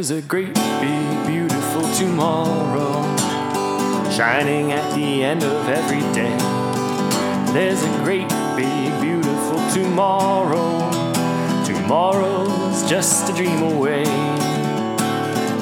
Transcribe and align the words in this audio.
There's 0.00 0.12
a 0.12 0.22
great 0.22 0.54
big 0.54 1.26
beautiful 1.26 1.82
tomorrow 1.92 3.02
shining 4.10 4.72
at 4.72 4.94
the 4.94 5.22
end 5.22 5.42
of 5.42 5.68
every 5.68 6.00
day. 6.14 6.38
There's 7.52 7.82
a 7.82 8.02
great 8.02 8.26
big 8.56 8.98
beautiful 9.02 9.58
tomorrow. 9.74 10.90
Tomorrow's 11.66 12.88
just 12.88 13.28
a 13.28 13.34
dream 13.34 13.62
away. 13.62 14.04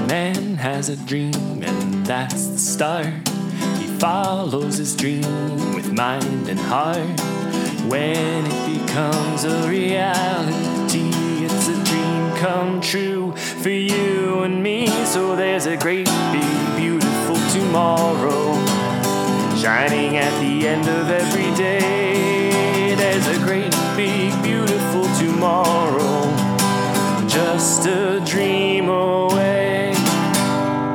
Man 0.07 0.55
has 0.55 0.89
a 0.89 0.97
dream, 0.97 1.65
and 1.65 2.07
that's 2.07 2.47
the 2.47 2.59
start. 2.59 3.29
He 3.81 3.89
follows 3.99 4.77
his 4.77 4.95
dream 4.95 5.75
with 5.75 5.93
mind 5.93 6.49
and 6.49 6.61
heart. 6.61 7.21
When 7.91 8.47
it 8.47 8.87
becomes 8.87 9.43
a 9.43 9.69
reality, 9.69 11.11
it's 11.45 11.67
a 11.67 11.85
dream 11.85 12.37
come 12.37 12.81
true 12.81 13.18
for 13.39 13.71
you 13.71 14.43
and 14.43 14.63
me. 14.63 14.89
So 15.05 15.37
there's 15.37 15.67
a 15.67 15.77
great 15.77 16.07
big 16.33 16.77
beautiful 16.77 17.37
tomorrow 17.53 18.55
shining 19.57 20.17
at 20.17 20.41
the 20.41 20.69
end 20.69 20.89
of 20.89 21.11
every 21.11 21.55
day. 21.57 22.95
There's 22.95 23.27
a 23.27 23.39
great 23.45 23.75
big 23.97 24.43
beautiful 24.43 25.05
tomorrow 25.17 26.49
just 27.29 27.87
a 27.87 28.21
dream 28.27 28.89
away. 28.89 29.93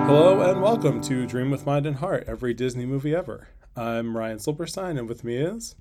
Hello 0.05 0.41
and 0.41 0.61
welcome 0.61 0.99
to 1.01 1.25
Dream 1.25 1.51
with 1.51 1.65
Mind 1.65 1.85
and 1.85 1.97
Heart, 1.97 2.25
every 2.27 2.53
Disney 2.53 2.85
movie 2.85 3.15
ever. 3.15 3.47
I'm 3.75 4.17
Ryan 4.17 4.39
Silberstein, 4.39 4.97
and 4.97 5.07
with 5.07 5.23
me 5.23 5.37
is. 5.37 5.75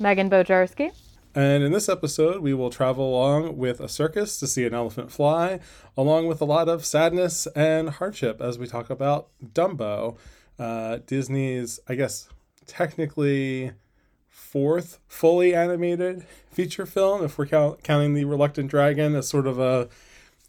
Megan 0.00 0.28
Bojarski. 0.28 0.92
And 1.38 1.62
in 1.62 1.70
this 1.70 1.88
episode, 1.88 2.40
we 2.40 2.52
will 2.52 2.68
travel 2.68 3.10
along 3.10 3.58
with 3.58 3.78
a 3.78 3.88
circus 3.88 4.40
to 4.40 4.46
see 4.48 4.64
an 4.64 4.74
elephant 4.74 5.12
fly, 5.12 5.60
along 5.96 6.26
with 6.26 6.40
a 6.40 6.44
lot 6.44 6.68
of 6.68 6.84
sadness 6.84 7.46
and 7.54 7.90
hardship 7.90 8.40
as 8.40 8.58
we 8.58 8.66
talk 8.66 8.90
about 8.90 9.28
Dumbo, 9.54 10.16
uh, 10.58 10.98
Disney's, 11.06 11.78
I 11.88 11.94
guess, 11.94 12.28
technically 12.66 13.70
fourth 14.28 14.98
fully 15.06 15.54
animated 15.54 16.26
feature 16.50 16.86
film, 16.86 17.22
if 17.22 17.38
we're 17.38 17.46
count- 17.46 17.84
counting 17.84 18.14
The 18.14 18.24
Reluctant 18.24 18.68
Dragon 18.68 19.14
as 19.14 19.28
sort 19.28 19.46
of 19.46 19.60
a 19.60 19.88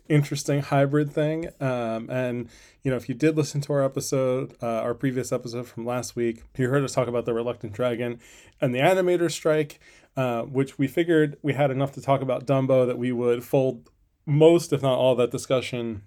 interesting 0.08 0.62
hybrid 0.62 1.12
thing. 1.12 1.50
Um, 1.62 2.10
and 2.10 2.50
you 2.82 2.90
know, 2.90 2.98
if 2.98 3.08
you 3.08 3.16
did 3.16 3.38
listen 3.38 3.62
to 3.62 3.74
our 3.74 3.84
episode, 3.84 4.56
uh, 4.62 4.82
our 4.82 4.94
previous 4.94 5.32
episode 5.32 5.68
from 5.68 5.86
last 5.86 6.16
week, 6.16 6.44
you 6.58 6.70
heard 6.70 6.84
us 6.84 6.94
talk 6.94 7.08
about 7.08 7.26
the 7.26 7.34
Reluctant 7.34 7.74
Dragon 7.74 8.20
and 8.60 8.74
the 8.74 8.80
animator 8.80 9.32
strike, 9.32 9.80
uh, 10.16 10.44
which 10.44 10.78
we 10.78 10.88
figured 10.88 11.38
we 11.42 11.54
had 11.54 11.72
enough 11.72 11.92
to 11.94 12.02
talk 12.02 12.22
about 12.22 12.46
Dumbo 12.46 12.86
that 12.86 12.98
we 12.98 13.12
would 13.12 13.44
fold 13.44 13.90
most, 14.26 14.74
if 14.74 14.82
not 14.82 14.98
all, 14.98 15.16
that 15.16 15.32
discussion 15.32 16.04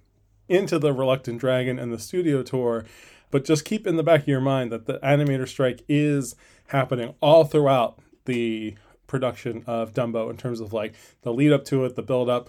into 0.48 0.78
the 0.78 0.92
Reluctant 0.92 1.40
Dragon 1.40 1.78
and 1.78 1.92
the 1.92 1.98
studio 1.98 2.42
tour. 2.42 2.84
But 3.30 3.44
just 3.44 3.64
keep 3.64 3.86
in 3.86 3.96
the 3.96 4.02
back 4.02 4.22
of 4.22 4.28
your 4.28 4.40
mind 4.40 4.70
that 4.70 4.86
the 4.86 4.98
animator 4.98 5.48
strike 5.48 5.82
is 5.88 6.36
happening 6.68 7.14
all 7.20 7.44
throughout 7.44 7.98
the 8.26 8.74
production 9.06 9.64
of 9.66 9.92
Dumbo 9.92 10.30
in 10.30 10.36
terms 10.36 10.60
of 10.60 10.72
like 10.72 10.94
the 11.22 11.32
lead 11.32 11.52
up 11.52 11.64
to 11.66 11.84
it, 11.84 11.96
the 11.96 12.02
build 12.02 12.28
up 12.28 12.48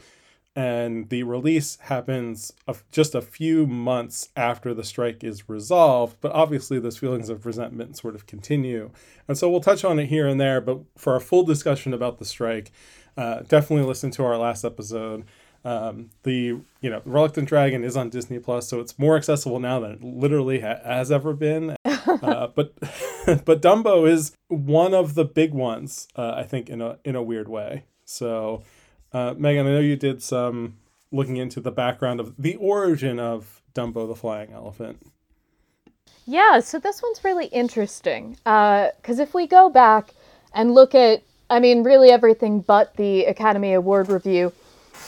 and 0.55 1.09
the 1.09 1.23
release 1.23 1.77
happens 1.81 2.51
just 2.91 3.15
a 3.15 3.21
few 3.21 3.65
months 3.65 4.29
after 4.35 4.73
the 4.73 4.83
strike 4.83 5.23
is 5.23 5.49
resolved 5.49 6.17
but 6.21 6.31
obviously 6.31 6.79
those 6.79 6.97
feelings 6.97 7.29
of 7.29 7.45
resentment 7.45 7.97
sort 7.97 8.15
of 8.15 8.27
continue. 8.27 8.91
And 9.27 9.37
so 9.37 9.49
we'll 9.49 9.61
touch 9.61 9.83
on 9.83 9.99
it 9.99 10.07
here 10.07 10.27
and 10.27 10.39
there 10.39 10.61
but 10.61 10.79
for 10.97 11.15
a 11.15 11.21
full 11.21 11.43
discussion 11.43 11.93
about 11.93 12.19
the 12.19 12.25
strike 12.25 12.71
uh, 13.17 13.41
definitely 13.47 13.85
listen 13.85 14.11
to 14.11 14.23
our 14.23 14.37
last 14.37 14.63
episode. 14.63 15.25
Um, 15.65 16.09
the 16.23 16.59
you 16.81 16.89
know 16.89 17.01
reluctant 17.05 17.47
dragon 17.47 17.85
is 17.85 17.95
on 17.95 18.09
disney 18.09 18.37
plus 18.37 18.67
so 18.67 18.81
it's 18.81 18.99
more 18.99 19.15
accessible 19.15 19.61
now 19.61 19.79
than 19.79 19.91
it 19.91 20.03
literally 20.03 20.59
ha- 20.59 20.81
has 20.83 21.11
ever 21.11 21.33
been. 21.33 21.75
Uh, 22.21 22.47
but 22.47 22.73
but 23.45 23.61
dumbo 23.61 24.09
is 24.09 24.33
one 24.47 24.93
of 24.93 25.15
the 25.15 25.25
big 25.25 25.53
ones 25.53 26.07
uh, 26.15 26.33
i 26.37 26.43
think 26.43 26.69
in 26.69 26.81
a 26.81 26.97
in 27.05 27.15
a 27.15 27.23
weird 27.23 27.47
way. 27.49 27.85
So 28.05 28.63
uh, 29.13 29.33
Megan, 29.37 29.67
I 29.67 29.71
know 29.71 29.79
you 29.79 29.95
did 29.95 30.21
some 30.21 30.77
looking 31.11 31.37
into 31.37 31.61
the 31.61 31.71
background 31.71 32.19
of 32.19 32.33
the 32.37 32.55
origin 32.55 33.19
of 33.19 33.61
Dumbo 33.75 34.07
the 34.07 34.15
Flying 34.15 34.51
Elephant. 34.51 35.05
Yeah, 36.25 36.59
so 36.59 36.79
this 36.79 37.01
one's 37.03 37.23
really 37.23 37.47
interesting. 37.47 38.37
Because 38.43 39.19
uh, 39.19 39.23
if 39.23 39.33
we 39.33 39.45
go 39.45 39.69
back 39.69 40.13
and 40.53 40.73
look 40.73 40.95
at, 40.95 41.21
I 41.49 41.59
mean, 41.59 41.83
really 41.83 42.09
everything 42.09 42.61
but 42.61 42.95
the 42.95 43.25
Academy 43.25 43.73
Award 43.73 44.09
review, 44.09 44.53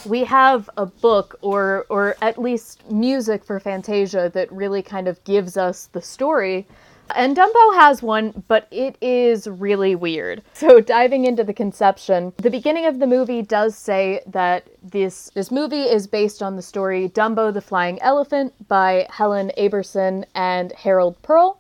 we 0.06 0.24
have 0.26 0.70
a 0.78 0.86
book 0.86 1.38
or 1.42 1.86
or 1.90 2.16
at 2.22 2.38
least 2.38 2.90
music 2.92 3.44
for 3.44 3.60
Fantasia 3.60 4.30
that 4.34 4.52
really 4.52 4.82
kind 4.82 5.08
of 5.08 5.24
gives 5.24 5.58
us 5.58 5.88
the 5.94 6.02
story 6.02 6.68
and 7.14 7.36
Dumbo 7.36 7.76
has 7.76 8.02
one, 8.02 8.44
but 8.48 8.68
it 8.72 8.98
is 9.02 9.48
really 9.48 9.96
weird. 9.96 10.42
So 10.56 10.80
diving 10.80 11.26
into 11.26 11.44
the 11.44 11.54
conception, 11.54 12.34
the 12.38 12.50
beginning 12.50 12.86
of 12.86 13.00
the 13.00 13.06
movie 13.06 13.42
does 13.42 13.78
say 13.78 14.22
that 14.26 14.68
this 14.82 15.30
this 15.36 15.52
movie 15.52 15.84
is 15.84 16.08
based 16.08 16.42
on 16.42 16.56
the 16.56 16.62
story 16.62 17.10
Dumbo 17.10 17.54
the 17.54 17.62
Flying 17.62 18.02
Elephant 18.02 18.54
by 18.68 19.06
Helen 19.10 19.52
Aberson 19.58 20.24
and 20.34 20.72
Harold 20.72 21.22
Pearl. 21.22 21.60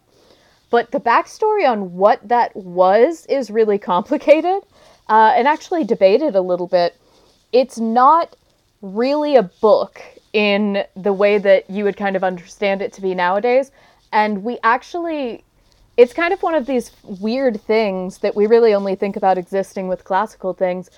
But 0.71 0.91
the 0.91 0.99
backstory 0.99 1.69
on 1.69 1.93
what 1.93 2.27
that 2.27 2.55
was 2.55 3.25
is 3.27 3.51
really 3.51 3.77
complicated 3.93 4.63
uh, 5.09 5.33
and 5.35 5.47
actually 5.47 5.83
debated 5.83 6.35
a 6.35 6.41
little 6.41 6.67
bit. 6.67 6.95
It's 7.51 7.77
not 7.77 8.35
really 8.81 9.35
a 9.35 9.43
book 9.43 10.01
in 10.33 10.83
the 10.95 11.13
way 11.13 11.37
that 11.37 11.69
you 11.69 11.83
would 11.83 11.95
kind 11.95 12.15
of 12.15 12.23
understand 12.23 12.81
it 12.81 12.91
to 12.93 13.01
be 13.01 13.15
nowadays 13.15 13.71
and 14.11 14.43
we 14.43 14.59
actually 14.63 15.43
it's 15.97 16.13
kind 16.13 16.33
of 16.33 16.43
one 16.43 16.55
of 16.55 16.65
these 16.65 16.91
weird 17.03 17.61
things 17.61 18.17
that 18.17 18.35
we 18.35 18.47
really 18.47 18.73
only 18.73 18.95
think 18.95 19.15
about 19.15 19.37
existing 19.37 19.87
with 19.87 20.03
classical 20.03 20.53
things. 20.53 20.89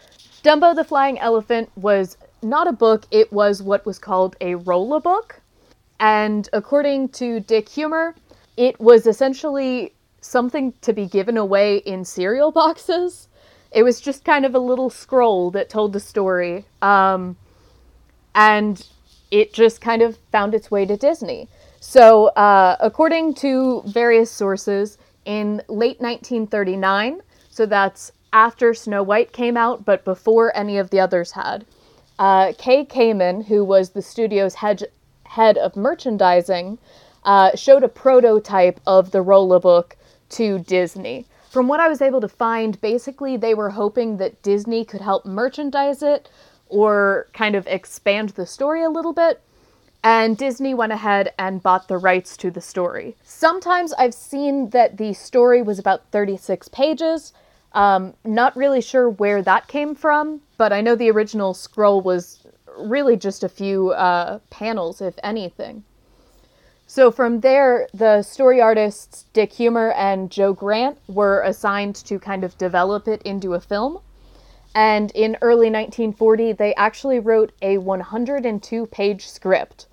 Dumbo 0.44 0.76
the 0.76 0.84
Flying 0.84 1.20
Elephant 1.20 1.70
was 1.76 2.18
not 2.42 2.68
a 2.68 2.72
book, 2.72 3.06
it 3.12 3.32
was 3.32 3.62
what 3.62 3.86
was 3.86 4.00
called 4.00 4.36
a 4.42 4.56
rolla 4.56 5.00
book. 5.00 5.42
And 6.00 6.50
according 6.54 7.10
to 7.10 7.40
Dick 7.40 7.68
Huemer, 7.68 8.16
it 8.56 8.80
was 8.80 9.06
essentially 9.06 9.94
something 10.22 10.74
to 10.82 10.94
be 10.94 11.06
given 11.06 11.38
away 11.38 11.78
in 11.78 12.04
cereal 12.04 12.52
boxes. 12.64 13.28
It 13.72 13.84
was 13.84 14.02
just 14.02 14.24
kind 14.24 14.46
of 14.46 14.56
a 14.56 14.60
little 14.60 14.90
scroll 14.90 15.52
that 15.52 15.70
told 15.70 15.94
the 15.94 16.00
story. 16.00 16.66
Um, 16.82 17.36
and 18.34 18.86
it 19.30 19.54
just 19.54 19.82
kind 19.82 20.02
of 20.02 20.18
found 20.32 20.54
its 20.56 20.72
way 20.72 20.86
to 20.86 20.96
Disney. 20.96 21.50
So, 21.80 22.28
uh, 22.28 22.76
according 22.80 23.36
to 23.36 23.84
various 23.86 24.32
sources, 24.32 24.98
in 25.28 25.62
late 25.68 26.00
1939, 26.00 27.22
so 27.50 27.66
that's 27.66 28.14
after 28.32 28.74
Snow 28.74 29.04
White 29.04 29.34
came 29.34 29.58
out, 29.58 29.84
but 29.84 30.06
before 30.06 30.56
any 30.56 30.78
of 30.78 30.90
the 30.90 31.02
others 31.02 31.34
had, 31.34 31.66
uh, 32.18 32.54
Kay 32.58 32.86
Kamen, 32.86 33.46
who 33.46 33.64
was 33.64 33.90
the 33.90 34.02
studio's 34.02 34.56
head, 34.56 34.88
head 35.26 35.58
of 35.58 35.76
merchandising, 35.76 36.78
uh, 37.26 37.56
showed 37.56 37.84
a 37.84 37.90
prototype 37.90 38.80
of 38.88 39.12
the 39.12 39.22
Rolla 39.22 39.60
book 39.60 39.98
to 40.30 40.60
Disney. 40.60 41.26
From 41.50 41.68
what 41.68 41.82
I 41.82 41.90
was 41.90 42.02
able 42.02 42.22
to 42.22 42.30
find, 42.30 42.80
basically 42.80 43.36
they 43.36 43.54
were 43.54 43.72
hoping 43.72 44.16
that 44.18 44.42
Disney 44.42 44.86
could 44.86 45.02
help 45.02 45.26
merchandise 45.26 46.02
it 46.02 46.30
or 46.70 47.28
kind 47.34 47.56
of 47.56 47.68
expand 47.68 48.30
the 48.30 48.46
story 48.46 48.82
a 48.82 48.90
little 48.90 49.14
bit 49.14 49.42
and 50.04 50.38
Disney 50.38 50.74
went 50.74 50.94
ahead 50.94 51.34
and 51.38 51.62
bought 51.62 51.88
the 51.88 51.98
rights 51.98 52.38
to 52.38 52.52
the 52.52 52.62
story. 52.62 53.16
Sometimes 53.24 53.94
I've 53.94 54.14
seen 54.14 54.70
that 54.70 54.98
the 54.98 55.14
story 55.14 55.62
was 55.62 55.80
about 55.80 56.04
36 56.12 56.68
pages. 56.70 57.34
Um, 57.74 58.14
not 58.24 58.56
really 58.56 58.82
sure 58.82 59.10
where 59.10 59.42
that 59.42 59.68
came 59.68 59.96
from, 59.96 60.42
but 60.58 60.72
I 60.72 60.82
know 60.82 60.96
the 60.96 61.12
original 61.12 61.54
scroll 61.54 62.02
was 62.02 62.46
really 62.78 63.18
just 63.18 63.44
a 63.44 63.50
few 63.50 63.92
uh, 63.92 64.40
panels, 64.50 65.02
if 65.02 65.16
anything. 65.24 65.84
So 66.90 67.12
from 67.12 67.42
there, 67.42 67.88
the 67.94 68.22
story 68.22 68.62
artists 68.62 69.26
Dick 69.34 69.52
Huemer 69.54 69.94
and 69.98 70.32
Joe 70.32 70.54
Grant 70.54 70.98
were 71.08 71.42
assigned 71.42 71.96
to 71.96 72.18
kind 72.18 72.46
of 72.46 72.58
develop 72.58 73.10
it 73.10 73.22
into 73.24 73.54
a 73.56 73.60
film. 73.60 74.00
And 74.76 75.12
in 75.12 75.38
early 75.42 75.70
1940, 75.70 76.54
they 76.54 76.76
actually 76.76 77.20
wrote 77.20 77.52
a 77.62 77.78
102 77.78 78.86
page 78.88 79.28
script. 79.28 79.88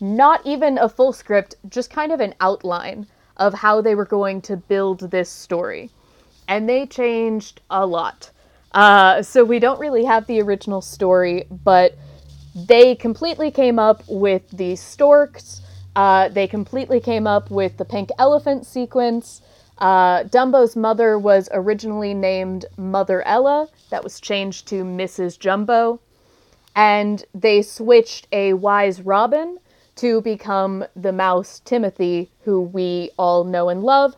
Not 0.00 0.44
even 0.44 0.78
a 0.78 0.88
full 0.88 1.12
script, 1.12 1.54
just 1.68 1.90
kind 1.90 2.12
of 2.12 2.20
an 2.20 2.34
outline 2.40 3.06
of 3.36 3.54
how 3.54 3.80
they 3.80 3.94
were 3.94 4.04
going 4.04 4.42
to 4.42 4.56
build 4.56 5.10
this 5.10 5.30
story. 5.30 5.90
And 6.46 6.68
they 6.68 6.86
changed 6.86 7.60
a 7.70 7.86
lot. 7.86 8.30
Uh, 8.72 9.22
so 9.22 9.44
we 9.44 9.58
don't 9.58 9.80
really 9.80 10.04
have 10.04 10.26
the 10.26 10.42
original 10.42 10.82
story, 10.82 11.44
but 11.50 11.96
they 12.54 12.94
completely 12.94 13.50
came 13.50 13.78
up 13.78 14.02
with 14.08 14.48
the 14.50 14.76
storks. 14.76 15.62
Uh, 15.96 16.28
they 16.28 16.46
completely 16.46 17.00
came 17.00 17.26
up 17.26 17.50
with 17.50 17.76
the 17.76 17.84
pink 17.84 18.10
elephant 18.18 18.66
sequence. 18.66 19.42
Uh, 19.78 20.22
Dumbo's 20.24 20.76
mother 20.76 21.18
was 21.18 21.48
originally 21.52 22.14
named 22.14 22.64
Mother 22.76 23.22
Ella, 23.22 23.68
that 23.90 24.04
was 24.04 24.20
changed 24.20 24.68
to 24.68 24.84
Mrs. 24.84 25.38
Jumbo. 25.38 26.00
and 26.76 27.24
they 27.34 27.62
switched 27.62 28.26
a 28.32 28.52
wise 28.54 29.00
Robin 29.00 29.58
to 29.96 30.20
become 30.22 30.84
the 30.96 31.12
mouse 31.12 31.60
Timothy, 31.64 32.30
who 32.42 32.60
we 32.60 33.10
all 33.16 33.44
know 33.44 33.68
and 33.68 33.82
love. 33.82 34.16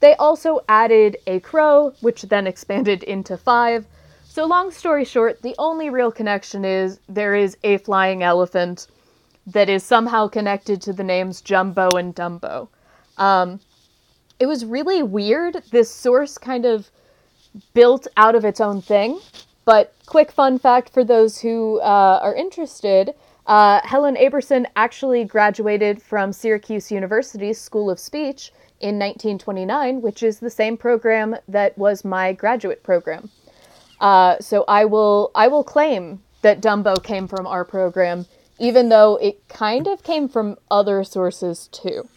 They 0.00 0.14
also 0.16 0.60
added 0.68 1.16
a 1.26 1.40
crow, 1.40 1.94
which 2.02 2.22
then 2.22 2.46
expanded 2.52 3.02
into 3.02 3.36
five. 3.38 3.86
So, 4.24 4.44
long 4.46 4.70
story 4.70 5.04
short, 5.04 5.42
the 5.42 5.54
only 5.58 5.88
real 5.88 6.10
connection 6.12 6.64
is 6.64 6.98
there 7.08 7.34
is 7.34 7.56
a 7.62 7.78
flying 7.78 8.22
elephant 8.22 8.86
that 9.46 9.68
is 9.68 9.82
somehow 9.82 10.28
connected 10.28 10.82
to 10.82 10.92
the 10.92 11.04
names 11.04 11.40
Jumbo 11.40 11.88
and 11.96 12.14
Dumbo. 12.14 12.68
Um, 13.16 13.60
it 14.38 14.46
was 14.46 14.64
really 14.64 15.02
weird. 15.02 15.62
This 15.70 15.90
source 15.90 16.38
kind 16.38 16.64
of 16.64 16.90
built 17.72 18.06
out 18.16 18.34
of 18.34 18.44
its 18.44 18.60
own 18.60 18.82
thing. 18.82 19.20
But 19.64 19.94
quick 20.06 20.30
fun 20.30 20.58
fact 20.58 20.92
for 20.92 21.04
those 21.04 21.40
who 21.40 21.80
uh, 21.80 22.20
are 22.22 22.34
interested 22.34 23.14
uh, 23.46 23.80
Helen 23.84 24.16
Aberson 24.16 24.66
actually 24.74 25.24
graduated 25.24 26.00
from 26.00 26.32
Syracuse 26.32 26.90
University's 26.90 27.60
School 27.60 27.90
of 27.90 27.98
Speech 27.98 28.52
in 28.80 28.98
1929, 28.98 30.00
which 30.00 30.22
is 30.22 30.38
the 30.38 30.50
same 30.50 30.76
program 30.76 31.36
that 31.48 31.76
was 31.76 32.04
my 32.04 32.32
graduate 32.32 32.82
program. 32.82 33.30
Uh, 34.00 34.36
so 34.40 34.64
I 34.66 34.86
will 34.86 35.30
I 35.34 35.48
will 35.48 35.64
claim 35.64 36.22
that 36.42 36.60
Dumbo 36.60 37.02
came 37.02 37.28
from 37.28 37.46
our 37.46 37.64
program, 37.64 38.26
even 38.58 38.88
though 38.88 39.16
it 39.16 39.46
kind 39.48 39.86
of 39.86 40.02
came 40.02 40.28
from 40.28 40.56
other 40.70 41.04
sources 41.04 41.68
too. 41.68 42.08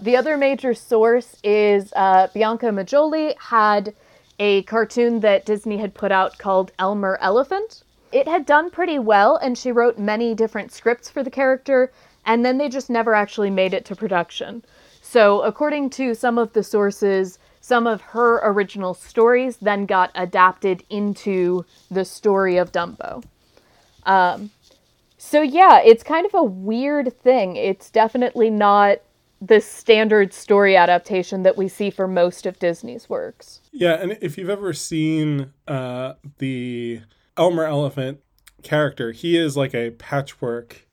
The 0.00 0.16
other 0.16 0.36
major 0.36 0.74
source 0.74 1.36
is 1.42 1.92
uh, 1.96 2.28
Bianca 2.32 2.66
Majolie 2.66 3.36
had 3.38 3.94
a 4.38 4.62
cartoon 4.62 5.20
that 5.20 5.44
Disney 5.44 5.78
had 5.78 5.94
put 5.94 6.12
out 6.12 6.38
called 6.38 6.70
Elmer 6.78 7.18
Elephant. 7.20 7.82
It 8.12 8.28
had 8.28 8.46
done 8.46 8.70
pretty 8.70 9.00
well, 9.00 9.36
and 9.36 9.58
she 9.58 9.72
wrote 9.72 9.98
many 9.98 10.34
different 10.34 10.70
scripts 10.70 11.10
for 11.10 11.24
the 11.24 11.30
character, 11.30 11.90
and 12.24 12.44
then 12.44 12.58
they 12.58 12.68
just 12.68 12.88
never 12.88 13.14
actually 13.14 13.50
made 13.50 13.74
it 13.74 13.84
to 13.86 13.96
production. 13.96 14.62
So, 15.02 15.42
according 15.42 15.90
to 15.90 16.14
some 16.14 16.38
of 16.38 16.52
the 16.52 16.62
sources, 16.62 17.38
some 17.60 17.86
of 17.86 18.00
her 18.00 18.40
original 18.44 18.94
stories 18.94 19.56
then 19.56 19.84
got 19.84 20.12
adapted 20.14 20.84
into 20.88 21.64
the 21.90 22.04
story 22.04 22.56
of 22.56 22.70
Dumbo. 22.70 23.24
Um, 24.04 24.50
so, 25.16 25.42
yeah, 25.42 25.80
it's 25.80 26.04
kind 26.04 26.24
of 26.24 26.34
a 26.34 26.44
weird 26.44 27.18
thing. 27.20 27.56
It's 27.56 27.90
definitely 27.90 28.48
not 28.48 28.98
the 29.40 29.60
standard 29.60 30.32
story 30.32 30.76
adaptation 30.76 31.42
that 31.44 31.56
we 31.56 31.68
see 31.68 31.90
for 31.90 32.08
most 32.08 32.46
of 32.46 32.58
Disney's 32.58 33.08
works. 33.08 33.60
Yeah, 33.72 33.94
and 33.94 34.18
if 34.20 34.36
you've 34.36 34.50
ever 34.50 34.72
seen 34.72 35.52
uh, 35.66 36.14
the 36.38 37.02
Elmer 37.36 37.64
Elephant 37.64 38.20
character, 38.62 39.12
he 39.12 39.36
is 39.36 39.56
like 39.56 39.74
a 39.74 39.90
patchwork 39.90 40.88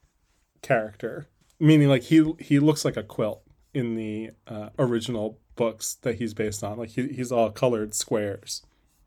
character, 0.62 1.26
meaning 1.58 1.88
like 1.88 2.04
he 2.04 2.34
he 2.38 2.58
looks 2.58 2.84
like 2.84 2.96
a 2.96 3.02
quilt 3.02 3.42
in 3.74 3.96
the 3.96 4.30
uh, 4.46 4.70
original 4.78 5.38
books 5.56 5.94
that 6.02 6.16
he's 6.16 6.34
based 6.34 6.62
on. 6.62 6.78
Like 6.78 6.90
he, 6.90 7.08
he's 7.08 7.32
all 7.32 7.50
colored 7.50 7.94
squares, 7.94 8.62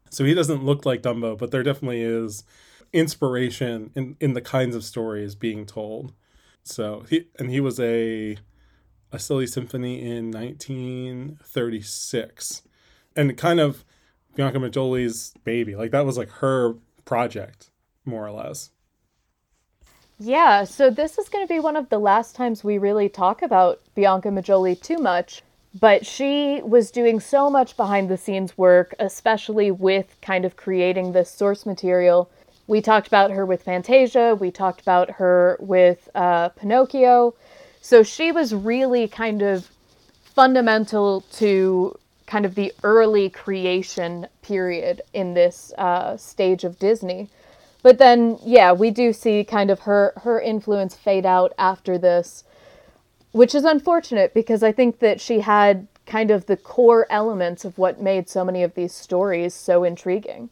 so 0.09 0.25
he 0.25 0.33
doesn't 0.33 0.65
look 0.65 0.85
like 0.85 1.01
Dumbo, 1.01 1.37
but 1.37 1.51
there 1.51 1.63
definitely 1.63 2.01
is 2.01 2.43
inspiration 2.91 3.91
in 3.95 4.17
in 4.19 4.33
the 4.33 4.41
kinds 4.41 4.75
of 4.75 4.83
stories 4.83 5.35
being 5.35 5.65
told. 5.65 6.13
So 6.63 7.05
he 7.09 7.27
and 7.37 7.49
he 7.49 7.61
was 7.61 7.79
a 7.79 8.37
a 9.11 9.19
silly 9.19 9.47
symphony 9.47 10.01
in 10.01 10.31
1936 10.31 12.61
and 13.15 13.37
kind 13.37 13.59
of 13.59 13.83
bianca 14.35 14.59
majolie's 14.59 15.33
baby. 15.43 15.75
Like 15.75 15.91
that 15.91 16.05
was 16.05 16.17
like 16.17 16.29
her 16.29 16.75
project 17.05 17.71
more 18.05 18.25
or 18.25 18.31
less. 18.31 18.71
Yeah 20.19 20.63
so 20.63 20.89
this 20.89 21.17
is 21.17 21.29
going 21.29 21.45
to 21.45 21.53
be 21.53 21.59
one 21.59 21.75
of 21.75 21.89
the 21.89 21.99
last 21.99 22.35
times 22.35 22.63
we 22.63 22.77
really 22.77 23.09
talk 23.09 23.41
about 23.41 23.81
bianca 23.95 24.29
majoli 24.29 24.79
too 24.79 24.97
much 24.97 25.41
but 25.79 26.05
she 26.05 26.61
was 26.63 26.91
doing 26.91 27.19
so 27.19 27.49
much 27.49 27.77
behind 27.77 28.09
the 28.09 28.17
scenes 28.17 28.57
work 28.57 28.93
especially 28.99 29.71
with 29.71 30.17
kind 30.21 30.45
of 30.45 30.57
creating 30.57 31.11
this 31.11 31.29
source 31.29 31.65
material. 31.65 32.29
We 32.67 32.81
talked 32.81 33.07
about 33.07 33.31
her 33.31 33.45
with 33.45 33.63
fantasia 33.63 34.35
we 34.35 34.51
talked 34.51 34.81
about 34.81 35.11
her 35.11 35.57
with 35.59 36.09
uh, 36.15 36.49
pinocchio 36.49 37.33
so 37.81 38.03
she 38.03 38.31
was 38.31 38.53
really 38.53 39.07
kind 39.07 39.41
of 39.41 39.69
fundamental 40.23 41.21
to 41.33 41.97
kind 42.27 42.45
of 42.45 42.55
the 42.55 42.71
early 42.83 43.29
creation 43.29 44.27
period 44.41 45.01
in 45.13 45.33
this 45.33 45.73
uh, 45.77 46.15
stage 46.15 46.63
of 46.63 46.77
Disney. 46.77 47.27
But 47.81 47.97
then, 47.97 48.37
yeah, 48.43 48.71
we 48.71 48.91
do 48.91 49.13
see 49.13 49.43
kind 49.43 49.71
of 49.71 49.81
her 49.81 50.13
her 50.23 50.39
influence 50.39 50.95
fade 50.95 51.25
out 51.25 51.53
after 51.57 51.97
this, 51.97 52.43
which 53.31 53.55
is 53.55 53.63
unfortunate 53.63 54.33
because 54.33 54.63
I 54.63 54.71
think 54.71 54.99
that 54.99 55.19
she 55.19 55.39
had 55.39 55.87
kind 56.05 56.31
of 56.31 56.45
the 56.45 56.57
core 56.57 57.07
elements 57.09 57.63
of 57.63 57.77
what 57.77 58.01
made 58.01 58.27
so 58.27 58.43
many 58.43 58.63
of 58.63 58.75
these 58.75 58.93
stories 58.93 59.53
so 59.53 59.83
intriguing. 59.83 60.49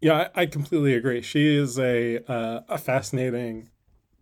Yeah, 0.00 0.28
I, 0.34 0.46
completely 0.46 0.94
agree. 0.94 1.20
She 1.20 1.56
is 1.56 1.78
a 1.78 2.24
uh, 2.30 2.62
a 2.68 2.78
fascinating 2.78 3.68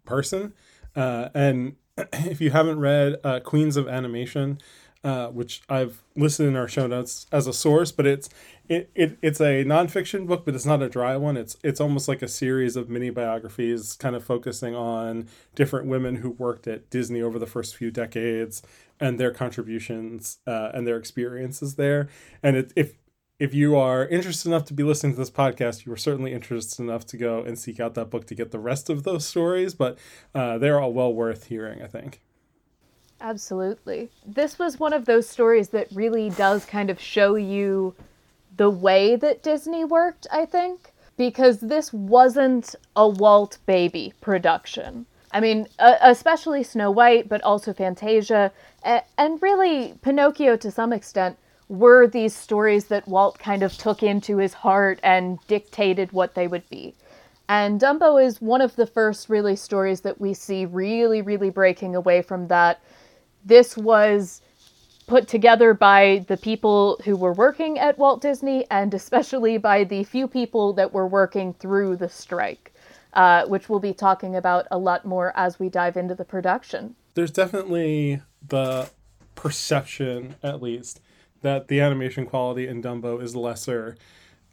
person. 0.04 0.52
Uh, 0.98 1.28
and 1.32 1.76
if 2.12 2.40
you 2.40 2.50
haven't 2.50 2.80
read 2.80 3.16
uh, 3.22 3.40
Queens 3.40 3.76
of 3.76 3.86
Animation, 3.88 4.58
uh, 5.04 5.28
which 5.28 5.62
I've 5.68 6.02
listed 6.16 6.46
in 6.46 6.56
our 6.56 6.66
show 6.66 6.88
notes 6.88 7.26
as 7.30 7.46
a 7.46 7.52
source, 7.52 7.92
but 7.92 8.04
it's 8.04 8.28
it, 8.68 8.90
it 8.96 9.16
it's 9.22 9.40
a 9.40 9.64
nonfiction 9.64 10.26
book, 10.26 10.44
but 10.44 10.56
it's 10.56 10.66
not 10.66 10.82
a 10.82 10.88
dry 10.88 11.16
one. 11.16 11.36
It's 11.36 11.56
it's 11.62 11.80
almost 11.80 12.08
like 12.08 12.20
a 12.20 12.26
series 12.28 12.74
of 12.74 12.90
mini 12.90 13.10
biographies, 13.10 13.94
kind 13.94 14.16
of 14.16 14.24
focusing 14.24 14.74
on 14.74 15.28
different 15.54 15.86
women 15.86 16.16
who 16.16 16.30
worked 16.30 16.66
at 16.66 16.90
Disney 16.90 17.22
over 17.22 17.38
the 17.38 17.46
first 17.46 17.76
few 17.76 17.92
decades 17.92 18.60
and 18.98 19.20
their 19.20 19.30
contributions 19.30 20.38
uh, 20.48 20.72
and 20.74 20.84
their 20.84 20.96
experiences 20.96 21.76
there. 21.76 22.08
And 22.42 22.56
it, 22.56 22.72
if 22.74 22.94
if 23.38 23.54
you 23.54 23.76
are 23.76 24.06
interested 24.06 24.48
enough 24.48 24.64
to 24.64 24.74
be 24.74 24.82
listening 24.82 25.12
to 25.12 25.18
this 25.18 25.30
podcast, 25.30 25.86
you 25.86 25.92
are 25.92 25.96
certainly 25.96 26.32
interested 26.32 26.82
enough 26.82 27.06
to 27.06 27.16
go 27.16 27.40
and 27.40 27.58
seek 27.58 27.78
out 27.78 27.94
that 27.94 28.10
book 28.10 28.26
to 28.26 28.34
get 28.34 28.50
the 28.50 28.58
rest 28.58 28.90
of 28.90 29.04
those 29.04 29.24
stories. 29.26 29.74
But 29.74 29.98
uh, 30.34 30.58
they're 30.58 30.80
all 30.80 30.92
well 30.92 31.12
worth 31.12 31.46
hearing, 31.46 31.82
I 31.82 31.86
think. 31.86 32.20
Absolutely. 33.20 34.10
This 34.26 34.58
was 34.58 34.78
one 34.78 34.92
of 34.92 35.06
those 35.06 35.28
stories 35.28 35.70
that 35.70 35.88
really 35.92 36.30
does 36.30 36.64
kind 36.64 36.90
of 36.90 37.00
show 37.00 37.34
you 37.34 37.94
the 38.56 38.70
way 38.70 39.16
that 39.16 39.42
Disney 39.42 39.84
worked, 39.84 40.26
I 40.32 40.44
think, 40.44 40.92
because 41.16 41.60
this 41.60 41.92
wasn't 41.92 42.74
a 42.94 43.08
Walt 43.08 43.58
Baby 43.66 44.14
production. 44.20 45.06
I 45.30 45.40
mean, 45.40 45.66
especially 45.78 46.62
Snow 46.62 46.90
White, 46.90 47.28
but 47.28 47.42
also 47.42 47.72
Fantasia, 47.72 48.50
and 48.82 49.42
really 49.42 49.94
Pinocchio 50.00 50.56
to 50.56 50.70
some 50.70 50.92
extent 50.92 51.36
were 51.68 52.06
these 52.06 52.34
stories 52.34 52.86
that 52.86 53.06
Walt 53.06 53.38
kind 53.38 53.62
of 53.62 53.76
took 53.76 54.02
into 54.02 54.38
his 54.38 54.54
heart 54.54 54.98
and 55.02 55.38
dictated 55.46 56.12
what 56.12 56.34
they 56.34 56.48
would 56.48 56.68
be. 56.70 56.94
And 57.48 57.80
Dumbo 57.80 58.22
is 58.22 58.40
one 58.40 58.60
of 58.60 58.76
the 58.76 58.86
first 58.86 59.28
really 59.28 59.56
stories 59.56 60.02
that 60.02 60.20
we 60.20 60.34
see 60.34 60.66
really, 60.66 61.22
really 61.22 61.50
breaking 61.50 61.94
away 61.94 62.22
from 62.22 62.48
that. 62.48 62.80
This 63.44 63.76
was 63.76 64.42
put 65.06 65.26
together 65.26 65.72
by 65.72 66.24
the 66.28 66.36
people 66.36 67.00
who 67.04 67.16
were 67.16 67.32
working 67.32 67.78
at 67.78 67.98
Walt 67.98 68.20
Disney 68.20 68.66
and 68.70 68.92
especially 68.92 69.56
by 69.56 69.84
the 69.84 70.04
few 70.04 70.28
people 70.28 70.74
that 70.74 70.92
were 70.92 71.06
working 71.06 71.54
through 71.54 71.96
the 71.96 72.10
strike, 72.10 72.74
uh, 73.14 73.46
which 73.46 73.70
we'll 73.70 73.80
be 73.80 73.94
talking 73.94 74.36
about 74.36 74.66
a 74.70 74.76
lot 74.76 75.06
more 75.06 75.32
as 75.34 75.58
we 75.58 75.70
dive 75.70 75.96
into 75.96 76.14
the 76.14 76.26
production. 76.26 76.94
There's 77.14 77.30
definitely 77.30 78.20
the 78.46 78.90
perception, 79.34 80.34
at 80.42 80.60
least, 80.60 81.00
that 81.42 81.68
the 81.68 81.80
animation 81.80 82.26
quality 82.26 82.66
in 82.66 82.82
Dumbo 82.82 83.22
is 83.22 83.36
lesser 83.36 83.96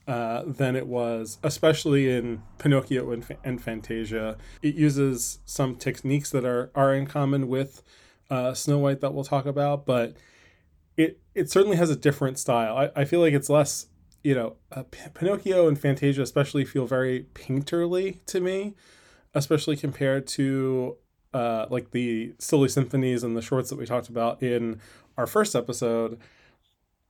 uh, 0.07 0.43
than 0.45 0.75
it 0.75 0.87
was, 0.87 1.39
especially 1.43 2.11
in 2.11 2.43
Pinocchio 2.59 3.11
and, 3.11 3.25
and, 3.43 3.61
Fantasia. 3.61 4.37
It 4.61 4.75
uses 4.75 5.39
some 5.45 5.75
techniques 5.75 6.29
that 6.29 6.45
are, 6.45 6.69
are 6.75 6.93
in 6.93 7.07
common 7.07 7.47
with 7.47 7.81
uh, 8.29 8.53
Snow 8.53 8.77
White 8.77 9.01
that 9.01 9.13
we'll 9.13 9.23
talk 9.23 9.47
about, 9.47 9.85
but 9.85 10.15
it 10.97 11.19
it 11.33 11.49
certainly 11.49 11.77
has 11.77 11.89
a 11.89 11.95
different 11.95 12.37
style. 12.37 12.77
I, 12.77 13.01
I 13.01 13.05
feel 13.05 13.19
like 13.19 13.33
it's 13.33 13.49
less, 13.49 13.87
you 14.23 14.35
know, 14.35 14.55
uh, 14.71 14.83
P- 14.83 15.09
Pinocchio 15.13 15.67
and 15.67 15.77
Fantasia 15.77 16.21
especially 16.21 16.65
feel 16.65 16.85
very 16.85 17.25
painterly 17.33 18.23
to 18.27 18.39
me, 18.39 18.75
especially 19.33 19.75
compared 19.75 20.27
to 20.27 20.97
uh, 21.33 21.65
like 21.69 21.91
the 21.91 22.33
silly 22.39 22.69
symphonies 22.69 23.23
and 23.23 23.35
the 23.35 23.41
shorts 23.41 23.69
that 23.69 23.77
we 23.77 23.85
talked 23.85 24.07
about 24.07 24.41
in 24.41 24.79
our 25.17 25.27
first 25.27 25.55
episode 25.55 26.19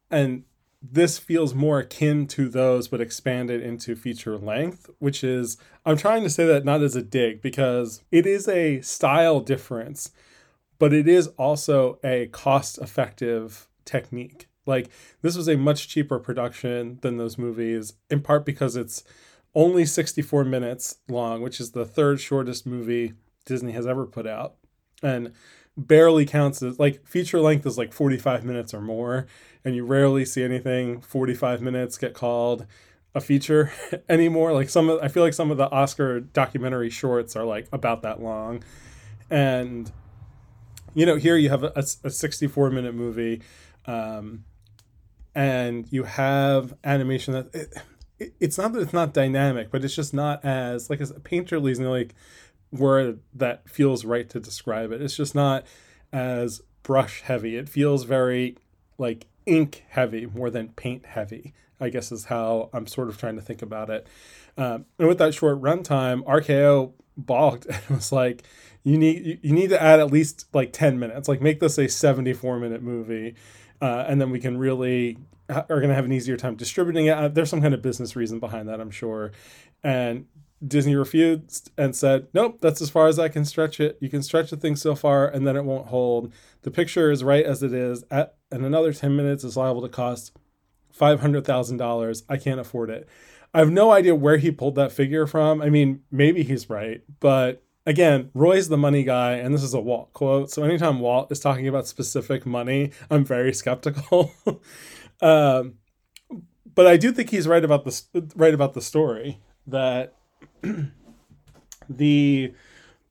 and 0.09 0.43
this 0.81 1.17
feels 1.17 1.55
more 1.55 1.79
akin 1.79 2.27
to 2.27 2.47
those 2.47 2.87
but 2.87 3.01
expanded 3.01 3.61
into 3.61 3.95
feature 3.95 4.37
length 4.37 4.89
which 4.99 5.23
is 5.23 5.57
i'm 5.85 5.97
trying 5.97 6.23
to 6.23 6.29
say 6.29 6.45
that 6.45 6.65
not 6.65 6.81
as 6.81 6.95
a 6.95 7.01
dig 7.01 7.41
because 7.41 8.03
it 8.11 8.25
is 8.25 8.47
a 8.47 8.81
style 8.81 9.39
difference 9.39 10.11
but 10.77 10.93
it 10.93 11.07
is 11.07 11.27
also 11.37 11.99
a 12.03 12.27
cost 12.27 12.77
effective 12.77 13.67
technique 13.83 14.47
like 14.65 14.89
this 15.21 15.35
was 15.35 15.47
a 15.47 15.57
much 15.57 15.87
cheaper 15.87 16.19
production 16.19 16.99
than 17.01 17.17
those 17.17 17.37
movies 17.37 17.93
in 18.09 18.21
part 18.21 18.45
because 18.45 18.75
it's 18.75 19.03
only 19.55 19.85
64 19.85 20.43
minutes 20.43 20.97
long, 21.07 21.41
which 21.41 21.59
is 21.59 21.71
the 21.71 21.85
third 21.85 22.19
shortest 22.19 22.65
movie 22.67 23.13
Disney 23.45 23.71
has 23.71 23.87
ever 23.87 24.05
put 24.05 24.27
out. 24.27 24.55
And 25.01 25.31
barely 25.77 26.25
counts 26.25 26.61
as 26.63 26.79
like 26.79 27.05
feature 27.05 27.39
length 27.39 27.65
is 27.65 27.77
like 27.77 27.91
45 27.91 28.45
minutes 28.45 28.73
or 28.73 28.81
more 28.81 29.27
and 29.65 29.75
you 29.75 29.83
rarely 29.85 30.23
see 30.23 30.43
anything 30.43 31.01
45 31.01 31.61
minutes 31.61 31.97
get 31.97 32.13
called 32.13 32.65
a 33.13 33.21
feature 33.21 33.71
anymore. 34.09 34.53
Like 34.53 34.69
some 34.69 34.89
of 34.89 34.99
i 35.01 35.07
feel 35.07 35.23
like 35.23 35.33
some 35.33 35.51
of 35.51 35.57
the 35.57 35.69
oscar 35.71 36.19
documentary 36.19 36.89
shorts 36.89 37.35
are 37.35 37.45
like 37.45 37.67
about 37.71 38.03
that 38.03 38.21
long. 38.21 38.63
And 39.29 39.91
you 40.93 41.05
know 41.05 41.17
here 41.17 41.35
you 41.35 41.49
have 41.49 41.63
a, 41.63 41.85
a 42.03 42.09
64 42.09 42.71
minute 42.71 42.95
movie 42.95 43.41
um, 43.85 44.45
and 45.35 45.91
you 45.91 46.03
have 46.03 46.73
animation 46.83 47.33
that 47.33 47.53
it, 47.53 47.73
it, 48.17 48.33
it's 48.39 48.57
not 48.57 48.73
that 48.73 48.81
it's 48.81 48.93
not 48.93 49.13
dynamic 49.13 49.69
but 49.69 49.83
it's 49.83 49.95
just 49.95 50.13
not 50.13 50.43
as 50.43 50.89
like 50.89 51.01
as 51.01 51.11
a 51.11 51.19
painterly's 51.19 51.79
like 51.79 52.15
word 52.71 53.19
that 53.33 53.69
feels 53.69 54.05
right 54.05 54.29
to 54.29 54.39
describe 54.39 54.91
it. 54.91 55.01
It's 55.01 55.15
just 55.15 55.35
not 55.35 55.65
as 56.11 56.61
brush 56.83 57.21
heavy. 57.21 57.57
It 57.57 57.69
feels 57.69 58.03
very 58.03 58.57
like 58.97 59.27
ink 59.45 59.83
heavy 59.89 60.25
more 60.25 60.49
than 60.49 60.69
paint 60.69 61.05
heavy. 61.05 61.53
I 61.79 61.89
guess 61.89 62.11
is 62.11 62.25
how 62.25 62.69
I'm 62.73 62.87
sort 62.87 63.09
of 63.09 63.17
trying 63.17 63.35
to 63.35 63.41
think 63.41 63.61
about 63.61 63.89
it. 63.89 64.07
Um, 64.57 64.85
and 64.97 65.09
with 65.09 65.17
that 65.17 65.33
short 65.33 65.61
runtime, 65.61 66.23
RKO 66.23 66.93
balked 67.17 67.65
and 67.69 67.81
was 67.89 68.11
like, 68.11 68.43
"You 68.83 68.97
need 68.97 69.39
you 69.41 69.53
need 69.53 69.69
to 69.69 69.81
add 69.81 69.99
at 69.99 70.11
least 70.11 70.47
like 70.53 70.71
10 70.71 70.99
minutes. 70.99 71.27
Like 71.27 71.41
make 71.41 71.59
this 71.59 71.77
a 71.77 71.89
74 71.89 72.59
minute 72.59 72.81
movie, 72.81 73.35
uh, 73.81 74.05
and 74.07 74.21
then 74.21 74.29
we 74.29 74.39
can 74.39 74.57
really 74.57 75.17
are 75.49 75.65
going 75.67 75.89
to 75.89 75.95
have 75.95 76.05
an 76.05 76.11
easier 76.11 76.37
time 76.37 76.55
distributing 76.55 77.05
it. 77.07 77.11
Uh, 77.11 77.27
there's 77.27 77.49
some 77.49 77.61
kind 77.61 77.73
of 77.73 77.81
business 77.81 78.15
reason 78.15 78.39
behind 78.39 78.67
that, 78.67 78.81
I'm 78.81 78.89
sure. 78.89 79.31
And 79.83 80.25
Disney 80.65 80.95
refused 80.95 81.71
and 81.77 81.95
said, 81.95 82.27
"Nope, 82.33 82.59
that's 82.61 82.81
as 82.81 82.89
far 82.89 83.07
as 83.07 83.19
I 83.19 83.29
can 83.29 83.45
stretch 83.45 83.79
it. 83.79 83.97
You 83.99 84.09
can 84.09 84.23
stretch 84.23 84.49
the 84.49 84.57
thing 84.57 84.75
so 84.75 84.95
far, 84.95 85.27
and 85.27 85.45
then 85.45 85.55
it 85.55 85.65
won't 85.65 85.87
hold. 85.87 86.33
The 86.63 86.71
picture 86.71 87.11
is 87.11 87.23
right 87.23 87.45
as 87.45 87.63
it 87.63 87.73
is. 87.73 88.03
At 88.09 88.35
and 88.51 88.65
another 88.65 88.93
ten 88.93 89.15
minutes 89.15 89.43
is 89.43 89.57
liable 89.57 89.81
to 89.81 89.89
cost 89.89 90.37
five 90.91 91.21
hundred 91.21 91.45
thousand 91.45 91.77
dollars. 91.77 92.23
I 92.29 92.37
can't 92.37 92.59
afford 92.59 92.89
it. 92.89 93.07
I 93.53 93.59
have 93.59 93.71
no 93.71 93.91
idea 93.91 94.15
where 94.15 94.37
he 94.37 94.51
pulled 94.51 94.75
that 94.75 94.91
figure 94.91 95.27
from. 95.27 95.61
I 95.61 95.69
mean, 95.69 96.01
maybe 96.11 96.43
he's 96.43 96.69
right, 96.69 97.01
but 97.19 97.63
again, 97.85 98.31
Roy's 98.33 98.69
the 98.69 98.77
money 98.77 99.03
guy, 99.03 99.33
and 99.33 99.53
this 99.53 99.63
is 99.63 99.73
a 99.73 99.79
Walt 99.79 100.11
quote. 100.13 100.51
So 100.51 100.63
anytime 100.63 100.99
Walt 100.99 101.31
is 101.31 101.39
talking 101.39 101.67
about 101.67 101.87
specific 101.87 102.45
money, 102.45 102.91
I'm 103.09 103.23
very 103.23 103.53
skeptical. 103.53 104.33
um, 105.21 105.75
but 106.73 106.87
I 106.87 106.97
do 106.97 107.11
think 107.11 107.29
he's 107.29 107.47
right 107.47 107.63
about 107.63 107.85
the 107.85 108.31
right 108.35 108.53
about 108.53 108.73
the 108.73 108.81
story 108.81 109.39
that 109.67 110.14
the 111.89 112.53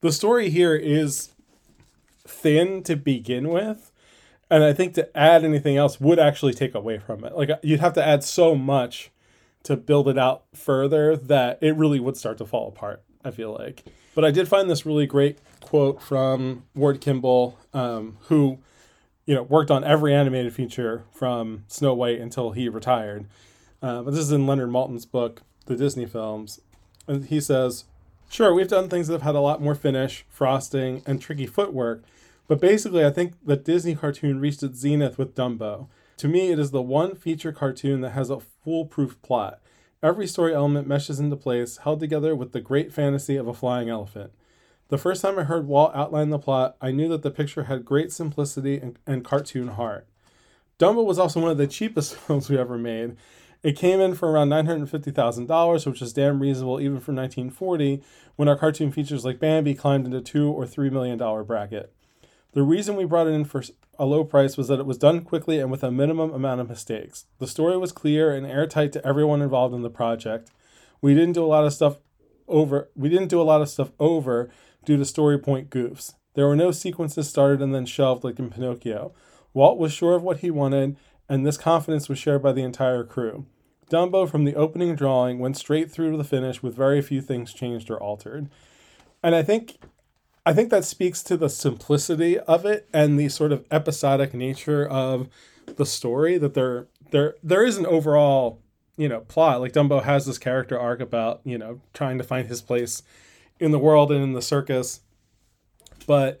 the 0.01 0.11
story 0.11 0.49
here 0.49 0.75
is 0.75 1.31
thin 2.27 2.83
to 2.83 2.95
begin 2.95 3.49
with 3.49 3.91
and 4.49 4.63
i 4.63 4.73
think 4.73 4.93
to 4.93 5.17
add 5.17 5.43
anything 5.43 5.77
else 5.77 5.99
would 5.99 6.19
actually 6.19 6.53
take 6.53 6.75
away 6.75 6.97
from 6.97 7.23
it. 7.23 7.35
Like 7.35 7.49
you'd 7.63 7.79
have 7.79 7.93
to 7.93 8.05
add 8.05 8.23
so 8.23 8.55
much 8.55 9.11
to 9.63 9.75
build 9.75 10.07
it 10.07 10.17
out 10.17 10.43
further 10.53 11.17
that 11.17 11.57
it 11.61 11.75
really 11.75 11.99
would 11.99 12.17
start 12.17 12.37
to 12.39 12.45
fall 12.45 12.67
apart 12.67 13.03
i 13.23 13.31
feel 13.31 13.53
like. 13.53 13.83
But 14.13 14.25
i 14.25 14.31
did 14.31 14.47
find 14.47 14.69
this 14.69 14.85
really 14.85 15.05
great 15.05 15.39
quote 15.61 16.01
from 16.01 16.63
ward 16.75 17.01
kimball 17.01 17.57
um, 17.73 18.17
who 18.23 18.59
you 19.25 19.33
know 19.33 19.43
worked 19.43 19.71
on 19.71 19.83
every 19.83 20.13
animated 20.13 20.53
feature 20.53 21.03
from 21.11 21.63
snow 21.67 21.93
white 21.93 22.19
until 22.19 22.51
he 22.51 22.69
retired. 22.69 23.25
Uh, 23.81 24.01
but 24.01 24.11
this 24.11 24.21
is 24.21 24.31
in 24.31 24.47
leonard 24.47 24.69
maltin's 24.69 25.05
book 25.05 25.41
the 25.65 25.75
disney 25.75 26.05
films 26.05 26.59
and 27.07 27.25
he 27.25 27.39
says, 27.39 27.85
Sure, 28.29 28.53
we've 28.53 28.67
done 28.67 28.89
things 28.89 29.07
that 29.07 29.13
have 29.13 29.21
had 29.21 29.35
a 29.35 29.39
lot 29.39 29.61
more 29.61 29.75
finish, 29.75 30.25
frosting, 30.29 31.01
and 31.05 31.21
tricky 31.21 31.45
footwork, 31.45 32.03
but 32.47 32.59
basically, 32.59 33.05
I 33.05 33.11
think 33.11 33.33
the 33.43 33.55
Disney 33.55 33.95
cartoon 33.95 34.39
reached 34.39 34.63
its 34.63 34.79
zenith 34.79 35.17
with 35.17 35.35
Dumbo. 35.35 35.87
To 36.17 36.27
me, 36.27 36.51
it 36.51 36.59
is 36.59 36.71
the 36.71 36.81
one 36.81 37.15
feature 37.15 37.51
cartoon 37.51 38.01
that 38.01 38.11
has 38.11 38.29
a 38.29 38.39
foolproof 38.39 39.21
plot. 39.21 39.59
Every 40.03 40.27
story 40.27 40.53
element 40.53 40.87
meshes 40.87 41.19
into 41.19 41.35
place, 41.35 41.77
held 41.77 41.99
together 41.99 42.35
with 42.35 42.51
the 42.51 42.61
great 42.61 42.93
fantasy 42.93 43.35
of 43.35 43.47
a 43.47 43.53
flying 43.53 43.89
elephant. 43.89 44.31
The 44.89 44.99
first 44.99 45.23
time 45.23 45.39
I 45.39 45.43
heard 45.43 45.67
Walt 45.67 45.93
outline 45.95 46.29
the 46.29 46.37
plot, 46.37 46.77
I 46.79 46.91
knew 46.91 47.09
that 47.09 47.23
the 47.23 47.31
picture 47.31 47.63
had 47.63 47.85
great 47.85 48.11
simplicity 48.11 48.77
and, 48.77 48.99
and 49.07 49.25
cartoon 49.25 49.69
heart. 49.69 50.07
Dumbo 50.77 51.03
was 51.03 51.17
also 51.17 51.39
one 51.39 51.49
of 51.49 51.57
the 51.57 51.67
cheapest 51.67 52.15
films 52.15 52.49
we 52.49 52.57
ever 52.57 52.77
made, 52.77 53.15
it 53.65 53.75
came 53.75 53.99
in 53.99 54.13
for 54.13 54.29
around 54.29 54.49
$950,000, 54.49 55.87
which 55.87 55.99
is 55.99 56.13
damn 56.13 56.39
reasonable 56.39 56.79
even 56.79 56.99
for 56.99 57.11
1940, 57.11 57.99
when 58.35 58.47
our 58.47 58.55
cartoon 58.55 58.91
features 58.91 59.25
like 59.25 59.39
Bambi 59.39 59.73
climbed 59.73 60.05
into 60.05 60.21
two 60.21 60.51
or 60.51 60.67
three 60.67 60.91
million 60.91 61.17
dollar 61.17 61.43
bracket. 61.43 61.91
The 62.53 62.61
reason 62.61 62.95
we 62.95 63.05
brought 63.05 63.25
it 63.25 63.31
in 63.31 63.43
for 63.43 63.63
a 63.97 64.05
low 64.05 64.23
price 64.23 64.55
was 64.55 64.67
that 64.67 64.79
it 64.79 64.85
was 64.85 64.99
done 64.99 65.21
quickly 65.21 65.59
and 65.59 65.71
with 65.71 65.83
a 65.83 65.89
minimum 65.89 66.31
amount 66.31 66.61
of 66.61 66.69
mistakes. 66.69 67.25
The 67.39 67.47
story 67.47 67.75
was 67.75 67.91
clear 67.91 68.35
and 68.35 68.45
airtight 68.45 68.91
to 68.91 69.05
everyone 69.05 69.41
involved 69.41 69.73
in 69.73 69.81
the 69.81 69.89
project. 69.89 70.51
We 71.01 71.15
didn't 71.15 71.33
do 71.33 71.43
a 71.43 71.47
lot 71.47 71.65
of 71.65 71.73
stuff 71.73 71.97
over 72.47 72.91
we 72.95 73.09
didn't 73.09 73.29
do 73.29 73.41
a 73.41 73.49
lot 73.49 73.63
of 73.63 73.69
stuff 73.69 73.91
over 73.99 74.51
due 74.85 74.97
to 74.97 75.05
story 75.05 75.39
point 75.39 75.71
goofs. 75.71 76.13
There 76.35 76.45
were 76.45 76.55
no 76.55 76.69
sequences 76.69 77.27
started 77.27 77.63
and 77.63 77.73
then 77.73 77.87
shelved 77.87 78.23
like 78.23 78.37
in 78.37 78.51
Pinocchio. 78.51 79.15
Walt 79.55 79.79
was 79.79 79.91
sure 79.91 80.13
of 80.13 80.21
what 80.21 80.41
he 80.41 80.51
wanted, 80.51 80.97
and 81.27 81.47
this 81.47 81.57
confidence 81.57 82.07
was 82.07 82.19
shared 82.19 82.43
by 82.43 82.51
the 82.51 82.61
entire 82.61 83.03
crew. 83.03 83.47
Dumbo 83.89 84.29
from 84.29 84.45
the 84.45 84.55
opening 84.55 84.95
drawing 84.95 85.39
went 85.39 85.57
straight 85.57 85.91
through 85.91 86.11
to 86.11 86.17
the 86.17 86.23
finish 86.23 86.63
with 86.63 86.75
very 86.75 87.01
few 87.01 87.21
things 87.21 87.53
changed 87.53 87.89
or 87.89 87.97
altered. 87.97 88.49
And 89.21 89.35
I 89.35 89.43
think 89.43 89.77
I 90.45 90.53
think 90.53 90.69
that 90.69 90.85
speaks 90.85 91.23
to 91.23 91.37
the 91.37 91.49
simplicity 91.49 92.37
of 92.39 92.65
it 92.65 92.87
and 92.93 93.19
the 93.19 93.29
sort 93.29 93.51
of 93.51 93.65
episodic 93.71 94.33
nature 94.33 94.87
of 94.87 95.27
the 95.75 95.85
story 95.85 96.37
that 96.37 96.53
there 96.53 96.87
there 97.11 97.35
there 97.43 97.63
is 97.63 97.77
an 97.77 97.85
overall, 97.85 98.61
you 98.97 99.09
know, 99.09 99.21
plot. 99.21 99.61
Like 99.61 99.73
Dumbo 99.73 100.03
has 100.03 100.25
this 100.25 100.37
character 100.37 100.79
arc 100.79 100.99
about, 100.99 101.41
you 101.43 101.57
know, 101.57 101.81
trying 101.93 102.17
to 102.17 102.23
find 102.23 102.47
his 102.47 102.61
place 102.61 103.03
in 103.59 103.71
the 103.71 103.79
world 103.79 104.11
and 104.11 104.23
in 104.23 104.33
the 104.33 104.41
circus. 104.41 105.01
But 106.05 106.39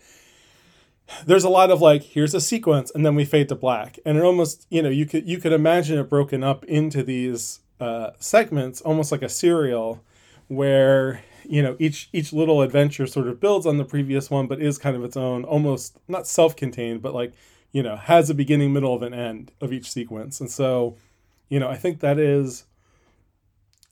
there's 1.25 1.43
a 1.43 1.49
lot 1.49 1.71
of 1.71 1.81
like 1.81 2.03
here's 2.03 2.33
a 2.33 2.41
sequence 2.41 2.91
and 2.91 3.05
then 3.05 3.15
we 3.15 3.25
fade 3.25 3.49
to 3.49 3.55
black. 3.55 3.99
And 4.05 4.17
it 4.17 4.23
almost 4.23 4.65
you 4.69 4.81
know 4.81 4.89
you 4.89 5.05
could 5.05 5.27
you 5.27 5.37
could 5.39 5.53
imagine 5.53 5.97
it 5.99 6.09
broken 6.09 6.43
up 6.43 6.65
into 6.65 7.03
these 7.03 7.59
uh, 7.79 8.11
segments 8.19 8.81
almost 8.81 9.11
like 9.11 9.21
a 9.21 9.29
serial 9.29 10.03
where 10.47 11.23
you 11.43 11.61
know 11.61 11.75
each 11.79 12.09
each 12.13 12.33
little 12.33 12.61
adventure 12.61 13.05
sort 13.05 13.27
of 13.27 13.39
builds 13.39 13.65
on 13.65 13.77
the 13.77 13.85
previous 13.85 14.29
one 14.29 14.47
but 14.47 14.61
is 14.61 14.77
kind 14.77 14.95
of 14.95 15.03
its 15.03 15.17
own 15.17 15.43
almost 15.43 15.99
not 16.07 16.25
self-contained 16.25 17.01
but 17.01 17.13
like 17.13 17.33
you 17.71 17.83
know 17.83 17.95
has 17.95 18.29
a 18.29 18.33
beginning 18.33 18.73
middle 18.73 18.95
of 18.95 19.01
an 19.01 19.13
end 19.13 19.51
of 19.61 19.71
each 19.73 19.91
sequence. 19.91 20.39
And 20.39 20.49
so 20.49 20.95
you 21.49 21.59
know 21.59 21.69
i 21.69 21.75
think 21.75 21.99
that 21.99 22.19
is 22.19 22.65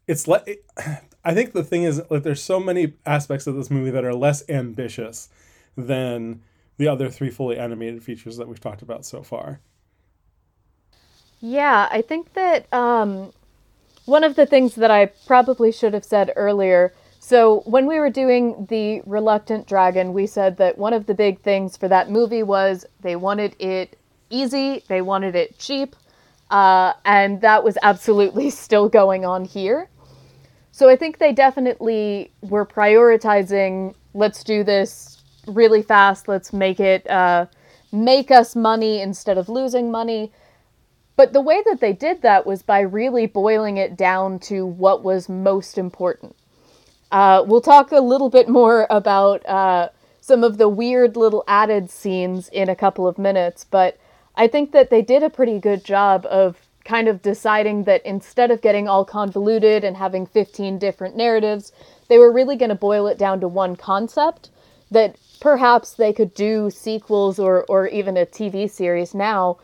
it's 0.08 0.28
like 0.28 0.64
i 1.26 1.34
think 1.34 1.54
the 1.54 1.64
thing 1.64 1.84
is 1.84 2.02
like 2.10 2.24
there's 2.24 2.42
so 2.42 2.60
many 2.60 2.94
aspects 3.06 3.48
of 3.48 3.56
this 3.56 3.70
movie 3.70 3.92
that 3.92 4.06
are 4.06 4.14
less 4.14 4.48
ambitious 4.50 5.30
than 5.78 6.42
the 6.78 6.88
other 6.88 7.10
three 7.10 7.30
fully 7.30 7.58
animated 7.58 8.04
features 8.04 8.38
that 8.38 8.48
we've 8.48 8.60
talked 8.60 8.82
about 8.82 9.06
so 9.06 9.22
far. 9.22 9.60
Yeah, 11.40 11.88
I 11.92 12.02
think 12.02 12.34
that 12.34 12.72
um, 12.74 13.34
one 14.06 14.24
of 14.24 14.36
the 14.36 14.46
things 14.46 14.76
that 14.76 14.92
I 14.92 15.08
probably 15.28 15.72
should 15.72 15.94
have 15.94 16.06
said 16.06 16.32
earlier. 16.36 16.94
So, 17.20 17.62
when 17.66 17.86
we 17.86 18.00
were 18.00 18.10
doing 18.10 18.66
The 18.70 19.02
Reluctant 19.06 19.68
Dragon, 19.68 20.14
we 20.14 20.28
said 20.28 20.58
that 20.58 20.78
one 20.78 20.94
of 20.94 21.06
the 21.06 21.14
big 21.14 21.40
things 21.42 21.78
for 21.78 21.88
that 21.88 22.10
movie 22.10 22.44
was 22.44 22.86
they 23.02 23.16
wanted 23.16 23.56
it 23.60 23.98
easy, 24.30 24.84
they 24.88 25.02
wanted 25.02 25.36
it 25.36 25.58
cheap, 25.58 25.96
uh, 26.52 26.94
and 27.06 27.40
that 27.42 27.64
was 27.64 27.78
absolutely 27.82 28.50
still 28.66 28.90
going 28.90 29.26
on 29.26 29.46
here. 29.46 29.90
So, 30.72 30.90
I 30.90 30.96
think 30.96 31.18
they 31.18 31.32
definitely 31.32 32.32
were 32.42 32.66
prioritizing 32.66 33.96
let's 34.14 34.44
do 34.44 34.64
this 34.64 35.13
really 35.48 35.82
fast. 35.82 36.28
Let's 36.28 36.54
make 36.54 36.80
it 36.80 37.10
uh, 37.10 37.48
make 37.92 38.32
us 38.32 38.56
money 38.56 39.02
instead 39.02 39.38
of 39.38 39.50
losing 39.50 39.92
money. 39.92 40.32
But 41.16 41.34
the 41.34 41.42
way 41.42 41.62
that 41.66 41.80
they 41.80 41.94
did 41.94 42.22
that 42.24 42.46
was 42.46 42.64
by 42.64 42.80
really 42.80 43.28
boiling 43.28 43.78
it 43.78 43.96
down 43.96 44.40
to 44.40 44.66
what 44.66 45.04
was 45.04 45.30
most 45.30 45.78
important. 45.78 46.36
Uh, 47.12 47.44
we'll 47.46 47.62
talk 47.62 47.92
a 47.92 48.00
little 48.00 48.30
bit 48.30 48.50
more 48.50 48.88
about 48.90 49.46
uh, 49.46 49.90
some 50.20 50.44
of 50.44 50.58
the 50.58 50.68
weird 50.70 51.16
little 51.16 51.44
added 51.48 51.92
scenes 51.92 52.50
in 52.50 52.68
a 52.68 52.76
couple 52.76 53.08
of 53.08 53.20
minutes, 53.20 53.64
but 53.64 54.00
I 54.36 54.48
think 54.48 54.72
that 54.72 54.90
they 54.90 55.04
did 55.04 55.22
a 55.22 55.30
pretty 55.30 55.60
good 55.60 55.84
job 55.84 56.26
of 56.26 56.58
kind 56.84 57.08
of 57.08 57.22
deciding 57.22 57.84
that 57.84 58.04
instead 58.04 58.50
of 58.50 58.62
getting 58.62 58.88
all 58.88 59.06
convoluted 59.06 59.84
and 59.84 59.96
having 59.96 60.26
15 60.26 60.80
different 60.80 61.16
narratives, 61.16 61.72
they 62.08 62.18
were 62.18 62.32
really 62.32 62.56
going 62.56 62.70
to 62.70 62.76
boil 62.76 63.06
it 63.08 63.18
down 63.18 63.40
to 63.42 63.48
one 63.48 63.76
concept 63.76 64.50
that 64.90 65.16
perhaps 65.44 65.96
they 65.96 66.14
could 66.14 66.34
do 66.34 66.70
sequels 66.70 67.38
or, 67.38 67.66
or 67.66 67.86
even 67.88 68.16
a 68.16 68.26
TV 68.26 68.70
series 68.70 69.14
now 69.14 69.58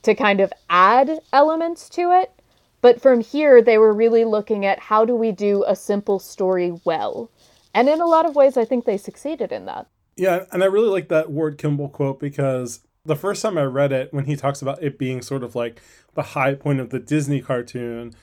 to 0.00 0.14
kind 0.14 0.40
of 0.40 0.50
add 0.70 1.20
elements 1.30 1.90
to 1.90 2.10
it. 2.10 2.32
But 2.80 3.02
from 3.02 3.20
here, 3.20 3.60
they 3.60 3.76
were 3.76 3.92
really 3.92 4.24
looking 4.24 4.64
at 4.64 4.78
how 4.78 5.04
do 5.04 5.14
we 5.14 5.32
do 5.32 5.62
a 5.66 5.76
simple 5.76 6.18
story 6.18 6.80
well. 6.86 7.30
And 7.74 7.86
in 7.86 8.00
a 8.00 8.06
lot 8.06 8.24
of 8.24 8.34
ways, 8.34 8.56
I 8.56 8.64
think 8.64 8.86
they 8.86 8.96
succeeded 8.96 9.52
in 9.52 9.66
that. 9.66 9.88
Yeah, 10.16 10.46
and 10.52 10.62
I 10.62 10.66
really 10.66 10.88
like 10.88 11.08
that 11.08 11.30
Ward 11.30 11.58
Kimball 11.58 11.90
quote 11.90 12.18
because 12.18 12.80
the 13.04 13.14
first 13.14 13.42
time 13.42 13.58
I 13.58 13.64
read 13.64 13.92
it, 13.92 14.14
when 14.14 14.24
he 14.24 14.36
talks 14.36 14.62
about 14.62 14.82
it 14.82 14.98
being 14.98 15.20
sort 15.20 15.44
of 15.44 15.54
like 15.54 15.82
the 16.14 16.22
high 16.22 16.54
point 16.54 16.80
of 16.80 16.88
the 16.88 16.98
Disney 16.98 17.42
cartoon, 17.42 18.14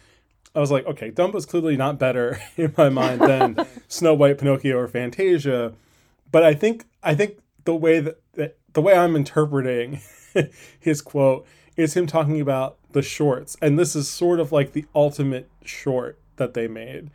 I 0.56 0.60
was 0.60 0.72
like, 0.72 0.88
okay, 0.88 1.12
Dumbo's 1.12 1.46
clearly 1.46 1.78
not 1.78 2.00
better 2.00 2.42
in 2.58 2.74
my 2.76 2.90
mind 2.90 3.22
than 3.22 3.68
Snow 3.88 4.16
White, 4.16 4.40
Pinocchio, 4.40 4.80
or 4.80 4.88
Fantasia. 4.88 5.74
But 6.32 6.42
I 6.42 6.56
think 6.56 6.86
I 7.04 7.16
think 7.16 7.40
the 7.66 7.76
way 7.76 8.00
that, 8.00 8.22
that 8.34 8.58
the 8.74 8.82
way 8.82 8.94
I'm 8.96 9.16
interpreting 9.16 10.02
his 10.80 11.02
quote 11.02 11.46
is 11.76 11.96
him 11.96 12.08
talking 12.08 12.40
about 12.40 12.78
the 12.92 13.02
shorts, 13.02 13.58
and 13.62 13.78
this 13.78 13.96
is 13.96 14.08
sort 14.08 14.40
of 14.40 14.52
like 14.52 14.74
the 14.74 14.86
ultimate 14.94 15.50
short 15.64 16.20
that 16.36 16.54
they 16.54 16.68
made. 16.68 17.10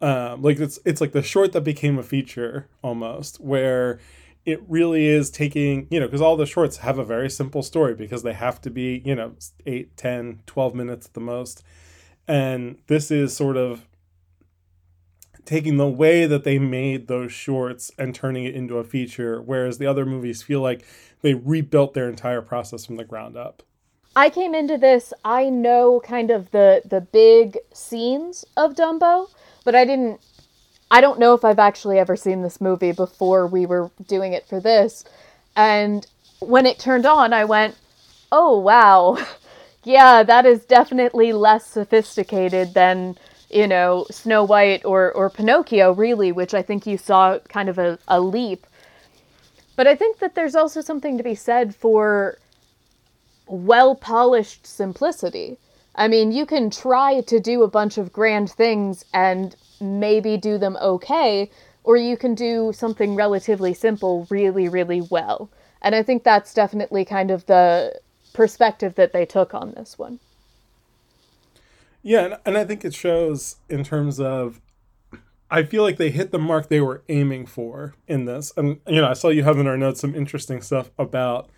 Um, 0.00 0.42
like 0.42 0.58
it's 0.58 0.78
it's 0.84 1.00
like 1.00 1.12
the 1.12 1.22
short 1.22 1.52
that 1.52 1.62
became 1.62 1.98
a 1.98 2.02
feature 2.02 2.68
almost, 2.82 3.40
where 3.40 3.98
it 4.46 4.62
really 4.68 5.06
is 5.06 5.30
taking 5.30 5.86
you 5.90 6.00
know 6.00 6.06
because 6.06 6.20
all 6.20 6.36
the 6.36 6.46
shorts 6.46 6.78
have 6.78 6.98
a 6.98 7.04
very 7.04 7.28
simple 7.28 7.62
story 7.62 7.94
because 7.94 8.22
they 8.22 8.32
have 8.32 8.60
to 8.62 8.70
be 8.70 9.02
you 9.04 9.14
know 9.14 9.32
8 9.66 9.96
10 9.96 10.40
12 10.46 10.74
minutes 10.74 11.06
at 11.06 11.14
the 11.14 11.20
most 11.20 11.62
and 12.26 12.78
this 12.86 13.10
is 13.10 13.36
sort 13.36 13.56
of 13.56 13.86
taking 15.44 15.76
the 15.76 15.88
way 15.88 16.26
that 16.26 16.44
they 16.44 16.58
made 16.58 17.06
those 17.08 17.32
shorts 17.32 17.90
and 17.98 18.14
turning 18.14 18.44
it 18.44 18.54
into 18.54 18.78
a 18.78 18.84
feature 18.84 19.40
whereas 19.40 19.78
the 19.78 19.86
other 19.86 20.06
movies 20.06 20.42
feel 20.42 20.60
like 20.60 20.84
they 21.22 21.34
rebuilt 21.34 21.94
their 21.94 22.08
entire 22.08 22.42
process 22.42 22.86
from 22.86 22.96
the 22.96 23.04
ground 23.04 23.36
up. 23.36 23.62
I 24.16 24.28
came 24.28 24.54
into 24.54 24.76
this 24.76 25.12
i 25.24 25.48
know 25.48 26.00
kind 26.04 26.30
of 26.30 26.50
the 26.50 26.82
the 26.84 27.00
big 27.00 27.58
scenes 27.72 28.44
of 28.56 28.74
dumbo 28.74 29.28
but 29.64 29.74
i 29.74 29.84
didn't 29.84 30.20
i 30.90 31.00
don't 31.00 31.18
know 31.20 31.34
if 31.34 31.44
i've 31.44 31.58
actually 31.60 31.98
ever 31.98 32.16
seen 32.16 32.42
this 32.42 32.60
movie 32.60 32.92
before 32.92 33.46
we 33.46 33.66
were 33.66 33.90
doing 34.06 34.32
it 34.32 34.46
for 34.48 34.60
this. 34.60 35.04
And 35.56 36.06
when 36.40 36.66
it 36.66 36.78
turned 36.78 37.06
on 37.06 37.32
i 37.32 37.44
went 37.44 37.76
oh 38.32 38.58
wow. 38.58 39.18
Yeah 39.82 40.22
that 40.24 40.44
is 40.44 40.66
definitely 40.66 41.32
less 41.32 41.64
sophisticated 41.66 42.74
than 42.74 43.16
you 43.50 43.66
know, 43.66 44.06
Snow 44.10 44.44
White 44.44 44.84
or, 44.84 45.12
or 45.12 45.28
Pinocchio, 45.30 45.92
really, 45.92 46.32
which 46.32 46.54
I 46.54 46.62
think 46.62 46.86
you 46.86 46.96
saw 46.96 47.38
kind 47.48 47.68
of 47.68 47.78
a, 47.78 47.98
a 48.08 48.20
leap. 48.20 48.66
But 49.76 49.86
I 49.86 49.96
think 49.96 50.18
that 50.18 50.34
there's 50.34 50.54
also 50.54 50.80
something 50.80 51.16
to 51.16 51.24
be 51.24 51.34
said 51.34 51.74
for 51.74 52.38
well 53.46 53.94
polished 53.94 54.66
simplicity. 54.66 55.58
I 55.94 56.06
mean, 56.06 56.32
you 56.32 56.46
can 56.46 56.70
try 56.70 57.22
to 57.22 57.40
do 57.40 57.62
a 57.62 57.68
bunch 57.68 57.98
of 57.98 58.12
grand 58.12 58.50
things 58.50 59.04
and 59.12 59.56
maybe 59.80 60.36
do 60.36 60.56
them 60.58 60.76
okay, 60.80 61.50
or 61.82 61.96
you 61.96 62.16
can 62.16 62.34
do 62.34 62.72
something 62.74 63.16
relatively 63.16 63.74
simple 63.74 64.26
really, 64.30 64.68
really 64.68 65.00
well. 65.00 65.50
And 65.82 65.94
I 65.94 66.02
think 66.02 66.22
that's 66.22 66.54
definitely 66.54 67.04
kind 67.04 67.30
of 67.30 67.46
the 67.46 67.98
perspective 68.32 68.94
that 68.94 69.12
they 69.12 69.26
took 69.26 69.54
on 69.54 69.72
this 69.72 69.98
one. 69.98 70.20
Yeah, 72.02 72.24
and, 72.24 72.38
and 72.46 72.58
I 72.58 72.64
think 72.64 72.84
it 72.84 72.94
shows 72.94 73.56
in 73.68 73.84
terms 73.84 74.20
of 74.20 74.60
I 75.50 75.64
feel 75.64 75.82
like 75.82 75.96
they 75.96 76.10
hit 76.10 76.30
the 76.30 76.38
mark 76.38 76.68
they 76.68 76.80
were 76.80 77.02
aiming 77.08 77.46
for 77.46 77.94
in 78.06 78.24
this. 78.24 78.52
And 78.56 78.80
you 78.86 79.00
know, 79.00 79.08
I 79.08 79.14
saw 79.14 79.28
you 79.28 79.42
have 79.42 79.58
in 79.58 79.66
our 79.66 79.76
notes 79.76 80.00
some 80.00 80.14
interesting 80.14 80.62
stuff 80.62 80.90
about 80.98 81.50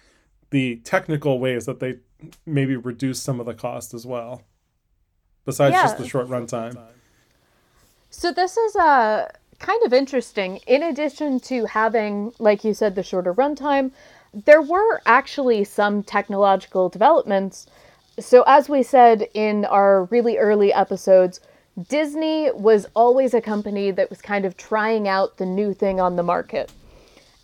the 0.50 0.76
technical 0.76 1.38
ways 1.38 1.66
that 1.66 1.80
they 1.80 1.98
maybe 2.46 2.76
reduce 2.76 3.20
some 3.20 3.38
of 3.40 3.46
the 3.46 3.54
cost 3.54 3.92
as 3.92 4.06
well. 4.06 4.42
Besides 5.44 5.74
yeah. 5.74 5.82
just 5.82 5.98
the 5.98 6.08
short 6.08 6.28
runtime. 6.28 6.78
So 8.10 8.32
this 8.32 8.56
is 8.56 8.76
a 8.76 8.80
uh, 8.80 9.28
kind 9.58 9.82
of 9.84 9.92
interesting. 9.92 10.60
In 10.66 10.82
addition 10.82 11.40
to 11.40 11.66
having, 11.66 12.32
like 12.38 12.64
you 12.64 12.74
said, 12.74 12.94
the 12.94 13.02
shorter 13.02 13.34
runtime, 13.34 13.90
there 14.32 14.62
were 14.62 15.02
actually 15.04 15.64
some 15.64 16.02
technological 16.02 16.88
developments 16.88 17.66
so, 18.18 18.44
as 18.46 18.68
we 18.68 18.82
said 18.82 19.28
in 19.34 19.64
our 19.64 20.04
really 20.04 20.36
early 20.36 20.72
episodes, 20.72 21.40
Disney 21.88 22.50
was 22.52 22.86
always 22.94 23.32
a 23.32 23.40
company 23.40 23.90
that 23.90 24.10
was 24.10 24.20
kind 24.20 24.44
of 24.44 24.56
trying 24.56 25.08
out 25.08 25.38
the 25.38 25.46
new 25.46 25.72
thing 25.72 26.00
on 26.00 26.16
the 26.16 26.22
market. 26.22 26.70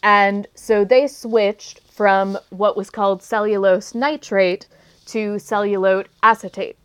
And 0.02 0.46
so 0.54 0.84
they 0.84 1.06
switched 1.06 1.80
from 1.90 2.38
what 2.50 2.76
was 2.76 2.90
called 2.90 3.22
cellulose 3.22 3.94
nitrate 3.94 4.66
to 5.06 5.38
cellulose 5.38 6.06
acetate. 6.22 6.76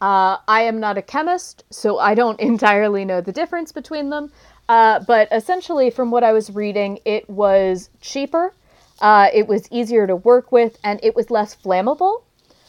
Uh, 0.00 0.36
I 0.46 0.62
am 0.62 0.78
not 0.78 0.96
a 0.96 1.02
chemist, 1.02 1.64
so 1.70 1.98
I 1.98 2.14
don't 2.14 2.38
entirely 2.52 3.04
know 3.04 3.20
the 3.20 3.32
difference 3.32 3.72
between 3.72 4.10
them. 4.10 4.30
Uh, 4.68 5.00
but 5.00 5.28
essentially, 5.32 5.90
from 5.90 6.10
what 6.10 6.24
I 6.24 6.32
was 6.32 6.50
reading, 6.50 6.98
it 7.04 7.28
was 7.28 7.90
cheaper, 8.00 8.52
uh, 9.00 9.28
it 9.32 9.46
was 9.46 9.68
easier 9.70 10.06
to 10.06 10.16
work 10.16 10.50
with, 10.50 10.78
and 10.82 10.98
it 11.02 11.14
was 11.14 11.30
less 11.30 11.54
flammable. 11.54 12.22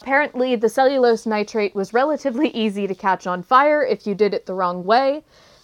Apparently, 0.08 0.56
the 0.56 0.70
cellulose 0.70 1.26
nitrate 1.26 1.76
was 1.76 1.92
relatively 1.92 2.48
easy 2.52 2.88
to 2.88 2.96
catch 2.96 3.28
on 3.28 3.44
fire 3.44 3.84
if 3.84 4.08
you 4.08 4.16
did 4.16 4.34
it 4.34 4.46
the 4.46 4.54
wrong 4.54 4.86
way. 4.86 5.22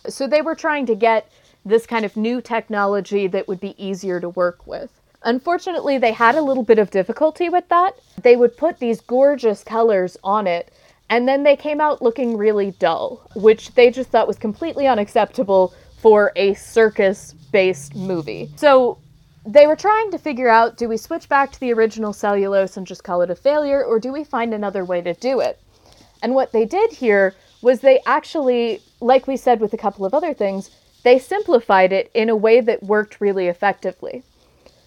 So 0.10 0.28
they 0.28 0.42
were 0.42 0.54
trying 0.54 0.86
to 0.88 0.96
get 0.96 1.32
this 1.64 1.86
kind 1.86 2.04
of 2.04 2.18
new 2.18 2.42
technology 2.42 3.26
that 3.28 3.48
would 3.48 3.62
be 3.62 3.74
easier 3.82 4.20
to 4.20 4.28
work 4.28 4.68
with. 4.68 4.92
Unfortunately, 5.22 5.98
they 5.98 6.12
had 6.12 6.36
a 6.36 6.42
little 6.42 6.62
bit 6.64 6.78
of 6.78 6.92
difficulty 6.92 7.48
with 7.48 7.70
that. 7.70 7.96
They 8.22 8.36
would 8.36 8.58
put 8.58 8.80
these 8.80 9.00
gorgeous 9.00 9.64
colors 9.64 10.18
on 10.26 10.46
it, 10.46 10.74
and 11.10 11.26
then 11.26 11.44
they 11.44 11.56
came 11.56 11.80
out 11.80 12.02
looking 12.02 12.36
really 12.36 12.72
dull, 12.80 13.26
which 13.38 13.74
they 13.76 13.90
just 13.90 14.10
thought 14.10 14.28
was 14.28 14.38
completely 14.38 14.88
unacceptable 14.88 15.74
for 16.02 16.34
a 16.36 16.54
circus 16.56 17.32
based 17.54 17.96
movie. 17.96 18.52
So 18.58 18.98
they 19.46 19.68
were 19.68 19.76
trying 19.76 20.12
to 20.12 20.18
figure 20.18 20.50
out 20.50 20.78
do 20.78 20.88
we 20.88 20.98
switch 20.98 21.28
back 21.28 21.52
to 21.52 21.60
the 21.60 21.74
original 21.74 22.14
cellulose 22.14 22.78
and 22.78 22.88
just 22.88 23.04
call 23.04 23.22
it 23.22 23.30
a 23.30 23.36
failure, 23.36 23.84
or 23.84 24.00
do 24.00 24.12
we 24.12 24.24
find 24.24 24.54
another 24.54 24.86
way 24.86 25.02
to 25.02 25.14
do 25.14 25.40
it? 25.40 25.60
And 26.22 26.34
what 26.34 26.52
they 26.52 26.66
did 26.66 26.92
here 26.92 27.36
was 27.62 27.82
they 27.82 28.00
actually, 28.06 28.82
like 29.02 29.28
we 29.28 29.38
said 29.38 29.60
with 29.60 29.74
a 29.74 29.78
couple 29.78 30.06
of 30.06 30.14
other 30.14 30.34
things, 30.34 30.70
they 31.04 31.20
simplified 31.20 31.92
it 31.92 32.10
in 32.14 32.30
a 32.30 32.36
way 32.36 32.62
that 32.62 32.84
worked 32.84 33.20
really 33.20 33.48
effectively. 33.48 34.24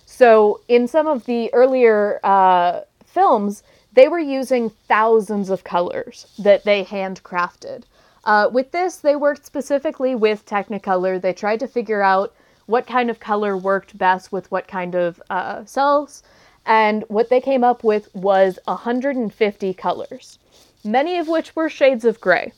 So, 0.06 0.60
in 0.68 0.88
some 0.88 1.06
of 1.06 1.26
the 1.26 1.52
earlier 1.52 2.20
uh, 2.24 2.82
films, 3.04 3.62
they 3.92 4.08
were 4.08 4.18
using 4.18 4.70
thousands 4.88 5.50
of 5.50 5.64
colors 5.64 6.26
that 6.38 6.64
they 6.64 6.84
handcrafted. 6.84 7.84
Uh, 8.24 8.48
with 8.50 8.72
this, 8.72 8.96
they 8.96 9.16
worked 9.16 9.44
specifically 9.44 10.14
with 10.14 10.46
Technicolor. 10.46 11.20
They 11.20 11.32
tried 11.32 11.60
to 11.60 11.68
figure 11.68 12.02
out 12.02 12.34
what 12.66 12.87
kind 12.87 13.11
of 13.11 13.20
color 13.20 13.57
worked 13.57 13.96
best 13.96 14.33
with 14.33 14.50
what 14.50 14.68
kind 14.68 14.94
of 14.94 15.22
uh, 15.31 15.64
cells. 15.64 16.22
And 16.64 17.05
what 17.09 17.31
they 17.31 17.40
came 17.40 17.62
up 17.62 17.85
with 17.85 18.12
was 18.14 18.59
150 18.64 19.74
colors, 19.74 20.38
many 20.85 21.16
of 21.18 21.29
which 21.29 21.55
were 21.55 21.68
shades 21.68 22.05
of 22.05 22.20
gray. 22.20 22.52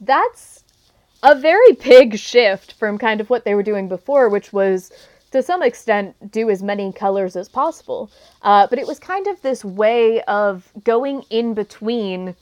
That's 0.00 0.64
a 1.22 1.34
very 1.34 1.72
big 1.72 2.18
shift 2.18 2.72
from 2.72 2.98
kind 2.98 3.20
of 3.20 3.28
what 3.28 3.44
they 3.44 3.54
were 3.54 3.62
doing 3.62 3.88
before, 3.88 4.28
which 4.28 4.52
was 4.52 4.90
to 5.30 5.42
some 5.42 5.62
extent 5.62 6.30
do 6.30 6.48
as 6.48 6.62
many 6.62 6.92
colors 6.92 7.36
as 7.36 7.48
possible. 7.48 8.10
Uh, 8.42 8.66
but 8.68 8.78
it 8.78 8.86
was 8.86 8.98
kind 8.98 9.26
of 9.26 9.42
this 9.42 9.64
way 9.64 10.22
of 10.22 10.72
going 10.84 11.22
in 11.28 11.52
between 11.54 12.34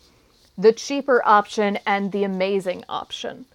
the 0.56 0.72
cheaper 0.72 1.20
option 1.24 1.78
and 1.86 2.12
the 2.12 2.24
amazing 2.24 2.84
option. 2.88 3.46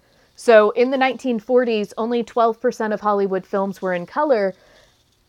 So 0.41 0.71
in 0.71 0.89
the 0.89 0.97
1940s, 0.97 1.93
only 1.99 2.23
12% 2.23 2.93
of 2.95 3.01
Hollywood 3.01 3.45
films 3.45 3.79
were 3.79 3.93
in 3.93 4.07
color. 4.07 4.55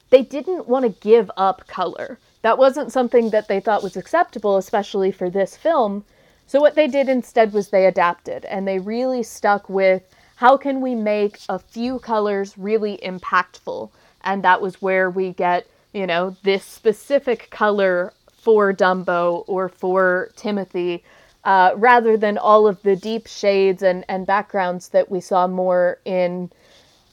They 0.09 0.22
didn't 0.22 0.68
want 0.68 0.87
to 0.87 1.01
give 1.07 1.31
up 1.37 1.66
color. 1.66 2.18
That 2.40 2.57
wasn't 2.57 2.92
something 2.92 3.29
that 3.29 3.46
they 3.46 3.61
thought 3.61 3.83
was 3.83 3.98
acceptable, 3.98 4.57
especially 4.57 5.12
for 5.12 5.29
this 5.29 5.55
film. 5.55 6.07
So 6.46 6.62
what 6.62 6.77
they 6.77 6.88
did 6.88 7.11
instead 7.11 7.53
was 7.53 7.68
they 7.68 7.85
adapted 7.85 8.46
and 8.46 8.66
they 8.66 8.79
really 8.79 9.22
stuck 9.22 9.68
with 9.68 10.03
how 10.37 10.57
can 10.57 10.81
we 10.81 10.94
make 10.94 11.40
a 11.51 11.59
few 11.59 11.98
colors 11.98 12.57
really 12.57 12.98
impactful? 13.05 13.90
And 14.22 14.42
that 14.44 14.62
was 14.62 14.81
where 14.81 15.11
we 15.11 15.35
get, 15.35 15.66
you 15.92 16.07
know, 16.07 16.38
this 16.42 16.64
specific 16.64 17.51
color 17.51 18.14
for 18.33 18.72
Dumbo 18.72 19.44
or 19.46 19.68
for 19.68 20.31
Timothy 20.37 21.05
uh, 21.44 21.72
rather 21.76 22.16
than 22.16 22.38
all 22.38 22.66
of 22.66 22.81
the 22.83 22.96
deep 22.96 23.26
shades 23.26 23.83
and, 23.83 24.05
and 24.09 24.26
backgrounds 24.26 24.88
that 24.90 25.11
we 25.11 25.20
saw 25.20 25.46
more 25.46 25.98
in, 26.05 26.50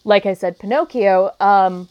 like 0.04 0.26
I 0.26 0.34
said, 0.34 0.60
Pinocchio. 0.60 1.32
Um, 1.40 1.90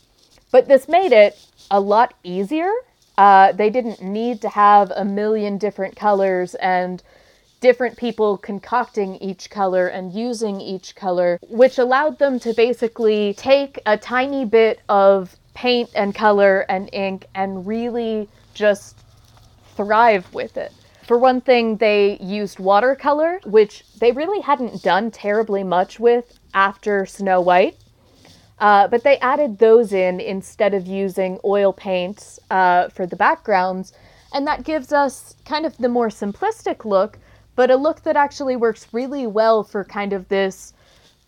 but 0.50 0.68
this 0.68 0.88
made 0.88 1.12
it 1.12 1.38
a 1.70 1.80
lot 1.80 2.14
easier. 2.22 2.70
Uh, 3.16 3.52
they 3.52 3.70
didn't 3.70 4.00
need 4.00 4.40
to 4.42 4.48
have 4.48 4.92
a 4.94 5.04
million 5.04 5.58
different 5.58 5.96
colors 5.96 6.54
and 6.56 7.02
different 7.60 7.96
people 7.96 8.38
concocting 8.38 9.16
each 9.16 9.50
color 9.50 9.88
and 9.88 10.12
using 10.12 10.60
each 10.60 10.94
color, 10.94 11.40
which 11.48 11.78
allowed 11.78 12.16
them 12.20 12.38
to 12.38 12.54
basically 12.54 13.34
take 13.34 13.80
a 13.84 13.98
tiny 13.98 14.44
bit 14.44 14.80
of 14.88 15.36
paint 15.54 15.90
and 15.96 16.14
color 16.14 16.64
and 16.68 16.88
ink 16.92 17.26
and 17.34 17.66
really 17.66 18.28
just 18.54 18.96
thrive 19.74 20.32
with 20.32 20.56
it 20.56 20.72
For 21.08 21.16
one 21.16 21.40
thing, 21.40 21.78
they 21.78 22.18
used 22.20 22.58
watercolor, 22.58 23.40
which 23.46 23.82
they 23.94 24.12
really 24.12 24.42
hadn't 24.42 24.82
done 24.82 25.10
terribly 25.10 25.64
much 25.64 25.98
with 25.98 26.38
after 26.52 27.06
Snow 27.06 27.40
White. 27.40 27.78
Uh, 28.58 28.88
but 28.88 29.04
they 29.04 29.16
added 29.20 29.56
those 29.58 29.94
in 29.94 30.20
instead 30.20 30.74
of 30.74 30.86
using 30.86 31.38
oil 31.46 31.72
paints 31.72 32.38
uh, 32.50 32.90
for 32.90 33.06
the 33.06 33.16
backgrounds. 33.16 33.94
And 34.34 34.46
that 34.46 34.64
gives 34.64 34.92
us 34.92 35.34
kind 35.46 35.64
of 35.64 35.74
the 35.78 35.88
more 35.88 36.08
simplistic 36.10 36.84
look, 36.84 37.18
but 37.56 37.70
a 37.70 37.76
look 37.76 38.02
that 38.02 38.16
actually 38.16 38.56
works 38.56 38.88
really 38.92 39.26
well 39.26 39.64
for 39.64 39.84
kind 39.84 40.12
of 40.12 40.28
this 40.28 40.74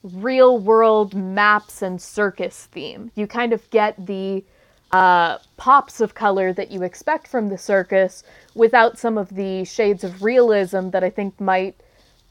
real 0.02 0.58
world 0.58 1.14
maps 1.14 1.80
and 1.80 2.02
circus 2.02 2.68
theme. 2.70 3.12
You 3.14 3.26
kind 3.26 3.54
of 3.54 3.70
get 3.70 4.04
the 4.04 4.44
uh, 4.92 5.38
pops 5.56 6.00
of 6.00 6.14
color 6.14 6.52
that 6.52 6.70
you 6.70 6.82
expect 6.82 7.28
from 7.28 7.48
the 7.48 7.58
circus 7.58 8.22
without 8.54 8.98
some 8.98 9.16
of 9.16 9.34
the 9.34 9.64
shades 9.64 10.04
of 10.04 10.22
realism 10.22 10.90
that 10.90 11.04
I 11.04 11.10
think 11.10 11.40
might 11.40 11.80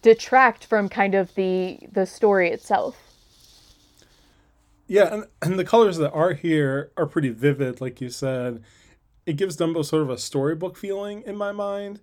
detract 0.02 0.65
from 0.65 0.89
kind 0.89 1.15
of 1.15 1.36
the 1.36 1.80
the 1.91 2.06
story 2.06 2.50
itself. 2.50 2.98
Yeah, 4.88 5.13
and, 5.13 5.26
and 5.41 5.60
the 5.60 5.65
colors 5.65 5.98
that 5.98 6.12
are 6.12 6.34
here 6.34 6.91
are 6.98 7.06
pretty 7.06 7.30
vivid, 7.30 7.80
like 7.80 8.02
you 8.02 8.10
said. 8.10 8.63
It 9.26 9.34
gives 9.34 9.56
Dumbo 9.56 9.86
sort 9.86 10.02
of 10.02 10.10
a 10.10 10.17
storybook 10.17 10.76
feeling 10.76 11.22
in 11.28 11.38
my 11.38 11.52
mind 11.52 12.00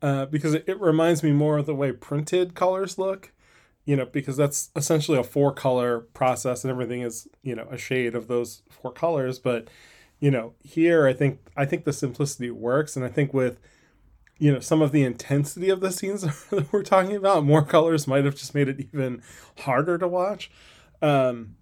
uh, 0.00 0.24
because 0.24 0.54
it, 0.54 0.64
it 0.66 0.80
reminds 0.80 1.22
me 1.22 1.32
more 1.32 1.58
of 1.58 1.66
the 1.66 1.74
way 1.74 1.92
printed 1.92 2.54
colors 2.54 2.96
look 2.96 3.32
you 3.84 3.96
know, 3.96 4.04
because 4.04 4.36
that's 4.36 4.70
essentially 4.76 5.18
a 5.18 5.24
four 5.24 5.52
color 5.52 6.00
process 6.00 6.64
and 6.64 6.70
everything 6.70 7.00
is, 7.00 7.26
you 7.42 7.54
know, 7.56 7.66
a 7.70 7.78
shade 7.78 8.14
of 8.14 8.28
those 8.28 8.62
four 8.68 8.92
colors. 8.92 9.38
But, 9.38 9.68
you 10.20 10.30
know, 10.30 10.54
here 10.62 11.06
I 11.06 11.12
think 11.12 11.40
I 11.56 11.64
think 11.64 11.84
the 11.84 11.92
simplicity 11.92 12.50
works. 12.50 12.96
And 12.96 13.04
I 13.04 13.08
think 13.08 13.34
with, 13.34 13.58
you 14.38 14.52
know, 14.52 14.60
some 14.60 14.82
of 14.82 14.92
the 14.92 15.02
intensity 15.02 15.70
of 15.70 15.80
the 15.80 15.90
scenes 15.90 16.22
that 16.50 16.72
we're 16.72 16.82
talking 16.82 17.16
about, 17.16 17.44
more 17.44 17.64
colors 17.64 18.06
might 18.06 18.24
have 18.24 18.36
just 18.36 18.54
made 18.54 18.68
it 18.68 18.80
even 18.80 19.22
harder 19.60 19.98
to 19.98 20.06
watch. 20.06 20.50
Um, 21.02 21.56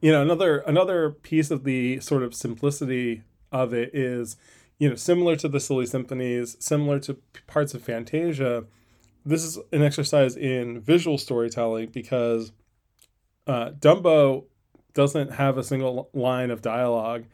you 0.00 0.12
know, 0.12 0.22
another 0.22 0.58
another 0.58 1.10
piece 1.10 1.50
of 1.50 1.64
the 1.64 2.00
sort 2.00 2.22
of 2.22 2.34
simplicity 2.34 3.22
of 3.50 3.72
it 3.72 3.94
is, 3.94 4.36
you 4.78 4.88
know, 4.88 4.96
similar 4.96 5.36
to 5.36 5.48
the 5.48 5.60
Silly 5.60 5.86
Symphonies, 5.86 6.56
similar 6.60 6.98
to 7.00 7.18
parts 7.46 7.74
of 7.74 7.82
Fantasia 7.82 8.66
this 9.26 9.42
is 9.42 9.58
an 9.72 9.82
exercise 9.82 10.36
in 10.36 10.80
visual 10.80 11.18
storytelling 11.18 11.88
because 11.88 12.52
uh, 13.48 13.70
Dumbo 13.70 14.44
doesn't 14.94 15.32
have 15.32 15.58
a 15.58 15.64
single 15.64 16.08
line 16.14 16.50
of 16.50 16.62
dialogue 16.62 17.24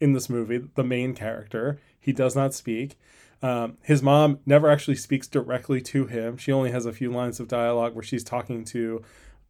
in 0.00 0.12
this 0.12 0.28
movie. 0.28 0.62
The 0.74 0.84
main 0.84 1.14
character, 1.14 1.80
he 1.98 2.12
does 2.12 2.36
not 2.36 2.54
speak. 2.54 2.98
Um, 3.42 3.76
his 3.82 4.02
mom 4.02 4.38
never 4.46 4.70
actually 4.70 4.96
speaks 4.96 5.28
directly 5.28 5.80
to 5.82 6.06
him. 6.06 6.36
She 6.36 6.52
only 6.52 6.70
has 6.70 6.86
a 6.86 6.92
few 6.92 7.10
lines 7.12 7.38
of 7.38 7.48
dialogue 7.48 7.94
where 7.94 8.02
she's 8.02 8.24
talking 8.24 8.64
to 8.66 9.02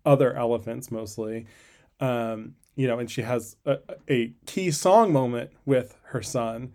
other 0.05 0.35
elephants 0.35 0.91
mostly. 0.91 1.47
Um, 2.01 2.55
you 2.75 2.87
know, 2.87 2.99
and 2.99 3.11
she 3.11 3.23
has 3.23 3.57
a, 3.65 3.79
a, 4.09 4.33
key 4.45 4.71
song 4.71 5.13
moment 5.13 5.51
with 5.65 5.97
her 6.09 6.21
son, 6.21 6.73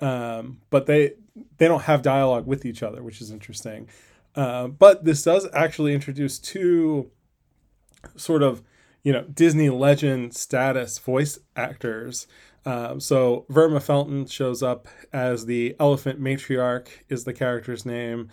um, 0.00 0.60
but 0.70 0.86
they 0.86 1.12
they 1.58 1.68
don't 1.68 1.82
have 1.82 2.02
dialogue 2.02 2.46
with 2.46 2.66
each 2.66 2.82
other, 2.82 3.02
which 3.02 3.20
is 3.20 3.30
interesting. 3.30 3.88
Uh, 4.34 4.66
but 4.66 5.04
this 5.04 5.22
does 5.22 5.48
actually 5.52 5.94
introduce 5.94 6.38
two 6.38 7.10
sort 8.16 8.42
of, 8.42 8.62
you 9.04 9.12
know, 9.12 9.22
Disney 9.22 9.70
legend 9.70 10.34
status 10.34 10.98
voice 10.98 11.38
actors. 11.54 12.26
Uh, 12.66 12.98
so 12.98 13.46
Verna 13.48 13.78
Felton 13.78 14.26
shows 14.26 14.62
up 14.62 14.88
as 15.12 15.46
the 15.46 15.76
elephant 15.78 16.20
matriarch, 16.20 16.88
is 17.08 17.24
the 17.24 17.32
character's 17.32 17.86
name. 17.86 18.28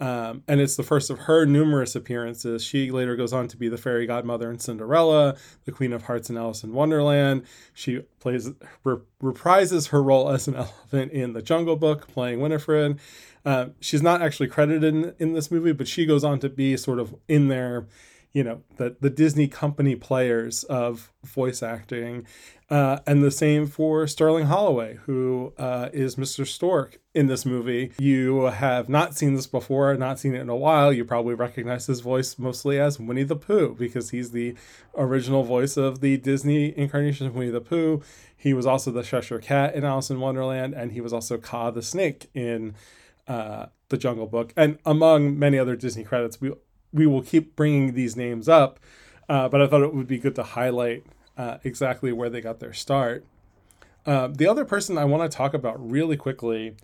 Um, 0.00 0.44
and 0.46 0.60
it's 0.60 0.76
the 0.76 0.84
first 0.84 1.10
of 1.10 1.20
her 1.20 1.44
numerous 1.44 1.96
appearances. 1.96 2.62
She 2.62 2.90
later 2.92 3.16
goes 3.16 3.32
on 3.32 3.48
to 3.48 3.56
be 3.56 3.68
the 3.68 3.78
fairy 3.78 4.06
godmother 4.06 4.48
in 4.50 4.58
Cinderella, 4.58 5.36
the 5.64 5.72
Queen 5.72 5.92
of 5.92 6.04
Hearts 6.04 6.30
in 6.30 6.36
Alice 6.36 6.62
in 6.62 6.72
Wonderland. 6.72 7.42
She 7.74 8.02
plays 8.20 8.50
re- 8.84 8.98
reprises 9.20 9.88
her 9.88 10.02
role 10.02 10.30
as 10.30 10.46
an 10.46 10.54
elephant 10.56 11.10
in 11.10 11.32
The 11.32 11.42
Jungle 11.42 11.74
Book, 11.74 12.06
playing 12.06 12.40
Winifred. 12.40 13.00
Uh, 13.44 13.68
she's 13.80 14.02
not 14.02 14.22
actually 14.22 14.48
credited 14.48 14.84
in, 14.84 15.14
in 15.18 15.32
this 15.32 15.50
movie, 15.50 15.72
but 15.72 15.88
she 15.88 16.06
goes 16.06 16.22
on 16.22 16.38
to 16.40 16.48
be 16.48 16.76
sort 16.76 17.00
of 17.00 17.16
in 17.26 17.48
there 17.48 17.88
you 18.32 18.44
know 18.44 18.62
the 18.76 18.96
the 19.00 19.10
Disney 19.10 19.48
company 19.48 19.96
players 19.96 20.64
of 20.64 21.12
voice 21.24 21.62
acting, 21.62 22.26
uh, 22.70 22.98
and 23.06 23.22
the 23.22 23.30
same 23.30 23.66
for 23.66 24.06
Sterling 24.06 24.46
Holloway, 24.46 24.98
who 25.06 25.52
uh, 25.58 25.88
is 25.92 26.16
Mr. 26.16 26.46
Stork 26.46 27.00
in 27.14 27.26
this 27.26 27.46
movie. 27.46 27.92
You 27.98 28.44
have 28.44 28.88
not 28.88 29.16
seen 29.16 29.34
this 29.34 29.46
before, 29.46 29.94
not 29.96 30.18
seen 30.18 30.34
it 30.34 30.40
in 30.40 30.48
a 30.48 30.56
while. 30.56 30.92
You 30.92 31.04
probably 31.04 31.34
recognize 31.34 31.86
his 31.86 32.00
voice 32.00 32.38
mostly 32.38 32.78
as 32.78 33.00
Winnie 33.00 33.22
the 33.22 33.36
Pooh 33.36 33.74
because 33.78 34.10
he's 34.10 34.32
the 34.32 34.54
original 34.96 35.42
voice 35.42 35.76
of 35.76 36.00
the 36.00 36.16
Disney 36.18 36.76
incarnation 36.76 37.26
of 37.26 37.34
Winnie 37.34 37.50
the 37.50 37.60
Pooh. 37.60 38.02
He 38.36 38.52
was 38.52 38.66
also 38.66 38.90
the 38.90 39.02
Cheshire 39.02 39.40
Cat 39.40 39.74
in 39.74 39.84
Alice 39.84 40.10
in 40.10 40.20
Wonderland, 40.20 40.74
and 40.74 40.92
he 40.92 41.00
was 41.00 41.12
also 41.12 41.38
Kaa 41.38 41.70
the 41.70 41.82
Snake 41.82 42.28
in 42.34 42.74
uh, 43.26 43.66
the 43.88 43.96
Jungle 43.96 44.26
Book, 44.26 44.52
and 44.56 44.78
among 44.84 45.38
many 45.38 45.58
other 45.58 45.76
Disney 45.76 46.04
credits. 46.04 46.40
We 46.40 46.52
we 46.92 47.06
will 47.06 47.22
keep 47.22 47.56
bringing 47.56 47.94
these 47.94 48.16
names 48.16 48.48
up, 48.48 48.78
uh, 49.28 49.48
but 49.48 49.60
I 49.60 49.66
thought 49.66 49.82
it 49.82 49.94
would 49.94 50.08
be 50.08 50.18
good 50.18 50.34
to 50.36 50.42
highlight 50.42 51.04
uh, 51.36 51.58
exactly 51.64 52.12
where 52.12 52.30
they 52.30 52.40
got 52.40 52.60
their 52.60 52.72
start. 52.72 53.24
Uh, 54.06 54.28
the 54.28 54.46
other 54.46 54.64
person 54.64 54.96
I 54.96 55.04
want 55.04 55.30
to 55.30 55.36
talk 55.36 55.54
about 55.54 55.90
really 55.90 56.16
quickly 56.16 56.74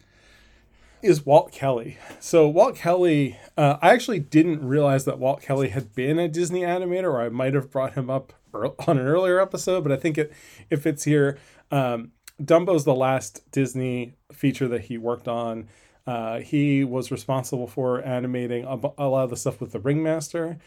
is 1.02 1.24
Walt 1.24 1.52
Kelly. 1.52 1.98
So 2.20 2.48
Walt 2.48 2.76
Kelly, 2.76 3.38
uh, 3.56 3.76
I 3.80 3.90
actually 3.90 4.20
didn't 4.20 4.66
realize 4.66 5.04
that 5.04 5.18
Walt 5.18 5.42
Kelly 5.42 5.68
had 5.68 5.94
been 5.94 6.18
a 6.18 6.28
Disney 6.28 6.60
animator, 6.60 7.04
or 7.04 7.20
I 7.20 7.28
might 7.28 7.54
have 7.54 7.70
brought 7.70 7.94
him 7.94 8.10
up 8.10 8.32
on 8.54 8.98
an 8.98 9.06
earlier 9.06 9.40
episode, 9.40 9.82
but 9.82 9.92
I 9.92 9.96
think 9.96 10.18
it 10.18 10.32
if 10.70 10.86
it's 10.86 11.04
here. 11.04 11.38
Um, 11.70 12.12
Dumbo's 12.42 12.84
the 12.84 12.94
last 12.94 13.48
Disney 13.52 14.14
feature 14.32 14.66
that 14.68 14.82
he 14.82 14.98
worked 14.98 15.28
on. 15.28 15.68
Uh, 16.06 16.40
he 16.40 16.84
was 16.84 17.10
responsible 17.10 17.66
for 17.66 18.04
animating 18.04 18.64
a, 18.64 18.78
a, 18.98 19.08
lot 19.08 19.24
of 19.24 19.30
the 19.30 19.36
stuff 19.36 19.60
with 19.60 19.72
the 19.72 19.80
Ringmaster, 19.80 20.58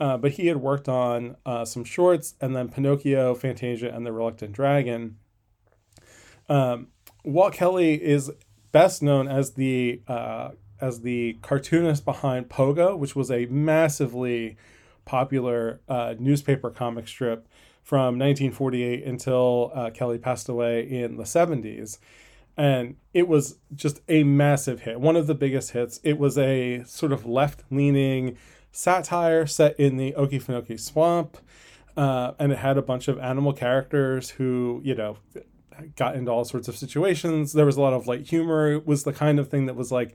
uh, 0.00 0.16
but 0.16 0.32
he 0.32 0.46
had 0.46 0.56
worked 0.58 0.88
on 0.88 1.36
uh, 1.44 1.64
some 1.64 1.84
shorts 1.84 2.34
and 2.40 2.56
then 2.56 2.68
Pinocchio, 2.68 3.34
Fantasia, 3.34 3.94
and 3.94 4.06
the 4.06 4.12
Reluctant 4.12 4.52
Dragon. 4.52 5.18
Um, 6.48 6.88
Walt 7.24 7.52
Kelly 7.52 8.02
is 8.02 8.30
best 8.72 9.02
known 9.02 9.28
as 9.28 9.52
the 9.52 10.00
uh, 10.08 10.50
as 10.80 11.00
the 11.00 11.38
cartoonist 11.42 12.04
behind 12.04 12.48
Pogo, 12.48 12.96
which 12.96 13.16
was 13.16 13.30
a 13.30 13.46
massively 13.46 14.56
popular 15.04 15.80
uh, 15.88 16.14
newspaper 16.18 16.70
comic 16.70 17.08
strip 17.08 17.48
from 17.82 18.18
1948 18.18 19.04
until 19.04 19.70
uh, 19.74 19.90
Kelly 19.90 20.18
passed 20.18 20.48
away 20.48 20.82
in 20.82 21.16
the 21.16 21.22
70s 21.22 21.98
and 22.56 22.96
it 23.12 23.28
was 23.28 23.58
just 23.74 24.00
a 24.08 24.24
massive 24.24 24.80
hit 24.80 25.00
one 25.00 25.16
of 25.16 25.26
the 25.26 25.34
biggest 25.34 25.72
hits. 25.72 26.00
It 26.02 26.18
was 26.18 26.38
a 26.38 26.84
sort 26.84 27.12
of 27.12 27.26
left-leaning 27.26 28.36
satire 28.72 29.46
set 29.46 29.78
in 29.78 29.96
the 29.96 30.12
okefenokee 30.12 30.78
swamp 30.78 31.38
uh, 31.96 32.32
and 32.38 32.52
it 32.52 32.58
had 32.58 32.76
a 32.76 32.82
bunch 32.82 33.08
of 33.08 33.18
animal 33.18 33.52
characters 33.52 34.30
who 34.30 34.80
you 34.84 34.94
know 34.94 35.16
got 35.96 36.16
into 36.16 36.30
all 36.30 36.44
sorts 36.44 36.68
of 36.68 36.76
situations. 36.76 37.52
There 37.52 37.66
was 37.66 37.76
a 37.76 37.80
lot 37.80 37.92
of 37.92 38.06
light 38.06 38.26
humor. 38.26 38.72
It 38.72 38.86
was 38.86 39.04
the 39.04 39.12
kind 39.12 39.38
of 39.38 39.48
thing 39.48 39.66
that 39.66 39.76
was 39.76 39.92
like 39.92 40.14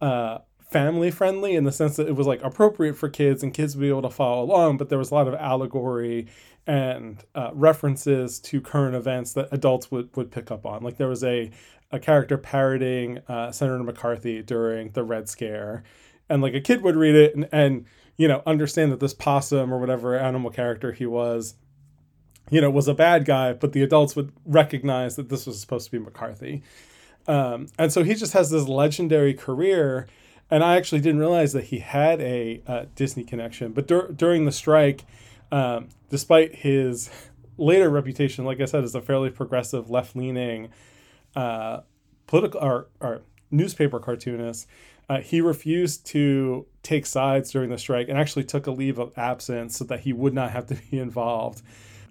uh, 0.00 0.38
family 0.70 1.10
friendly 1.10 1.54
in 1.54 1.64
the 1.64 1.72
sense 1.72 1.96
that 1.96 2.08
it 2.08 2.16
was 2.16 2.26
like 2.26 2.42
appropriate 2.42 2.94
for 2.96 3.08
kids 3.08 3.42
and 3.42 3.54
kids 3.54 3.76
would 3.76 3.82
be 3.82 3.88
able 3.88 4.02
to 4.02 4.10
follow 4.10 4.42
along 4.42 4.76
but 4.76 4.88
there 4.88 4.98
was 4.98 5.12
a 5.12 5.14
lot 5.14 5.28
of 5.28 5.34
allegory 5.34 6.26
and 6.66 7.24
uh, 7.34 7.50
references 7.52 8.38
to 8.40 8.60
current 8.60 8.94
events 8.94 9.32
that 9.34 9.48
adults 9.52 9.90
would, 9.90 10.14
would 10.16 10.30
pick 10.30 10.50
up 10.50 10.64
on. 10.64 10.82
Like 10.82 10.96
there 10.96 11.08
was 11.08 11.22
a, 11.22 11.50
a 11.90 11.98
character 11.98 12.38
parroting 12.38 13.18
uh, 13.28 13.52
Senator 13.52 13.82
McCarthy 13.82 14.42
during 14.42 14.90
the 14.90 15.04
Red 15.04 15.28
Scare, 15.28 15.82
and 16.28 16.40
like 16.42 16.54
a 16.54 16.60
kid 16.60 16.82
would 16.82 16.96
read 16.96 17.14
it 17.14 17.34
and, 17.34 17.48
and 17.52 17.84
you 18.16 18.28
know 18.28 18.42
understand 18.46 18.92
that 18.92 19.00
this 19.00 19.14
possum 19.14 19.72
or 19.72 19.78
whatever 19.78 20.18
animal 20.18 20.50
character 20.50 20.92
he 20.92 21.06
was, 21.06 21.54
you 22.50 22.60
know, 22.60 22.70
was 22.70 22.88
a 22.88 22.94
bad 22.94 23.24
guy, 23.24 23.52
but 23.52 23.72
the 23.72 23.82
adults 23.82 24.16
would 24.16 24.32
recognize 24.44 25.16
that 25.16 25.28
this 25.28 25.46
was 25.46 25.60
supposed 25.60 25.86
to 25.86 25.90
be 25.92 25.98
McCarthy. 25.98 26.62
Um, 27.26 27.68
and 27.78 27.92
so 27.92 28.04
he 28.04 28.14
just 28.14 28.32
has 28.32 28.50
this 28.50 28.68
legendary 28.68 29.34
career. 29.34 30.06
And 30.50 30.62
I 30.62 30.76
actually 30.76 31.00
didn't 31.00 31.20
realize 31.20 31.54
that 31.54 31.64
he 31.64 31.78
had 31.78 32.20
a, 32.20 32.62
a 32.66 32.86
Disney 32.94 33.24
connection. 33.24 33.72
But 33.72 33.86
dur- 33.86 34.12
during 34.14 34.44
the 34.44 34.52
strike, 34.52 35.04
um, 35.54 35.88
despite 36.10 36.52
his 36.52 37.10
later 37.56 37.88
reputation, 37.88 38.44
like 38.44 38.60
I 38.60 38.64
said, 38.64 38.82
as 38.82 38.94
a 38.94 39.00
fairly 39.00 39.30
progressive, 39.30 39.88
left 39.88 40.16
leaning 40.16 40.70
uh, 41.36 41.80
political 42.26 42.60
or, 42.60 42.88
or, 43.00 43.22
newspaper 43.50 44.00
cartoonist, 44.00 44.66
uh, 45.08 45.20
he 45.20 45.40
refused 45.40 46.04
to 46.06 46.66
take 46.82 47.06
sides 47.06 47.52
during 47.52 47.70
the 47.70 47.78
strike 47.78 48.08
and 48.08 48.18
actually 48.18 48.42
took 48.42 48.66
a 48.66 48.70
leave 48.72 48.98
of 48.98 49.16
absence 49.16 49.76
so 49.76 49.84
that 49.84 50.00
he 50.00 50.12
would 50.12 50.34
not 50.34 50.50
have 50.50 50.66
to 50.66 50.74
be 50.90 50.98
involved. 50.98 51.62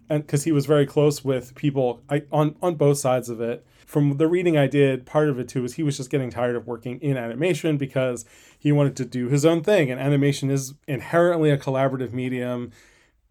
And 0.10 0.26
because 0.26 0.46
he 0.46 0.54
was 0.54 0.66
very 0.66 0.86
close 0.86 1.24
with 1.24 1.54
people 1.56 2.02
I, 2.10 2.24
on 2.32 2.56
on 2.62 2.76
both 2.76 2.98
sides 2.98 3.28
of 3.28 3.42
it, 3.42 3.66
from 3.86 4.18
the 4.18 4.28
reading 4.28 4.58
I 4.58 4.68
did, 4.68 5.06
part 5.06 5.28
of 5.28 5.38
it 5.38 5.50
too 5.50 5.64
was 5.64 5.74
he 5.74 5.84
was 5.84 5.98
just 5.98 6.10
getting 6.10 6.30
tired 6.30 6.56
of 6.56 6.66
working 6.66 6.98
in 7.02 7.18
animation 7.18 7.78
because 7.78 8.24
he 8.58 8.72
wanted 8.72 8.96
to 8.98 9.06
do 9.06 9.28
his 9.28 9.46
own 9.46 9.64
thing. 9.64 9.92
And 9.92 10.00
animation 10.00 10.50
is 10.50 10.76
inherently 10.88 11.50
a 11.50 11.58
collaborative 11.58 12.14
medium. 12.14 12.72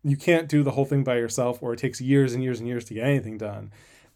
You 0.05 0.17
can't 0.17 0.49
do 0.49 0.63
the 0.63 0.73
whole 0.73 0.85
thing 0.85 1.05
by 1.05 1.17
yourself, 1.17 1.63
or 1.63 1.73
it 1.73 1.79
takes 1.79 2.01
years 2.01 2.35
and 2.35 2.43
years 2.43 2.59
and 2.59 2.69
years 2.69 2.85
to 2.87 2.95
get 2.95 3.05
anything 3.05 3.39
done. 3.39 3.71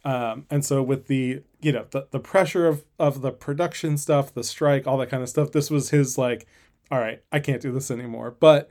Um, 0.05 0.47
and 0.51 0.65
so 0.65 0.83
with 0.83 1.09
the 1.09 1.43
you 1.61 1.73
know 1.73 1.87
the, 1.91 2.07
the 2.11 2.21
pressure 2.21 2.67
of 2.67 2.85
of 2.99 3.23
the 3.23 3.33
production 3.33 3.99
stuff, 3.99 4.33
the 4.33 4.45
strike, 4.45 4.87
all 4.87 4.99
that 4.99 5.11
kind 5.11 5.23
of 5.23 5.29
stuff, 5.29 5.53
this 5.53 5.71
was 5.71 5.91
his 5.91 6.17
like, 6.17 6.47
all 6.91 6.99
right, 6.99 7.23
I 7.33 7.41
can't 7.41 7.61
do 7.61 7.73
this 7.73 7.91
anymore. 7.91 8.37
But 8.39 8.71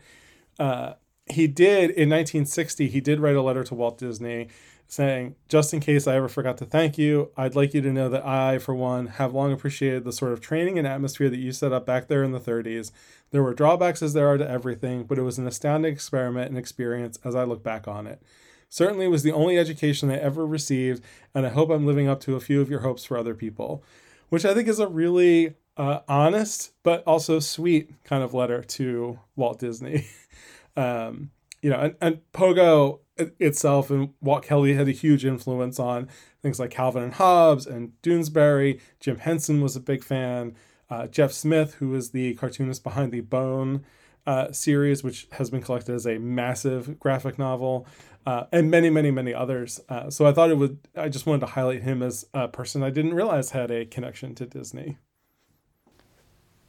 uh, 0.60 0.93
he 1.30 1.47
did 1.47 1.89
in 1.91 2.10
1960. 2.10 2.88
He 2.88 3.01
did 3.01 3.19
write 3.19 3.36
a 3.36 3.41
letter 3.41 3.63
to 3.65 3.75
Walt 3.75 3.97
Disney 3.97 4.47
saying, 4.88 5.36
just 5.50 5.74
in 5.74 5.80
case 5.80 6.08
I 6.08 6.15
ever 6.15 6.30
forgot 6.30 6.58
to 6.60 6.65
thank 6.65 6.98
you, 6.98 7.32
I'd 7.36 7.56
like 7.56 7.74
you 7.74 7.82
to 7.82 7.91
know 7.91 8.10
that 8.10 8.26
I, 8.26 8.60
for 8.60 8.76
one, 8.76 9.08
have 9.08 9.34
long 9.34 9.52
appreciated 9.52 10.04
the 10.04 10.12
sort 10.12 10.32
of 10.32 10.41
training 10.41 10.78
and 10.78 10.88
atmosphere 10.88 11.30
that 11.30 11.39
you 11.39 11.52
set 11.52 11.74
up 11.74 11.86
back 11.86 12.08
there 12.08 12.24
in 12.24 12.32
the 12.32 12.39
30s. 12.39 12.91
There 13.32 13.43
were 13.43 13.54
drawbacks 13.54 14.02
as 14.02 14.13
there 14.13 14.28
are 14.28 14.38
to 14.38 14.50
everything, 14.50 15.04
but 15.04 15.17
it 15.17 15.24
was 15.24 15.38
an 15.38 15.48
astounding 15.48 15.91
experiment 15.91 16.50
and 16.50 16.58
experience 16.58 17.17
as 17.24 17.36
I 17.36 17.43
look 17.43 17.63
back 17.63 17.88
on 17.88 18.08
it. 18.08 18.21
Certainly 18.69 19.08
was 19.08 19.24
the 19.24 19.32
only 19.32 19.58
education 19.58 20.12
I 20.12 20.17
ever 20.17 20.45
received, 20.45 21.04
and 21.34 21.45
I 21.45 21.50
hope 21.50 21.69
I'm 21.69 21.86
living 21.86 22.08
up 22.08 22.19
to 22.21 22.36
a 22.36 22.39
few 22.39 22.62
of 22.62 22.69
your 22.69 22.82
hopes 22.82 23.06
for 23.06 23.17
other 23.17 23.34
people. 23.34 23.84
Which 24.30 24.45
I 24.45 24.54
think 24.54 24.67
is 24.67 24.80
a 24.80 24.88
really 24.88 25.56
uh, 25.78 26.00
honest 26.08 26.71
but 26.84 27.04
also 27.06 27.39
sweet 27.39 27.91
kind 28.04 28.24
of 28.24 28.34
letter 28.34 28.62
to 28.62 29.19
Walt 29.36 29.60
Disney. 29.60 30.08
um, 30.78 31.32
you 31.65 31.71
know, 31.71 31.80
and, 31.80 31.95
and 31.99 32.19
Pogo 32.32 32.99
itself 33.17 33.89
and 33.89 34.10
Walt 34.21 34.43
Kelly 34.43 34.75
had 34.75 34.88
a 34.88 34.91
huge 34.91 35.25
influence 35.25 35.80
on 35.80 36.08
things 36.43 36.60
like 36.60 36.69
Calvin 36.69 37.01
and 37.01 37.15
Hobbes 37.15 37.65
and 37.65 37.93
Doonesbury. 38.04 38.80
Jim 38.99 39.17
Henson 39.17 39.62
was 39.62 39.75
a 39.75 39.80
big 39.80 40.04
fan. 40.04 40.54
Uh, 40.91 41.08
Jeff 41.08 41.32
Smith, 41.32 41.73
who 41.80 41.95
is 41.95 42.12
the 42.12 42.36
cartoonist 42.36 42.84
behind 42.84 43.12
the 43.12 43.21
Bone 43.21 43.84
uh, 44.28 44.51
series, 44.51 45.04
which 45.04 45.28
has 45.32 45.49
been 45.49 45.63
collected 45.63 45.95
as 45.95 46.06
a 46.06 46.19
massive 46.19 46.99
graphic 46.99 47.39
novel, 47.39 47.88
uh, 48.28 48.43
and 48.51 48.69
many, 48.69 48.91
many, 48.91 49.10
many 49.10 49.34
others. 49.34 49.80
Uh, 49.89 50.12
so 50.12 50.28
I 50.28 50.34
thought 50.34 50.51
it 50.51 50.60
would, 50.60 50.78
I 50.95 51.10
just 51.10 51.25
wanted 51.25 51.39
to 51.39 51.54
highlight 51.54 51.82
him 51.82 52.04
as 52.04 52.28
a 52.36 52.47
person 52.47 52.84
I 52.84 52.91
didn't 52.91 53.15
realize 53.15 53.49
had 53.49 53.71
a 53.71 53.86
connection 53.86 54.36
to 54.36 54.45
Disney. 54.45 54.99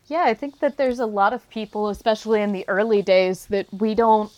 Yeah, 0.06 0.22
I 0.22 0.32
think 0.32 0.60
that 0.60 0.78
there's 0.78 1.00
a 1.00 1.06
lot 1.06 1.34
of 1.34 1.46
people, 1.50 1.90
especially 1.90 2.40
in 2.40 2.52
the 2.52 2.66
early 2.66 3.02
days, 3.02 3.44
that 3.46 3.66
we 3.74 3.94
don't 3.94 4.32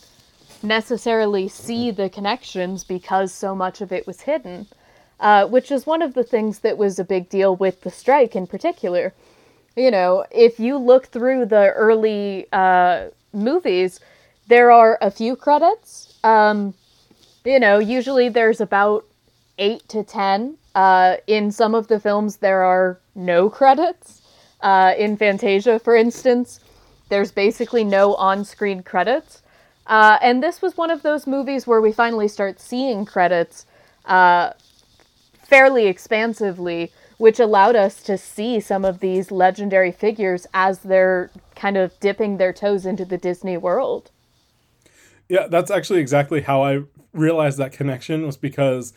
necessarily 0.63 1.47
see 1.47 1.91
the 1.91 2.09
connections 2.09 2.83
because 2.83 3.33
so 3.33 3.55
much 3.55 3.81
of 3.81 3.91
it 3.91 4.05
was 4.05 4.21
hidden, 4.21 4.67
uh, 5.19 5.45
which 5.47 5.71
is 5.71 5.85
one 5.85 6.01
of 6.01 6.13
the 6.13 6.23
things 6.23 6.59
that 6.59 6.77
was 6.77 6.99
a 6.99 7.03
big 7.03 7.29
deal 7.29 7.55
with 7.55 7.81
the 7.81 7.91
strike 7.91 8.35
in 8.35 8.47
particular. 8.47 9.13
You 9.75 9.91
know, 9.91 10.25
if 10.31 10.59
you 10.59 10.77
look 10.77 11.07
through 11.07 11.45
the 11.45 11.71
early 11.71 12.47
uh, 12.51 13.09
movies, 13.31 13.99
there 14.47 14.71
are 14.71 14.97
a 15.01 15.11
few 15.11 15.35
credits. 15.35 16.19
Um, 16.23 16.73
you 17.45 17.59
know, 17.59 17.79
usually 17.79 18.29
there's 18.29 18.59
about 18.59 19.05
eight 19.57 19.87
to 19.89 20.03
ten. 20.03 20.57
Uh, 20.75 21.17
in 21.27 21.51
some 21.51 21.75
of 21.75 21.87
the 21.87 21.99
films, 21.99 22.37
there 22.37 22.63
are 22.63 22.99
no 23.15 23.49
credits. 23.49 24.21
Uh, 24.61 24.93
in 24.97 25.15
Fantasia, 25.15 25.79
for 25.79 25.95
instance, 25.95 26.59
there's 27.09 27.31
basically 27.31 27.83
no 27.83 28.15
on 28.15 28.43
screen 28.43 28.83
credits. 28.83 29.41
Uh, 29.89 30.19
and 30.21 30.41
this 30.43 30.61
was 30.61 30.77
one 30.77 30.91
of 30.91 31.01
those 31.01 31.25
movies 31.25 31.65
where 31.65 31.81
we 31.81 31.91
finally 31.91 32.27
start 32.27 32.59
seeing 32.59 33.05
credits 33.05 33.65
uh, 34.05 34.51
fairly 35.43 35.87
expansively, 35.87 36.91
which 37.17 37.39
allowed 37.39 37.75
us 37.75 38.01
to 38.03 38.15
see 38.15 38.59
some 38.59 38.85
of 38.85 38.99
these 38.99 39.31
legendary 39.31 39.91
figures 39.91 40.45
as 40.53 40.79
they're 40.79 41.31
kind 41.55 41.75
of 41.75 41.99
dipping 41.99 42.37
their 42.37 42.53
toes 42.53 42.85
into 42.85 43.03
the 43.03 43.17
Disney 43.17 43.57
world. 43.57 44.11
Yeah, 45.27 45.47
that's 45.47 45.71
actually 45.71 46.01
exactly 46.01 46.41
how 46.41 46.61
I 46.61 46.83
realized 47.11 47.57
that 47.57 47.71
connection 47.71 48.27
was 48.27 48.37
because, 48.37 48.93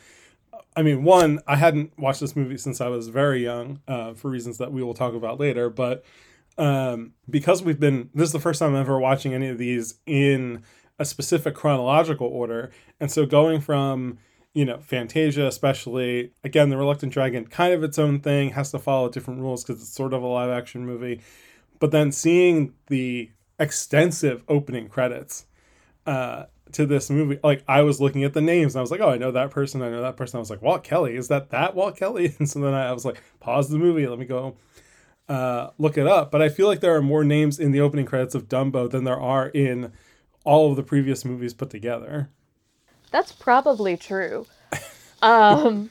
I 0.76 0.82
mean, 0.82 1.04
one, 1.04 1.40
I 1.46 1.56
hadn't 1.56 1.98
watched 1.98 2.20
this 2.20 2.36
movie 2.36 2.58
since 2.58 2.82
I 2.82 2.88
was 2.88 3.08
very 3.08 3.42
young 3.42 3.80
uh, 3.88 4.12
for 4.12 4.30
reasons 4.30 4.58
that 4.58 4.72
we 4.72 4.82
will 4.82 4.94
talk 4.94 5.14
about 5.14 5.40
later, 5.40 5.70
but 5.70 6.04
um, 6.58 7.14
because 7.30 7.62
we've 7.62 7.80
been, 7.80 8.10
this 8.14 8.28
is 8.28 8.32
the 8.32 8.40
first 8.40 8.58
time 8.58 8.74
I'm 8.74 8.80
ever 8.82 8.98
watching 8.98 9.32
any 9.32 9.48
of 9.48 9.56
these 9.56 9.94
in 10.04 10.62
a 10.98 11.04
specific 11.04 11.54
chronological 11.54 12.26
order. 12.26 12.70
And 13.00 13.10
so 13.10 13.26
going 13.26 13.60
from, 13.60 14.18
you 14.54 14.64
know, 14.64 14.78
Fantasia, 14.78 15.46
especially, 15.46 16.32
again, 16.44 16.68
The 16.68 16.76
Reluctant 16.76 17.12
Dragon, 17.12 17.46
kind 17.46 17.72
of 17.72 17.82
its 17.82 17.98
own 17.98 18.20
thing, 18.20 18.50
has 18.50 18.70
to 18.72 18.78
follow 18.78 19.08
different 19.08 19.40
rules 19.40 19.64
because 19.64 19.82
it's 19.82 19.92
sort 19.92 20.14
of 20.14 20.22
a 20.22 20.26
live 20.26 20.50
action 20.50 20.86
movie. 20.86 21.20
But 21.78 21.90
then 21.90 22.12
seeing 22.12 22.74
the 22.86 23.30
extensive 23.58 24.44
opening 24.48 24.88
credits 24.88 25.46
uh, 26.06 26.44
to 26.72 26.86
this 26.86 27.10
movie, 27.10 27.38
like 27.42 27.64
I 27.66 27.82
was 27.82 28.00
looking 28.00 28.24
at 28.24 28.34
the 28.34 28.40
names 28.40 28.74
and 28.74 28.80
I 28.80 28.82
was 28.82 28.90
like, 28.90 29.00
oh, 29.00 29.10
I 29.10 29.18
know 29.18 29.32
that 29.32 29.50
person, 29.50 29.82
I 29.82 29.90
know 29.90 30.02
that 30.02 30.16
person. 30.16 30.36
I 30.36 30.40
was 30.40 30.50
like, 30.50 30.62
Walt 30.62 30.84
Kelly, 30.84 31.16
is 31.16 31.28
that 31.28 31.50
that 31.50 31.74
Walt 31.74 31.96
Kelly? 31.96 32.34
And 32.38 32.48
so 32.48 32.60
then 32.60 32.74
I 32.74 32.92
was 32.92 33.04
like, 33.04 33.22
pause 33.40 33.68
the 33.68 33.78
movie, 33.78 34.06
let 34.06 34.18
me 34.18 34.26
go 34.26 34.56
uh, 35.28 35.70
look 35.78 35.96
it 35.96 36.06
up. 36.06 36.30
But 36.30 36.42
I 36.42 36.48
feel 36.48 36.66
like 36.66 36.80
there 36.80 36.94
are 36.94 37.02
more 37.02 37.24
names 37.24 37.58
in 37.58 37.72
the 37.72 37.80
opening 37.80 38.06
credits 38.06 38.34
of 38.34 38.48
Dumbo 38.48 38.90
than 38.90 39.04
there 39.04 39.20
are 39.20 39.48
in 39.48 39.92
all 40.44 40.70
of 40.70 40.76
the 40.76 40.82
previous 40.82 41.24
movies 41.24 41.54
put 41.54 41.70
together. 41.70 42.28
That's 43.10 43.32
probably 43.32 43.96
true. 43.96 44.46
um, 45.22 45.90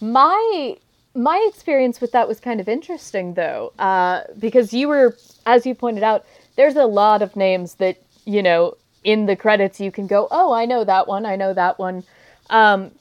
my 0.00 0.76
my 1.14 1.46
experience 1.50 2.00
with 2.00 2.12
that 2.12 2.26
was 2.26 2.40
kind 2.40 2.60
of 2.60 2.68
interesting 2.68 3.34
though, 3.34 3.72
uh, 3.78 4.22
because 4.38 4.72
you 4.72 4.88
were, 4.88 5.16
as 5.44 5.66
you 5.66 5.74
pointed 5.74 6.02
out, 6.02 6.24
there's 6.56 6.76
a 6.76 6.86
lot 6.86 7.20
of 7.22 7.36
names 7.36 7.74
that 7.74 7.98
you 8.24 8.42
know 8.42 8.76
in 9.04 9.26
the 9.26 9.36
credits 9.36 9.80
you 9.80 9.90
can 9.90 10.06
go, 10.06 10.28
oh, 10.30 10.52
I 10.52 10.64
know 10.64 10.84
that 10.84 11.08
one, 11.08 11.26
I 11.26 11.36
know 11.36 11.52
that 11.52 11.78
one. 11.78 12.04
Um, 12.50 12.92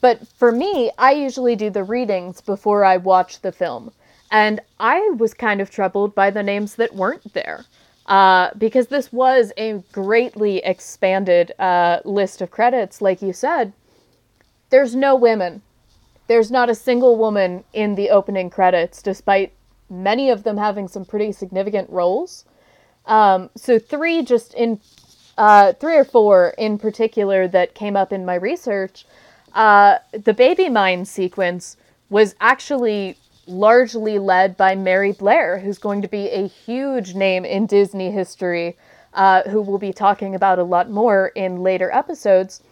but 0.00 0.26
for 0.28 0.52
me, 0.52 0.92
I 0.96 1.12
usually 1.12 1.56
do 1.56 1.70
the 1.70 1.82
readings 1.82 2.40
before 2.40 2.84
I 2.84 2.96
watch 2.96 3.40
the 3.40 3.52
film, 3.52 3.92
and 4.30 4.60
I 4.78 5.00
was 5.18 5.34
kind 5.34 5.60
of 5.60 5.70
troubled 5.70 6.14
by 6.14 6.30
the 6.30 6.42
names 6.42 6.76
that 6.76 6.94
weren't 6.94 7.34
there 7.34 7.64
uh, 8.08 8.50
because 8.56 8.88
this 8.88 9.12
was 9.12 9.52
a 9.58 9.82
greatly 9.92 10.58
expanded 10.58 11.52
uh, 11.58 12.00
list 12.04 12.40
of 12.40 12.50
credits, 12.50 13.02
like 13.02 13.20
you 13.20 13.32
said. 13.32 13.72
There's 14.70 14.96
no 14.96 15.14
women. 15.14 15.62
There's 16.26 16.50
not 16.50 16.70
a 16.70 16.74
single 16.74 17.16
woman 17.16 17.64
in 17.72 17.94
the 17.94 18.10
opening 18.10 18.50
credits, 18.50 19.02
despite 19.02 19.52
many 19.90 20.30
of 20.30 20.42
them 20.42 20.56
having 20.56 20.88
some 20.88 21.04
pretty 21.04 21.32
significant 21.32 21.88
roles. 21.90 22.44
Um, 23.06 23.50
so 23.54 23.78
three 23.78 24.22
just 24.22 24.54
in 24.54 24.80
uh, 25.36 25.74
three 25.74 25.96
or 25.96 26.04
four 26.04 26.54
in 26.58 26.78
particular 26.78 27.46
that 27.48 27.74
came 27.74 27.96
up 27.96 28.12
in 28.12 28.24
my 28.24 28.34
research. 28.34 29.06
Uh, 29.54 29.98
the 30.12 30.34
baby 30.34 30.68
mine 30.68 31.04
sequence 31.04 31.76
was 32.10 32.34
actually 32.40 33.16
largely 33.48 34.18
led 34.18 34.56
by 34.56 34.74
Mary 34.74 35.12
Blair, 35.12 35.58
who's 35.58 35.78
going 35.78 36.02
to 36.02 36.08
be 36.08 36.28
a 36.28 36.46
huge 36.46 37.14
name 37.14 37.44
in 37.44 37.66
Disney 37.66 38.10
history, 38.10 38.76
uh, 39.14 39.42
who 39.48 39.62
we'll 39.62 39.78
be 39.78 39.92
talking 39.92 40.34
about 40.34 40.58
a 40.58 40.64
lot 40.64 40.90
more 40.90 41.28
in 41.28 41.62
later 41.62 41.90
episodes. 41.90 42.62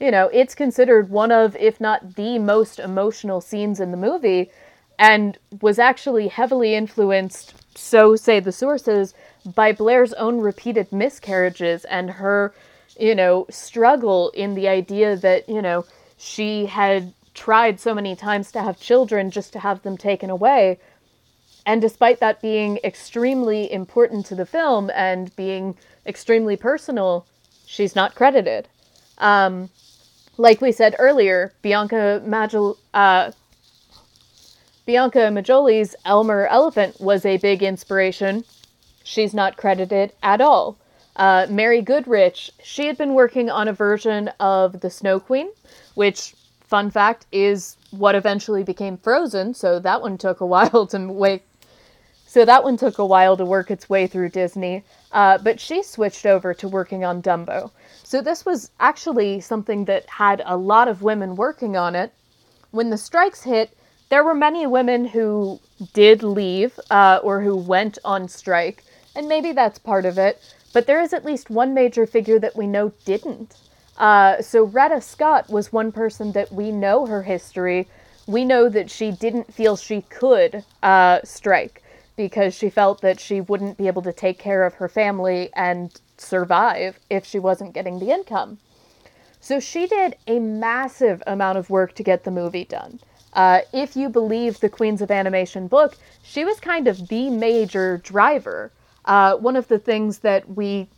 You 0.00 0.10
know, 0.10 0.28
it's 0.32 0.54
considered 0.54 1.08
one 1.08 1.32
of, 1.32 1.56
if 1.56 1.80
not 1.80 2.16
the 2.16 2.38
most 2.38 2.78
emotional 2.78 3.40
scenes 3.40 3.80
in 3.80 3.92
the 3.92 3.96
movie, 3.96 4.50
and 4.98 5.38
was 5.62 5.78
actually 5.78 6.28
heavily 6.28 6.74
influenced, 6.74 7.54
so 7.76 8.16
say 8.16 8.40
the 8.40 8.52
sources, 8.52 9.14
by 9.54 9.72
Blair's 9.72 10.12
own 10.14 10.40
repeated 10.40 10.92
miscarriages 10.92 11.84
and 11.84 12.10
her, 12.10 12.52
you 12.98 13.14
know, 13.14 13.46
struggle 13.48 14.30
in 14.30 14.54
the 14.54 14.66
idea 14.66 15.16
that, 15.16 15.48
you 15.48 15.62
know, 15.62 15.84
she 16.16 16.66
had 16.66 17.14
tried 17.38 17.78
so 17.78 17.94
many 17.94 18.16
times 18.16 18.50
to 18.52 18.62
have 18.62 18.80
children 18.80 19.30
just 19.30 19.52
to 19.52 19.60
have 19.60 19.82
them 19.82 19.96
taken 19.96 20.28
away. 20.28 20.78
And 21.64 21.80
despite 21.80 22.18
that 22.18 22.42
being 22.42 22.78
extremely 22.82 23.70
important 23.70 24.26
to 24.26 24.34
the 24.34 24.46
film 24.46 24.90
and 24.92 25.34
being 25.36 25.76
extremely 26.04 26.56
personal, 26.56 27.26
she's 27.64 27.94
not 27.94 28.16
credited. 28.16 28.68
Um, 29.18 29.70
like 30.36 30.60
we 30.60 30.72
said 30.72 30.96
earlier, 30.98 31.52
Bianca 31.62 32.22
Majol- 32.26 32.78
uh, 32.92 33.30
Bianca 34.84 35.30
Majolie's 35.30 35.94
Elmer 36.04 36.46
Elephant 36.46 37.00
was 37.00 37.24
a 37.24 37.36
big 37.36 37.62
inspiration. 37.62 38.44
She's 39.04 39.34
not 39.34 39.56
credited 39.56 40.12
at 40.22 40.40
all. 40.40 40.78
Uh, 41.14 41.46
Mary 41.50 41.82
Goodrich, 41.82 42.50
she 42.62 42.86
had 42.86 42.96
been 42.96 43.14
working 43.14 43.50
on 43.50 43.68
a 43.68 43.72
version 43.72 44.28
of 44.40 44.80
The 44.80 44.90
Snow 44.90 45.20
Queen, 45.20 45.50
which 45.94 46.34
fun 46.68 46.90
fact, 46.90 47.26
is 47.32 47.76
what 47.90 48.14
eventually 48.14 48.62
became 48.62 48.96
Frozen. 48.98 49.54
So 49.54 49.78
that 49.80 50.02
one 50.02 50.18
took 50.18 50.40
a 50.40 50.46
while 50.54 50.86
to. 50.86 51.40
So 52.26 52.44
that 52.44 52.62
one 52.62 52.76
took 52.76 52.98
a 52.98 53.06
while 53.06 53.36
to 53.38 53.44
work 53.44 53.70
its 53.70 53.88
way 53.88 54.06
through 54.06 54.28
Disney. 54.28 54.84
Uh, 55.12 55.38
but 55.38 55.58
she 55.58 55.82
switched 55.82 56.26
over 56.26 56.52
to 56.54 56.68
working 56.68 57.04
on 57.04 57.22
Dumbo. 57.22 57.70
So 58.04 58.20
this 58.20 58.44
was 58.44 58.70
actually 58.78 59.40
something 59.40 59.86
that 59.86 60.06
had 60.06 60.42
a 60.44 60.56
lot 60.56 60.88
of 60.88 61.02
women 61.02 61.36
working 61.36 61.76
on 61.76 61.94
it. 61.94 62.12
When 62.70 62.90
the 62.90 62.98
strikes 62.98 63.42
hit, 63.42 63.76
there 64.10 64.24
were 64.24 64.34
many 64.34 64.66
women 64.66 65.06
who 65.06 65.60
did 65.92 66.22
leave 66.22 66.78
uh, 66.90 67.20
or 67.22 67.40
who 67.40 67.56
went 67.56 67.98
on 68.04 68.28
strike, 68.28 68.84
and 69.14 69.28
maybe 69.28 69.52
that's 69.52 69.78
part 69.78 70.04
of 70.04 70.18
it. 70.18 70.40
But 70.72 70.86
there 70.86 71.00
is 71.00 71.12
at 71.12 71.24
least 71.24 71.50
one 71.50 71.74
major 71.74 72.06
figure 72.06 72.38
that 72.38 72.56
we 72.56 72.66
know 72.66 72.92
didn't. 73.04 73.56
Uh, 73.98 74.40
so 74.40 74.64
Retta 74.64 75.00
Scott 75.00 75.50
was 75.50 75.72
one 75.72 75.92
person 75.92 76.32
that 76.32 76.52
we 76.52 76.70
know 76.70 77.06
her 77.06 77.22
history. 77.22 77.88
We 78.26 78.44
know 78.44 78.68
that 78.68 78.90
she 78.90 79.10
didn't 79.10 79.52
feel 79.52 79.76
she 79.76 80.02
could 80.02 80.64
uh, 80.82 81.20
strike 81.24 81.82
because 82.16 82.54
she 82.54 82.70
felt 82.70 83.00
that 83.00 83.20
she 83.20 83.40
wouldn't 83.40 83.76
be 83.76 83.86
able 83.86 84.02
to 84.02 84.12
take 84.12 84.38
care 84.38 84.64
of 84.64 84.74
her 84.74 84.88
family 84.88 85.50
and 85.54 86.00
survive 86.16 86.98
if 87.10 87.26
she 87.26 87.38
wasn't 87.38 87.74
getting 87.74 87.98
the 87.98 88.10
income. 88.10 88.58
So 89.40 89.60
she 89.60 89.86
did 89.86 90.16
a 90.26 90.38
massive 90.38 91.22
amount 91.26 91.58
of 91.58 91.70
work 91.70 91.94
to 91.94 92.02
get 92.02 92.24
the 92.24 92.30
movie 92.30 92.64
done. 92.64 93.00
Uh, 93.32 93.60
if 93.72 93.96
you 93.96 94.08
believe 94.08 94.58
the 94.58 94.68
Queens 94.68 95.00
of 95.00 95.10
Animation 95.10 95.68
book, 95.68 95.96
she 96.22 96.44
was 96.44 96.58
kind 96.60 96.88
of 96.88 97.08
the 97.08 97.30
major 97.30 97.98
driver. 97.98 98.72
Uh, 99.04 99.36
one 99.36 99.56
of 99.56 99.68
the 99.68 99.78
things 99.78 100.18
that 100.18 100.56
we 100.56 100.88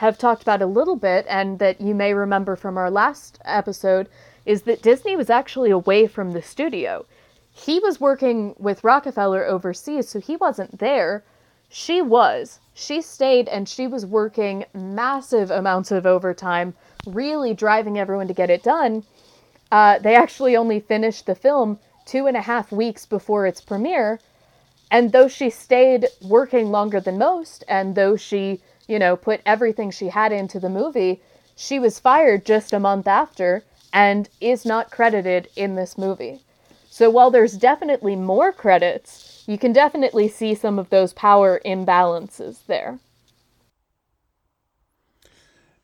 have 0.00 0.16
talked 0.16 0.40
about 0.40 0.62
a 0.62 0.66
little 0.66 0.96
bit, 0.96 1.26
and 1.28 1.58
that 1.58 1.78
you 1.78 1.94
may 1.94 2.14
remember 2.14 2.56
from 2.56 2.78
our 2.78 2.90
last 2.90 3.38
episode, 3.44 4.08
is 4.46 4.62
that 4.62 4.80
Disney 4.80 5.14
was 5.14 5.28
actually 5.28 5.70
away 5.70 6.06
from 6.06 6.32
the 6.32 6.40
studio. 6.40 7.04
He 7.52 7.78
was 7.80 8.00
working 8.00 8.54
with 8.58 8.82
Rockefeller 8.82 9.44
overseas, 9.44 10.08
so 10.08 10.18
he 10.18 10.36
wasn't 10.36 10.78
there. 10.78 11.22
She 11.68 12.00
was. 12.00 12.60
She 12.72 13.02
stayed 13.02 13.46
and 13.48 13.68
she 13.68 13.86
was 13.86 14.06
working 14.06 14.64
massive 14.72 15.50
amounts 15.50 15.90
of 15.90 16.06
overtime, 16.06 16.72
really 17.06 17.52
driving 17.52 17.98
everyone 17.98 18.28
to 18.28 18.32
get 18.32 18.48
it 18.48 18.62
done. 18.62 19.04
Uh, 19.70 19.98
they 19.98 20.14
actually 20.14 20.56
only 20.56 20.80
finished 20.80 21.26
the 21.26 21.34
film 21.34 21.78
two 22.06 22.26
and 22.26 22.38
a 22.38 22.48
half 22.52 22.72
weeks 22.72 23.04
before 23.04 23.46
its 23.46 23.60
premiere. 23.60 24.18
And 24.90 25.12
though 25.12 25.28
she 25.28 25.50
stayed 25.50 26.06
working 26.22 26.70
longer 26.70 27.00
than 27.00 27.18
most, 27.18 27.64
and 27.68 27.94
though 27.94 28.16
she, 28.16 28.62
you 28.90 28.98
know, 28.98 29.16
put 29.16 29.40
everything 29.46 29.90
she 29.90 30.08
had 30.08 30.32
into 30.32 30.58
the 30.58 30.68
movie, 30.68 31.22
she 31.54 31.78
was 31.78 32.00
fired 32.00 32.44
just 32.44 32.72
a 32.72 32.80
month 32.80 33.06
after 33.06 33.62
and 33.92 34.28
is 34.40 34.66
not 34.66 34.90
credited 34.90 35.48
in 35.54 35.76
this 35.76 35.96
movie. 35.96 36.40
So 36.90 37.08
while 37.08 37.30
there's 37.30 37.56
definitely 37.56 38.16
more 38.16 38.52
credits, 38.52 39.44
you 39.46 39.58
can 39.58 39.72
definitely 39.72 40.26
see 40.26 40.54
some 40.56 40.78
of 40.78 40.90
those 40.90 41.12
power 41.12 41.60
imbalances 41.64 42.66
there. 42.66 42.98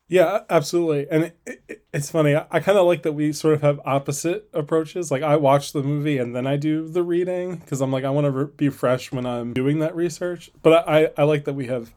Yeah, 0.09 0.41
absolutely. 0.49 1.07
And 1.09 1.23
it, 1.45 1.61
it, 1.67 1.85
it's 1.93 2.09
funny. 2.11 2.35
I, 2.35 2.45
I 2.51 2.59
kind 2.59 2.77
of 2.77 2.85
like 2.85 3.03
that 3.03 3.11
we 3.13 3.31
sort 3.33 3.55
of 3.55 3.61
have 3.61 3.79
opposite 3.85 4.49
approaches. 4.53 5.11
Like 5.11 5.21
I 5.21 5.35
watch 5.37 5.73
the 5.73 5.83
movie 5.83 6.17
and 6.17 6.35
then 6.35 6.47
I 6.47 6.57
do 6.57 6.87
the 6.87 7.03
reading 7.03 7.57
because 7.57 7.81
I'm 7.81 7.91
like 7.91 8.03
I 8.05 8.09
want 8.09 8.25
to 8.25 8.31
re- 8.31 8.51
be 8.55 8.69
fresh 8.69 9.11
when 9.11 9.25
I'm 9.25 9.53
doing 9.53 9.79
that 9.79 9.95
research. 9.95 10.49
But 10.61 10.87
I 10.87 11.09
I 11.17 11.23
like 11.23 11.45
that 11.45 11.53
we 11.53 11.67
have 11.67 11.91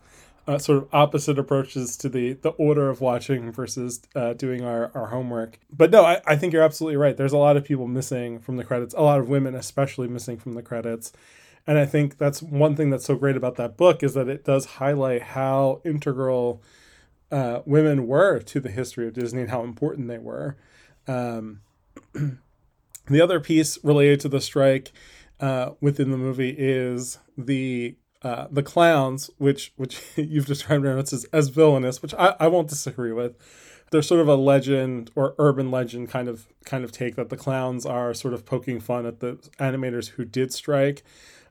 uh, 0.47 0.59
sort 0.59 0.79
of 0.79 0.89
opposite 0.93 1.39
approaches 1.39 1.97
to 1.99 2.09
the 2.09 2.35
the 2.35 2.51
order 2.51 2.89
of 2.89 3.01
watching 3.01 3.53
versus 3.53 4.03
uh, 4.15 4.33
doing 4.35 4.65
our, 4.65 4.91
our 4.95 5.07
homework. 5.07 5.59
But 5.73 5.91
no, 5.91 6.05
I, 6.05 6.21
I 6.27 6.37
think 6.37 6.53
you're 6.53 6.63
absolutely 6.63 6.97
right. 6.97 7.17
There's 7.17 7.33
a 7.33 7.39
lot 7.39 7.57
of 7.57 7.65
people 7.65 7.87
missing 7.87 8.39
from 8.39 8.57
the 8.57 8.65
credits. 8.65 8.95
A 8.95 9.03
lot 9.03 9.21
of 9.21 9.29
women, 9.29 9.55
especially, 9.55 10.09
missing 10.09 10.39
from 10.39 10.55
the 10.55 10.63
credits. 10.63 11.13
And 11.67 11.79
I 11.79 11.87
think 11.87 12.19
that's 12.19 12.43
one 12.43 12.75
thing 12.75 12.91
that's 12.91 13.05
so 13.05 13.17
great 13.17 13.37
about 13.37 13.57
that 13.57 13.77
book 13.77 14.03
is 14.03 14.15
that 14.15 14.29
it 14.29 14.45
does 14.45 14.65
highlight 14.65 15.23
how 15.23 15.81
integral 15.85 16.63
uh, 17.31 17.61
women 17.65 18.07
were 18.07 18.41
to 18.41 18.61
the 18.61 18.71
history 18.71 19.07
of 19.07 19.15
Disney 19.15 19.43
and 19.43 19.51
how 19.51 19.63
important 19.63 20.09
they 20.09 20.19
were. 20.19 20.57
Um, 21.07 21.61
the 23.07 23.21
other 23.21 23.41
piece 23.41 23.79
related 23.85 24.21
to 24.21 24.29
the 24.29 24.41
strike 24.41 24.91
uh, 25.39 25.73
within 25.81 26.11
the 26.11 26.17
movie 26.17 26.55
is 26.57 27.19
the 27.37 27.97
uh, 28.23 28.47
the 28.51 28.63
clowns, 28.63 29.31
which 29.39 29.73
which 29.77 30.03
you've 30.17 30.47
described 30.47 30.85
as 30.85 31.25
as 31.33 31.49
villainous, 31.49 32.03
which 32.03 32.15
I, 32.15 32.35
I 32.41 32.49
won't 32.49 32.69
disagree 32.69 33.13
with. 33.13 33.37
There's 33.91 34.07
sort 34.07 34.21
of 34.21 34.29
a 34.29 34.37
legend 34.37 35.11
or 35.17 35.35
urban 35.39 35.71
legend 35.71 36.11
kind 36.11 36.29
of 36.29 36.47
kind 36.65 36.85
of 36.85 36.93
take 36.93 37.17
that 37.17 37.29
the 37.29 37.37
clowns 37.37 37.85
are 37.85 38.15
sort 38.15 38.35
of 38.35 38.47
poking 38.47 38.79
fun 38.81 39.05
at 39.05 39.21
the 39.21 39.35
animators 39.59 40.11
who 40.11 40.25
did 40.25 40.53
strike. 40.53 41.03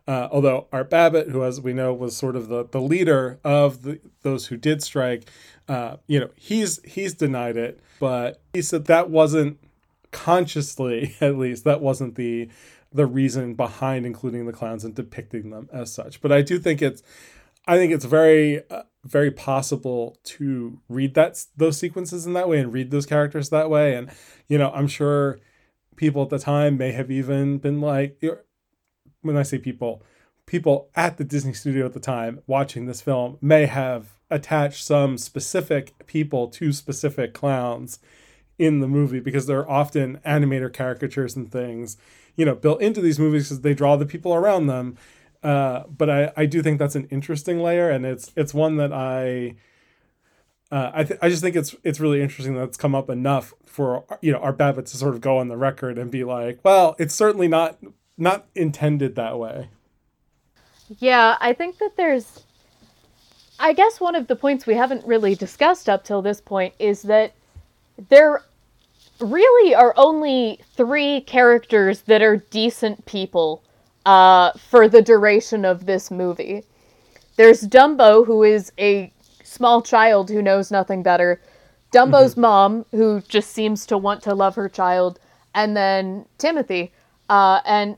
Uh, 0.08 0.28
although 0.32 0.66
Art 0.72 0.90
Babbitt, 0.90 1.30
who 1.30 1.44
as 1.44 1.62
we 1.62 1.72
know 1.72 1.94
was 1.94 2.18
sort 2.18 2.36
of 2.36 2.48
the, 2.48 2.66
the 2.66 2.82
leader 2.82 3.40
of 3.44 3.84
the, 3.84 4.00
those 4.24 4.48
who 4.48 4.58
did 4.58 4.82
strike, 4.82 5.30
uh, 5.68 5.98
you 6.08 6.20
know, 6.20 6.30
he's 6.36 6.80
he's 6.84 7.14
denied 7.14 7.58
it, 7.58 7.80
but 8.00 8.42
he 8.54 8.62
said 8.62 8.86
that 8.86 9.10
wasn't 9.10 9.60
consciously, 10.12 11.16
at 11.22 11.38
least, 11.38 11.64
that 11.64 11.82
wasn't 11.82 12.16
the 12.16 12.50
the 12.92 13.06
reason 13.06 13.54
behind 13.54 14.06
including 14.06 14.46
the 14.46 14.54
clowns 14.54 14.84
and 14.84 14.96
depicting 14.96 15.52
them 15.52 15.70
as 15.72 15.94
such. 15.94 16.22
But 16.22 16.32
I 16.32 16.42
do 16.42 16.60
think 16.60 16.82
it's, 16.82 17.04
I 17.68 17.78
think 17.78 17.94
it's 17.94 18.06
very 18.06 18.64
uh, 18.70 18.84
very 19.06 19.32
possible 19.32 20.18
to 20.24 20.80
read 20.90 21.14
that 21.14 21.46
those 21.56 21.78
sequences 21.78 22.26
in 22.26 22.34
that 22.34 22.50
way 22.50 22.60
and 22.60 22.74
read 22.74 22.92
those 22.92 23.06
characters 23.06 23.50
that 23.50 23.70
way. 23.70 23.96
And 23.96 24.10
you 24.48 24.58
know, 24.58 24.72
I'm 24.72 24.88
sure 24.88 25.40
people 25.96 26.24
at 26.24 26.30
the 26.30 26.40
time 26.40 26.78
may 26.78 26.92
have 26.94 27.12
even 27.12 27.58
been 27.58 27.82
like, 27.82 28.24
when 29.22 29.38
I 29.38 29.44
say 29.44 29.58
people, 29.58 30.02
people 30.46 30.90
at 30.96 31.18
the 31.18 31.24
Disney 31.24 31.54
studio 31.54 31.86
at 31.86 31.94
the 31.94 32.00
time 32.00 32.42
watching 32.48 32.86
this 32.86 33.02
film 33.02 33.38
may 33.42 33.66
have 33.66 34.20
attached 34.32 34.84
some 34.84 35.18
specific 35.18 36.08
people 36.08 36.48
to 36.48 36.72
specific 36.72 37.34
clowns 37.34 38.00
in 38.58 38.80
the 38.80 38.88
movie 38.88 39.20
because 39.20 39.46
there 39.46 39.60
are 39.60 39.70
often 39.70 40.18
animator 40.26 40.72
caricatures 40.72 41.36
and 41.36 41.52
things, 41.52 41.98
you 42.40 42.46
know, 42.46 42.56
built 42.56 42.82
into 42.82 43.02
these 43.02 43.20
movies 43.20 43.50
because 43.50 43.60
they 43.62 43.74
draw 43.74 43.98
the 43.98 44.06
people 44.06 44.34
around 44.34 44.68
them. 44.68 44.98
Uh, 45.44 45.84
but 45.90 46.10
I, 46.10 46.32
I 46.38 46.46
do 46.46 46.64
think 46.64 46.80
that's 46.80 46.96
an 46.96 47.06
interesting 47.12 47.60
layer, 47.60 47.90
and 47.90 48.06
it's 48.06 48.32
it's 48.38 48.54
one 48.54 48.78
that 48.78 48.94
I 48.94 49.56
uh, 50.72 50.92
I 50.94 51.04
th- 51.04 51.20
I 51.22 51.28
just 51.28 51.42
think 51.42 51.58
it's 51.58 51.76
it's 51.84 52.00
really 52.00 52.22
interesting 52.22 52.56
that 52.56 52.64
it's 52.64 52.78
come 52.78 52.96
up 52.96 53.10
enough 53.10 53.54
for 53.66 54.06
you 54.22 54.32
know 54.32 54.40
Art 54.40 54.58
Babbitt 54.58 54.86
to 54.86 54.98
sort 54.98 55.16
of 55.16 55.22
go 55.22 55.38
on 55.38 55.50
the 55.50 55.58
record 55.58 55.98
and 55.98 56.10
be 56.10 56.24
like, 56.24 56.60
well, 56.64 56.96
it's 56.98 57.14
certainly 57.14 57.50
not 57.50 57.78
not 58.18 58.46
intended 58.56 59.16
that 59.16 59.38
way. 59.38 59.70
Yeah, 60.98 61.36
I 61.42 61.52
think 61.52 61.78
that 61.80 61.98
there's 61.98 62.46
I 63.60 63.74
guess 63.74 64.00
one 64.00 64.16
of 64.16 64.28
the 64.28 64.38
points 64.38 64.66
we 64.66 64.76
haven't 64.76 65.06
really 65.06 65.36
discussed 65.36 65.90
up 65.90 66.06
till 66.06 66.22
this 66.22 66.40
point 66.40 66.74
is 66.80 67.02
that 67.02 67.34
there 68.08 68.44
really 69.20 69.76
are 69.76 69.94
only 69.98 70.60
three 70.76 71.22
characters 71.22 72.02
that 72.02 72.22
are 72.22 72.38
decent 72.38 73.06
people 73.06 73.64
uh, 74.06 74.52
for 74.54 74.88
the 74.88 75.02
duration 75.02 75.66
of 75.66 75.86
this 75.86 76.10
movie. 76.10 76.64
There's 77.36 77.62
Dumbo, 77.62 78.26
who 78.26 78.44
is 78.44 78.72
a 78.80 79.12
small 79.44 79.82
child 79.82 80.30
who 80.30 80.42
knows 80.42 80.72
nothing 80.72 81.04
better. 81.04 81.42
Dumbo's 81.94 82.32
mm-hmm. 82.32 82.42
mom, 82.42 82.86
who 82.92 83.22
just 83.22 83.52
seems 83.52 83.86
to 83.88 83.98
want 83.98 84.22
to 84.24 84.36
love 84.36 84.56
her 84.56 84.70
child, 84.70 85.20
and 85.56 85.76
then 85.76 86.26
Timothy. 86.38 86.92
Uh, 87.30 87.62
and 87.66 87.98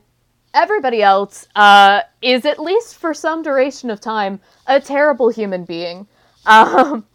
everybody 0.54 1.02
else 1.02 1.46
uh, 1.56 2.02
is, 2.20 2.44
at 2.44 2.58
least 2.58 2.96
for 2.96 3.14
some 3.14 3.42
duration 3.42 3.90
of 3.90 4.00
time, 4.00 4.40
a 4.66 4.80
terrible 4.80 5.28
human 5.28 5.64
being. 5.64 6.06
Um, 6.44 7.06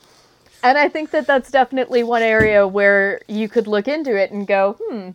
and 0.64 0.78
I 0.78 0.90
think 0.90 1.12
that 1.12 1.28
that's 1.28 1.52
definitely 1.52 2.04
one 2.04 2.22
area 2.22 2.68
where 2.68 3.22
you 3.28 3.48
could 3.48 3.68
look 3.68 3.88
into 3.88 4.16
it 4.16 4.32
and 4.32 4.48
go, 4.48 4.78
hmm, 4.82 5.10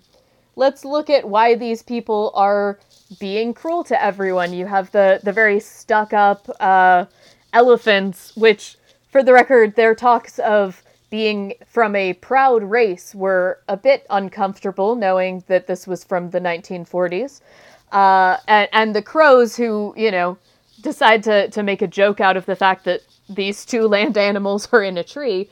let's 0.56 0.84
look 0.84 1.10
at 1.10 1.28
why 1.28 1.54
these 1.54 1.82
people 1.82 2.32
are 2.34 2.78
being 3.18 3.54
cruel 3.54 3.84
to 3.84 4.02
everyone. 4.02 4.52
You 4.52 4.66
have 4.66 4.90
the, 4.92 5.20
the 5.22 5.32
very 5.32 5.60
stuck 5.60 6.12
up 6.12 6.48
uh, 6.60 7.06
elephants, 7.52 8.36
which, 8.36 8.76
for 9.10 9.22
the 9.22 9.32
record, 9.32 9.74
their 9.74 9.94
talks 9.94 10.38
of 10.38 10.82
being 11.10 11.54
from 11.66 11.94
a 11.94 12.14
proud 12.14 12.62
race 12.62 13.14
were 13.14 13.58
a 13.68 13.76
bit 13.76 14.06
uncomfortable, 14.08 14.94
knowing 14.94 15.44
that 15.46 15.66
this 15.66 15.86
was 15.86 16.04
from 16.04 16.30
the 16.30 16.40
1940s. 16.40 17.42
Uh, 17.90 18.38
and, 18.48 18.68
and 18.72 18.96
the 18.96 19.02
crows 19.02 19.54
who, 19.56 19.92
you 19.96 20.10
know, 20.10 20.38
decide 20.80 21.22
to, 21.22 21.50
to 21.50 21.62
make 21.62 21.82
a 21.82 21.86
joke 21.86 22.20
out 22.20 22.36
of 22.36 22.46
the 22.46 22.56
fact 22.56 22.84
that 22.84 23.02
these 23.34 23.64
two 23.64 23.82
land 23.88 24.16
animals 24.16 24.68
are 24.72 24.82
in 24.82 24.98
a 24.98 25.04
tree. 25.04 25.48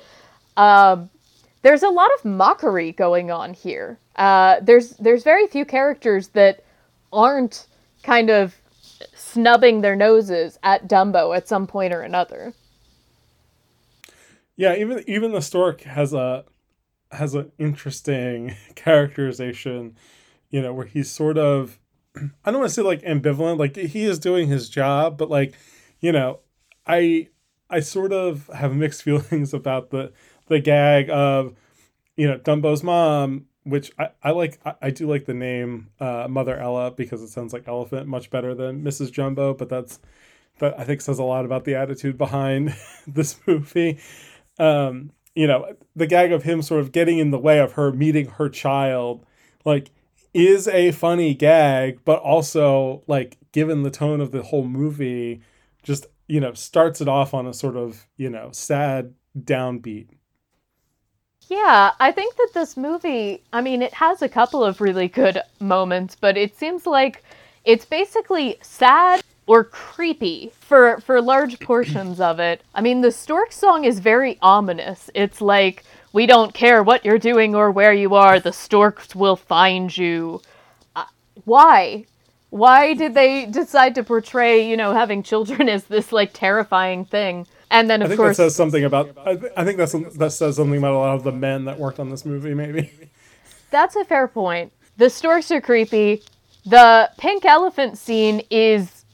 Um, 0.57 1.11
there's 1.63 1.83
a 1.83 1.89
lot 1.89 2.11
of 2.19 2.25
mockery 2.25 2.93
going 2.93 3.31
on 3.31 3.55
here. 3.55 3.99
Uh, 4.17 4.61
there's 4.61 4.91
there's 4.93 5.23
very 5.23 5.47
few 5.47 5.65
characters 5.65 6.29
that 6.29 6.65
aren't 7.13 7.67
kind 8.03 8.31
of 8.31 8.57
snubbing 9.15 9.81
their 9.81 9.97
noses 9.97 10.59
at 10.63 10.89
Dumbo 10.89 11.37
at 11.37 11.49
some 11.49 11.67
point 11.67 11.93
or 11.93 12.03
another. 12.03 12.55
Yeah, 14.57 14.77
even 14.77 15.05
even 15.07 15.33
the 15.33 15.43
stork 15.43 15.83
has 15.83 16.13
a 16.13 16.45
has 17.13 17.35
an 17.35 17.53
interesting 17.59 18.57
characterization, 18.75 19.97
you 20.51 20.63
know, 20.63 20.73
where 20.73 20.87
he's 20.87 21.11
sort 21.11 21.39
of 21.39 21.79
I 22.45 22.51
don't 22.51 22.61
want 22.61 22.69
to 22.71 22.75
say 22.75 22.83
like 22.83 23.03
ambivalent. 23.03 23.59
Like 23.59 23.77
he 23.77 24.05
is 24.05 24.19
doing 24.19 24.49
his 24.49 24.69
job, 24.69 25.17
but 25.17 25.31
like, 25.31 25.55
you 26.01 26.13
know, 26.13 26.41
I 26.87 27.29
I 27.71 27.81
sort 27.81 28.13
of 28.13 28.51
have 28.55 28.75
mixed 28.75 29.03
feelings 29.05 29.55
about 29.55 29.91
the 29.91 30.13
the 30.49 30.59
gag 30.59 31.09
of, 31.11 31.55
you 32.17 32.29
know, 32.29 32.39
Dumbo's 32.39 32.83
mom 32.83 33.47
which 33.65 33.93
I, 33.99 34.09
I 34.23 34.31
like. 34.31 34.59
I, 34.65 34.75
I 34.83 34.91
do 34.91 35.09
like 35.09 35.27
the 35.27 35.35
name 35.35 35.91
uh, 36.01 36.27
Mother 36.29 36.57
Ella 36.57 36.91
because 36.91 37.23
it 37.23 37.29
sounds 37.29 37.53
like 37.53 37.69
elephant 37.69 38.07
much 38.07 38.31
better 38.31 38.55
than 38.55 38.83
Mrs. 38.83 39.13
Jumbo. 39.13 39.55
But 39.55 39.69
that's 39.69 40.01
that 40.59 40.79
I 40.79 40.85
think 40.85 41.01
says 41.01 41.19
a 41.19 41.25
lot 41.25 41.45
about 41.45 41.65
the 41.65 41.75
attitude 41.75 42.17
behind 42.17 42.75
this 43.07 43.39
movie. 43.47 43.99
Um, 44.59 45.13
you 45.35 45.47
know, 45.47 45.75
the 45.95 46.07
gag 46.07 46.33
of 46.33 46.43
him 46.43 46.63
sort 46.63 46.81
of 46.81 46.93
getting 46.93 47.19
in 47.19 47.31
the 47.31 47.39
way 47.39 47.59
of 47.61 47.73
her 47.73 47.93
meeting 47.93 48.27
her 48.27 48.49
child, 48.49 49.25
like, 49.65 49.91
is 50.35 50.67
a 50.69 50.93
funny 50.93 51.35
gag, 51.35 52.01
but 52.05 52.21
also 52.21 53.03
like 53.07 53.39
given 53.53 53.83
the 53.83 53.91
tone 53.91 54.21
of 54.21 54.33
the 54.33 54.43
whole 54.43 54.65
movie, 54.65 55.41
just 55.83 56.07
you 56.31 56.41
know 56.41 56.53
starts 56.55 57.01
it 57.01 57.09
off 57.09 57.35
on 57.35 57.47
a 57.47 57.53
sort 57.53 57.77
of 57.77 58.07
you 58.17 58.31
know 58.31 58.51
sad 58.53 59.13
downbeat. 59.39 60.09
Yeah, 61.49 61.91
I 61.99 62.13
think 62.13 62.37
that 62.37 62.51
this 62.55 62.77
movie, 62.77 63.43
I 63.53 63.61
mean, 63.61 63.83
it 63.83 63.93
has 63.95 64.23
a 64.23 64.29
couple 64.29 64.63
of 64.63 64.81
really 64.81 65.09
good 65.09 65.43
moments, 65.59 66.15
but 66.15 66.37
it 66.37 66.57
seems 66.57 66.87
like 66.87 67.25
it's 67.65 67.85
basically 67.85 68.57
sad 68.63 69.23
or 69.49 69.65
creepy 69.65 70.53
for 70.61 71.01
for 71.01 71.21
large 71.21 71.59
portions 71.59 72.21
of 72.21 72.39
it. 72.39 72.63
I 72.75 72.81
mean, 72.81 73.01
the 73.01 73.11
stork 73.11 73.51
song 73.51 73.85
is 73.85 73.99
very 73.99 74.39
ominous. 74.41 75.11
It's 75.15 75.41
like 75.41 75.83
we 76.13 76.27
don't 76.27 76.55
care 76.55 76.83
what 76.85 77.05
you're 77.05 77.19
doing 77.19 77.57
or 77.57 77.73
where 77.73 77.93
you 77.93 78.15
are, 78.15 78.39
the 78.39 78.53
storks 78.53 79.15
will 79.17 79.37
find 79.37 79.97
you. 79.97 80.41
Uh, 80.95 81.05
why? 81.45 82.07
Why 82.51 82.95
did 82.95 83.15
they 83.15 83.47
decide 83.47 83.95
to 83.95 84.05
portray, 84.05 84.69
you 84.69 84.77
know, 84.77 84.93
having 84.93 85.23
children 85.23 85.69
as 85.69 85.85
this 85.85 86.13
like 86.13 86.33
terrifying 86.33 87.05
thing? 87.05 87.47
And 87.71 87.89
then, 87.89 88.03
of 88.03 88.07
I 88.07 88.09
think 88.09 88.19
course, 88.19 88.37
that 88.37 88.43
says 88.45 88.57
something 88.57 88.85
about. 88.85 89.17
I, 89.25 89.37
th- 89.37 89.53
I 89.57 89.65
think 89.65 89.79
that's 89.79 89.93
that 89.93 90.33
says 90.33 90.57
something 90.57 90.79
about 90.79 90.93
a 90.93 90.99
lot 90.99 91.15
of 91.15 91.23
the 91.23 91.33
men 91.33 91.67
that 91.67 91.79
worked 91.79 92.01
on 92.01 92.11
this 92.11 92.25
movie. 92.25 92.55
Maybe. 92.55 92.91
That's 93.71 93.95
a 93.95 94.05
fair 94.05 94.27
point. 94.27 94.73
The 94.97 95.09
storks 95.09 95.51
are 95.53 95.61
creepy. 95.61 96.23
The 96.67 97.11
pink 97.17 97.45
elephant 97.45 97.97
scene 97.97 98.43
is 98.51 99.05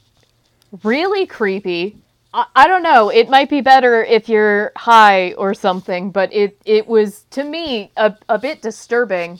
really 0.83 1.27
creepy. 1.27 1.97
I, 2.33 2.45
I 2.55 2.67
don't 2.67 2.83
know. 2.83 3.09
It 3.09 3.29
might 3.29 3.49
be 3.49 3.61
better 3.61 4.03
if 4.03 4.27
you're 4.27 4.71
high 4.75 5.33
or 5.33 5.53
something, 5.53 6.09
but 6.11 6.33
it 6.33 6.59
it 6.65 6.87
was 6.87 7.25
to 7.31 7.43
me 7.43 7.91
a, 7.95 8.15
a 8.27 8.39
bit 8.39 8.63
disturbing. 8.63 9.39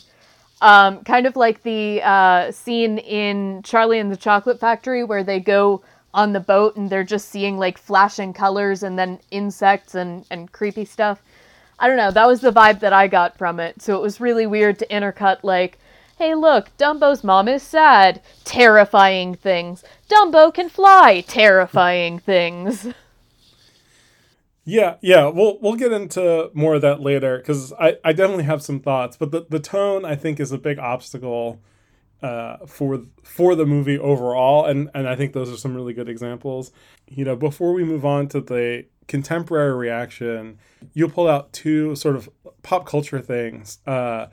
Um, 0.61 1.03
kind 1.03 1.27
of 1.27 1.35
like 1.35 1.61
the 1.61 2.01
uh, 2.03 2.51
scene 2.51 2.97
in 2.97 3.61
Charlie 3.63 3.99
and 3.99 4.11
the 4.11 4.17
Chocolate 4.17 4.59
Factory 4.59 5.03
where 5.03 5.23
they 5.23 5.39
go 5.39 5.83
on 6.13 6.33
the 6.33 6.39
boat 6.39 6.75
and 6.75 6.89
they're 6.89 7.03
just 7.03 7.29
seeing 7.29 7.59
like 7.59 7.77
flashing 7.77 8.33
colors 8.33 8.81
and 8.81 8.97
then 8.97 9.19
insects 9.29 9.93
and, 9.93 10.25
and 10.31 10.51
creepy 10.51 10.83
stuff. 10.83 11.21
I 11.79 11.87
don't 11.87 11.97
know. 11.97 12.09
That 12.09 12.27
was 12.27 12.41
the 12.41 12.51
vibe 12.51 12.79
that 12.79 12.93
I 12.93 13.07
got 13.07 13.37
from 13.37 13.59
it. 13.59 13.81
So 13.81 13.95
it 13.95 14.01
was 14.01 14.19
really 14.19 14.47
weird 14.47 14.79
to 14.79 14.87
intercut 14.87 15.43
like, 15.43 15.77
hey, 16.17 16.33
look, 16.33 16.75
Dumbo's 16.77 17.23
mom 17.23 17.47
is 17.47 17.61
sad. 17.61 18.21
Terrifying 18.43 19.35
things. 19.35 19.83
Dumbo 20.09 20.51
can 20.51 20.69
fly. 20.69 21.23
Terrifying 21.27 22.17
things. 22.17 22.87
Yeah, 24.69 24.95
yeah, 24.99 25.27
we'll 25.27 25.57
we'll 25.61 25.75
get 25.75 25.93
into 25.93 26.51
more 26.53 26.75
of 26.75 26.81
that 26.81 26.99
later 26.99 27.37
because 27.37 27.71
I, 27.79 27.95
I 28.03 28.11
definitely 28.11 28.43
have 28.43 28.61
some 28.61 28.81
thoughts, 28.81 29.15
but 29.15 29.31
the, 29.31 29.45
the 29.49 29.61
tone 29.61 30.03
I 30.03 30.15
think 30.17 30.41
is 30.41 30.51
a 30.51 30.57
big 30.57 30.77
obstacle 30.77 31.61
uh, 32.21 32.57
for 32.67 33.03
for 33.23 33.55
the 33.55 33.65
movie 33.65 33.97
overall, 33.97 34.65
and 34.65 34.89
and 34.93 35.07
I 35.07 35.15
think 35.15 35.31
those 35.31 35.49
are 35.49 35.55
some 35.55 35.73
really 35.73 35.93
good 35.93 36.09
examples. 36.09 36.73
You 37.07 37.23
know, 37.23 37.37
before 37.37 37.71
we 37.71 37.85
move 37.85 38.05
on 38.05 38.27
to 38.27 38.41
the 38.41 38.83
contemporary 39.07 39.73
reaction, 39.73 40.57
you 40.93 41.07
pull 41.07 41.29
out 41.29 41.53
two 41.53 41.95
sort 41.95 42.17
of 42.17 42.29
pop 42.61 42.85
culture 42.85 43.21
things 43.21 43.79
uh, 43.87 44.25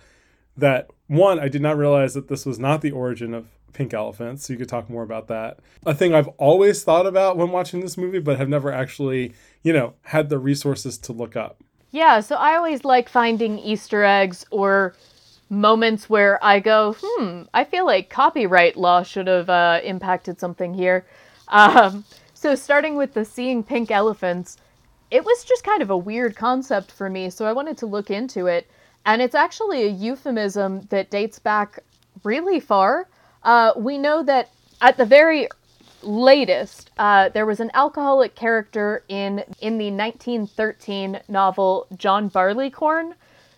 that 0.57 0.91
one 1.07 1.39
I 1.39 1.47
did 1.47 1.63
not 1.63 1.77
realize 1.77 2.15
that 2.15 2.27
this 2.27 2.45
was 2.45 2.59
not 2.59 2.81
the 2.81 2.91
origin 2.91 3.35
of 3.35 3.47
pink 3.73 3.95
elephants. 3.95 4.47
So 4.47 4.53
you 4.53 4.59
could 4.59 4.69
talk 4.69 4.89
more 4.89 5.03
about 5.03 5.29
that. 5.29 5.59
A 5.85 5.95
thing 5.95 6.15
I've 6.15 6.29
always 6.39 6.83
thought 6.83 7.07
about 7.07 7.37
when 7.37 7.51
watching 7.51 7.81
this 7.81 7.97
movie, 7.97 8.21
but 8.21 8.39
have 8.39 8.49
never 8.49 8.73
actually 8.73 9.35
you 9.65 9.73
know 9.73 9.95
had 10.03 10.29
the 10.29 10.39
resources 10.39 10.97
to 10.99 11.13
look 11.13 11.35
up. 11.35 11.65
Yeah, 11.91 12.21
so 12.21 12.37
I 12.37 12.55
always 12.57 12.85
like 12.85 13.09
finding 13.09 13.59
Easter 13.59 14.05
eggs 14.05 14.45
or 14.51 14.95
moments 15.51 16.09
where 16.09 16.43
I 16.45 16.61
go, 16.61 16.97
hmm, 17.01 17.43
I 17.53 17.65
feel 17.65 17.87
like 17.87 18.11
copyright 18.11 18.77
law 18.77 19.03
should 19.03 19.27
have 19.27 19.49
uh, 19.49 19.81
impacted 19.83 20.41
something 20.41 20.75
here. 20.75 21.07
Um, 21.49 22.05
so, 22.35 22.55
starting 22.55 22.97
with 22.97 23.15
the 23.15 23.25
seeing 23.25 23.63
pink 23.63 23.91
elephants, 23.91 24.57
it 25.11 25.25
was 25.25 25.45
just 25.45 25.65
kind 25.65 25.83
of 25.83 25.91
a 25.91 25.97
weird 25.97 26.37
concept 26.37 26.91
for 26.91 27.09
me, 27.09 27.31
so 27.31 27.47
I 27.47 27.53
wanted 27.53 27.79
to 27.79 27.87
look 27.87 28.11
into 28.11 28.47
it. 28.47 28.71
And 29.07 29.21
it's 29.21 29.35
actually 29.35 29.85
a 29.85 29.89
euphemism 29.89 30.83
that 30.91 31.11
dates 31.11 31.39
back 31.39 31.79
really 32.23 32.59
far. 32.59 33.09
Uh, 33.43 33.73
we 33.77 33.99
know 33.99 34.23
that 34.23 34.51
at 34.81 34.97
the 34.97 35.05
very 35.05 35.49
latest, 36.05 36.91
uh, 36.99 37.29
there 37.31 37.47
was 37.47 37.61
an 37.61 37.71
alcoholic 37.75 38.35
character 38.35 39.03
in 39.09 39.45
in 39.61 39.79
the 39.79 39.91
1913 39.91 41.21
novel 41.29 41.87
John 41.97 42.29
Barleycorn, 42.29 43.15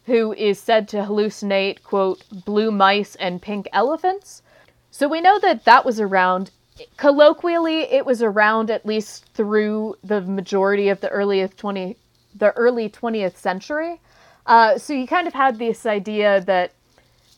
who 0.07 0.32
is 0.32 0.59
said 0.59 0.88
to 0.88 0.99
hallucinate, 0.99 1.82
quote, 1.82 2.24
blue 2.44 2.70
mice 2.70 3.16
and 3.16 3.42
pink 3.42 3.68
elephants. 3.72 4.42
So 4.90 5.09
we 5.09 5.20
know 5.20 5.38
that 5.40 5.64
that 5.64 5.84
was 5.84 6.01
around. 6.01 6.51
Colloquially, 6.97 7.80
it 7.80 8.07
was 8.07 8.22
around 8.22 8.70
at 8.70 8.86
least 8.86 9.26
through 9.34 9.97
the 10.05 10.20
majority 10.20 10.88
of 10.88 11.01
the 11.01 11.09
earliest 11.09 11.57
20, 11.59 11.97
the 12.34 12.53
early 12.53 12.88
20th 12.88 13.36
century. 13.36 14.01
Uh, 14.47 14.78
so 14.78 14.92
you 14.92 15.07
kind 15.07 15.26
of 15.26 15.34
had 15.34 15.59
this 15.59 15.86
idea 15.86 16.40
that 16.42 16.72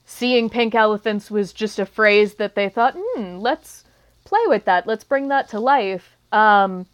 seeing 0.05 0.51
pink 0.51 0.75
elephants 0.75 1.31
was 1.31 1.53
just 1.53 1.79
a 1.79 1.87
phrase 1.87 2.35
that 2.35 2.55
they 2.55 2.69
thought, 2.69 2.95
hmm, 2.97 3.39
let's 3.39 3.85
play 4.29 4.45
with 4.47 4.65
that. 4.67 4.87
Let's 4.87 5.05
bring 5.05 5.29
that 5.29 5.49
to 5.51 5.61
life. 5.61 6.17
Um, 6.33 6.87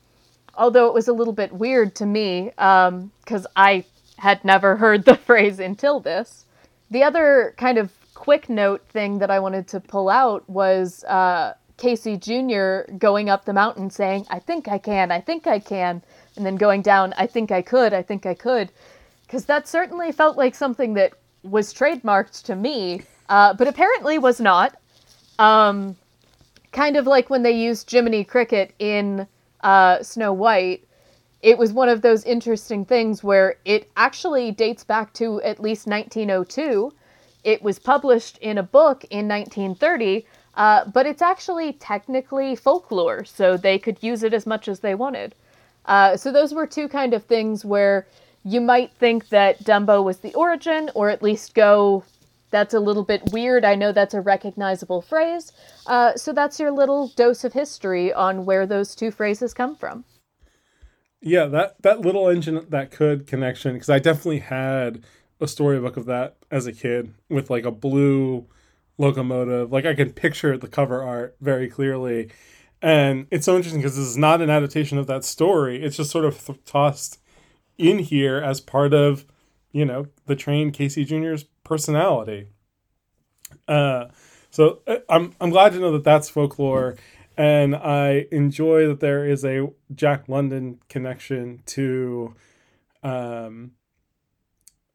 although 0.56 0.86
it 0.86 0.94
was 0.94 1.08
a 1.08 1.12
little 1.12 1.32
bit 1.32 1.52
weird 1.52 1.94
to 1.96 2.06
me 2.06 2.50
because 2.54 3.46
um, 3.46 3.52
I 3.56 3.84
had 4.18 4.44
never 4.44 4.76
heard 4.84 5.04
the 5.04 5.16
phrase 5.16 5.58
until 5.58 6.00
this. 6.00 6.44
The 6.90 7.02
other 7.02 7.54
kind 7.56 7.78
of 7.78 7.90
quick 8.14 8.48
note 8.48 8.86
thing 8.88 9.18
that 9.18 9.30
I 9.30 9.40
wanted 9.40 9.66
to 9.68 9.80
pull 9.80 10.08
out 10.08 10.48
was 10.48 11.02
uh, 11.04 11.54
Casey 11.76 12.16
Jr. 12.16 12.92
going 12.98 13.28
up 13.28 13.44
the 13.44 13.52
mountain 13.52 13.90
saying, 13.90 14.26
I 14.30 14.38
think 14.38 14.68
I 14.68 14.78
can, 14.78 15.10
I 15.10 15.20
think 15.20 15.46
I 15.46 15.58
can, 15.58 16.02
and 16.36 16.46
then 16.46 16.56
going 16.56 16.82
down, 16.82 17.12
I 17.18 17.26
think 17.26 17.50
I 17.50 17.62
could, 17.62 17.92
I 17.92 18.02
think 18.02 18.26
I 18.26 18.34
could. 18.34 18.70
Because 19.26 19.46
that 19.46 19.66
certainly 19.66 20.12
felt 20.12 20.36
like 20.36 20.54
something 20.54 20.94
that 20.94 21.14
was 21.42 21.74
trademarked 21.74 22.44
to 22.44 22.54
me, 22.54 23.02
uh, 23.28 23.54
but 23.54 23.66
apparently 23.66 24.18
was 24.18 24.40
not. 24.40 24.76
Um, 25.38 25.96
kind 26.74 26.98
of 26.98 27.06
like 27.06 27.30
when 27.30 27.42
they 27.42 27.52
used 27.52 27.90
Jiminy 27.90 28.24
Cricket 28.24 28.74
in 28.78 29.26
uh, 29.62 30.02
Snow 30.02 30.34
White 30.34 30.84
it 31.44 31.58
was 31.58 31.74
one 31.74 31.90
of 31.90 32.00
those 32.00 32.24
interesting 32.24 32.86
things 32.86 33.22
where 33.22 33.56
it 33.66 33.90
actually 33.98 34.50
dates 34.50 34.82
back 34.82 35.12
to 35.12 35.42
at 35.42 35.60
least 35.60 35.86
1902. 35.86 36.90
It 37.44 37.62
was 37.62 37.78
published 37.78 38.38
in 38.38 38.56
a 38.56 38.62
book 38.62 39.04
in 39.10 39.28
1930, 39.28 40.24
uh, 40.54 40.86
but 40.86 41.04
it's 41.04 41.20
actually 41.20 41.74
technically 41.74 42.56
folklore, 42.56 43.26
so 43.26 43.58
they 43.58 43.78
could 43.78 44.02
use 44.02 44.22
it 44.22 44.32
as 44.32 44.46
much 44.46 44.68
as 44.68 44.80
they 44.80 44.94
wanted. 44.94 45.34
Uh, 45.84 46.16
so 46.16 46.32
those 46.32 46.54
were 46.54 46.66
two 46.66 46.88
kind 46.88 47.12
of 47.12 47.24
things 47.24 47.62
where 47.62 48.06
you 48.42 48.62
might 48.62 48.90
think 48.94 49.28
that 49.28 49.62
Dumbo 49.64 50.02
was 50.02 50.20
the 50.20 50.32
origin, 50.32 50.90
or 50.94 51.10
at 51.10 51.22
least 51.22 51.54
go, 51.54 52.04
that's 52.54 52.72
a 52.72 52.78
little 52.78 53.02
bit 53.02 53.32
weird. 53.32 53.64
I 53.64 53.74
know 53.74 53.90
that's 53.90 54.14
a 54.14 54.20
recognizable 54.20 55.02
phrase. 55.02 55.50
Uh, 55.88 56.14
so 56.14 56.32
that's 56.32 56.60
your 56.60 56.70
little 56.70 57.08
dose 57.08 57.42
of 57.42 57.52
history 57.52 58.12
on 58.12 58.44
where 58.44 58.64
those 58.64 58.94
two 58.94 59.10
phrases 59.10 59.52
come 59.52 59.74
from. 59.74 60.04
Yeah, 61.20 61.46
that 61.46 61.82
that 61.82 62.02
little 62.02 62.28
engine 62.28 62.64
that 62.68 62.92
could 62.92 63.26
connection 63.26 63.72
because 63.72 63.90
I 63.90 63.98
definitely 63.98 64.38
had 64.38 65.02
a 65.40 65.48
storybook 65.48 65.96
of 65.96 66.06
that 66.06 66.36
as 66.48 66.68
a 66.68 66.72
kid 66.72 67.12
with 67.28 67.50
like 67.50 67.64
a 67.64 67.72
blue 67.72 68.46
locomotive. 68.98 69.72
Like 69.72 69.84
I 69.84 69.94
can 69.94 70.12
picture 70.12 70.56
the 70.56 70.68
cover 70.68 71.02
art 71.02 71.36
very 71.40 71.68
clearly. 71.68 72.30
And 72.80 73.26
it's 73.32 73.46
so 73.46 73.56
interesting 73.56 73.80
because 73.80 73.96
this 73.96 74.06
is 74.06 74.16
not 74.16 74.42
an 74.42 74.50
adaptation 74.50 74.98
of 74.98 75.08
that 75.08 75.24
story. 75.24 75.82
It's 75.82 75.96
just 75.96 76.10
sort 76.10 76.24
of 76.24 76.38
th- 76.44 76.64
tossed 76.66 77.18
in 77.78 77.98
here 77.98 78.36
as 78.36 78.60
part 78.60 78.94
of, 78.94 79.24
you 79.74 79.84
know, 79.84 80.06
the 80.24 80.34
trained 80.34 80.72
Casey 80.72 81.04
Jr.'s 81.04 81.44
personality. 81.64 82.46
Uh, 83.68 84.06
so 84.50 84.80
uh, 84.86 84.96
I'm 85.10 85.34
I'm 85.40 85.50
glad 85.50 85.72
to 85.72 85.80
know 85.80 85.92
that 85.92 86.04
that's 86.04 86.30
folklore 86.30 86.96
and 87.36 87.74
I 87.74 88.26
enjoy 88.30 88.86
that 88.86 89.00
there 89.00 89.26
is 89.26 89.44
a 89.44 89.68
Jack 89.94 90.28
London 90.28 90.78
connection 90.88 91.62
to, 91.66 92.34
um, 93.02 93.72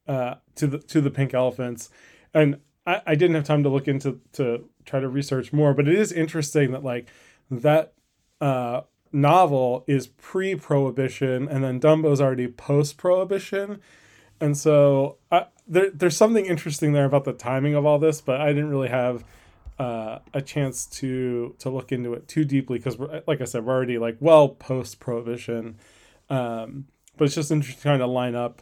uh, 0.08 0.36
to 0.56 0.68
the 0.68 0.80
to 0.80 1.02
the 1.02 1.12
Pink 1.12 1.34
Elephants, 1.34 1.90
and 2.34 2.60
I, 2.88 3.02
I 3.06 3.16
didn't 3.16 3.36
have 3.36 3.44
time 3.44 3.64
to 3.64 3.70
look 3.70 3.88
into 3.88 4.22
to 4.34 4.70
try 4.86 5.00
to 5.00 5.10
research 5.10 5.52
more, 5.52 5.74
but 5.74 5.88
it 5.88 5.96
is 5.96 6.12
interesting 6.12 6.72
that 6.72 6.84
like 6.84 7.10
that 7.52 7.94
uh, 8.40 8.82
novel 9.12 9.84
is 9.88 10.08
pre-prohibition, 10.08 11.48
and 11.50 11.64
then 11.64 11.80
Dumbo's 11.80 12.22
already 12.22 12.48
post-prohibition, 12.48 13.82
and 14.42 14.58
so 14.58 15.18
I, 15.32 15.46
there, 15.68 15.90
there's 15.92 16.18
something 16.18 16.46
interesting 16.46 16.94
there 16.94 17.06
about 17.06 17.26
the 17.26 17.34
timing 17.34 17.76
of 17.76 17.86
all 17.86 18.00
this, 18.00 18.22
but 18.22 18.42
I 18.42 18.48
didn't 18.48 18.70
really 18.70 18.90
have 18.90 19.24
uh, 19.78 20.20
a 20.34 20.42
chance 20.42 20.86
to 20.86 21.56
to 21.60 21.70
look 21.70 21.92
into 21.92 22.14
it 22.14 22.28
too 22.28 22.44
deeply 22.44 22.80
because, 22.80 22.98
like 23.28 23.42
I 23.42 23.46
said, 23.46 23.66
we're 23.66 23.74
already 23.74 23.98
like 23.98 24.18
well 24.20 24.50
post 24.50 25.00
prohibition. 25.00 25.78
Um, 26.30 26.86
but 27.18 27.26
it's 27.26 27.36
just 27.36 27.52
interesting 27.52 27.82
trying 27.82 28.00
to 28.00 28.08
line 28.08 28.36
up 28.36 28.62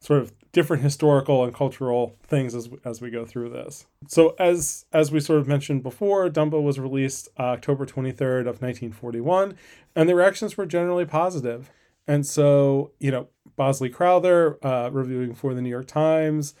sort 0.00 0.20
of 0.20 0.32
different 0.52 0.82
historical 0.82 1.44
and 1.44 1.54
cultural 1.54 2.16
things 2.26 2.54
as 2.54 2.68
as 2.84 3.00
we 3.00 3.10
go 3.10 3.24
through 3.24 3.50
this. 3.50 3.86
So 4.08 4.34
as 4.38 4.84
as 4.92 5.10
we 5.10 5.20
sort 5.20 5.40
of 5.40 5.48
mentioned 5.48 5.82
before, 5.82 6.28
Dumbo 6.28 6.62
was 6.62 6.78
released 6.78 7.28
uh, 7.38 7.54
October 7.54 7.86
23rd 7.86 8.42
of 8.42 8.60
1941, 8.60 9.56
and 9.96 10.08
the 10.08 10.14
reactions 10.14 10.56
were 10.56 10.66
generally 10.66 11.06
positive. 11.06 11.70
And 12.06 12.26
so, 12.26 12.90
you 12.98 13.10
know, 13.10 13.28
Bosley 13.56 13.88
Crowther, 13.88 14.58
uh, 14.64 14.90
reviewing 14.90 15.34
for 15.34 15.54
the 15.54 15.62
New 15.62 15.70
York 15.70 15.86
Times, 15.86 16.54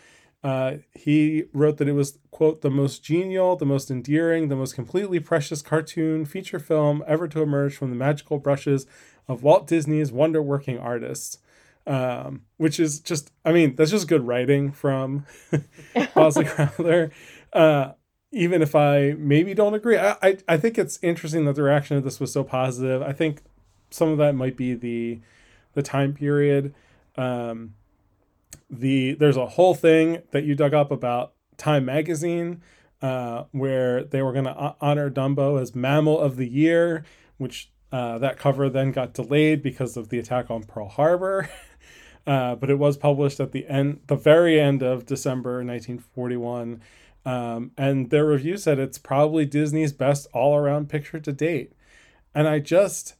uh, 0.44 0.78
he 0.92 1.44
wrote 1.52 1.76
that 1.76 1.88
it 1.88 1.92
was, 1.92 2.18
quote, 2.30 2.62
the 2.62 2.70
most 2.70 3.04
genial, 3.04 3.54
the 3.54 3.64
most 3.64 3.90
endearing, 3.90 4.48
the 4.48 4.56
most 4.56 4.74
completely 4.74 5.20
precious 5.20 5.62
cartoon 5.62 6.24
feature 6.24 6.58
film 6.58 7.04
ever 7.06 7.28
to 7.28 7.42
emerge 7.42 7.76
from 7.76 7.90
the 7.90 7.96
magical 7.96 8.38
brushes 8.38 8.86
of 9.28 9.42
Walt 9.42 9.66
Disney's 9.68 10.10
wonder 10.10 10.42
working 10.42 10.78
artists 10.78 11.38
um, 11.86 12.42
which 12.56 12.78
is 12.78 13.00
just, 13.00 13.32
I 13.44 13.52
mean, 13.52 13.74
that's 13.74 13.90
just 13.90 14.08
good 14.08 14.26
writing 14.26 14.72
from 14.72 15.26
Bosley 16.14 16.44
Crowther. 16.44 17.10
Uh, 17.52 17.92
even 18.30 18.62
if 18.62 18.74
I 18.74 19.14
maybe 19.18 19.54
don't 19.54 19.74
agree, 19.74 19.98
I, 19.98 20.16
I, 20.22 20.38
I 20.48 20.56
think 20.56 20.78
it's 20.78 20.98
interesting 21.02 21.44
that 21.44 21.54
the 21.54 21.62
reaction 21.62 21.96
to 21.96 22.00
this 22.00 22.20
was 22.20 22.32
so 22.32 22.44
positive. 22.44 23.02
I 23.02 23.12
think 23.12 23.42
some 23.90 24.08
of 24.08 24.18
that 24.18 24.34
might 24.34 24.56
be 24.56 24.74
the 24.74 25.20
the 25.74 25.82
time 25.82 26.12
period. 26.12 26.74
Um, 27.16 27.74
the 28.70 29.14
there's 29.14 29.36
a 29.36 29.46
whole 29.46 29.74
thing 29.74 30.22
that 30.30 30.44
you 30.44 30.54
dug 30.54 30.74
up 30.74 30.90
about 30.90 31.34
Time 31.56 31.84
Magazine, 31.84 32.62
uh, 33.00 33.44
where 33.52 34.04
they 34.04 34.22
were 34.22 34.32
going 34.32 34.46
to 34.46 34.76
honor 34.80 35.10
Dumbo 35.10 35.60
as 35.60 35.74
Mammal 35.74 36.18
of 36.18 36.36
the 36.36 36.48
Year, 36.48 37.04
which 37.36 37.70
uh, 37.92 38.18
that 38.18 38.38
cover 38.38 38.70
then 38.70 38.90
got 38.90 39.12
delayed 39.12 39.62
because 39.62 39.96
of 39.96 40.08
the 40.08 40.18
attack 40.18 40.50
on 40.50 40.64
Pearl 40.64 40.88
Harbor. 40.88 41.48
Uh, 42.24 42.54
but 42.54 42.70
it 42.70 42.78
was 42.78 42.96
published 42.96 43.40
at 43.40 43.50
the 43.50 43.66
end, 43.66 44.00
the 44.06 44.14
very 44.14 44.60
end 44.60 44.80
of 44.80 45.04
December 45.06 45.54
1941. 45.54 46.80
Um, 47.24 47.72
and 47.76 48.10
their 48.10 48.26
review 48.26 48.56
said 48.56 48.78
it's 48.78 48.98
probably 48.98 49.44
Disney's 49.44 49.92
best 49.92 50.28
all-around 50.32 50.88
picture 50.88 51.18
to 51.18 51.32
date. 51.32 51.72
And 52.32 52.46
I 52.46 52.60
just, 52.60 53.14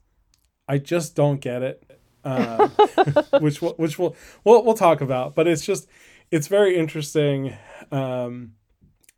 I 0.68 0.78
just 0.78 1.16
don't 1.16 1.40
get 1.40 1.62
it. 1.62 1.91
Uh, 2.24 2.68
which 3.40 3.60
we'll, 3.60 3.72
which 3.74 3.98
we'll, 3.98 4.14
we'll 4.44 4.64
we'll 4.64 4.74
talk 4.74 5.00
about. 5.00 5.34
But 5.34 5.46
it's 5.46 5.64
just, 5.64 5.88
it's 6.30 6.48
very 6.48 6.76
interesting. 6.76 7.56
Um, 7.90 8.52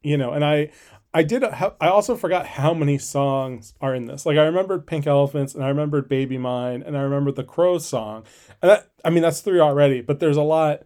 you 0.02 0.16
know, 0.16 0.32
and 0.32 0.44
I 0.44 0.70
I 1.14 1.22
did. 1.22 1.44
I 1.44 1.72
also 1.80 2.16
forgot 2.16 2.44
how 2.44 2.74
many 2.74 2.98
songs 2.98 3.74
are 3.80 3.94
in 3.94 4.06
this. 4.06 4.26
Like 4.26 4.36
I 4.36 4.44
remembered 4.44 4.84
Pink 4.84 5.06
Elephants, 5.06 5.54
and 5.54 5.62
I 5.62 5.68
remembered 5.68 6.08
Baby 6.08 6.38
Mine, 6.38 6.82
and 6.84 6.96
I 6.96 7.02
remembered 7.02 7.36
the 7.36 7.44
Crow 7.44 7.78
song. 7.78 8.24
And 8.60 8.70
that, 8.70 8.90
I 9.04 9.10
mean, 9.10 9.22
that's 9.22 9.40
three 9.40 9.60
already. 9.60 10.00
But 10.00 10.18
there's 10.18 10.36
a 10.36 10.42
lot. 10.42 10.82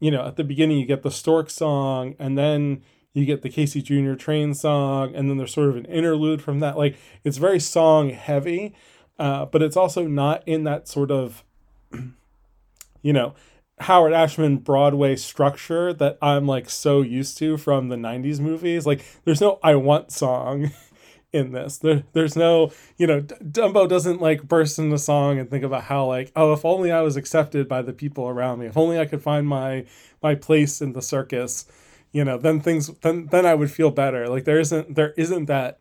You 0.00 0.10
know, 0.10 0.26
at 0.26 0.36
the 0.36 0.44
beginning 0.44 0.78
you 0.78 0.86
get 0.86 1.02
the 1.02 1.10
Stork 1.10 1.50
song, 1.50 2.16
and 2.18 2.36
then 2.36 2.82
you 3.12 3.24
get 3.24 3.42
the 3.42 3.48
Casey 3.48 3.80
Junior 3.80 4.16
Train 4.16 4.54
song, 4.54 5.14
and 5.14 5.30
then 5.30 5.36
there's 5.36 5.54
sort 5.54 5.68
of 5.68 5.76
an 5.76 5.84
interlude 5.84 6.42
from 6.42 6.58
that. 6.60 6.76
Like 6.76 6.96
it's 7.22 7.36
very 7.36 7.60
song 7.60 8.10
heavy, 8.10 8.74
uh, 9.20 9.44
but 9.44 9.62
it's 9.62 9.76
also 9.76 10.06
not 10.06 10.42
in 10.46 10.64
that 10.64 10.88
sort 10.88 11.12
of, 11.12 11.44
you 13.02 13.12
know, 13.12 13.34
Howard 13.80 14.12
Ashman 14.12 14.58
Broadway 14.58 15.16
structure 15.16 15.92
that 15.94 16.18
I'm 16.20 16.46
like 16.46 16.68
so 16.68 17.00
used 17.00 17.38
to 17.38 17.56
from 17.56 17.88
the 17.88 17.96
90s 17.96 18.38
movies. 18.38 18.86
Like 18.86 19.04
there's 19.24 19.40
no 19.40 19.58
I 19.62 19.74
want 19.76 20.12
song 20.12 20.70
in 21.32 21.52
this. 21.52 21.78
There, 21.78 22.04
there's 22.12 22.36
no, 22.36 22.72
you 22.98 23.06
know, 23.06 23.22
Dumbo 23.22 23.88
doesn't 23.88 24.20
like 24.20 24.42
burst 24.42 24.78
into 24.78 24.98
song 24.98 25.38
and 25.38 25.48
think 25.48 25.64
about 25.64 25.84
how 25.84 26.06
like, 26.06 26.30
oh, 26.36 26.52
if 26.52 26.64
only 26.64 26.92
I 26.92 27.00
was 27.00 27.16
accepted 27.16 27.68
by 27.68 27.80
the 27.80 27.94
people 27.94 28.28
around 28.28 28.58
me. 28.58 28.66
If 28.66 28.76
only 28.76 28.98
I 28.98 29.06
could 29.06 29.22
find 29.22 29.46
my 29.46 29.86
my 30.22 30.34
place 30.34 30.82
in 30.82 30.92
the 30.92 31.02
circus, 31.02 31.64
you 32.12 32.24
know, 32.24 32.36
then 32.36 32.60
things 32.60 32.88
then 33.00 33.28
then 33.30 33.46
I 33.46 33.54
would 33.54 33.70
feel 33.70 33.90
better. 33.90 34.28
Like 34.28 34.44
there 34.44 34.60
isn't 34.60 34.94
there 34.94 35.14
isn't 35.16 35.46
that 35.46 35.80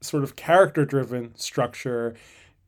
sort 0.00 0.24
of 0.24 0.34
character 0.34 0.84
driven 0.84 1.36
structure. 1.36 2.14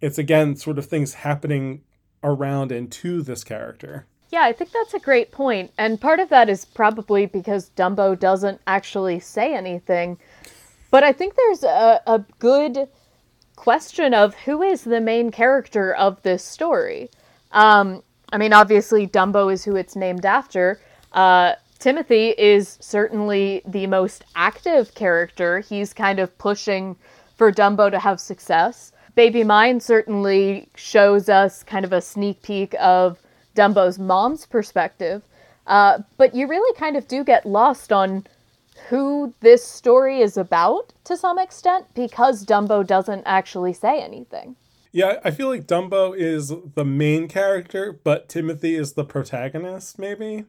It's 0.01 0.19
again 0.19 0.55
sort 0.55 0.79
of 0.79 0.87
things 0.87 1.15
happening 1.15 1.83
around 2.23 2.73
and 2.73 2.91
to 2.93 3.23
this 3.23 3.45
character. 3.45 4.07
Yeah, 4.31 4.43
I 4.43 4.53
think 4.53 4.71
that's 4.71 4.95
a 4.95 5.01
great 5.01 5.33
point. 5.33 5.73
And 5.77 6.01
part 6.01 6.21
of 6.21 6.29
that 6.29 6.49
is 6.49 6.65
probably 6.65 7.27
because 7.27 7.71
Dumbo 7.71 8.19
doesn't 8.19 8.61
actually 8.67 9.19
say 9.21 9.55
anything. 9.55 10.19
But 10.91 11.03
I 11.03 11.13
think 11.13 11.35
there's 11.35 11.65
a, 11.65 12.01
a 12.07 12.25
good 12.39 12.89
question 13.57 14.15
of 14.15 14.35
who 14.35 14.63
is 14.63 14.85
the 14.85 15.01
main 15.01 15.31
character 15.31 15.95
of 15.95 16.23
this 16.23 16.45
story. 16.45 17.11
Um, 17.53 18.03
I 18.33 18.39
mean, 18.39 18.53
obviously, 18.53 19.07
Dumbo 19.07 19.53
is 19.53 19.65
who 19.65 19.77
it's 19.77 19.97
named 19.97 20.25
after. 20.25 20.81
Uh, 21.13 21.55
Timothy 21.81 22.29
is 22.37 22.79
certainly 22.81 23.63
the 23.67 23.87
most 23.87 24.25
active 24.37 24.95
character. 24.95 25.61
He's 25.61 25.93
kind 25.93 26.21
of 26.21 26.37
pushing 26.39 26.97
for 27.37 27.51
Dumbo 27.51 27.91
to 27.91 27.99
have 27.99 28.21
success. 28.21 28.93
Baby 29.15 29.45
Mine 29.45 29.81
certainly 29.81 30.69
shows 30.75 31.29
us 31.29 31.63
kind 31.63 31.85
of 31.85 31.93
a 31.93 32.01
sneak 32.01 32.43
peek 32.43 32.75
of 32.79 33.19
Dumbo's 33.57 33.99
mom's 33.99 34.47
perspective. 34.47 35.23
Uh, 35.67 35.99
but 36.17 36.35
you 36.35 36.47
really 36.47 36.77
kind 36.79 36.97
of 36.97 37.07
do 37.09 37.25
get 37.25 37.47
lost 37.47 37.93
on 37.93 38.27
who 38.89 39.33
this 39.41 39.65
story 39.65 40.21
is 40.21 40.37
about 40.37 40.93
to 41.05 41.17
some 41.17 41.39
extent 41.39 41.87
because 41.95 42.45
Dumbo 42.45 42.87
doesn't 42.87 43.23
actually 43.27 43.73
say 43.73 44.01
anything. 44.01 44.57
Yeah, 44.93 45.21
I 45.23 45.31
feel 45.31 45.49
like 45.49 45.67
Dumbo 45.67 46.17
is 46.17 46.53
the 46.75 46.85
main 46.85 47.29
character, 47.29 47.93
but 47.93 48.29
Timothy 48.29 48.75
is 48.75 48.95
the 48.95 49.05
protagonist, 49.05 49.99
maybe. 49.99 50.47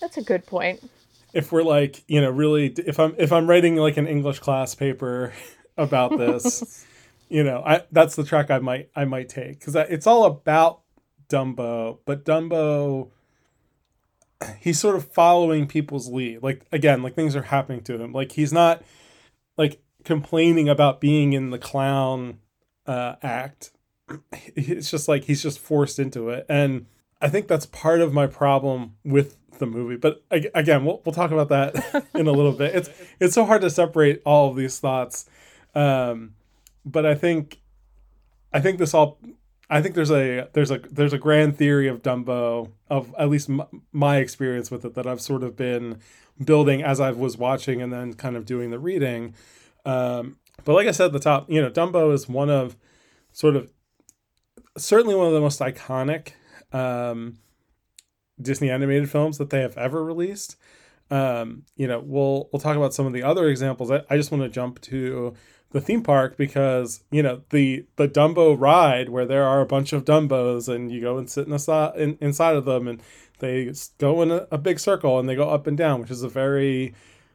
That's 0.00 0.18
a 0.18 0.22
good 0.22 0.44
point. 0.44 0.82
If 1.32 1.52
we're 1.52 1.62
like, 1.62 2.02
you 2.08 2.20
know, 2.20 2.30
really 2.30 2.66
if 2.66 3.00
I'm 3.00 3.14
if 3.16 3.32
I'm 3.32 3.48
writing 3.48 3.76
like 3.76 3.96
an 3.96 4.06
English 4.06 4.40
class 4.40 4.74
paper 4.74 5.32
about 5.78 6.18
this, 6.18 6.84
you 7.32 7.42
know, 7.42 7.62
I 7.64 7.82
that's 7.90 8.16
the 8.16 8.24
track 8.24 8.50
I 8.50 8.58
might 8.58 8.90
I 8.94 9.04
might 9.04 9.28
take 9.28 9.60
cuz 9.60 9.74
it's 9.74 10.06
all 10.06 10.24
about 10.24 10.80
Dumbo, 11.28 11.98
but 12.04 12.24
Dumbo 12.24 13.10
he's 14.58 14.78
sort 14.78 14.96
of 14.96 15.04
following 15.04 15.66
people's 15.66 16.08
lead. 16.08 16.42
Like 16.42 16.66
again, 16.72 17.02
like 17.02 17.14
things 17.14 17.36
are 17.36 17.42
happening 17.42 17.82
to 17.84 18.00
him. 18.00 18.12
Like 18.12 18.32
he's 18.32 18.52
not 18.52 18.82
like 19.56 19.80
complaining 20.04 20.68
about 20.68 21.00
being 21.00 21.32
in 21.32 21.50
the 21.50 21.58
clown 21.58 22.38
uh, 22.86 23.16
act. 23.22 23.70
It's 24.54 24.90
just 24.90 25.08
like 25.08 25.24
he's 25.24 25.42
just 25.42 25.58
forced 25.58 25.98
into 25.98 26.28
it, 26.28 26.44
and 26.48 26.86
I 27.20 27.28
think 27.28 27.48
that's 27.48 27.66
part 27.66 28.00
of 28.00 28.12
my 28.12 28.26
problem 28.26 28.96
with 29.04 29.36
the 29.58 29.66
movie. 29.66 29.96
But 29.96 30.22
again, 30.30 30.84
we'll 30.84 31.00
we'll 31.04 31.14
talk 31.14 31.30
about 31.30 31.48
that 31.48 32.04
in 32.14 32.26
a 32.26 32.32
little 32.32 32.52
bit. 32.52 32.74
It's 32.74 32.90
it's 33.20 33.34
so 33.34 33.46
hard 33.46 33.62
to 33.62 33.70
separate 33.70 34.20
all 34.26 34.50
of 34.50 34.56
these 34.56 34.78
thoughts, 34.78 35.30
um, 35.74 36.34
but 36.84 37.06
I 37.06 37.14
think 37.14 37.60
I 38.52 38.60
think 38.60 38.78
this 38.78 38.94
all 38.94 39.18
I 39.70 39.80
think 39.80 39.94
there's 39.94 40.10
a 40.10 40.48
there's 40.52 40.70
a 40.70 40.78
there's 40.78 41.12
a 41.12 41.18
grand 41.18 41.56
theory 41.56 41.88
of 41.88 42.02
Dumbo 42.02 42.72
of 42.90 43.14
at 43.18 43.30
least 43.30 43.48
m- 43.48 43.82
my 43.92 44.18
experience 44.18 44.70
with 44.70 44.84
it 44.84 44.94
that 44.94 45.06
I've 45.06 45.20
sort 45.20 45.42
of 45.42 45.56
been 45.56 45.98
building 46.44 46.82
as 46.82 47.00
I 47.00 47.10
was 47.12 47.36
watching 47.38 47.80
and 47.80 47.92
then 47.92 48.14
kind 48.14 48.36
of 48.36 48.44
doing 48.44 48.70
the 48.70 48.78
reading. 48.78 49.34
Um, 49.84 50.36
but 50.64 50.74
like 50.74 50.86
I 50.86 50.90
said 50.90 51.06
at 51.06 51.12
the 51.12 51.20
top, 51.20 51.50
you 51.50 51.60
know, 51.60 51.70
Dumbo 51.70 52.12
is 52.12 52.28
one 52.28 52.50
of 52.50 52.76
sort 53.32 53.56
of 53.56 53.72
certainly 54.76 55.14
one 55.14 55.26
of 55.26 55.32
the 55.32 55.40
most 55.40 55.60
iconic 55.60 56.32
um, 56.72 57.38
Disney 58.40 58.70
animated 58.70 59.10
films 59.10 59.38
that 59.38 59.50
they 59.50 59.60
have 59.60 59.76
ever 59.78 60.04
released. 60.04 60.56
Um, 61.10 61.64
you 61.76 61.86
know, 61.86 62.00
we'll 62.00 62.48
we'll 62.52 62.60
talk 62.60 62.76
about 62.76 62.94
some 62.94 63.06
of 63.06 63.12
the 63.12 63.22
other 63.22 63.48
examples. 63.48 63.90
I, 63.90 64.02
I 64.08 64.16
just 64.16 64.30
want 64.30 64.42
to 64.42 64.48
jump 64.48 64.80
to 64.82 65.34
the 65.72 65.80
theme 65.80 66.02
park 66.02 66.36
because 66.36 67.02
you 67.10 67.22
know 67.22 67.42
the 67.50 67.84
the 67.96 68.06
Dumbo 68.06 68.58
ride 68.58 69.08
where 69.08 69.26
there 69.26 69.44
are 69.44 69.60
a 69.60 69.66
bunch 69.66 69.92
of 69.92 70.04
Dumbos 70.04 70.68
and 70.68 70.92
you 70.92 71.00
go 71.00 71.18
and 71.18 71.28
sit 71.28 71.48
in 71.48 71.54
in, 71.96 72.18
inside 72.20 72.56
of 72.56 72.64
them 72.64 72.86
and 72.86 73.02
they 73.38 73.72
go 73.98 74.22
in 74.22 74.30
a, 74.30 74.46
a, 74.52 74.58
big 74.58 74.78
circle 74.78 75.18
and 75.18 75.28
they 75.28 75.34
go 75.34 75.50
up 75.50 75.66
and 75.66 75.76
down, 75.76 76.00
which 76.00 76.10
is 76.10 76.22
a 76.22 76.28
very 76.28 76.94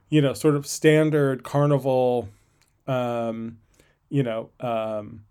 you 0.09 0.21
know 0.21 0.33
sort 0.33 0.55
of 0.55 0.65
standard 0.65 1.43
carnival, 1.43 2.29
um, 2.88 3.57
you 4.09 4.23
know, 4.23 4.49
um, 4.59 5.23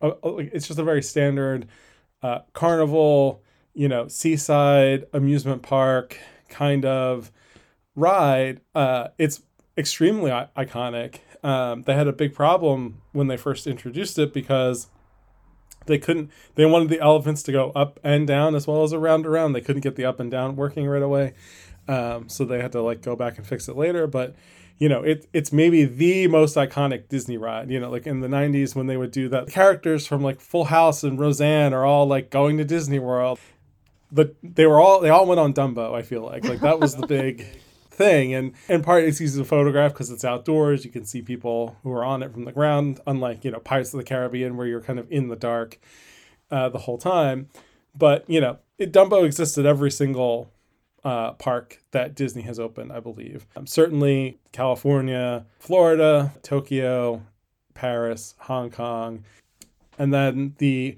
it's 0.00 0.66
just 0.68 0.78
a 0.78 0.84
very 0.84 1.02
standard 1.02 1.66
uh, 2.22 2.40
carnival, 2.52 3.42
you 3.74 3.88
know, 3.88 4.08
seaside 4.08 5.06
amusement 5.12 5.62
park 5.62 6.18
kind 6.48 6.84
of 6.84 7.32
ride. 7.96 8.60
Uh, 8.74 9.08
it's 9.18 9.42
extremely 9.76 10.30
iconic 10.30 11.18
um, 11.44 11.82
they 11.82 11.94
had 11.94 12.08
a 12.08 12.12
big 12.12 12.34
problem 12.34 13.00
when 13.12 13.28
they 13.28 13.36
first 13.36 13.66
introduced 13.66 14.18
it 14.18 14.32
because 14.32 14.88
they 15.86 15.98
couldn't 15.98 16.30
they 16.54 16.64
wanted 16.64 16.88
the 16.88 17.00
elephants 17.00 17.42
to 17.42 17.52
go 17.52 17.70
up 17.76 18.00
and 18.02 18.26
down 18.26 18.54
as 18.54 18.66
well 18.66 18.82
as 18.82 18.92
around 18.92 19.26
around 19.26 19.52
they 19.52 19.60
couldn't 19.60 19.82
get 19.82 19.96
the 19.96 20.04
up 20.04 20.18
and 20.18 20.30
down 20.30 20.56
working 20.56 20.86
right 20.86 21.02
away 21.02 21.34
um, 21.88 22.28
so 22.28 22.44
they 22.44 22.60
had 22.60 22.72
to 22.72 22.82
like 22.82 23.02
go 23.02 23.16
back 23.16 23.38
and 23.38 23.46
fix 23.46 23.68
it 23.68 23.76
later. 23.76 24.06
But 24.06 24.34
you 24.78 24.88
know, 24.88 25.02
it 25.02 25.26
it's 25.32 25.52
maybe 25.52 25.84
the 25.84 26.26
most 26.28 26.56
iconic 26.56 27.08
Disney 27.08 27.36
ride. 27.36 27.70
You 27.70 27.80
know, 27.80 27.90
like 27.90 28.06
in 28.06 28.20
the 28.20 28.28
'90s 28.28 28.74
when 28.74 28.86
they 28.86 28.96
would 28.96 29.10
do 29.10 29.28
that, 29.28 29.48
characters 29.48 30.06
from 30.06 30.22
like 30.22 30.40
Full 30.40 30.64
House 30.64 31.04
and 31.04 31.18
Roseanne 31.18 31.72
are 31.72 31.84
all 31.84 32.06
like 32.06 32.30
going 32.30 32.58
to 32.58 32.64
Disney 32.64 32.98
World. 32.98 33.38
But 34.10 34.34
they 34.42 34.66
were 34.66 34.80
all 34.80 35.00
they 35.00 35.10
all 35.10 35.26
went 35.26 35.40
on 35.40 35.52
Dumbo. 35.52 35.94
I 35.94 36.02
feel 36.02 36.22
like 36.22 36.44
like 36.44 36.60
that 36.60 36.80
was 36.80 36.96
the 36.96 37.06
big 37.06 37.46
thing, 37.94 38.34
and 38.34 38.52
in 38.68 38.82
part 38.82 39.04
it's 39.04 39.20
easy 39.20 39.40
to 39.40 39.44
photograph 39.44 39.92
because 39.92 40.10
it's 40.10 40.24
outdoors. 40.24 40.84
You 40.84 40.90
can 40.90 41.04
see 41.04 41.22
people 41.22 41.76
who 41.82 41.92
are 41.92 42.04
on 42.04 42.22
it 42.22 42.32
from 42.32 42.44
the 42.44 42.52
ground, 42.52 43.00
unlike 43.06 43.44
you 43.44 43.50
know 43.50 43.60
Pirates 43.60 43.94
of 43.94 43.98
the 43.98 44.04
Caribbean 44.04 44.56
where 44.56 44.66
you're 44.66 44.80
kind 44.80 44.98
of 44.98 45.10
in 45.10 45.28
the 45.28 45.36
dark 45.36 45.78
uh, 46.50 46.68
the 46.68 46.78
whole 46.78 46.98
time. 46.98 47.48
But 47.96 48.28
you 48.28 48.40
know, 48.40 48.58
it, 48.78 48.92
Dumbo 48.92 49.24
exists 49.24 49.56
at 49.58 49.66
every 49.66 49.90
single 49.90 50.50
uh, 51.04 51.32
park 51.32 51.82
that 51.92 52.14
Disney 52.14 52.42
has 52.42 52.58
opened, 52.58 52.92
I 52.92 53.00
believe. 53.00 53.46
Um, 53.56 53.66
certainly 53.66 54.38
California, 54.52 55.46
Florida, 55.58 56.32
Tokyo, 56.42 57.22
Paris, 57.74 58.34
Hong 58.40 58.70
Kong. 58.70 59.24
And 59.98 60.12
then 60.12 60.54
the 60.58 60.96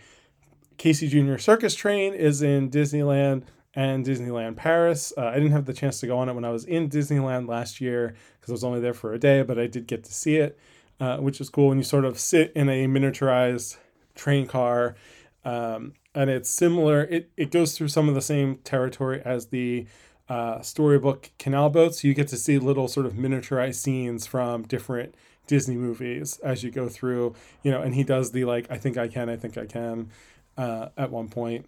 Casey 0.79 1.09
Jr. 1.09 1.39
Circus 1.39 1.75
Train 1.75 2.15
is 2.15 2.43
in 2.43 2.71
Disneyland 2.71 3.43
and 3.77 4.05
Disneyland 4.05 4.57
Paris. 4.57 5.13
Uh, 5.17 5.27
I 5.27 5.35
didn't 5.35 5.53
have 5.53 5.67
the 5.67 5.75
chance 5.75 6.01
to 6.01 6.07
go 6.07 6.19
on 6.19 6.29
it 6.29 6.33
when 6.33 6.45
I 6.45 6.51
was 6.51 6.65
in 6.65 6.89
Disneyland 6.89 7.47
last 7.47 7.81
year 7.81 8.17
because 8.41 8.51
I 8.51 8.53
was 8.53 8.65
only 8.65 8.81
there 8.81 8.95
for 8.95 9.13
a 9.13 9.19
day, 9.19 9.43
but 9.43 9.59
I 9.59 9.67
did 9.67 9.87
get 9.87 10.03
to 10.05 10.15
see 10.15 10.37
it, 10.37 10.59
uh, 10.99 11.19
which 11.19 11.41
is 11.41 11.51
cool. 11.51 11.71
And 11.71 11.79
you 11.79 11.85
sort 11.85 12.07
of 12.07 12.19
sit 12.19 12.53
in 12.57 12.69
a 12.69 12.87
miniaturized 12.87 13.77
train 14.15 14.47
car 14.47 14.97
um, 15.45 15.93
and 16.15 16.31
it's 16.31 16.51
similar. 16.51 17.03
It, 17.05 17.31
it 17.37 17.51
goes 17.53 17.77
through 17.77 17.89
some 17.89 18.09
of 18.09 18.15
the 18.15 18.23
same 18.23 18.57
territory 18.65 19.21
as 19.25 19.49
the 19.49 19.87
uh, 20.29 20.61
storybook 20.63 21.31
Canal 21.39 21.71
boats. 21.71 22.03
You 22.03 22.15
get 22.15 22.29
to 22.29 22.37
see 22.37 22.59
little 22.59 22.89
sort 22.89 23.07
of 23.07 23.13
miniaturized 23.13 23.77
scenes 23.77 24.27
from 24.27 24.63
different 24.63 25.15
Disney 25.47 25.77
movies 25.77 26.41
as 26.41 26.65
you 26.65 26.71
go 26.71 26.89
through, 26.89 27.35
you 27.63 27.71
know, 27.71 27.83
and 27.83 27.95
he 27.95 28.03
does 28.03 28.33
the 28.33 28.45
like, 28.45 28.67
I 28.71 28.79
think 28.79 28.97
I 28.97 29.07
can, 29.07 29.29
I 29.29 29.37
think 29.37 29.57
I 29.57 29.67
can 29.67 30.11
uh, 30.57 30.89
at 30.97 31.11
one 31.11 31.29
point. 31.29 31.67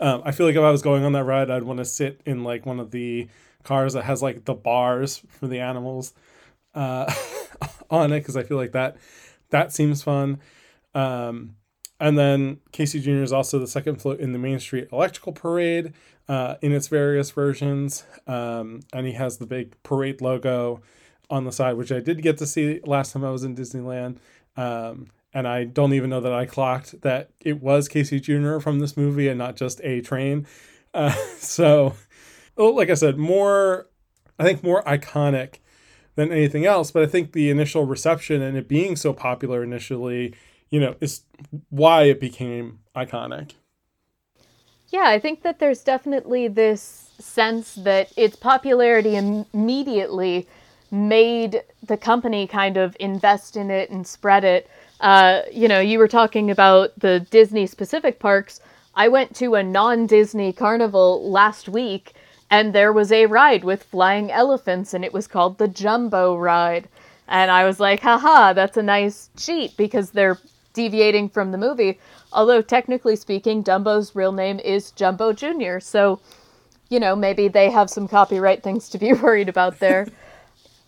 Um, 0.00 0.22
I 0.24 0.32
feel 0.32 0.46
like 0.46 0.56
if 0.56 0.62
I 0.62 0.70
was 0.70 0.82
going 0.82 1.04
on 1.04 1.12
that 1.12 1.24
ride, 1.24 1.50
I'd 1.50 1.62
want 1.62 1.78
to 1.78 1.84
sit 1.84 2.20
in 2.26 2.44
like 2.44 2.66
one 2.66 2.80
of 2.80 2.90
the 2.90 3.28
cars 3.62 3.94
that 3.94 4.04
has 4.04 4.22
like 4.22 4.44
the 4.44 4.54
bars 4.54 5.22
for 5.28 5.46
the 5.46 5.60
animals 5.60 6.12
uh, 6.74 7.12
on 7.90 8.12
it 8.12 8.20
because 8.20 8.36
I 8.36 8.42
feel 8.42 8.56
like 8.56 8.72
that 8.72 8.96
that 9.50 9.72
seems 9.72 10.02
fun. 10.02 10.40
Um, 10.94 11.56
and 12.00 12.18
then 12.18 12.60
Casey 12.72 13.00
Jr. 13.00 13.22
is 13.22 13.32
also 13.32 13.58
the 13.58 13.66
second 13.66 14.00
float 14.00 14.20
in 14.20 14.32
the 14.32 14.38
Main 14.38 14.58
Street 14.58 14.88
Electrical 14.92 15.32
Parade 15.32 15.94
uh, 16.28 16.56
in 16.60 16.72
its 16.72 16.88
various 16.88 17.30
versions. 17.30 18.04
Um, 18.26 18.80
and 18.92 19.06
he 19.06 19.12
has 19.12 19.38
the 19.38 19.46
big 19.46 19.80
parade 19.82 20.20
logo 20.20 20.82
on 21.30 21.44
the 21.44 21.52
side, 21.52 21.76
which 21.76 21.92
I 21.92 22.00
did 22.00 22.20
get 22.22 22.36
to 22.38 22.46
see 22.46 22.80
last 22.84 23.12
time 23.12 23.24
I 23.24 23.30
was 23.30 23.44
in 23.44 23.54
Disneyland. 23.54 24.18
Um, 24.56 25.06
and 25.34 25.46
I 25.46 25.64
don't 25.64 25.92
even 25.92 26.08
know 26.10 26.20
that 26.20 26.32
I 26.32 26.46
clocked 26.46 27.02
that 27.02 27.30
it 27.40 27.60
was 27.60 27.88
Casey 27.88 28.20
Jr. 28.20 28.58
from 28.60 28.78
this 28.78 28.96
movie 28.96 29.28
and 29.28 29.36
not 29.38 29.56
just 29.56 29.80
a 29.82 30.00
train. 30.00 30.46
Uh, 30.94 31.10
so, 31.38 31.94
like 32.56 32.88
I 32.88 32.94
said, 32.94 33.18
more, 33.18 33.88
I 34.38 34.44
think 34.44 34.62
more 34.62 34.82
iconic 34.84 35.56
than 36.14 36.32
anything 36.32 36.64
else. 36.64 36.90
But 36.90 37.02
I 37.02 37.06
think 37.06 37.32
the 37.32 37.50
initial 37.50 37.84
reception 37.84 38.40
and 38.40 38.56
it 38.56 38.68
being 38.68 38.96
so 38.96 39.12
popular 39.12 39.62
initially 39.62 40.34
you 40.74 40.80
know, 40.80 40.96
is 41.00 41.22
why 41.70 42.02
it 42.02 42.18
became 42.18 42.80
iconic. 42.96 43.52
Yeah, 44.88 45.04
I 45.06 45.20
think 45.20 45.42
that 45.42 45.60
there's 45.60 45.84
definitely 45.84 46.48
this 46.48 47.10
sense 47.20 47.76
that 47.76 48.12
its 48.16 48.34
popularity 48.34 49.14
immediately 49.14 50.48
made 50.90 51.62
the 51.80 51.96
company 51.96 52.48
kind 52.48 52.76
of 52.76 52.96
invest 52.98 53.56
in 53.56 53.70
it 53.70 53.88
and 53.88 54.04
spread 54.04 54.42
it. 54.42 54.68
Uh, 55.00 55.42
you 55.52 55.68
know, 55.68 55.80
you 55.80 55.98
were 55.98 56.08
talking 56.08 56.50
about 56.50 56.98
the 56.98 57.20
Disney 57.30 57.66
specific 57.66 58.18
parks. 58.18 58.60
I 58.94 59.08
went 59.08 59.34
to 59.36 59.54
a 59.54 59.62
non 59.62 60.06
Disney 60.06 60.52
carnival 60.52 61.30
last 61.30 61.68
week 61.68 62.14
and 62.50 62.72
there 62.72 62.92
was 62.92 63.10
a 63.10 63.26
ride 63.26 63.64
with 63.64 63.82
flying 63.82 64.30
elephants 64.30 64.94
and 64.94 65.04
it 65.04 65.12
was 65.12 65.26
called 65.26 65.58
the 65.58 65.68
Jumbo 65.68 66.36
Ride. 66.36 66.88
And 67.26 67.50
I 67.50 67.64
was 67.64 67.80
like, 67.80 68.00
haha, 68.00 68.52
that's 68.52 68.76
a 68.76 68.82
nice 68.82 69.30
cheat 69.36 69.76
because 69.76 70.10
they're 70.10 70.38
deviating 70.74 71.30
from 71.30 71.52
the 71.52 71.58
movie. 71.58 71.98
Although 72.32 72.62
technically 72.62 73.16
speaking, 73.16 73.62
Dumbo's 73.62 74.14
real 74.14 74.32
name 74.32 74.60
is 74.60 74.90
Jumbo 74.90 75.32
Jr. 75.32 75.80
So, 75.80 76.20
you 76.90 77.00
know, 77.00 77.16
maybe 77.16 77.48
they 77.48 77.70
have 77.70 77.88
some 77.88 78.06
copyright 78.06 78.62
things 78.62 78.88
to 78.90 78.98
be 78.98 79.12
worried 79.24 79.48
about 79.48 79.78
there. 79.78 80.06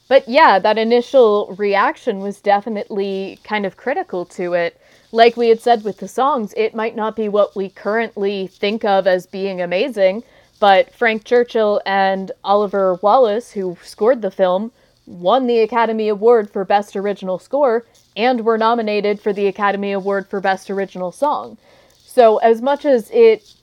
But 0.09 0.29
yeah, 0.29 0.59
that 0.59 0.79
initial 0.79 1.55
reaction 1.59 2.21
was 2.21 2.41
definitely 2.41 3.39
kind 3.43 3.67
of 3.67 3.77
critical 3.77 4.25
to 4.27 4.53
it. 4.55 4.81
Like 5.13 5.37
we 5.37 5.49
had 5.49 5.61
said 5.61 5.85
with 5.85 5.99
the 5.99 6.09
songs, 6.09 6.55
it 6.57 6.75
might 6.75 6.95
not 6.95 7.17
be 7.17 7.29
what 7.29 7.57
we 7.57 7.69
currently 7.69 8.47
think 8.47 8.85
of 8.85 9.07
as 9.07 9.27
being 9.27 9.61
amazing, 9.61 10.23
but 10.61 10.93
Frank 10.95 11.25
Churchill 11.25 11.81
and 11.85 12.31
Oliver 12.45 12.99
Wallace, 13.03 13.53
who 13.53 13.77
scored 13.83 14.23
the 14.23 14.31
film, 14.31 14.73
won 15.07 15.47
the 15.47 15.61
Academy 15.61 16.09
Award 16.09 16.51
for 16.51 16.65
Best 16.65 16.97
Original 16.97 17.39
Score 17.39 17.85
and 18.17 18.45
were 18.45 18.59
nominated 18.59 19.21
for 19.21 19.33
the 19.33 19.47
Academy 19.47 19.93
Award 19.93 20.29
for 20.29 20.41
Best 20.41 20.71
Original 20.71 21.13
Song. 21.13 21.59
So, 21.97 22.39
as 22.39 22.63
much 22.63 22.85
as 22.85 23.11
it, 23.11 23.55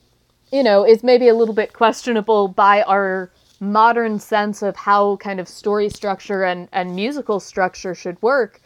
you 0.52 0.62
know, 0.62 0.86
is 0.86 1.02
maybe 1.02 1.28
a 1.28 1.34
little 1.34 1.54
bit 1.54 1.72
questionable 1.72 2.48
by 2.48 2.82
our 2.82 3.30
modern 3.72 4.18
sense 4.18 4.62
of 4.62 4.76
how 4.76 5.16
kind 5.16 5.40
of 5.40 5.48
story 5.48 5.88
structure 5.88 6.44
and, 6.44 6.68
and 6.72 6.94
musical 6.94 7.40
structure 7.40 7.94
should 7.94 8.20
work, 8.22 8.60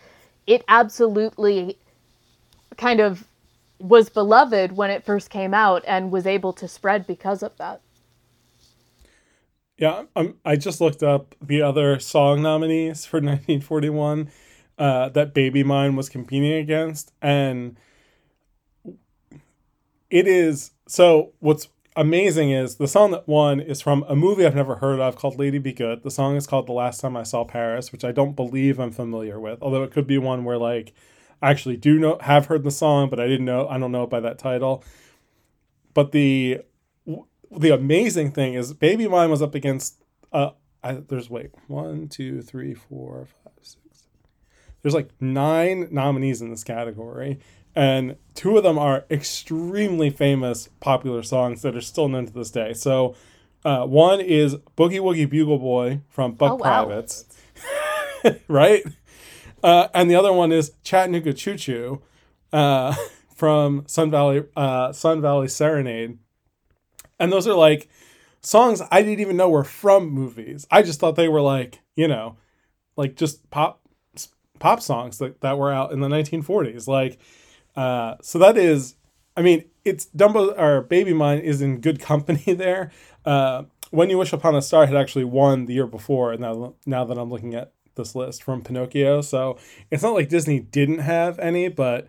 it 0.46 0.64
absolutely 0.68 1.78
kind 2.76 3.00
of 3.00 3.26
was 3.78 4.08
beloved 4.08 4.72
when 4.72 4.90
it 4.90 5.04
first 5.04 5.30
came 5.30 5.54
out 5.54 5.82
and 5.86 6.10
was 6.10 6.26
able 6.26 6.52
to 6.52 6.66
spread 6.66 7.06
because 7.06 7.42
of 7.42 7.56
that. 7.58 7.80
Yeah, 9.76 10.04
I'm, 10.16 10.34
I 10.44 10.56
just 10.56 10.80
looked 10.80 11.04
up 11.04 11.36
the 11.40 11.62
other 11.62 12.00
song 12.00 12.42
nominees 12.42 13.06
for 13.06 13.16
1941 13.18 14.30
uh, 14.76 15.08
that 15.10 15.34
Baby 15.34 15.62
Mine 15.62 15.94
was 15.96 16.08
competing 16.08 16.52
against, 16.52 17.12
and 17.22 17.76
it 20.10 20.26
is 20.26 20.72
so. 20.86 21.32
What's 21.40 21.68
amazing 21.98 22.52
is 22.52 22.76
the 22.76 22.86
song 22.86 23.10
that 23.10 23.26
won 23.26 23.58
is 23.58 23.80
from 23.80 24.04
a 24.08 24.14
movie 24.14 24.46
I've 24.46 24.54
never 24.54 24.76
heard 24.76 25.00
of 25.00 25.16
called 25.16 25.36
Lady 25.36 25.58
Be 25.58 25.72
Good. 25.72 26.04
The 26.04 26.12
song 26.12 26.36
is 26.36 26.46
called 26.46 26.68
The 26.68 26.72
Last 26.72 27.00
Time 27.00 27.16
I 27.16 27.24
Saw 27.24 27.44
Paris, 27.44 27.90
which 27.90 28.04
I 28.04 28.12
don't 28.12 28.36
believe 28.36 28.78
I'm 28.78 28.92
familiar 28.92 29.40
with, 29.40 29.60
although 29.60 29.82
it 29.82 29.90
could 29.90 30.06
be 30.06 30.16
one 30.16 30.44
where 30.44 30.58
like 30.58 30.94
I 31.42 31.50
actually 31.50 31.76
do 31.76 31.98
know 31.98 32.16
have 32.20 32.46
heard 32.46 32.62
the 32.62 32.70
song, 32.70 33.10
but 33.10 33.18
I 33.18 33.26
didn't 33.26 33.46
know 33.46 33.68
I 33.68 33.78
don't 33.78 33.90
know 33.90 34.04
it 34.04 34.10
by 34.10 34.20
that 34.20 34.38
title. 34.38 34.84
But 35.92 36.12
the 36.12 36.60
the 37.50 37.74
amazing 37.74 38.30
thing 38.30 38.54
is 38.54 38.72
Baby 38.72 39.08
Mine 39.08 39.30
was 39.30 39.42
up 39.42 39.56
against 39.56 40.00
uh 40.32 40.50
I, 40.84 40.92
there's 40.94 41.28
wait 41.28 41.50
one 41.66 42.08
two 42.08 42.42
three 42.42 42.74
four 42.74 43.26
five 43.42 43.54
six 43.60 44.06
there's 44.82 44.94
like 44.94 45.10
nine 45.20 45.88
nominees 45.90 46.40
in 46.40 46.50
this 46.50 46.62
category 46.62 47.40
and 47.78 48.16
two 48.34 48.56
of 48.56 48.64
them 48.64 48.76
are 48.76 49.04
extremely 49.08 50.10
famous 50.10 50.68
popular 50.80 51.22
songs 51.22 51.62
that 51.62 51.76
are 51.76 51.80
still 51.80 52.08
known 52.08 52.26
to 52.26 52.32
this 52.32 52.50
day 52.50 52.72
so 52.72 53.14
uh, 53.64 53.84
one 53.84 54.20
is 54.20 54.56
boogie 54.76 55.00
woogie 55.00 55.28
bugle 55.28 55.58
boy 55.58 56.00
from 56.08 56.32
buck 56.32 56.52
oh, 56.52 56.56
wow. 56.56 56.84
privates 56.84 57.24
right 58.48 58.82
uh, 59.62 59.88
and 59.94 60.10
the 60.10 60.16
other 60.16 60.32
one 60.32 60.50
is 60.50 60.72
chattanooga 60.82 61.32
choo 61.32 61.56
choo 61.56 62.02
uh, 62.52 62.94
from 63.34 63.84
sun 63.86 64.10
valley 64.10 64.44
uh, 64.56 64.92
sun 64.92 65.20
valley 65.20 65.48
serenade 65.48 66.18
and 67.20 67.30
those 67.30 67.46
are 67.46 67.54
like 67.54 67.88
songs 68.40 68.82
I 68.90 69.02
didn't 69.02 69.20
even 69.20 69.36
know 69.36 69.48
were 69.48 69.64
from 69.64 70.08
movies. 70.08 70.66
I 70.70 70.82
just 70.82 71.00
thought 71.00 71.16
they 71.16 71.28
were 71.28 71.40
like, 71.40 71.80
you 71.96 72.08
know, 72.08 72.36
like 72.96 73.16
just 73.16 73.50
pop 73.50 73.82
pop 74.58 74.80
songs 74.80 75.18
that, 75.18 75.40
that 75.40 75.58
were 75.58 75.72
out 75.72 75.92
in 75.92 76.00
the 76.00 76.08
1940s. 76.08 76.88
Like, 76.88 77.18
uh, 77.78 78.16
so 78.20 78.40
that 78.40 78.56
is, 78.56 78.96
I 79.36 79.42
mean, 79.42 79.64
it's 79.84 80.06
Dumbo 80.06 80.58
or 80.58 80.82
Baby 80.82 81.12
Mine 81.12 81.38
is 81.38 81.62
in 81.62 81.80
good 81.80 82.00
company 82.10 82.52
there. 82.52 82.90
Uh, 83.24 83.64
when 83.90 84.10
You 84.10 84.18
Wish 84.18 84.32
Upon 84.32 84.56
a 84.56 84.62
Star 84.62 84.86
had 84.86 84.96
actually 84.96 85.24
won 85.24 85.66
the 85.66 85.74
year 85.74 85.86
before, 85.86 86.32
and 86.32 86.40
now 86.40 86.74
now 86.86 87.04
that 87.04 87.16
I'm 87.16 87.30
looking 87.30 87.54
at 87.54 87.72
this 87.94 88.16
list 88.16 88.42
from 88.42 88.62
Pinocchio, 88.62 89.20
so 89.20 89.58
it's 89.90 90.02
not 90.02 90.14
like 90.14 90.28
Disney 90.28 90.58
didn't 90.58 90.98
have 90.98 91.38
any, 91.38 91.68
but 91.68 92.08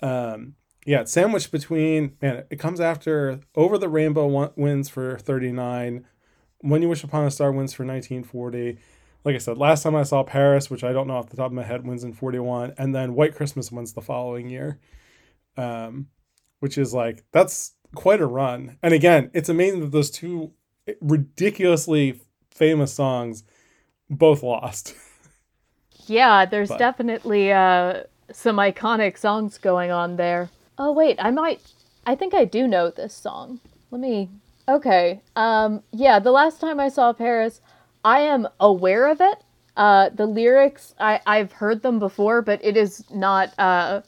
um, 0.00 0.54
yeah, 0.86 1.02
it's 1.02 1.12
sandwiched 1.12 1.52
between 1.52 2.16
man. 2.22 2.44
It 2.48 2.58
comes 2.58 2.80
after 2.80 3.40
Over 3.54 3.76
the 3.76 3.88
Rainbow 3.90 4.52
wins 4.56 4.88
for 4.88 5.18
thirty 5.18 5.52
nine. 5.52 6.06
When 6.62 6.80
You 6.80 6.88
Wish 6.88 7.04
Upon 7.04 7.26
a 7.26 7.30
Star 7.30 7.52
wins 7.52 7.74
for 7.74 7.84
nineteen 7.84 8.24
forty. 8.24 8.78
Like 9.22 9.34
I 9.34 9.38
said, 9.38 9.58
last 9.58 9.82
time 9.82 9.94
I 9.94 10.02
saw 10.04 10.22
Paris, 10.22 10.70
which 10.70 10.82
I 10.82 10.94
don't 10.94 11.06
know 11.06 11.16
off 11.18 11.28
the 11.28 11.36
top 11.36 11.48
of 11.48 11.52
my 11.52 11.62
head, 11.62 11.86
wins 11.86 12.04
in 12.04 12.14
forty 12.14 12.38
one, 12.38 12.72
and 12.78 12.94
then 12.94 13.14
White 13.14 13.34
Christmas 13.34 13.70
wins 13.70 13.92
the 13.92 14.00
following 14.00 14.48
year, 14.48 14.78
um, 15.56 16.06
which 16.60 16.78
is 16.78 16.94
like 16.94 17.24
that's 17.32 17.74
quite 17.94 18.20
a 18.20 18.26
run. 18.26 18.78
And 18.82 18.94
again, 18.94 19.30
it's 19.34 19.48
amazing 19.48 19.80
that 19.80 19.92
those 19.92 20.10
two 20.10 20.52
ridiculously 21.00 22.20
famous 22.50 22.92
songs, 22.92 23.44
both 24.08 24.42
lost. 24.42 24.94
Yeah, 26.06 26.44
there's 26.44 26.70
but. 26.70 26.78
definitely 26.78 27.52
uh, 27.52 28.02
some 28.32 28.56
iconic 28.56 29.16
songs 29.16 29.58
going 29.58 29.92
on 29.92 30.16
there. 30.16 30.50
Oh 30.76 30.90
wait, 30.90 31.16
I 31.20 31.30
might. 31.30 31.60
I 32.04 32.16
think 32.16 32.34
I 32.34 32.44
do 32.44 32.66
know 32.66 32.90
this 32.90 33.14
song. 33.14 33.60
Let 33.92 34.00
me. 34.00 34.28
Okay. 34.68 35.20
Um. 35.36 35.84
Yeah. 35.92 36.18
The 36.18 36.32
last 36.32 36.60
time 36.60 36.80
I 36.80 36.88
saw 36.88 37.12
Paris, 37.12 37.60
I 38.04 38.20
am 38.20 38.48
aware 38.58 39.08
of 39.08 39.20
it. 39.20 39.44
Uh, 39.76 40.08
the 40.08 40.26
lyrics, 40.26 40.94
I 40.98 41.20
I've 41.26 41.52
heard 41.52 41.82
them 41.82 42.00
before, 42.00 42.42
but 42.42 42.58
it 42.64 42.76
is 42.76 43.04
not. 43.12 43.56
Uh, 43.56 44.00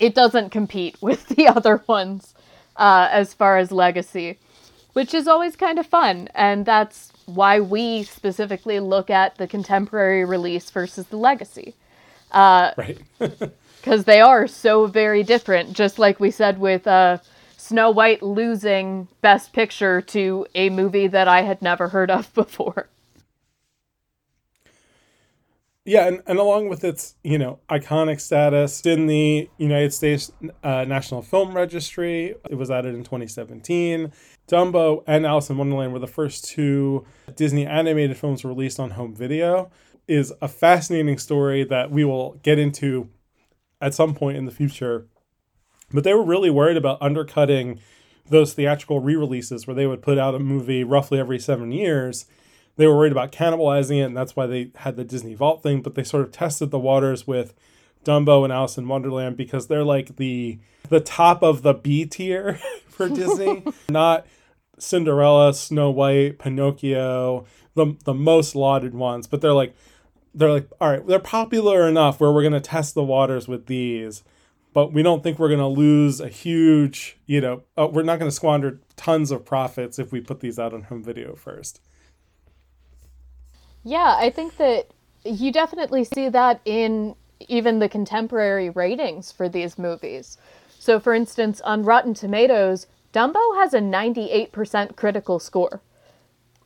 it 0.00 0.14
doesn't 0.14 0.50
compete 0.50 0.96
with 1.02 1.28
the 1.28 1.48
other 1.48 1.82
ones, 1.86 2.34
uh, 2.76 3.08
as 3.12 3.34
far 3.34 3.58
as 3.58 3.72
legacy, 3.72 4.38
which 4.94 5.14
is 5.14 5.28
always 5.28 5.56
kind 5.56 5.78
of 5.78 5.86
fun, 5.86 6.28
and 6.34 6.66
that's 6.66 7.12
why 7.26 7.60
we 7.60 8.02
specifically 8.04 8.80
look 8.80 9.10
at 9.10 9.36
the 9.38 9.46
contemporary 9.46 10.24
release 10.24 10.70
versus 10.70 11.06
the 11.08 11.18
legacy. 11.18 11.74
Uh, 12.32 12.72
right. 12.78 12.98
Because 13.80 14.04
they 14.04 14.20
are 14.20 14.46
so 14.46 14.86
very 14.86 15.22
different, 15.22 15.72
just 15.72 15.98
like 15.98 16.20
we 16.20 16.30
said 16.30 16.58
with 16.58 16.86
uh, 16.86 17.18
Snow 17.56 17.90
White 17.90 18.22
losing 18.22 19.08
Best 19.22 19.54
Picture 19.54 20.02
to 20.02 20.46
a 20.54 20.68
movie 20.68 21.06
that 21.06 21.28
I 21.28 21.42
had 21.42 21.62
never 21.62 21.88
heard 21.88 22.10
of 22.10 22.32
before. 22.34 22.88
Yeah, 25.90 26.06
and, 26.06 26.22
and 26.28 26.38
along 26.38 26.68
with 26.68 26.84
its, 26.84 27.16
you 27.24 27.36
know, 27.36 27.58
iconic 27.68 28.20
status 28.20 28.86
in 28.86 29.08
the 29.08 29.50
United 29.58 29.92
States 29.92 30.30
uh, 30.62 30.84
National 30.84 31.20
Film 31.20 31.52
Registry, 31.52 32.36
it 32.48 32.54
was 32.54 32.70
added 32.70 32.94
in 32.94 33.02
2017. 33.02 34.12
Dumbo 34.46 35.02
and 35.08 35.26
Alice 35.26 35.50
in 35.50 35.58
Wonderland 35.58 35.92
were 35.92 35.98
the 35.98 36.06
first 36.06 36.44
two 36.44 37.04
Disney 37.34 37.66
animated 37.66 38.16
films 38.16 38.44
released 38.44 38.78
on 38.78 38.90
home 38.90 39.16
video. 39.16 39.68
Is 40.06 40.32
a 40.40 40.46
fascinating 40.46 41.18
story 41.18 41.64
that 41.64 41.90
we 41.90 42.04
will 42.04 42.38
get 42.44 42.60
into 42.60 43.08
at 43.80 43.92
some 43.92 44.14
point 44.14 44.36
in 44.36 44.44
the 44.44 44.52
future. 44.52 45.08
But 45.92 46.04
they 46.04 46.14
were 46.14 46.22
really 46.22 46.50
worried 46.50 46.76
about 46.76 47.02
undercutting 47.02 47.80
those 48.28 48.54
theatrical 48.54 49.00
re-releases 49.00 49.66
where 49.66 49.74
they 49.74 49.88
would 49.88 50.02
put 50.02 50.18
out 50.18 50.36
a 50.36 50.38
movie 50.38 50.84
roughly 50.84 51.18
every 51.18 51.40
seven 51.40 51.72
years 51.72 52.26
they 52.80 52.86
were 52.86 52.96
worried 52.96 53.12
about 53.12 53.30
cannibalizing 53.30 53.98
it, 53.98 54.04
and 54.04 54.16
that's 54.16 54.34
why 54.34 54.46
they 54.46 54.70
had 54.76 54.96
the 54.96 55.04
Disney 55.04 55.34
Vault 55.34 55.62
thing. 55.62 55.82
But 55.82 55.96
they 55.96 56.02
sort 56.02 56.24
of 56.24 56.32
tested 56.32 56.70
the 56.70 56.78
waters 56.78 57.26
with 57.26 57.52
Dumbo 58.06 58.42
and 58.42 58.50
Alice 58.50 58.78
in 58.78 58.88
Wonderland 58.88 59.36
because 59.36 59.66
they're 59.66 59.84
like 59.84 60.16
the 60.16 60.58
the 60.88 61.00
top 61.00 61.42
of 61.42 61.60
the 61.60 61.74
B 61.74 62.06
tier 62.06 62.58
for 62.88 63.10
Disney, 63.10 63.62
not 63.90 64.26
Cinderella, 64.78 65.52
Snow 65.52 65.90
White, 65.90 66.38
Pinocchio, 66.38 67.44
the 67.74 67.96
the 68.04 68.14
most 68.14 68.56
lauded 68.56 68.94
ones. 68.94 69.26
But 69.26 69.42
they're 69.42 69.52
like 69.52 69.74
they're 70.34 70.50
like 70.50 70.70
all 70.80 70.88
right, 70.88 71.06
they're 71.06 71.18
popular 71.18 71.86
enough 71.86 72.18
where 72.18 72.32
we're 72.32 72.42
gonna 72.42 72.60
test 72.60 72.94
the 72.94 73.04
waters 73.04 73.46
with 73.46 73.66
these. 73.66 74.24
But 74.72 74.94
we 74.94 75.02
don't 75.02 75.22
think 75.22 75.38
we're 75.38 75.48
going 75.48 75.58
to 75.58 75.66
lose 75.66 76.20
a 76.20 76.28
huge, 76.28 77.18
you 77.26 77.40
know, 77.40 77.64
uh, 77.76 77.88
we're 77.90 78.04
not 78.04 78.20
going 78.20 78.30
to 78.30 78.34
squander 78.34 78.78
tons 78.94 79.32
of 79.32 79.44
profits 79.44 79.98
if 79.98 80.12
we 80.12 80.20
put 80.20 80.38
these 80.38 80.60
out 80.60 80.72
on 80.72 80.82
home 80.82 81.02
video 81.02 81.34
first. 81.34 81.80
Yeah, 83.82 84.16
I 84.18 84.30
think 84.30 84.56
that 84.58 84.88
you 85.24 85.52
definitely 85.52 86.04
see 86.04 86.28
that 86.28 86.60
in 86.64 87.14
even 87.48 87.78
the 87.78 87.88
contemporary 87.88 88.70
ratings 88.70 89.32
for 89.32 89.48
these 89.48 89.78
movies. 89.78 90.38
So, 90.78 91.00
for 91.00 91.14
instance, 91.14 91.60
on 91.62 91.82
Rotten 91.84 92.14
Tomatoes, 92.14 92.86
Dumbo 93.12 93.56
has 93.56 93.74
a 93.74 93.80
98% 93.80 94.96
critical 94.96 95.38
score 95.38 95.80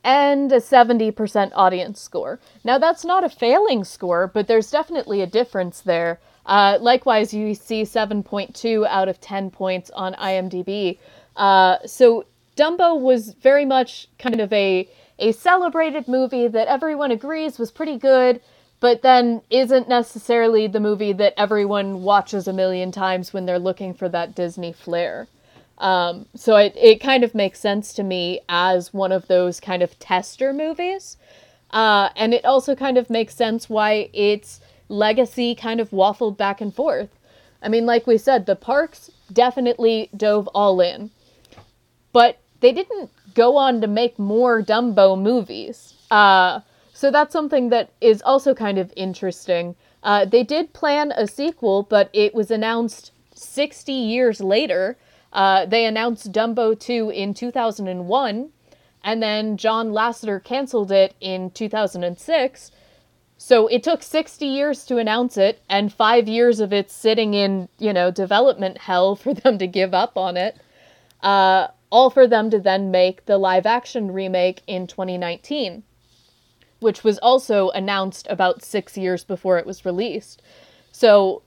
and 0.03 0.51
a 0.51 0.57
70% 0.57 1.51
audience 1.55 1.99
score. 1.99 2.39
Now, 2.63 2.77
that's 2.77 3.03
not 3.03 3.23
a 3.23 3.29
failing 3.29 3.83
score, 3.83 4.27
but 4.27 4.47
there's 4.47 4.69
definitely 4.69 5.21
a 5.21 5.27
difference 5.27 5.81
there. 5.81 6.19
Uh, 6.45 6.77
likewise, 6.79 7.33
you 7.33 7.55
see 7.55 7.81
7.2 7.81 8.85
out 8.87 9.09
of 9.09 9.19
10 9.19 9.49
points 9.49 9.89
on 9.91 10.13
IMDb. 10.13 10.99
Uh, 11.35 11.77
so, 11.85 12.25
Dumbo 12.55 12.99
was 12.99 13.33
very 13.33 13.65
much 13.65 14.07
kind 14.19 14.39
of 14.39 14.53
a 14.53 14.87
a 15.19 15.31
celebrated 15.31 16.07
movie 16.07 16.47
that 16.47 16.67
everyone 16.67 17.11
agrees 17.11 17.57
was 17.57 17.71
pretty 17.71 17.97
good, 17.97 18.41
but 18.79 19.01
then 19.01 19.41
isn't 19.49 19.87
necessarily 19.87 20.67
the 20.67 20.79
movie 20.79 21.13
that 21.13 21.33
everyone 21.37 22.03
watches 22.03 22.47
a 22.47 22.53
million 22.53 22.91
times 22.91 23.33
when 23.33 23.45
they're 23.45 23.59
looking 23.59 23.93
for 23.93 24.09
that 24.09 24.35
Disney 24.35 24.73
flair. 24.73 25.27
Um, 25.77 26.25
so 26.35 26.55
it, 26.55 26.75
it 26.75 27.01
kind 27.01 27.23
of 27.23 27.35
makes 27.35 27.59
sense 27.59 27.93
to 27.93 28.03
me 28.03 28.41
as 28.47 28.93
one 28.93 29.11
of 29.11 29.27
those 29.27 29.59
kind 29.59 29.81
of 29.83 29.97
tester 29.99 30.53
movies. 30.53 31.17
Uh, 31.71 32.09
and 32.15 32.33
it 32.33 32.45
also 32.45 32.75
kind 32.75 32.97
of 32.97 33.09
makes 33.09 33.35
sense 33.35 33.69
why 33.69 34.09
its 34.13 34.61
legacy 34.87 35.55
kind 35.55 35.79
of 35.79 35.89
waffled 35.89 36.37
back 36.37 36.61
and 36.61 36.73
forth. 36.73 37.09
I 37.61 37.69
mean, 37.69 37.85
like 37.85 38.05
we 38.07 38.17
said, 38.17 38.45
the 38.45 38.55
parks 38.55 39.09
definitely 39.31 40.09
dove 40.15 40.47
all 40.53 40.79
in. 40.79 41.11
But 42.13 42.37
they 42.61 42.71
didn't 42.71 43.09
go 43.35 43.57
on 43.57 43.81
to 43.81 43.87
make 43.87 44.17
more 44.17 44.63
Dumbo 44.63 45.21
movies. 45.21 45.93
Uh, 46.09 46.61
so 46.93 47.11
that's 47.11 47.33
something 47.33 47.69
that 47.69 47.91
is 48.01 48.21
also 48.23 48.55
kind 48.55 48.79
of 48.79 48.91
interesting. 48.95 49.75
Uh, 50.01 50.25
they 50.25 50.43
did 50.43 50.73
plan 50.73 51.11
a 51.11 51.27
sequel, 51.27 51.83
but 51.83 52.09
it 52.13 52.33
was 52.33 52.49
announced 52.49 53.11
60 53.35 53.91
years 53.91 54.39
later. 54.39 54.97
Uh, 55.33 55.65
they 55.65 55.85
announced 55.85 56.31
Dumbo 56.31 56.79
2 56.79 57.09
in 57.09 57.33
2001, 57.33 58.49
and 59.03 59.21
then 59.21 59.57
John 59.57 59.89
Lasseter 59.89 60.41
canceled 60.41 60.91
it 60.91 61.13
in 61.19 61.51
2006. 61.51 62.71
So 63.37 63.67
it 63.67 63.83
took 63.83 64.01
60 64.01 64.45
years 64.45 64.85
to 64.85 64.97
announce 64.97 65.37
it, 65.37 65.61
and 65.69 65.91
five 65.91 66.27
years 66.29 66.61
of 66.61 66.71
it 66.71 66.89
sitting 66.89 67.33
in, 67.33 67.67
you 67.77 67.91
know, 67.91 68.09
development 68.09 68.77
hell 68.77 69.15
for 69.17 69.33
them 69.33 69.57
to 69.57 69.67
give 69.67 69.93
up 69.93 70.17
on 70.17 70.37
it. 70.37 70.57
Uh, 71.21 71.67
all 71.89 72.09
for 72.09 72.27
them 72.27 72.49
to 72.49 72.59
then 72.59 72.91
make 72.91 73.25
the 73.25 73.37
live 73.37 73.65
action 73.65 74.11
remake 74.11 74.61
in 74.67 74.87
2019, 74.87 75.83
which 76.79 77.03
was 77.03 77.17
also 77.19 77.69
announced 77.69 78.27
about 78.29 78.63
six 78.63 78.97
years 78.97 79.23
before 79.23 79.57
it 79.57 79.65
was 79.65 79.85
released. 79.85 80.41
So 80.91 81.41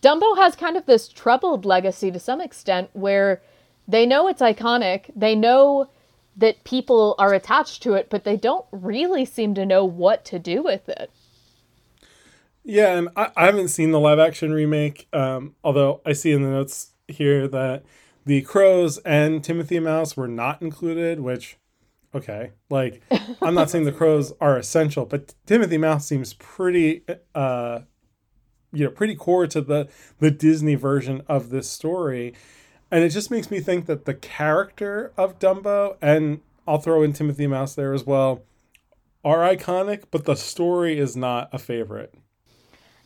Dumbo 0.00 0.36
has 0.36 0.56
kind 0.56 0.76
of 0.76 0.86
this 0.86 1.08
troubled 1.08 1.64
legacy 1.64 2.10
to 2.10 2.18
some 2.18 2.40
extent 2.40 2.90
where 2.92 3.42
they 3.86 4.06
know 4.06 4.28
it's 4.28 4.42
iconic, 4.42 5.10
they 5.14 5.34
know 5.34 5.88
that 6.36 6.64
people 6.64 7.14
are 7.18 7.34
attached 7.34 7.82
to 7.82 7.94
it, 7.94 8.08
but 8.08 8.24
they 8.24 8.36
don't 8.36 8.64
really 8.72 9.24
seem 9.24 9.54
to 9.54 9.66
know 9.66 9.84
what 9.84 10.24
to 10.24 10.38
do 10.38 10.62
with 10.62 10.88
it. 10.88 11.10
Yeah, 12.64 12.96
and 12.96 13.08
I, 13.16 13.30
I 13.36 13.46
haven't 13.46 13.68
seen 13.68 13.90
the 13.90 14.00
live 14.00 14.18
action 14.18 14.52
remake, 14.52 15.08
um, 15.12 15.56
although 15.64 16.00
I 16.06 16.12
see 16.12 16.32
in 16.32 16.42
the 16.42 16.50
notes 16.50 16.92
here 17.08 17.48
that 17.48 17.82
the 18.24 18.42
crows 18.42 18.98
and 18.98 19.42
Timothy 19.42 19.78
Mouse 19.80 20.16
were 20.16 20.28
not 20.28 20.62
included, 20.62 21.20
which 21.20 21.58
okay, 22.14 22.52
like 22.70 23.02
I'm 23.40 23.54
not 23.54 23.70
saying 23.70 23.84
the 23.84 23.92
crows 23.92 24.32
are 24.40 24.56
essential, 24.56 25.06
but 25.06 25.34
Timothy 25.46 25.78
Mouse 25.78 26.06
seems 26.06 26.34
pretty 26.34 27.04
uh 27.34 27.80
you 28.72 28.86
know, 28.86 28.90
pretty 28.90 29.14
core 29.14 29.46
to 29.46 29.60
the 29.60 29.88
the 30.18 30.30
Disney 30.30 30.74
version 30.74 31.22
of 31.28 31.50
this 31.50 31.68
story. 31.68 32.34
And 32.90 33.02
it 33.02 33.08
just 33.08 33.30
makes 33.30 33.50
me 33.50 33.60
think 33.60 33.86
that 33.86 34.04
the 34.04 34.14
character 34.14 35.12
of 35.16 35.38
Dumbo 35.38 35.96
and 36.02 36.40
I'll 36.66 36.78
throw 36.78 37.02
in 37.02 37.12
Timothy 37.12 37.46
Mouse 37.46 37.74
there 37.74 37.92
as 37.92 38.04
well 38.04 38.42
are 39.24 39.38
iconic, 39.38 40.04
but 40.10 40.24
the 40.24 40.34
story 40.34 40.98
is 40.98 41.16
not 41.16 41.48
a 41.52 41.58
favorite. 41.58 42.14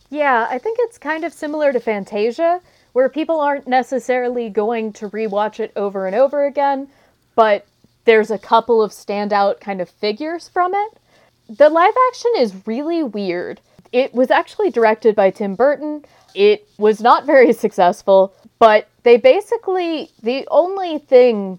Yeah, 0.08 0.46
I 0.48 0.58
think 0.58 0.78
it's 0.80 0.98
kind 0.98 1.24
of 1.24 1.32
similar 1.32 1.72
to 1.72 1.80
Fantasia 1.80 2.60
where 2.97 3.11
people 3.11 3.40
aren't 3.40 3.68
necessarily 3.68 4.49
going 4.49 4.90
to 4.90 5.11
rewatch 5.11 5.61
it 5.61 5.70
over 5.76 6.07
and 6.07 6.16
over 6.16 6.47
again, 6.47 6.88
but 7.34 7.66
there's 8.07 8.30
a 8.30 8.38
couple 8.38 8.80
of 8.80 8.90
standout 8.90 9.61
kind 9.61 9.82
of 9.82 9.90
figures 9.90 10.49
from 10.49 10.72
it. 10.74 10.99
The 11.47 11.68
live 11.68 11.92
action 12.09 12.30
is 12.38 12.66
really 12.66 13.03
weird. 13.03 13.61
It 13.92 14.14
was 14.14 14.30
actually 14.30 14.70
directed 14.70 15.14
by 15.14 15.28
Tim 15.28 15.57
Burton. 15.57 16.07
It 16.34 16.66
was 16.78 17.03
not 17.03 17.26
very 17.26 17.53
successful, 17.64 18.32
but 18.59 18.88
they 19.03 19.18
basically, 19.18 20.11
the 20.22 20.49
only 20.51 20.99
thing 20.99 21.59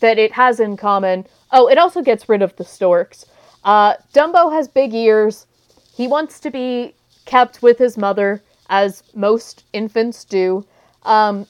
that 0.00 0.16
it 0.16 0.32
has 0.32 0.58
in 0.58 0.78
common 0.78 1.26
oh, 1.52 1.68
it 1.68 1.76
also 1.76 2.00
gets 2.00 2.30
rid 2.30 2.40
of 2.40 2.56
the 2.56 2.64
storks. 2.64 3.26
Uh, 3.62 3.96
Dumbo 4.14 4.50
has 4.50 4.68
big 4.68 4.94
ears. 4.94 5.46
He 5.94 6.08
wants 6.08 6.40
to 6.40 6.50
be 6.50 6.94
kept 7.26 7.60
with 7.60 7.76
his 7.76 7.98
mother 7.98 8.40
as 8.68 9.02
most 9.14 9.64
infants 9.72 10.24
do. 10.24 10.64
Um, 11.04 11.46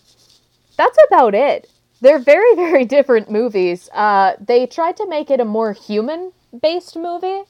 that's 0.76 0.98
about 1.08 1.34
it. 1.34 1.70
They're 2.00 2.18
very, 2.18 2.54
very 2.56 2.84
different 2.84 3.30
movies. 3.30 3.88
Uh, 3.92 4.34
they 4.40 4.66
tried 4.66 4.96
to 4.98 5.06
make 5.08 5.30
it 5.30 5.40
a 5.40 5.44
more 5.44 5.72
human 5.72 6.32
based 6.60 6.96
movie. 6.96 7.42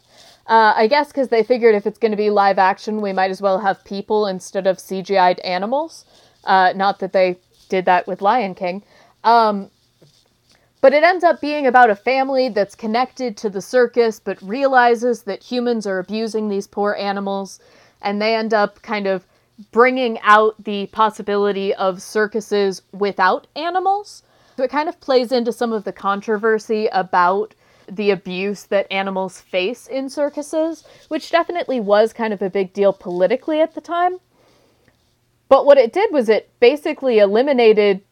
Uh, 0.47 0.75
I 0.77 0.87
guess 0.89 1.09
because 1.09 1.29
they 1.29 1.43
figured 1.45 1.75
if 1.75 1.87
it's 1.87 1.99
going 1.99 2.11
to 2.11 2.17
be 2.17 2.31
live 2.31 2.59
action, 2.59 3.01
we 3.01 3.13
might 3.13 3.31
as 3.31 3.41
well 3.41 3.61
have 3.61 3.85
people 3.85 4.27
instead 4.27 4.67
of 4.67 4.79
CGI'd 4.79 5.41
animals. 5.41 6.05
Uh, 6.45 6.73
not 6.75 6.99
that 6.99 7.13
they 7.13 7.39
did 7.69 7.85
that 7.87 8.07
with 8.07 8.21
Lion 8.23 8.55
King. 8.55 8.83
Um, 9.25 9.71
But 10.83 10.93
it 10.93 11.03
ends 11.03 11.25
up 11.25 11.41
being 11.41 11.67
about 11.67 11.89
a 11.91 11.97
family 11.97 12.49
that's 12.51 12.75
connected 12.75 13.37
to 13.39 13.49
the 13.49 13.63
circus, 13.63 14.21
but 14.21 14.43
realizes 14.43 15.23
that 15.23 15.43
humans 15.45 15.87
are 15.87 15.99
abusing 15.99 16.49
these 16.49 16.67
poor 16.67 16.95
animals. 16.95 17.59
And 18.03 18.21
they 18.21 18.35
end 18.35 18.53
up 18.53 18.83
kind 18.83 19.07
of 19.07 19.25
bringing 19.71 20.19
out 20.21 20.63
the 20.65 20.87
possibility 20.87 21.75
of 21.75 22.03
circuses 22.03 22.83
without 22.93 23.47
animals. 23.55 24.23
So 24.57 24.65
it 24.65 24.71
kind 24.71 24.89
of 24.89 25.01
plays 25.01 25.33
into 25.33 25.53
some 25.53 25.73
of 25.73 25.85
the 25.85 25.93
controversy 25.93 26.89
about 26.93 27.55
the 27.91 28.11
abuse 28.11 28.65
that 28.65 28.91
animals 28.91 29.41
face 29.41 29.87
in 29.87 30.09
circuses, 30.09 30.85
which 31.09 31.31
definitely 31.31 31.81
was 31.81 32.13
kind 32.13 32.33
of 32.33 32.43
a 32.43 32.51
big 32.51 32.73
deal 32.73 32.93
politically 32.93 33.61
at 33.61 33.75
the 33.75 33.81
time. 33.81 34.19
But 35.49 35.67
what 35.67 35.79
it 35.79 35.93
did 35.93 36.13
was 36.13 36.29
it 36.29 36.51
basically 36.61 37.19
eliminated 37.19 38.03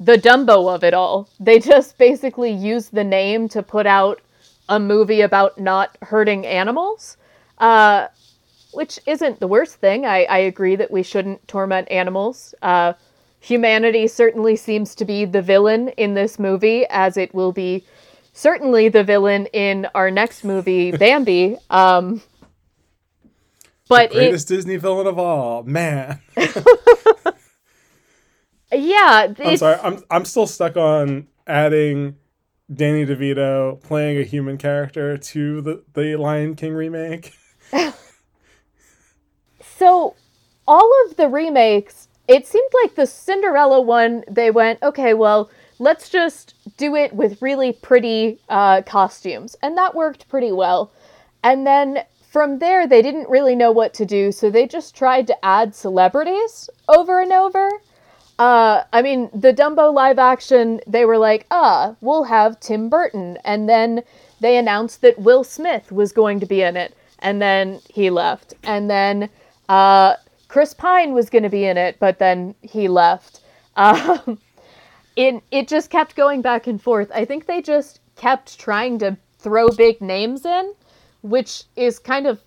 the 0.00 0.16
Dumbo 0.16 0.72
of 0.74 0.84
it 0.84 0.94
all. 0.94 1.28
They 1.38 1.58
just 1.72 1.98
basically 1.98 2.50
used 2.52 2.94
the 2.94 3.04
name 3.04 3.48
to 3.50 3.62
put 3.62 3.86
out 3.86 4.20
a 4.68 4.78
movie 4.78 5.22
about 5.22 5.58
not 5.58 5.96
hurting 6.02 6.46
animals, 6.46 7.16
uh, 7.58 8.08
which 8.78 9.00
isn't 9.06 9.40
the 9.40 9.48
worst 9.48 9.74
thing. 9.74 10.06
I, 10.06 10.22
I 10.26 10.38
agree 10.38 10.76
that 10.76 10.92
we 10.92 11.02
shouldn't 11.02 11.48
torment 11.48 11.90
animals. 11.90 12.54
Uh, 12.62 12.92
humanity 13.40 14.06
certainly 14.06 14.54
seems 14.54 14.94
to 14.94 15.04
be 15.04 15.24
the 15.24 15.42
villain 15.42 15.88
in 15.96 16.14
this 16.14 16.38
movie, 16.38 16.86
as 16.88 17.16
it 17.16 17.34
will 17.34 17.50
be 17.50 17.84
certainly 18.32 18.88
the 18.88 19.02
villain 19.02 19.46
in 19.46 19.88
our 19.96 20.12
next 20.12 20.44
movie, 20.44 20.92
Bambi. 20.96 21.56
Um, 21.70 22.22
but 23.88 24.10
the 24.10 24.14
greatest 24.14 24.48
it, 24.48 24.54
Disney 24.54 24.76
villain 24.76 25.08
of 25.08 25.18
all, 25.18 25.64
man. 25.64 26.20
yeah, 28.72 29.34
I'm 29.40 29.56
sorry. 29.56 29.80
I'm 29.82 30.04
I'm 30.08 30.24
still 30.24 30.46
stuck 30.46 30.76
on 30.76 31.26
adding 31.48 32.14
Danny 32.72 33.04
DeVito 33.04 33.82
playing 33.82 34.18
a 34.18 34.22
human 34.22 34.56
character 34.56 35.18
to 35.18 35.60
the 35.62 35.82
the 35.94 36.14
Lion 36.14 36.54
King 36.54 36.74
remake. 36.74 37.32
so, 39.78 40.14
all 40.66 40.92
of 41.06 41.16
the 41.16 41.28
remakes, 41.28 42.08
it 42.26 42.46
seemed 42.46 42.70
like 42.82 42.94
the 42.94 43.06
Cinderella 43.06 43.80
one. 43.80 44.24
They 44.28 44.50
went, 44.50 44.82
okay, 44.82 45.14
well, 45.14 45.50
let's 45.78 46.08
just 46.08 46.54
do 46.76 46.94
it 46.94 47.12
with 47.12 47.40
really 47.40 47.72
pretty 47.72 48.38
uh, 48.48 48.82
costumes, 48.82 49.56
and 49.62 49.76
that 49.78 49.94
worked 49.94 50.28
pretty 50.28 50.52
well. 50.52 50.92
And 51.42 51.66
then 51.66 52.04
from 52.28 52.58
there, 52.58 52.86
they 52.86 53.00
didn't 53.00 53.30
really 53.30 53.54
know 53.54 53.72
what 53.72 53.94
to 53.94 54.04
do, 54.04 54.32
so 54.32 54.50
they 54.50 54.66
just 54.66 54.94
tried 54.94 55.26
to 55.28 55.44
add 55.44 55.74
celebrities 55.74 56.68
over 56.88 57.20
and 57.20 57.32
over. 57.32 57.70
Uh, 58.38 58.84
I 58.92 59.02
mean, 59.02 59.30
the 59.34 59.52
Dumbo 59.52 59.92
live 59.92 60.18
action, 60.18 60.80
they 60.86 61.04
were 61.04 61.18
like, 61.18 61.46
ah, 61.50 61.96
we'll 62.00 62.24
have 62.24 62.60
Tim 62.60 62.88
Burton. 62.88 63.38
And 63.44 63.68
then 63.68 64.02
they 64.40 64.56
announced 64.56 65.00
that 65.00 65.18
Will 65.18 65.42
Smith 65.42 65.90
was 65.90 66.12
going 66.12 66.38
to 66.40 66.46
be 66.46 66.62
in 66.62 66.76
it. 66.76 66.94
And 67.18 67.42
then 67.42 67.80
he 67.88 68.10
left. 68.10 68.54
And 68.62 68.88
then 68.88 69.28
uh, 69.68 70.14
Chris 70.48 70.74
Pine 70.74 71.12
was 71.12 71.30
going 71.30 71.42
to 71.42 71.48
be 71.50 71.64
in 71.64 71.76
it, 71.76 71.98
but 71.98 72.18
then 72.18 72.54
he 72.62 72.88
left. 72.88 73.40
Um, 73.78 74.40
it, 75.14 75.40
it 75.52 75.68
just 75.68 75.88
kept 75.88 76.16
going 76.16 76.42
back 76.42 76.66
and 76.66 76.82
forth. 76.82 77.12
I 77.14 77.24
think 77.24 77.46
they 77.46 77.62
just 77.62 78.00
kept 78.16 78.58
trying 78.58 78.98
to 78.98 79.16
throw 79.38 79.68
big 79.68 80.00
names 80.00 80.44
in 80.44 80.74
which 81.22 81.64
is 81.76 81.98
kind 81.98 82.26
of 82.26 82.40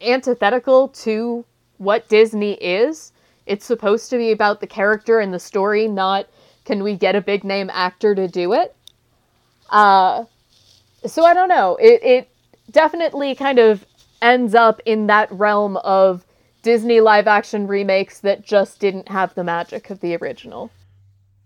antithetical 0.00 0.88
to 0.88 1.44
what 1.78 2.08
Disney 2.08 2.52
is. 2.54 3.12
It's 3.46 3.64
supposed 3.64 4.10
to 4.10 4.18
be 4.18 4.32
about 4.32 4.60
the 4.60 4.66
character 4.66 5.20
and 5.20 5.32
the 5.32 5.38
story, 5.38 5.88
not 5.88 6.26
can 6.64 6.82
we 6.82 6.96
get 6.96 7.16
a 7.16 7.20
big 7.22 7.44
name 7.44 7.70
actor 7.72 8.14
to 8.14 8.28
do 8.28 8.52
it? 8.52 8.76
Uh, 9.70 10.24
so 11.06 11.24
I 11.24 11.32
don't 11.32 11.48
know. 11.48 11.76
It, 11.76 12.02
it 12.02 12.30
definitely 12.70 13.34
kind 13.34 13.58
of 13.58 13.86
ends 14.20 14.54
up 14.54 14.82
in 14.84 15.06
that 15.06 15.32
realm 15.32 15.78
of 15.78 16.26
Disney 16.68 17.00
live 17.00 17.26
action 17.26 17.66
remakes 17.66 18.20
that 18.20 18.44
just 18.44 18.78
didn't 18.78 19.08
have 19.08 19.34
the 19.34 19.42
magic 19.42 19.88
of 19.88 20.00
the 20.00 20.14
original. 20.16 20.70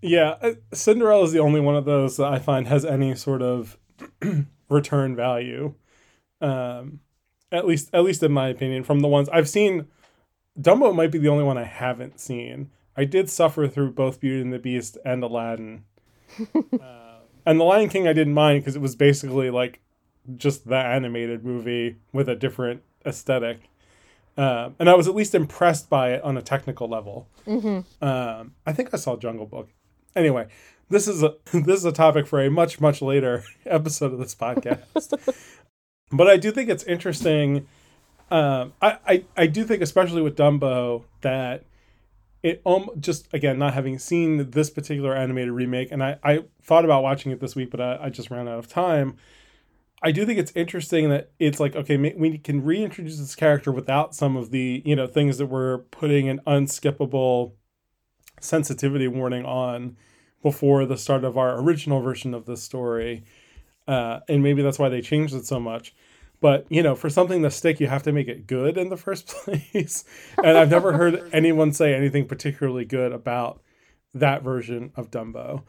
Yeah, 0.00 0.34
uh, 0.42 0.54
Cinderella 0.72 1.22
is 1.22 1.30
the 1.30 1.38
only 1.38 1.60
one 1.60 1.76
of 1.76 1.84
those 1.84 2.16
that 2.16 2.26
I 2.26 2.40
find 2.40 2.66
has 2.66 2.84
any 2.84 3.14
sort 3.14 3.40
of 3.40 3.78
return 4.68 5.14
value. 5.14 5.74
Um, 6.40 6.98
at 7.52 7.68
least, 7.68 7.90
at 7.92 8.02
least 8.02 8.24
in 8.24 8.32
my 8.32 8.48
opinion, 8.48 8.82
from 8.82 8.98
the 8.98 9.06
ones 9.06 9.28
I've 9.28 9.48
seen, 9.48 9.86
Dumbo 10.60 10.92
might 10.92 11.12
be 11.12 11.18
the 11.18 11.28
only 11.28 11.44
one 11.44 11.56
I 11.56 11.66
haven't 11.66 12.18
seen. 12.18 12.72
I 12.96 13.04
did 13.04 13.30
suffer 13.30 13.68
through 13.68 13.92
both 13.92 14.18
Beauty 14.18 14.42
and 14.42 14.52
the 14.52 14.58
Beast 14.58 14.98
and 15.04 15.22
Aladdin, 15.22 15.84
uh, 16.52 17.18
and 17.46 17.60
The 17.60 17.64
Lion 17.64 17.88
King 17.88 18.08
I 18.08 18.12
didn't 18.12 18.34
mind 18.34 18.62
because 18.62 18.74
it 18.74 18.82
was 18.82 18.96
basically 18.96 19.50
like 19.50 19.78
just 20.34 20.66
the 20.66 20.74
animated 20.74 21.44
movie 21.44 21.98
with 22.12 22.28
a 22.28 22.34
different 22.34 22.82
aesthetic. 23.06 23.68
Uh, 24.36 24.70
and 24.78 24.88
I 24.88 24.94
was 24.94 25.08
at 25.08 25.14
least 25.14 25.34
impressed 25.34 25.90
by 25.90 26.12
it 26.12 26.22
on 26.22 26.36
a 26.38 26.42
technical 26.42 26.88
level. 26.88 27.28
Mm-hmm. 27.46 28.04
Um, 28.04 28.54
I 28.66 28.72
think 28.72 28.94
I 28.94 28.96
saw 28.96 29.16
Jungle 29.16 29.46
Book. 29.46 29.68
Anyway, 30.16 30.46
this 30.88 31.06
is 31.06 31.22
a 31.22 31.34
this 31.52 31.78
is 31.78 31.84
a 31.84 31.92
topic 31.92 32.26
for 32.26 32.40
a 32.40 32.50
much 32.50 32.80
much 32.80 33.02
later 33.02 33.44
episode 33.66 34.12
of 34.12 34.18
this 34.18 34.34
podcast. 34.34 35.48
But 36.12 36.28
I 36.28 36.36
do 36.36 36.52
think 36.52 36.68
it's 36.68 36.84
interesting. 36.84 37.66
Um, 38.30 38.74
I, 38.82 38.98
I, 39.06 39.24
I 39.36 39.46
do 39.46 39.64
think, 39.64 39.82
especially 39.82 40.20
with 40.20 40.36
Dumbo, 40.36 41.04
that 41.22 41.64
it 42.42 42.60
um 42.66 42.90
just 43.00 43.32
again 43.32 43.58
not 43.58 43.72
having 43.72 43.98
seen 43.98 44.50
this 44.50 44.68
particular 44.68 45.14
animated 45.14 45.52
remake, 45.52 45.90
and 45.90 46.02
I, 46.02 46.18
I 46.22 46.44
thought 46.62 46.84
about 46.84 47.02
watching 47.02 47.32
it 47.32 47.40
this 47.40 47.56
week, 47.56 47.70
but 47.70 47.80
I, 47.80 47.98
I 48.02 48.10
just 48.10 48.30
ran 48.30 48.46
out 48.46 48.58
of 48.58 48.68
time. 48.68 49.16
I 50.02 50.10
do 50.10 50.26
think 50.26 50.38
it's 50.38 50.52
interesting 50.54 51.10
that 51.10 51.30
it's 51.38 51.60
like 51.60 51.76
okay, 51.76 51.96
we 51.96 52.38
can 52.38 52.64
reintroduce 52.64 53.18
this 53.18 53.34
character 53.34 53.70
without 53.70 54.14
some 54.14 54.36
of 54.36 54.50
the 54.50 54.82
you 54.84 54.96
know 54.96 55.06
things 55.06 55.38
that 55.38 55.46
we're 55.46 55.78
putting 55.78 56.28
an 56.28 56.40
unskippable 56.46 57.52
sensitivity 58.40 59.06
warning 59.08 59.44
on 59.44 59.96
before 60.42 60.84
the 60.84 60.96
start 60.96 61.22
of 61.22 61.38
our 61.38 61.60
original 61.60 62.00
version 62.00 62.34
of 62.34 62.46
the 62.46 62.56
story 62.56 63.24
uh, 63.86 64.20
and 64.28 64.42
maybe 64.42 64.62
that's 64.62 64.78
why 64.78 64.88
they 64.88 65.00
changed 65.00 65.34
it 65.34 65.46
so 65.46 65.58
much. 65.58 65.94
But 66.40 66.66
you 66.68 66.82
know, 66.82 66.94
for 66.94 67.08
something 67.08 67.42
to 67.42 67.50
stick, 67.50 67.80
you 67.80 67.86
have 67.86 68.02
to 68.04 68.12
make 68.12 68.28
it 68.28 68.46
good 68.46 68.76
in 68.76 68.88
the 68.88 68.96
first 68.96 69.26
place. 69.44 70.04
and 70.42 70.58
I've 70.58 70.70
never 70.70 70.92
heard 70.92 71.28
anyone 71.32 71.72
say 71.72 71.94
anything 71.94 72.26
particularly 72.26 72.84
good 72.84 73.12
about 73.12 73.62
that 74.14 74.42
version 74.42 74.92
of 74.96 75.10
Dumbo. 75.10 75.62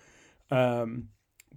Um, 0.52 1.10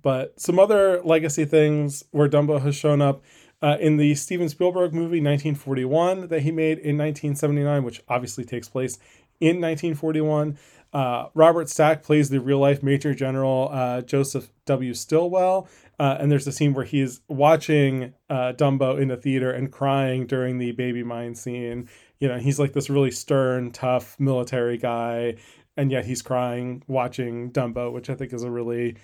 but 0.06 0.40
some 0.40 0.60
other 0.60 1.02
legacy 1.02 1.44
things 1.44 2.04
where 2.12 2.28
Dumbo 2.28 2.62
has 2.62 2.76
shown 2.76 3.02
up 3.02 3.24
uh, 3.60 3.76
in 3.80 3.96
the 3.96 4.14
Steven 4.14 4.48
Spielberg 4.48 4.94
movie 4.94 5.20
1941 5.20 6.28
that 6.28 6.42
he 6.42 6.52
made 6.52 6.78
in 6.78 6.96
1979, 6.96 7.82
which 7.82 8.00
obviously 8.06 8.44
takes 8.44 8.68
place 8.68 9.00
in 9.40 9.60
1941. 9.60 10.58
Uh, 10.92 11.26
Robert 11.34 11.68
Stack 11.68 12.04
plays 12.04 12.30
the 12.30 12.38
real 12.38 12.60
life 12.60 12.84
Major 12.84 13.14
General 13.14 13.68
uh, 13.72 14.00
Joseph 14.02 14.48
W. 14.66 14.94
Stilwell, 14.94 15.66
uh, 15.98 16.18
and 16.20 16.30
there's 16.30 16.46
a 16.46 16.52
scene 16.52 16.72
where 16.72 16.84
he's 16.84 17.20
watching 17.26 18.14
uh, 18.30 18.52
Dumbo 18.52 19.00
in 19.00 19.08
the 19.08 19.16
theater 19.16 19.50
and 19.50 19.72
crying 19.72 20.28
during 20.28 20.58
the 20.58 20.70
baby 20.70 21.02
mine 21.02 21.34
scene. 21.34 21.88
You 22.20 22.28
know, 22.28 22.38
he's 22.38 22.60
like 22.60 22.74
this 22.74 22.88
really 22.88 23.10
stern, 23.10 23.72
tough 23.72 24.20
military 24.20 24.78
guy, 24.78 25.34
and 25.76 25.90
yet 25.90 26.04
he's 26.04 26.22
crying 26.22 26.84
watching 26.86 27.50
Dumbo, 27.50 27.92
which 27.92 28.08
I 28.08 28.14
think 28.14 28.32
is 28.32 28.44
a 28.44 28.50
really 28.52 28.96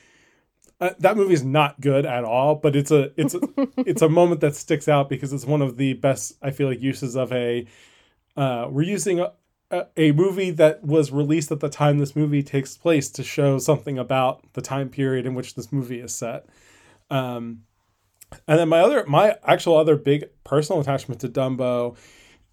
uh, 0.82 0.94
that 0.98 1.16
movie 1.16 1.32
is 1.32 1.44
not 1.44 1.80
good 1.80 2.04
at 2.04 2.24
all, 2.24 2.56
but 2.56 2.74
it's 2.74 2.90
a 2.90 3.12
it's 3.16 3.34
a, 3.34 3.40
it's 3.78 4.02
a 4.02 4.08
moment 4.08 4.40
that 4.40 4.56
sticks 4.56 4.88
out 4.88 5.08
because 5.08 5.32
it's 5.32 5.44
one 5.44 5.62
of 5.62 5.76
the 5.76 5.94
best 5.94 6.34
I 6.42 6.50
feel 6.50 6.68
like 6.68 6.82
uses 6.82 7.14
of 7.14 7.32
a 7.32 7.66
uh, 8.36 8.66
we're 8.68 8.82
using 8.82 9.20
a, 9.20 9.32
a 9.96 10.10
movie 10.10 10.50
that 10.50 10.82
was 10.82 11.12
released 11.12 11.52
at 11.52 11.60
the 11.60 11.68
time 11.68 11.98
this 11.98 12.16
movie 12.16 12.42
takes 12.42 12.76
place 12.76 13.10
to 13.10 13.22
show 13.22 13.58
something 13.58 13.96
about 13.96 14.52
the 14.54 14.60
time 14.60 14.88
period 14.88 15.24
in 15.24 15.34
which 15.34 15.54
this 15.54 15.70
movie 15.70 16.00
is 16.00 16.12
set. 16.12 16.46
Um, 17.10 17.62
and 18.48 18.58
then 18.58 18.68
my 18.68 18.80
other, 18.80 19.04
my 19.06 19.36
actual 19.44 19.76
other 19.76 19.96
big 19.96 20.24
personal 20.42 20.80
attachment 20.80 21.20
to 21.20 21.28
Dumbo 21.28 21.96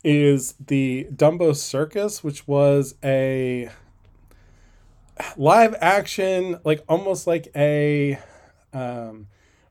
is 0.03 0.53
the 0.53 1.07
Dumbo 1.15 1.55
Circus, 1.55 2.23
which 2.23 2.47
was 2.47 2.93
a 3.03 3.69
live 5.38 5.76
action, 5.82 6.59
like 6.63 6.84
almost 6.88 7.28
like 7.28 7.47
a. 7.55 8.17
Um, 8.74 9.28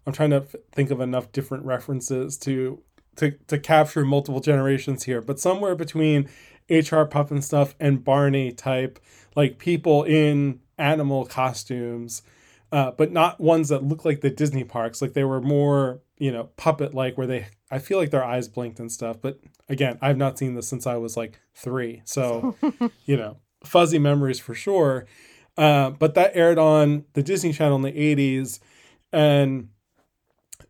I'm 0.06 0.12
trying 0.12 0.30
to 0.30 0.40
think 0.72 0.90
of 0.90 1.00
enough 1.00 1.32
different 1.32 1.64
references 1.64 2.36
to 2.38 2.82
to 3.16 3.32
to 3.48 3.58
capture 3.58 4.04
multiple 4.04 4.40
generations 4.40 5.04
here, 5.04 5.20
but 5.20 5.38
somewhere 5.38 5.74
between 5.74 6.24
HR 6.70 7.04
Pufnstuf 7.04 7.74
and 7.80 8.04
Barney 8.04 8.52
type, 8.52 8.98
like 9.36 9.58
people 9.58 10.04
in 10.04 10.60
animal 10.78 11.24
costumes 11.26 12.22
uh, 12.70 12.90
but 12.92 13.12
not 13.12 13.40
ones 13.40 13.70
that 13.70 13.82
look 13.82 14.04
like 14.04 14.20
the 14.20 14.30
Disney 14.30 14.64
parks. 14.64 15.00
Like 15.00 15.14
they 15.14 15.24
were 15.24 15.40
more, 15.40 16.00
you 16.18 16.30
know, 16.30 16.50
puppet 16.56 16.94
like, 16.94 17.16
where 17.16 17.26
they, 17.26 17.46
I 17.70 17.78
feel 17.78 17.98
like 17.98 18.10
their 18.10 18.24
eyes 18.24 18.48
blinked 18.48 18.78
and 18.78 18.92
stuff. 18.92 19.20
But 19.20 19.40
again, 19.68 19.98
I've 20.02 20.18
not 20.18 20.38
seen 20.38 20.54
this 20.54 20.68
since 20.68 20.86
I 20.86 20.96
was 20.96 21.16
like 21.16 21.40
three. 21.54 22.02
So, 22.04 22.56
you 23.06 23.16
know, 23.16 23.38
fuzzy 23.64 23.98
memories 23.98 24.38
for 24.38 24.54
sure. 24.54 25.06
Uh, 25.58 25.90
but 25.90 26.14
that 26.14 26.30
aired 26.34 26.56
on 26.56 27.04
the 27.14 27.22
Disney 27.22 27.52
Channel 27.52 27.76
in 27.76 27.82
the 27.82 27.92
80s. 27.92 28.60
And 29.12 29.70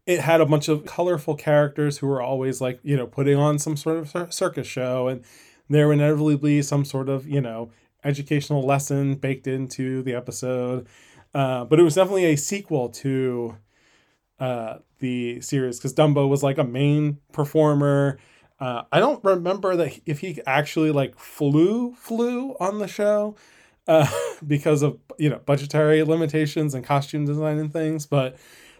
it 0.07 0.21
had 0.21 0.41
a 0.41 0.47
bunch 0.47 0.69
of 0.69 0.87
colorful 0.87 1.35
characters 1.35 1.99
who 1.99 2.07
were 2.07 2.23
always 2.23 2.63
like, 2.63 2.81
you 2.83 2.97
know, 2.97 3.07
putting 3.07 3.37
on 3.37 3.59
some 3.59 3.77
sort 3.77 3.99
of 3.99 4.33
circus 4.33 4.67
show. 4.67 5.07
And 5.09 5.23
there 5.69 5.87
would 5.87 5.99
inevitably 5.99 6.37
be 6.37 6.63
some 6.63 6.87
sort 6.87 7.11
of, 7.11 7.29
you 7.29 7.43
know, 7.43 7.71
educational 8.03 8.63
lesson 8.63 9.17
baked 9.17 9.47
into 9.47 10.03
the 10.03 10.15
episode. 10.15 10.87
Uh, 11.35 11.67
but 11.67 11.79
it 11.79 11.83
was 11.83 11.95
definitely 11.95 12.25
a 12.25 12.37
sequel 12.37 12.89
to 12.89 13.57
uh, 14.41 14.79
the 15.01 15.43
series 15.43 15.79
because 15.79 15.93
Dumbo 15.93 16.27
was 16.27 16.43
like 16.43 16.57
a 16.57 16.65
main 16.65 17.19
performer. 17.33 18.19
Uh, 18.59 18.85
I 18.91 19.01
don't 19.01 19.23
remember 19.23 19.77
that 19.77 20.01
if 20.07 20.21
he 20.21 20.41
actually 20.47 20.91
like 20.91 21.19
flew 21.19 21.95
flew 21.95 22.57
on 22.59 22.79
the 22.79 22.89
show 22.89 23.37
uh, 23.89 24.07
because 24.47 24.83
of 24.83 24.99
you 25.19 25.31
know 25.31 25.41
budgetary 25.45 26.03
limitations 26.05 26.75
and 26.75 26.85
costume 26.85 27.25
design 27.25 27.59
and 27.59 27.73
things. 27.73 28.07
But 28.07 28.37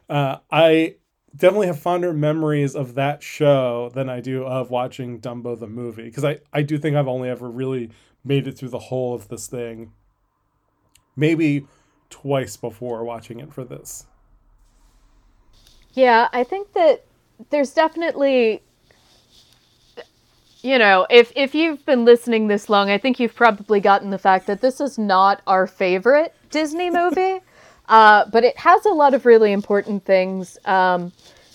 uh, 0.09 0.37
I 0.51 0.97
definitely 1.35 1.67
have 1.67 1.81
fonder 1.81 2.13
memories 2.13 2.77
of 2.77 2.95
that 2.95 3.23
show 3.23 3.91
than 3.95 4.09
I 4.09 4.21
do 4.21 4.45
of 4.45 4.71
watching 4.71 5.21
Dumbo 5.21 5.59
the 5.59 5.67
movie 5.67 6.05
because 6.05 6.25
I 6.25 6.39
I 6.53 6.63
do 6.63 6.79
think 6.79 6.97
I've 6.97 7.09
only 7.09 7.29
ever 7.29 7.51
really 7.51 7.91
made 8.25 8.47
it 8.47 8.59
through 8.59 8.69
the 8.69 8.79
whole 8.79 9.15
of 9.15 9.29
this 9.29 9.49
thing. 9.49 9.93
Maybe 11.17 11.67
twice 12.11 12.57
before 12.57 13.03
watching 13.05 13.41
it 13.41 13.53
for 13.53 13.65
this. 13.65 14.07
Yeah, 15.95 16.29
I 16.33 16.45
think 16.45 16.75
that 16.75 17.05
there's 17.51 17.73
definitely 17.73 18.63
you 20.63 20.79
know, 20.79 21.07
if 21.11 21.33
if 21.37 21.55
you've 21.55 21.85
been 21.87 22.05
listening 22.05 22.49
this 22.49 22.69
long, 22.69 22.91
I 22.91 22.99
think 22.99 23.21
you've 23.21 23.35
probably 23.35 23.81
gotten 23.81 24.11
the 24.11 24.19
fact 24.19 24.47
that 24.47 24.61
this 24.61 24.81
is 24.81 24.99
not 24.99 25.41
our 25.47 25.67
favorite 25.67 26.35
Disney 26.51 26.91
movie. 27.01 27.41
uh, 27.89 28.25
but 28.31 28.45
it 28.45 28.57
has 28.59 28.85
a 28.85 28.91
lot 28.91 29.15
of 29.15 29.25
really 29.25 29.53
important 29.53 30.05
things. 30.05 30.59
Um, 30.65 31.13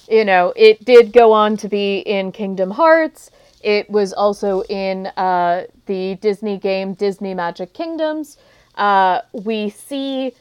you 0.10 0.26
know, 0.26 0.54
it 0.56 0.84
did 0.86 1.14
go 1.14 1.32
on 1.32 1.58
to 1.58 1.68
be 1.70 2.00
in 2.00 2.32
Kingdom 2.32 2.72
Hearts. 2.72 3.30
It 3.62 3.90
was 3.90 4.12
also 4.14 4.64
in 4.64 5.08
uh, 5.08 5.66
the 5.86 6.16
Disney 6.16 6.58
game 6.58 6.94
Disney 6.94 7.34
Magic 7.34 7.74
Kingdoms. 7.74 8.38
Uh, 8.76 9.22
we 9.34 9.70
see 9.70 10.34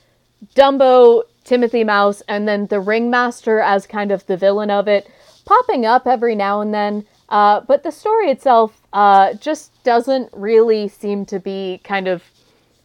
Dumbo, 0.57 1.23
Timothy 1.45 1.85
Mouse, 1.85 2.23
and 2.29 2.49
then 2.49 2.67
the 2.67 2.81
Ringmaster 2.81 3.61
as 3.61 3.87
kind 3.87 4.11
of 4.11 4.27
the 4.27 4.37
villain 4.37 4.71
of 4.71 4.89
it, 4.89 5.09
popping 5.45 5.87
up 5.87 6.07
every 6.07 6.35
now 6.35 6.61
and 6.61 6.73
then. 6.75 7.05
Uh, 7.33 7.63
but 7.63 7.83
the 7.83 7.91
story 7.91 8.31
itself 8.31 8.81
uh, 8.93 9.35
just 9.35 9.73
doesn't 9.83 10.29
really 10.33 10.87
seem 10.87 11.25
to 11.27 11.41
be 11.41 11.81
kind 11.83 12.07
of 12.07 12.23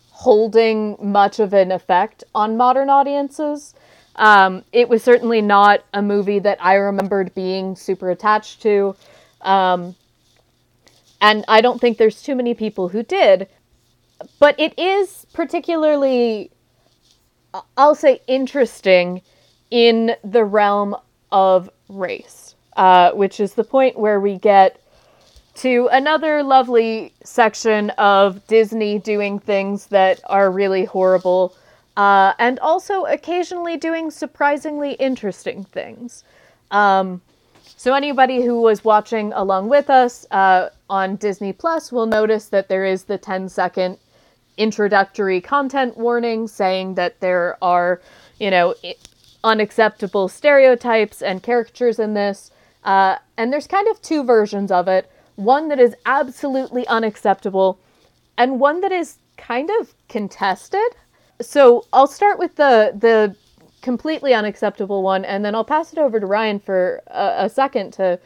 holding 0.10 0.98
much 1.00 1.40
of 1.40 1.54
an 1.54 1.72
effect 1.72 2.24
on 2.34 2.58
modern 2.58 2.90
audiences. 2.90 3.76
Um, 4.16 4.64
it 4.72 4.90
was 4.90 5.04
certainly 5.04 5.42
not 5.42 5.84
a 5.94 6.02
movie 6.02 6.40
that 6.40 6.58
I 6.60 6.76
remembered 6.76 7.36
being 7.36 7.76
super 7.76 8.10
attached 8.10 8.64
to. 8.64 8.96
Um, 9.42 9.96
and 11.22 11.46
I 11.48 11.62
don't 11.62 11.80
think 11.80 12.00
there's 12.00 12.24
too 12.24 12.36
many 12.36 12.56
people 12.56 12.90
who 12.90 13.04
did. 13.04 13.48
But 14.40 14.60
it 14.60 14.80
is 14.80 15.28
particularly 15.34 16.50
I'll 17.76 17.96
say 17.96 18.22
interesting 18.28 19.22
in 19.72 20.16
the 20.24 20.44
realm 20.44 20.96
of 21.32 21.70
race, 21.90 22.47
uh, 22.78 23.12
which 23.12 23.40
is 23.40 23.54
the 23.54 23.64
point 23.64 24.00
where 24.00 24.20
we 24.20 24.38
get 24.38 24.80
to 25.56 25.90
another 25.92 26.44
lovely 26.44 27.12
section 27.24 27.90
of 27.92 28.46
Disney 28.48 29.00
doing 29.00 29.40
things 29.40 29.88
that 29.88 30.22
are 30.26 30.52
really 30.52 30.86
horrible, 30.86 31.56
uh, 31.98 32.34
and 32.38 32.60
also 32.60 33.06
occasionally 33.06 33.76
doing 33.76 34.12
surprisingly 34.12 34.94
interesting 34.94 35.64
things. 35.64 36.24
Um, 36.70 37.22
so 37.76 37.94
anybody 37.94 38.44
who 38.44 38.62
was 38.62 38.84
watching 38.84 39.34
along 39.34 39.70
with 39.70 39.90
us 39.90 40.26
uh, 40.30 40.70
on 40.90 41.16
Disney 41.16 41.54
Plus 41.54 41.92
will 41.92 42.06
notice 42.06 42.50
that 42.50 42.70
there 42.70 42.86
is 42.86 43.04
the 43.06 43.18
10 43.18 43.50
second 43.50 43.98
introductory 44.58 45.42
content 45.42 45.98
warning 45.98 46.48
saying 46.48 46.96
that 46.96 47.20
there 47.20 47.58
are, 47.62 48.02
you 48.40 48.52
know, 48.52 48.76
unacceptable 49.44 50.28
stereotypes 50.28 51.22
and 51.22 51.42
caricatures 51.42 52.00
in 52.00 52.14
this. 52.14 52.52
Uh, 52.88 53.18
and 53.36 53.52
there's 53.52 53.68
kind 53.68 53.88
of 53.90 54.02
two 54.02 54.24
versions 54.24 54.72
of 54.72 54.88
it 54.88 55.12
one 55.36 55.68
that 55.68 55.80
is 55.80 55.94
absolutely 56.08 56.88
unacceptable, 56.88 57.78
and 58.40 58.60
one 58.60 58.82
that 58.82 58.92
is 58.92 59.20
kind 59.38 59.70
of 59.80 59.94
contested. 60.10 60.96
So 61.40 61.86
I'll 61.94 62.08
start 62.08 62.40
with 62.40 62.56
the 62.56 62.94
the 62.98 63.36
completely 63.84 64.34
unacceptable 64.34 65.04
one, 65.04 65.26
and 65.26 65.46
then 65.46 65.54
I'll 65.54 65.64
pass 65.66 65.94
it 65.94 66.00
over 66.00 66.20
to 66.20 66.26
Ryan 66.26 66.60
for 66.60 67.04
a, 67.08 67.46
a 67.46 67.50
second 67.50 67.92
to 67.94 68.20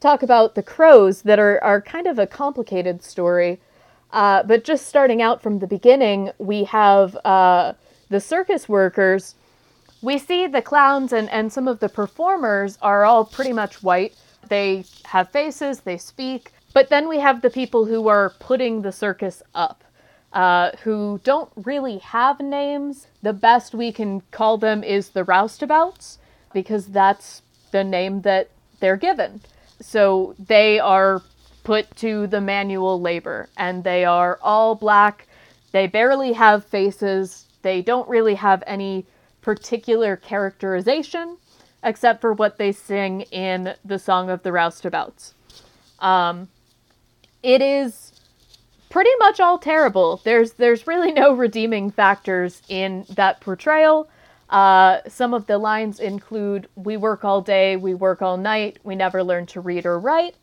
talk 0.00 0.22
about 0.24 0.56
the 0.56 0.62
crows 0.62 1.22
that 1.22 1.38
are 1.38 1.62
are 1.62 1.80
kind 1.80 2.06
of 2.06 2.18
a 2.18 2.26
complicated 2.26 3.04
story. 3.04 3.60
Uh, 4.12 4.42
but 4.42 4.64
just 4.64 4.86
starting 4.86 5.20
out 5.20 5.42
from 5.42 5.58
the 5.58 5.66
beginning, 5.66 6.30
we 6.38 6.64
have 6.64 7.16
uh, 7.24 7.74
the 8.08 8.20
circus 8.20 8.68
workers. 8.68 9.34
We 10.02 10.18
see 10.18 10.46
the 10.46 10.62
clowns 10.62 11.12
and, 11.12 11.28
and 11.30 11.52
some 11.52 11.66
of 11.66 11.80
the 11.80 11.88
performers 11.88 12.78
are 12.82 13.04
all 13.04 13.24
pretty 13.24 13.52
much 13.52 13.82
white. 13.82 14.14
They 14.48 14.84
have 15.06 15.30
faces, 15.30 15.80
they 15.80 15.98
speak. 15.98 16.52
But 16.72 16.90
then 16.90 17.08
we 17.08 17.18
have 17.20 17.40
the 17.40 17.50
people 17.50 17.86
who 17.86 18.06
are 18.08 18.34
putting 18.38 18.82
the 18.82 18.92
circus 18.92 19.42
up, 19.54 19.82
uh, 20.32 20.72
who 20.82 21.20
don't 21.24 21.50
really 21.56 21.98
have 21.98 22.38
names. 22.38 23.06
The 23.22 23.32
best 23.32 23.74
we 23.74 23.90
can 23.92 24.20
call 24.30 24.58
them 24.58 24.84
is 24.84 25.08
the 25.08 25.24
roustabouts, 25.24 26.18
because 26.52 26.86
that's 26.86 27.42
the 27.72 27.82
name 27.82 28.20
that 28.22 28.50
they're 28.80 28.98
given. 28.98 29.40
So 29.80 30.34
they 30.38 30.78
are 30.78 31.22
put 31.64 31.96
to 31.96 32.26
the 32.26 32.40
manual 32.40 33.00
labor, 33.00 33.48
and 33.56 33.82
they 33.82 34.04
are 34.04 34.38
all 34.42 34.74
black. 34.74 35.26
They 35.72 35.86
barely 35.86 36.34
have 36.34 36.64
faces. 36.66 37.46
They 37.62 37.80
don't 37.82 38.08
really 38.08 38.34
have 38.34 38.62
any 38.66 39.06
particular 39.46 40.16
characterization 40.16 41.36
except 41.84 42.20
for 42.20 42.32
what 42.32 42.58
they 42.58 42.72
sing 42.72 43.20
in 43.30 43.72
the 43.84 43.96
Song 43.96 44.28
of 44.28 44.42
the 44.42 44.50
Roustabouts. 44.50 45.34
Um, 46.00 46.48
it 47.44 47.62
is 47.62 48.12
pretty 48.90 49.12
much 49.20 49.38
all 49.38 49.56
terrible. 49.56 50.20
There's 50.24 50.54
there's 50.54 50.88
really 50.88 51.12
no 51.12 51.32
redeeming 51.32 51.92
factors 51.92 52.60
in 52.68 53.06
that 53.10 53.40
portrayal. 53.40 54.08
Uh, 54.50 54.98
some 55.06 55.32
of 55.32 55.46
the 55.46 55.58
lines 55.58 56.00
include 56.00 56.68
"We 56.74 56.96
work 56.96 57.24
all 57.24 57.40
day, 57.40 57.76
we 57.76 57.94
work 57.94 58.20
all 58.22 58.36
night, 58.36 58.78
we 58.82 58.96
never 58.96 59.22
learn 59.22 59.46
to 59.46 59.60
read 59.60 59.86
or 59.86 60.00
write." 60.00 60.34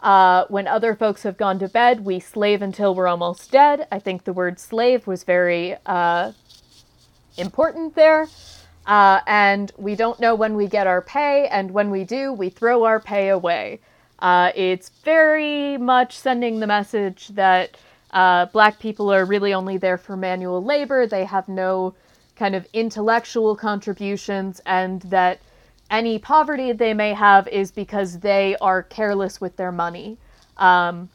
Uh, 0.00 0.46
when 0.48 0.66
other 0.66 0.96
folks 0.96 1.22
have 1.22 1.36
gone 1.36 1.60
to 1.60 1.68
bed, 1.68 2.04
we 2.04 2.18
slave 2.18 2.62
until 2.62 2.96
we're 2.96 3.06
almost 3.06 3.52
dead. 3.52 3.86
I 3.92 4.00
think 4.00 4.24
the 4.24 4.32
word 4.32 4.58
slave 4.58 5.06
was 5.06 5.22
very 5.22 5.76
uh, 5.86 6.32
important 7.36 7.94
there. 7.94 8.28
Uh, 8.86 9.20
and 9.26 9.72
we 9.76 9.94
don't 9.94 10.18
know 10.20 10.34
when 10.34 10.56
we 10.56 10.66
get 10.66 10.86
our 10.86 11.02
pay, 11.02 11.46
and 11.48 11.70
when 11.70 11.90
we 11.90 12.02
do, 12.04 12.32
we 12.32 12.48
throw 12.48 12.84
our 12.84 12.98
pay 12.98 13.28
away. 13.28 13.78
Uh, 14.18 14.50
it's 14.54 14.88
very 15.04 15.76
much 15.76 16.16
sending 16.16 16.60
the 16.60 16.66
message 16.66 17.28
that 17.28 17.76
uh, 18.10 18.46
black 18.46 18.78
people 18.78 19.12
are 19.12 19.24
really 19.24 19.54
only 19.54 19.76
there 19.76 19.98
for 19.98 20.16
manual 20.16 20.64
labor. 20.64 21.06
They 21.06 21.24
have 21.24 21.48
no 21.48 21.94
kind 22.36 22.54
of 22.54 22.66
intellectual 22.72 23.54
contributions, 23.54 24.60
and 24.66 25.02
that 25.02 25.40
any 25.90 26.18
poverty 26.18 26.72
they 26.72 26.94
may 26.94 27.12
have 27.12 27.46
is 27.48 27.70
because 27.70 28.18
they 28.20 28.56
are 28.60 28.82
careless 28.82 29.40
with 29.40 29.56
their 29.56 29.72
money. 29.72 30.16
Um, 30.56 31.10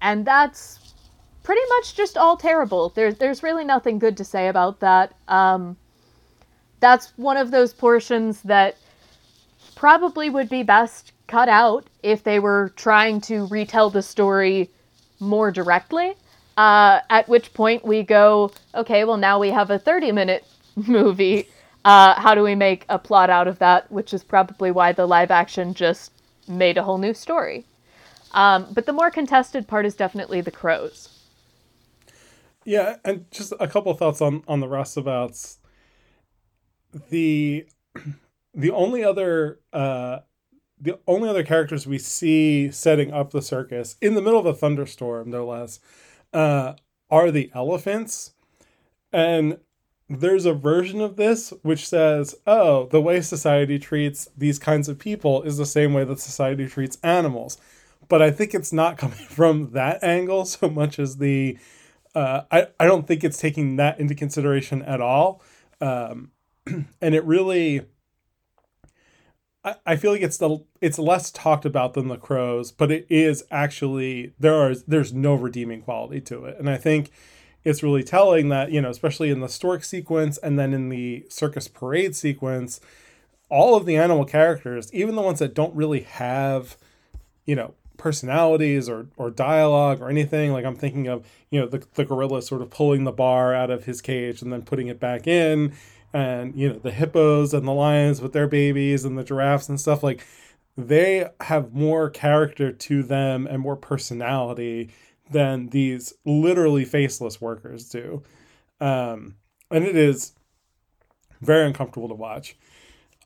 and 0.00 0.24
that's 0.24 0.83
pretty 1.44 1.60
much 1.68 1.94
just 1.94 2.18
all 2.18 2.36
terrible. 2.36 2.88
There's 2.88 3.16
there's 3.18 3.44
really 3.44 3.64
nothing 3.64 4.00
good 4.00 4.16
to 4.16 4.24
say 4.24 4.48
about 4.48 4.80
that. 4.80 5.14
Um, 5.28 5.76
that's 6.80 7.12
one 7.16 7.36
of 7.36 7.52
those 7.52 7.72
portions 7.72 8.42
that 8.42 8.76
probably 9.76 10.28
would 10.28 10.48
be 10.48 10.64
best 10.64 11.12
cut 11.28 11.48
out 11.48 11.86
if 12.02 12.24
they 12.24 12.40
were 12.40 12.72
trying 12.74 13.20
to 13.20 13.46
retell 13.46 13.90
the 13.90 14.02
story 14.02 14.70
more 15.20 15.52
directly. 15.52 16.14
Uh, 16.56 17.00
at 17.08 17.28
which 17.28 17.54
point 17.54 17.84
we 17.84 18.02
go, 18.02 18.50
okay, 18.74 19.04
well 19.04 19.16
now 19.16 19.38
we 19.38 19.50
have 19.50 19.70
a 19.70 19.78
30 19.78 20.10
minute 20.10 20.44
movie 20.76 21.46
uh, 21.84 22.18
how 22.18 22.34
do 22.34 22.42
we 22.42 22.54
make 22.54 22.86
a 22.88 22.98
plot 22.98 23.28
out 23.30 23.46
of 23.46 23.58
that? 23.58 23.90
Which 23.92 24.14
is 24.14 24.24
probably 24.24 24.70
why 24.70 24.92
the 24.92 25.06
live 25.06 25.30
action 25.30 25.74
just 25.74 26.12
made 26.48 26.78
a 26.78 26.82
whole 26.82 26.98
new 26.98 27.14
story. 27.14 27.66
Um, 28.32 28.66
but 28.72 28.86
the 28.86 28.92
more 28.92 29.10
contested 29.10 29.68
part 29.68 29.86
is 29.86 29.94
definitely 29.94 30.40
the 30.40 30.50
crows. 30.50 31.13
Yeah, 32.64 32.96
and 33.04 33.30
just 33.30 33.52
a 33.60 33.68
couple 33.68 33.92
thoughts 33.94 34.20
on 34.20 34.42
on 34.48 34.60
the 34.60 34.66
roustabouts. 34.66 35.58
The 37.10 37.66
the 38.54 38.70
only 38.70 39.04
other 39.04 39.60
uh, 39.72 40.20
the 40.80 40.98
only 41.06 41.28
other 41.28 41.44
characters 41.44 41.86
we 41.86 41.98
see 41.98 42.70
setting 42.70 43.12
up 43.12 43.30
the 43.30 43.42
circus 43.42 43.96
in 44.00 44.14
the 44.14 44.22
middle 44.22 44.40
of 44.40 44.46
a 44.46 44.54
thunderstorm, 44.54 45.30
no 45.30 45.46
less, 45.46 45.80
uh, 46.32 46.74
are 47.10 47.30
the 47.30 47.50
elephants. 47.54 48.32
And 49.12 49.58
there's 50.08 50.44
a 50.44 50.52
version 50.52 51.00
of 51.00 51.16
this 51.16 51.52
which 51.62 51.88
says, 51.88 52.34
oh, 52.46 52.86
the 52.86 53.00
way 53.00 53.20
society 53.20 53.78
treats 53.78 54.28
these 54.36 54.58
kinds 54.58 54.88
of 54.88 54.98
people 54.98 55.42
is 55.42 55.56
the 55.56 55.66
same 55.66 55.94
way 55.94 56.04
that 56.04 56.20
society 56.20 56.66
treats 56.66 56.98
animals. 57.02 57.56
But 58.08 58.20
I 58.20 58.30
think 58.30 58.54
it's 58.54 58.72
not 58.72 58.98
coming 58.98 59.16
from 59.16 59.70
that 59.72 60.02
angle 60.02 60.44
so 60.44 60.68
much 60.68 60.98
as 60.98 61.16
the, 61.16 61.58
uh, 62.14 62.42
I, 62.50 62.68
I 62.78 62.86
don't 62.86 63.06
think 63.06 63.24
it's 63.24 63.38
taking 63.38 63.76
that 63.76 63.98
into 63.98 64.14
consideration 64.14 64.82
at 64.82 65.00
all. 65.00 65.42
Um, 65.80 66.30
and 66.66 67.14
it 67.14 67.24
really, 67.24 67.82
I, 69.64 69.74
I 69.84 69.96
feel 69.96 70.12
like 70.12 70.22
it's 70.22 70.38
the 70.38 70.64
it's 70.80 70.98
less 70.98 71.30
talked 71.30 71.64
about 71.64 71.94
than 71.94 72.08
the 72.08 72.16
crows, 72.16 72.70
but 72.70 72.90
it 72.92 73.06
is 73.08 73.44
actually 73.50 74.34
there 74.38 74.54
are 74.54 74.74
there's 74.86 75.12
no 75.12 75.34
redeeming 75.34 75.82
quality 75.82 76.20
to 76.22 76.44
it, 76.44 76.56
and 76.58 76.70
I 76.70 76.76
think 76.76 77.10
it's 77.64 77.82
really 77.82 78.04
telling 78.04 78.50
that 78.50 78.70
you 78.70 78.80
know 78.80 78.90
especially 78.90 79.30
in 79.30 79.40
the 79.40 79.48
stork 79.48 79.82
sequence 79.82 80.38
and 80.38 80.58
then 80.58 80.72
in 80.72 80.90
the 80.90 81.24
circus 81.28 81.66
parade 81.66 82.14
sequence 82.14 82.80
all 83.48 83.74
of 83.74 83.86
the 83.86 83.96
animal 83.96 84.24
characters 84.24 84.92
even 84.92 85.14
the 85.14 85.22
ones 85.22 85.38
that 85.38 85.54
don't 85.54 85.74
really 85.74 86.00
have 86.00 86.76
you 87.46 87.56
know 87.56 87.74
personalities 87.96 88.88
or 88.88 89.06
or 89.16 89.30
dialogue 89.30 90.00
or 90.00 90.08
anything 90.08 90.52
like 90.52 90.64
i'm 90.64 90.76
thinking 90.76 91.06
of 91.06 91.26
you 91.50 91.60
know 91.60 91.66
the, 91.66 91.84
the 91.94 92.04
gorilla 92.04 92.42
sort 92.42 92.60
of 92.60 92.70
pulling 92.70 93.04
the 93.04 93.12
bar 93.12 93.54
out 93.54 93.70
of 93.70 93.84
his 93.84 94.00
cage 94.00 94.42
and 94.42 94.52
then 94.52 94.62
putting 94.62 94.88
it 94.88 94.98
back 94.98 95.26
in 95.26 95.72
and 96.12 96.54
you 96.56 96.68
know 96.68 96.78
the 96.78 96.90
hippos 96.90 97.54
and 97.54 97.66
the 97.66 97.72
lions 97.72 98.20
with 98.20 98.32
their 98.32 98.48
babies 98.48 99.04
and 99.04 99.16
the 99.16 99.24
giraffes 99.24 99.68
and 99.68 99.80
stuff 99.80 100.02
like 100.02 100.24
they 100.76 101.28
have 101.40 101.72
more 101.72 102.10
character 102.10 102.72
to 102.72 103.02
them 103.02 103.46
and 103.46 103.60
more 103.60 103.76
personality 103.76 104.90
than 105.30 105.68
these 105.68 106.12
literally 106.24 106.84
faceless 106.84 107.40
workers 107.40 107.88
do. 107.88 108.22
Um, 108.80 109.36
and 109.70 109.84
it 109.84 109.96
is 109.96 110.32
very 111.40 111.66
uncomfortable 111.66 112.08
to 112.08 112.14
watch. 112.14 112.56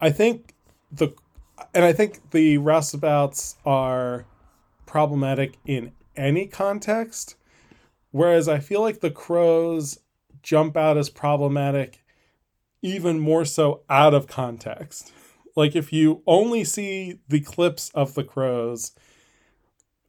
I 0.01 0.11
think 0.11 0.55
the 0.93 1.11
and 1.75 1.85
I 1.85 1.93
think 1.93 2.31
the 2.31 2.59
roustabouts 2.59 3.57
are 3.67 4.27
problematic 4.89 5.55
in 5.65 5.93
any 6.17 6.49
context, 6.49 7.37
whereas 8.11 8.49
I 8.49 8.59
feel 8.59 8.81
like 8.81 8.99
the 9.01 9.11
crows 9.11 10.01
jump 10.43 10.77
out 10.77 10.97
as 10.97 11.11
problematic 11.11 12.03
even 12.83 13.21
more 13.21 13.45
so 13.45 13.83
out 13.89 14.15
of 14.15 14.27
context. 14.27 15.13
Like 15.55 15.77
if 15.77 15.93
you 15.93 16.23
only 16.27 16.65
see 16.65 17.21
the 17.29 17.41
clips 17.41 17.91
of 17.95 18.15
the 18.15 18.25
crows 18.25 18.93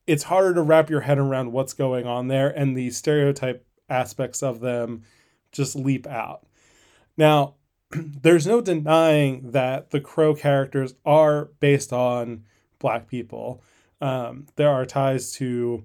it's 0.09 0.23
harder 0.23 0.55
to 0.55 0.61
wrap 0.63 0.89
your 0.89 1.01
head 1.01 1.19
around 1.19 1.51
what's 1.51 1.73
going 1.73 2.07
on 2.07 2.29
there 2.29 2.49
and 2.49 2.75
the 2.75 2.89
stereotype 2.89 3.63
aspects 3.89 4.41
of 4.41 4.59
them 4.59 5.03
just 5.51 5.75
leap 5.75 6.07
out. 6.07 6.47
Now, 7.15 7.53
there's 7.91 8.47
no 8.47 8.59
denying 8.59 9.51
that 9.51 9.91
the 9.91 10.01
crow 10.01 10.33
characters 10.33 10.95
are 11.05 11.51
based 11.59 11.93
on 11.93 12.45
black 12.79 13.07
people. 13.07 13.61
Um, 14.01 14.47
there 14.55 14.69
are 14.69 14.85
ties 14.85 15.33
to 15.33 15.83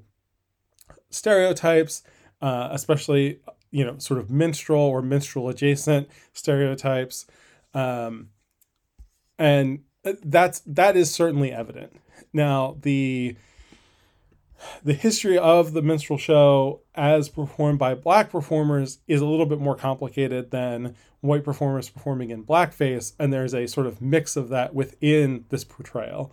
stereotypes, 1.11 2.03
uh, 2.41 2.69
especially 2.73 3.41
you 3.71 3.85
know 3.85 3.99
sort 3.99 4.21
of 4.21 4.31
minstrel 4.31 4.81
or 4.81 5.03
minstrel 5.03 5.49
adjacent 5.49 6.09
stereotypes, 6.33 7.27
um, 7.75 8.31
and 9.39 9.81
uh, 10.05 10.13
that's 10.25 10.61
that 10.61 10.97
is 10.97 11.11
certainly 11.13 11.53
evident. 11.53 12.01
Now 12.33 12.77
the 12.83 13.37
the 14.83 14.95
history 14.95 15.37
of 15.39 15.73
the 15.73 15.83
minstrel 15.83 16.19
show 16.19 16.81
as 16.95 17.29
performed 17.29 17.79
by 17.79 17.95
black 17.95 18.31
performers 18.31 18.99
is 19.07 19.21
a 19.21 19.27
little 19.27 19.47
bit 19.47 19.61
more 19.61 19.77
complicated 19.77 20.51
than 20.51 20.95
white 21.21 21.45
performers 21.45 21.89
performing 21.89 22.31
in 22.31 22.45
blackface, 22.45 23.13
and 23.19 23.33
there's 23.33 23.55
a 23.55 23.67
sort 23.67 23.87
of 23.87 24.01
mix 24.01 24.37
of 24.37 24.49
that 24.51 24.75
within 24.75 25.45
this 25.49 25.65
portrayal. 25.65 26.33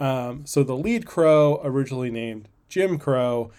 Um, 0.00 0.44
so 0.46 0.62
the 0.62 0.76
lead 0.76 1.06
crow, 1.06 1.60
originally 1.62 2.10
named 2.10 2.48
Jim 2.68 2.98
Crow, 2.98 3.50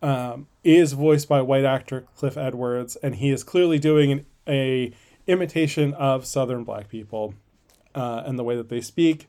um, 0.00 0.46
is 0.64 0.92
voiced 0.92 1.28
by 1.28 1.42
white 1.42 1.64
actor 1.64 2.06
Cliff 2.16 2.36
Edwards, 2.36 2.96
and 2.96 3.16
he 3.16 3.30
is 3.30 3.44
clearly 3.44 3.78
doing 3.78 4.12
an 4.12 4.26
a 4.48 4.92
imitation 5.26 5.94
of 5.94 6.26
Southern 6.26 6.64
black 6.64 6.88
people 6.88 7.34
uh, 7.94 8.22
and 8.26 8.38
the 8.38 8.44
way 8.44 8.56
that 8.56 8.68
they 8.68 8.80
speak. 8.80 9.28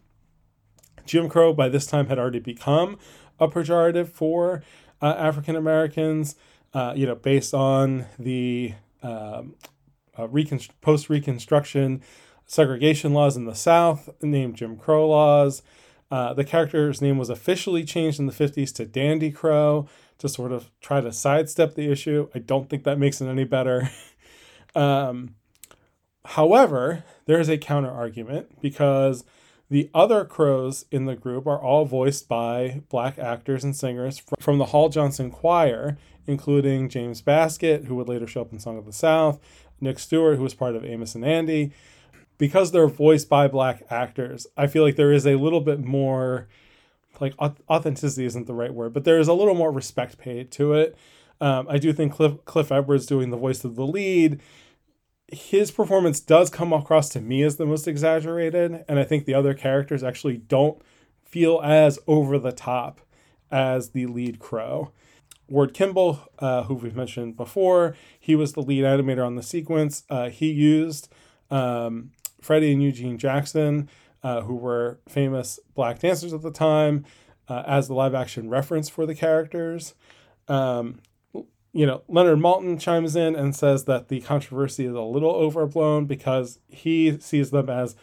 Jim 1.05 1.29
Crow 1.29 1.53
by 1.53 1.69
this 1.69 1.85
time 1.85 2.07
had 2.07 2.17
already 2.17 2.39
become 2.39 2.97
a 3.39 3.47
pejorative 3.47 4.07
for 4.07 4.63
uh, 5.01 5.13
African 5.17 5.55
Americans, 5.55 6.35
uh, 6.73 6.93
you 6.95 7.05
know, 7.05 7.15
based 7.15 7.53
on 7.53 8.05
the 8.17 8.73
um, 9.01 9.55
uh, 10.17 10.27
post 10.81 11.09
Reconstruction 11.09 12.01
segregation 12.45 13.13
laws 13.13 13.35
in 13.35 13.45
the 13.45 13.55
South, 13.55 14.09
named 14.21 14.55
Jim 14.55 14.77
Crow 14.77 15.09
laws. 15.09 15.61
Uh, 16.13 16.31
the 16.31 16.43
character's 16.43 17.01
name 17.01 17.17
was 17.17 17.31
officially 17.31 17.83
changed 17.83 18.19
in 18.19 18.27
the 18.27 18.31
50s 18.31 18.71
to 18.71 18.85
Dandy 18.85 19.31
Crow 19.31 19.87
to 20.19 20.29
sort 20.29 20.51
of 20.51 20.69
try 20.79 21.01
to 21.01 21.11
sidestep 21.11 21.73
the 21.73 21.91
issue. 21.91 22.29
I 22.35 22.37
don't 22.37 22.69
think 22.69 22.83
that 22.83 22.99
makes 22.99 23.19
it 23.19 23.25
any 23.25 23.45
better. 23.45 23.89
um, 24.75 25.33
however, 26.23 27.03
there 27.25 27.39
is 27.39 27.49
a 27.49 27.57
counter 27.57 27.89
argument 27.89 28.61
because 28.61 29.23
the 29.71 29.89
other 29.91 30.23
crows 30.23 30.85
in 30.91 31.05
the 31.05 31.15
group 31.15 31.47
are 31.47 31.59
all 31.59 31.85
voiced 31.85 32.27
by 32.27 32.83
black 32.89 33.17
actors 33.17 33.63
and 33.63 33.75
singers 33.75 34.21
from 34.39 34.59
the 34.59 34.65
Hall 34.65 34.89
Johnson 34.89 35.31
Choir, 35.31 35.97
including 36.27 36.89
James 36.89 37.23
Baskett, 37.23 37.85
who 37.85 37.95
would 37.95 38.07
later 38.07 38.27
show 38.27 38.41
up 38.41 38.53
in 38.53 38.59
Song 38.59 38.77
of 38.77 38.85
the 38.85 38.93
South, 38.93 39.39
Nick 39.81 39.97
Stewart, 39.97 40.37
who 40.37 40.43
was 40.43 40.53
part 40.53 40.75
of 40.75 40.85
Amos 40.85 41.15
and 41.15 41.25
Andy. 41.25 41.73
Because 42.37 42.71
they're 42.71 42.87
voiced 42.87 43.29
by 43.29 43.47
black 43.47 43.83
actors, 43.89 44.47
I 44.57 44.67
feel 44.67 44.83
like 44.83 44.95
there 44.95 45.13
is 45.13 45.25
a 45.25 45.35
little 45.35 45.61
bit 45.61 45.79
more, 45.79 46.47
like 47.19 47.35
authenticity 47.39 48.25
isn't 48.25 48.47
the 48.47 48.53
right 48.53 48.73
word, 48.73 48.93
but 48.93 49.03
there 49.03 49.19
is 49.19 49.27
a 49.27 49.33
little 49.33 49.55
more 49.55 49.71
respect 49.71 50.17
paid 50.17 50.51
to 50.51 50.73
it. 50.73 50.97
Um, 51.39 51.67
I 51.69 51.77
do 51.77 51.93
think 51.93 52.13
Cliff, 52.13 52.43
Cliff 52.45 52.71
Edwards 52.71 53.05
doing 53.05 53.29
the 53.29 53.37
voice 53.37 53.63
of 53.63 53.75
the 53.75 53.85
lead 53.85 54.39
his 55.33 55.71
performance 55.71 56.19
does 56.19 56.49
come 56.49 56.73
across 56.73 57.09
to 57.09 57.21
me 57.21 57.43
as 57.43 57.57
the 57.57 57.65
most 57.65 57.87
exaggerated, 57.87 58.85
and 58.87 58.99
I 58.99 59.03
think 59.03 59.25
the 59.25 59.33
other 59.33 59.53
characters 59.53 60.03
actually 60.03 60.37
don't 60.37 60.81
feel 61.23 61.59
as 61.63 61.99
over 62.07 62.37
the 62.37 62.51
top 62.51 63.01
as 63.51 63.89
the 63.89 64.05
lead 64.05 64.39
crow. 64.39 64.91
Ward 65.49 65.73
Kimball, 65.73 66.19
uh, 66.39 66.63
who 66.63 66.75
we've 66.75 66.95
mentioned 66.95 67.35
before, 67.35 67.95
he 68.19 68.35
was 68.35 68.53
the 68.53 68.61
lead 68.61 68.83
animator 68.83 69.25
on 69.25 69.35
the 69.35 69.43
sequence. 69.43 70.03
Uh, 70.09 70.29
he 70.29 70.51
used 70.51 71.11
um, 71.51 72.11
Freddie 72.43 72.73
and 72.73 72.83
Eugene 72.83 73.17
Jackson, 73.17 73.89
uh, 74.21 74.41
who 74.41 74.55
were 74.55 74.99
famous 75.07 75.59
black 75.75 75.99
dancers 75.99 76.33
at 76.33 76.41
the 76.41 76.51
time, 76.51 77.05
uh, 77.47 77.63
as 77.65 77.87
the 77.87 77.93
live 77.93 78.13
action 78.13 78.49
reference 78.49 78.89
for 78.89 79.05
the 79.05 79.15
characters. 79.15 79.95
Um, 80.47 80.99
you 81.73 81.87
know, 81.87 82.03
Leonard 82.07 82.37
Maltin 82.39 82.79
chimes 82.79 83.15
in 83.15 83.35
and 83.35 83.55
says 83.55 83.85
that 83.85 84.07
the 84.07 84.21
controversy 84.21 84.85
is 84.85 84.93
a 84.93 85.01
little 85.01 85.31
overblown 85.31 86.05
because 86.05 86.59
he 86.67 87.17
sees 87.19 87.49
them 87.49 87.69
as 87.69 87.95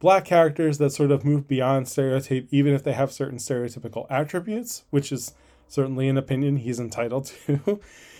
black 0.00 0.24
characters 0.24 0.78
that 0.78 0.90
sort 0.90 1.12
of 1.12 1.24
move 1.24 1.46
beyond 1.46 1.88
stereotype, 1.88 2.48
even 2.50 2.74
if 2.74 2.82
they 2.82 2.92
have 2.92 3.12
certain 3.12 3.38
stereotypical 3.38 4.06
attributes, 4.10 4.84
which 4.90 5.12
is 5.12 5.32
certainly 5.68 6.08
an 6.08 6.18
opinion 6.18 6.56
he's 6.56 6.80
entitled 6.80 7.26
to. 7.26 7.80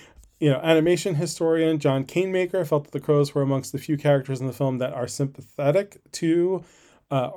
you 0.44 0.50
know, 0.50 0.60
animation 0.62 1.14
historian 1.14 1.78
John 1.78 2.04
Canemaker 2.04 2.66
felt 2.66 2.84
that 2.84 2.90
the 2.92 3.00
crows 3.00 3.34
were 3.34 3.40
amongst 3.40 3.72
the 3.72 3.78
few 3.78 3.96
characters 3.96 4.42
in 4.42 4.46
the 4.46 4.52
film 4.52 4.76
that 4.76 4.92
are 4.92 5.06
sympathetic 5.06 6.02
to, 6.12 6.62
uh, 7.10 7.30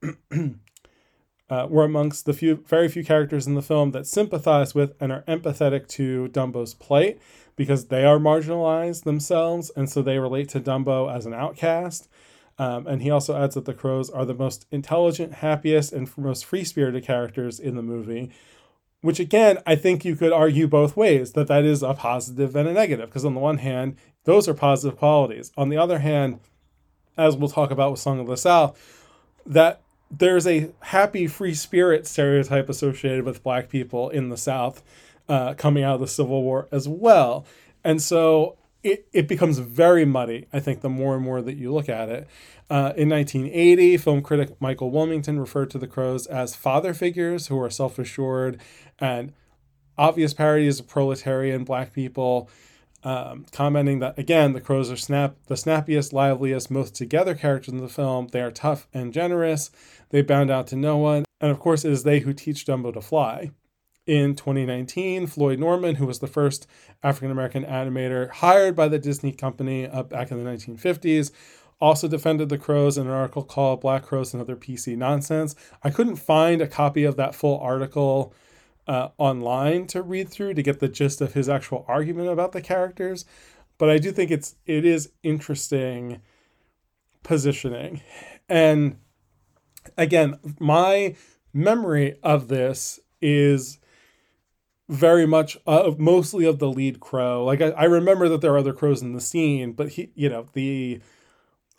uh, 1.50 1.66
were 1.68 1.84
amongst 1.84 2.24
the 2.24 2.32
few, 2.32 2.64
very 2.66 2.88
few 2.88 3.04
characters 3.04 3.46
in 3.46 3.54
the 3.54 3.60
film 3.60 3.90
that 3.90 4.06
sympathize 4.06 4.74
with 4.74 4.94
and 4.98 5.12
are 5.12 5.24
empathetic 5.28 5.86
to 5.88 6.28
Dumbo's 6.28 6.72
plight 6.72 7.20
because 7.54 7.88
they 7.88 8.06
are 8.06 8.16
marginalized 8.16 9.04
themselves, 9.04 9.70
and 9.76 9.90
so 9.90 10.00
they 10.00 10.18
relate 10.18 10.48
to 10.48 10.58
Dumbo 10.58 11.14
as 11.14 11.26
an 11.26 11.34
outcast. 11.34 12.08
Um, 12.58 12.86
and 12.86 13.02
he 13.02 13.10
also 13.10 13.36
adds 13.36 13.56
that 13.56 13.66
the 13.66 13.74
crows 13.74 14.08
are 14.08 14.24
the 14.24 14.32
most 14.32 14.64
intelligent, 14.70 15.34
happiest, 15.34 15.92
and 15.92 16.08
most 16.16 16.46
free 16.46 16.64
spirited 16.64 17.04
characters 17.04 17.60
in 17.60 17.76
the 17.76 17.82
movie. 17.82 18.32
Which 19.04 19.20
again, 19.20 19.58
I 19.66 19.76
think 19.76 20.06
you 20.06 20.16
could 20.16 20.32
argue 20.32 20.66
both 20.66 20.96
ways 20.96 21.32
that 21.32 21.46
that 21.48 21.62
is 21.62 21.82
a 21.82 21.92
positive 21.92 22.56
and 22.56 22.66
a 22.66 22.72
negative. 22.72 23.10
Because 23.10 23.26
on 23.26 23.34
the 23.34 23.40
one 23.40 23.58
hand, 23.58 23.96
those 24.24 24.48
are 24.48 24.54
positive 24.54 24.98
qualities. 24.98 25.52
On 25.58 25.68
the 25.68 25.76
other 25.76 25.98
hand, 25.98 26.40
as 27.18 27.36
we'll 27.36 27.50
talk 27.50 27.70
about 27.70 27.90
with 27.90 28.00
Song 28.00 28.18
of 28.18 28.26
the 28.26 28.38
South, 28.38 28.80
that 29.44 29.82
there's 30.10 30.46
a 30.46 30.70
happy 30.80 31.26
free 31.26 31.52
spirit 31.52 32.06
stereotype 32.06 32.70
associated 32.70 33.26
with 33.26 33.42
black 33.42 33.68
people 33.68 34.08
in 34.08 34.30
the 34.30 34.38
South 34.38 34.82
uh, 35.28 35.52
coming 35.52 35.84
out 35.84 35.96
of 35.96 36.00
the 36.00 36.08
Civil 36.08 36.42
War 36.42 36.66
as 36.72 36.88
well. 36.88 37.44
And 37.84 38.00
so 38.00 38.56
it, 38.84 39.08
it 39.12 39.26
becomes 39.26 39.58
very 39.58 40.04
muddy, 40.04 40.46
I 40.52 40.60
think, 40.60 40.82
the 40.82 40.90
more 40.90 41.16
and 41.16 41.24
more 41.24 41.40
that 41.42 41.56
you 41.56 41.72
look 41.72 41.88
at 41.88 42.08
it. 42.10 42.28
Uh, 42.70 42.92
in 42.96 43.08
1980, 43.08 43.96
film 43.96 44.22
critic 44.22 44.60
Michael 44.60 44.90
Wilmington 44.90 45.40
referred 45.40 45.70
to 45.70 45.78
the 45.78 45.86
Crows 45.86 46.26
as 46.26 46.54
father 46.54 46.94
figures 46.94 47.48
who 47.48 47.60
are 47.60 47.70
self 47.70 47.98
assured 47.98 48.60
and 48.98 49.32
obvious 49.96 50.34
parodies 50.34 50.80
of 50.80 50.86
proletarian 50.86 51.64
black 51.64 51.92
people. 51.92 52.48
um, 53.02 53.44
commenting 53.52 53.98
that 53.98 54.18
again 54.18 54.54
the 54.54 54.62
crows 54.62 54.90
are 54.90 54.96
snap 54.96 55.36
the 55.46 55.56
snappiest, 55.56 56.12
liveliest, 56.14 56.70
most 56.70 56.94
together 56.94 57.34
characters 57.34 57.72
in 57.72 57.80
the 57.80 57.88
film. 57.88 58.28
They 58.28 58.40
are 58.40 58.50
tough 58.50 58.86
and 58.94 59.12
generous. 59.12 59.70
They 60.10 60.22
bound 60.22 60.50
out 60.50 60.66
to 60.68 60.76
no 60.76 60.96
one, 60.96 61.24
and 61.40 61.50
of 61.50 61.58
course, 61.58 61.84
it 61.84 61.92
is 61.92 62.02
they 62.02 62.20
who 62.20 62.32
teach 62.32 62.64
Dumbo 62.64 62.92
to 62.94 63.02
fly. 63.02 63.50
In 64.06 64.34
2019, 64.34 65.26
Floyd 65.26 65.58
Norman, 65.58 65.94
who 65.94 66.06
was 66.06 66.18
the 66.18 66.26
first 66.26 66.66
African 67.02 67.30
American 67.30 67.64
animator 67.64 68.28
hired 68.30 68.76
by 68.76 68.86
the 68.86 68.98
Disney 68.98 69.32
company 69.32 69.86
uh, 69.86 70.02
back 70.02 70.30
in 70.30 70.42
the 70.42 70.50
1950s, 70.50 71.30
also 71.80 72.06
defended 72.06 72.50
the 72.50 72.58
crows 72.58 72.98
in 72.98 73.06
an 73.06 73.12
article 73.12 73.42
called 73.42 73.80
Black 73.80 74.02
Crows 74.02 74.34
and 74.34 74.42
Other 74.42 74.56
PC 74.56 74.96
Nonsense. 74.96 75.54
I 75.82 75.88
couldn't 75.88 76.16
find 76.16 76.60
a 76.60 76.66
copy 76.66 77.04
of 77.04 77.16
that 77.16 77.34
full 77.34 77.58
article 77.60 78.34
uh, 78.86 79.08
online 79.16 79.86
to 79.88 80.02
read 80.02 80.28
through 80.28 80.54
to 80.54 80.62
get 80.62 80.80
the 80.80 80.88
gist 80.88 81.20
of 81.20 81.32
his 81.32 81.48
actual 81.48 81.84
argument 81.88 82.28
about 82.28 82.52
the 82.52 82.60
characters, 82.60 83.24
but 83.78 83.88
I 83.88 83.98
do 83.98 84.12
think 84.12 84.30
it's 84.30 84.56
it 84.66 84.84
is 84.84 85.12
interesting 85.22 86.20
positioning. 87.22 88.02
And 88.48 88.98
again, 89.96 90.38
my 90.60 91.16
memory 91.52 92.18
of 92.22 92.48
this 92.48 93.00
is 93.22 93.78
very 94.88 95.26
much 95.26 95.56
uh, 95.66 95.92
mostly 95.98 96.44
of 96.44 96.58
the 96.58 96.70
lead 96.70 97.00
crow. 97.00 97.44
Like 97.44 97.60
I, 97.60 97.70
I 97.70 97.84
remember 97.84 98.28
that 98.28 98.40
there 98.40 98.52
are 98.52 98.58
other 98.58 98.72
crows 98.72 99.02
in 99.02 99.12
the 99.12 99.20
scene, 99.20 99.72
but 99.72 99.90
he, 99.90 100.10
you 100.14 100.28
know, 100.28 100.48
the 100.52 101.00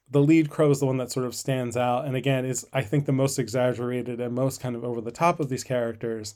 the 0.10 0.22
lead 0.22 0.50
crow 0.50 0.70
is 0.70 0.80
the 0.80 0.86
one 0.86 0.98
that 0.98 1.12
sort 1.12 1.26
of 1.26 1.36
stands 1.36 1.76
out. 1.78 2.06
And 2.06 2.16
again 2.16 2.46
is 2.46 2.66
i 2.74 2.82
think 2.82 3.06
the 3.06 3.12
most 3.12 3.38
exaggerated 3.40 4.20
and 4.20 4.34
most 4.34 4.62
kind 4.62 4.76
of 4.76 4.84
over 4.84 5.02
the 5.02 5.12
top 5.12 5.40
of 5.40 5.50
these 5.50 5.64
characters. 5.64 6.36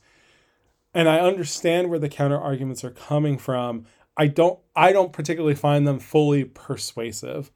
And 0.93 1.09
i 1.09 1.19
understand 1.19 1.89
where 1.89 1.99
the 1.99 2.09
counter 2.09 2.39
arguments 2.39 2.83
are 2.83 2.91
coming 2.91 3.37
from. 3.37 3.85
I 4.17 4.27
don't 4.27 4.59
i 4.75 4.91
don't 4.91 5.13
particularly 5.13 5.55
find 5.55 5.87
them 5.87 5.99
fully 5.99 6.45
persuasive. 6.45 7.51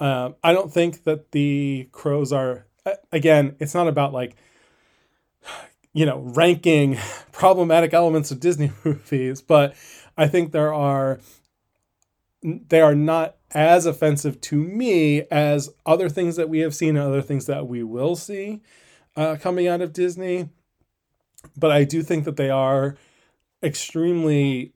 Um, 0.00 0.36
i 0.42 0.52
don't 0.52 0.72
think 0.72 1.04
that 1.04 1.32
the 1.32 1.88
crows 1.92 2.32
are 2.32 2.66
again 3.10 3.56
it's 3.58 3.74
not 3.74 3.88
about 3.88 4.12
like 4.12 4.36
you 5.94 6.04
know 6.04 6.18
ranking 6.18 6.98
problematic 7.32 7.94
elements 7.94 8.30
of 8.30 8.40
disney 8.40 8.70
movies 8.84 9.40
but 9.40 9.74
i 10.18 10.26
think 10.26 10.52
there 10.52 10.74
are 10.74 11.18
they 12.42 12.82
are 12.82 12.94
not 12.94 13.36
as 13.52 13.86
offensive 13.86 14.40
to 14.42 14.56
me 14.56 15.22
as 15.30 15.70
other 15.86 16.08
things 16.08 16.36
that 16.36 16.48
we 16.48 16.58
have 16.58 16.74
seen 16.74 16.90
and 16.96 17.06
other 17.06 17.22
things 17.22 17.46
that 17.46 17.66
we 17.66 17.82
will 17.82 18.16
see 18.16 18.60
uh, 19.16 19.36
coming 19.40 19.66
out 19.66 19.80
of 19.80 19.92
Disney. 19.92 20.48
But 21.56 21.70
I 21.70 21.84
do 21.84 22.02
think 22.02 22.24
that 22.24 22.36
they 22.36 22.50
are 22.50 22.96
extremely 23.62 24.72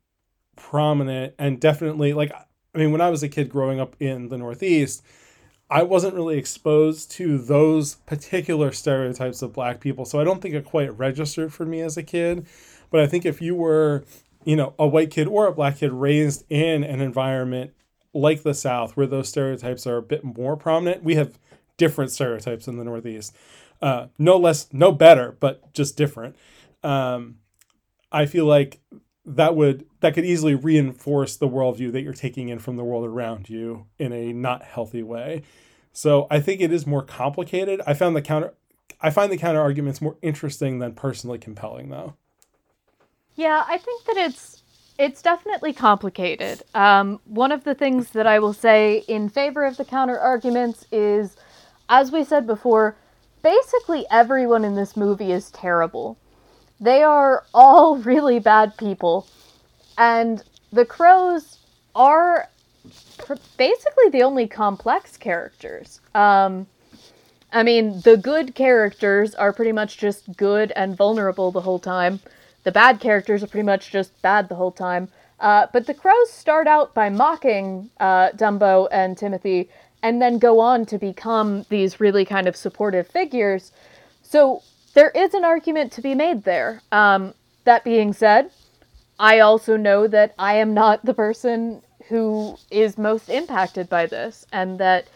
prominent 0.57 1.35
and 1.39 1.61
definitely 1.61 2.12
like 2.12 2.32
I 2.74 2.78
mean 2.78 2.90
when 2.90 3.01
I 3.01 3.11
was 3.11 3.23
a 3.23 3.28
kid 3.28 3.49
growing 3.49 3.81
up 3.81 3.95
in 4.01 4.28
the 4.28 4.39
Northeast, 4.39 5.03
I 5.70 5.82
wasn't 5.82 6.15
really 6.15 6.39
exposed 6.39 7.11
to 7.12 7.39
those 7.39 7.97
particular 8.07 8.73
stereotypes 8.73 9.43
of 9.43 9.53
black 9.53 9.81
people. 9.81 10.05
So 10.05 10.19
I 10.19 10.24
don't 10.24 10.40
think 10.40 10.55
it 10.55 10.65
quite 10.65 10.97
registered 10.97 11.53
for 11.53 11.66
me 11.66 11.81
as 11.81 11.97
a 11.97 12.03
kid. 12.03 12.47
But 12.90 13.01
I 13.01 13.07
think 13.07 13.27
if 13.27 13.43
you 13.43 13.55
were, 13.55 14.05
you 14.45 14.57
know, 14.57 14.74
a 14.78 14.86
white 14.86 15.11
kid 15.11 15.28
or 15.28 15.47
a 15.47 15.53
black 15.53 15.78
kid 15.78 15.93
raised 15.93 16.45
in 16.49 16.85
an 16.85 17.01
environment 17.01 17.73
like 18.15 18.43
the 18.43 18.55
South, 18.55 18.97
where 18.97 19.07
those 19.07 19.28
stereotypes 19.28 19.86
are 19.86 19.99
a 19.99 20.03
bit 20.03 20.24
more 20.24 20.57
prominent, 20.57 21.05
we 21.05 21.16
have 21.16 21.39
different 21.77 22.11
stereotypes 22.11 22.66
in 22.66 22.78
the 22.78 22.85
Northeast. 22.85 23.36
Uh, 23.82 24.07
no 24.19 24.36
less, 24.39 24.69
no 24.73 24.90
better, 24.90 25.36
but 25.39 25.73
just 25.74 25.97
different. 25.97 26.35
Um, 26.82 27.36
I 28.11 28.24
feel 28.24 28.47
like 28.47 28.81
that 29.36 29.55
would 29.55 29.86
that 30.00 30.14
could 30.14 30.24
easily 30.24 30.55
reinforce 30.55 31.36
the 31.36 31.48
worldview 31.48 31.92
that 31.92 32.02
you're 32.02 32.12
taking 32.12 32.48
in 32.48 32.59
from 32.59 32.76
the 32.76 32.84
world 32.84 33.05
around 33.05 33.48
you 33.48 33.86
in 33.98 34.12
a 34.12 34.32
not 34.32 34.62
healthy 34.62 35.02
way. 35.02 35.42
So 35.92 36.26
I 36.30 36.40
think 36.40 36.60
it 36.60 36.72
is 36.72 36.86
more 36.86 37.02
complicated. 37.02 37.80
I 37.86 37.94
found 37.94 38.16
the 38.16 38.22
counter 38.22 38.55
I 39.00 39.10
find 39.10 39.30
the 39.30 39.38
counter 39.38 39.60
arguments 39.60 40.00
more 40.00 40.16
interesting 40.22 40.78
than 40.78 40.94
personally 40.94 41.38
compelling 41.38 41.90
though. 41.90 42.14
Yeah, 43.34 43.64
I 43.68 43.78
think 43.78 44.05
that 44.05 44.16
it's 44.16 44.62
it's 44.98 45.22
definitely 45.22 45.72
complicated. 45.72 46.62
Um, 46.74 47.20
one 47.24 47.52
of 47.52 47.62
the 47.62 47.74
things 47.74 48.10
that 48.10 48.26
I 48.26 48.40
will 48.40 48.52
say 48.52 49.05
in 49.06 49.28
favor 49.28 49.64
of 49.64 49.76
the 49.76 49.84
counter 49.84 50.18
arguments 50.18 50.86
is, 50.90 51.36
as 51.88 52.10
we 52.10 52.24
said 52.24 52.48
before, 52.48 52.96
basically 53.42 54.05
everyone 54.10 54.64
in 54.64 54.74
this 54.74 54.96
movie 54.96 55.30
is 55.30 55.52
terrible. 55.52 56.18
They 56.80 57.02
are 57.02 57.44
all 57.52 57.96
really 58.12 58.38
bad 58.38 58.76
people. 58.76 59.26
And 59.96 60.42
the 60.72 60.84
crows 60.84 61.59
are 61.94 62.48
basically 63.56 64.10
the 64.10 64.22
only 64.22 64.46
complex 64.46 65.16
characters. 65.16 66.00
Um, 66.14 66.66
I 67.52 67.62
mean, 67.62 68.00
the 68.02 68.16
good 68.16 68.55
characters 68.55 69.34
are 69.34 69.52
pretty 69.52 69.72
much 69.72 69.98
just 69.98 70.36
good 70.36 70.72
and 70.76 70.96
vulnerable 70.96 71.50
the 71.50 71.62
whole 71.62 71.78
time. 71.78 72.20
The 72.64 72.72
bad 72.72 73.00
characters 73.00 73.42
are 73.42 73.46
pretty 73.46 73.66
much 73.66 73.90
just 73.90 74.20
bad 74.22 74.48
the 74.48 74.55
whole 74.55 74.72
time. 74.72 75.09
Uh, 75.40 75.66
but 75.72 75.86
the 75.86 75.94
crows 75.94 76.30
start 76.30 76.66
out 76.66 76.94
by 76.94 77.09
mocking 77.09 77.90
uh, 78.00 78.30
Dumbo 78.30 78.88
and 78.90 79.16
Timothy 79.16 79.68
and 80.02 80.20
then 80.20 80.38
go 80.38 80.60
on 80.60 80.84
to 80.86 80.98
become 80.98 81.64
these 81.70 82.00
really 82.00 82.24
kind 82.24 82.46
of 82.46 82.56
supportive 82.56 83.06
figures. 83.06 83.72
So 84.22 84.62
there 84.98 85.10
is 85.10 85.32
an 85.32 85.44
argument 85.44 85.92
to 85.92 86.02
be 86.02 86.12
made 86.12 86.42
there. 86.42 86.82
Um, 86.90 87.32
that 87.62 87.84
being 87.84 88.12
said, 88.12 88.50
I 89.20 89.38
also 89.38 89.76
know 89.76 90.08
that 90.08 90.34
I 90.36 90.54
am 90.54 90.74
not 90.74 91.04
the 91.04 91.14
person 91.14 91.82
who 92.08 92.58
is 92.72 92.98
most 92.98 93.28
impacted 93.28 93.88
by 93.88 94.06
this, 94.06 94.44
and 94.50 94.80
that 94.80 95.06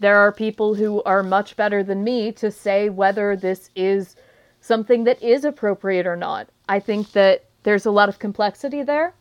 there 0.00 0.16
are 0.16 0.32
people 0.32 0.74
who 0.74 1.04
are 1.04 1.22
much 1.22 1.54
better 1.54 1.84
than 1.84 2.02
me 2.02 2.32
to 2.32 2.50
say 2.50 2.88
whether 2.88 3.36
this 3.36 3.70
is 3.76 4.16
something 4.60 5.04
that 5.04 5.22
is 5.22 5.44
appropriate 5.44 6.08
or 6.08 6.16
not. 6.16 6.48
I 6.68 6.80
think 6.80 7.12
that 7.12 7.44
there's 7.62 7.86
a 7.86 7.92
lot 7.92 8.08
of 8.08 8.18
complexity 8.18 8.82
there. 8.82 9.14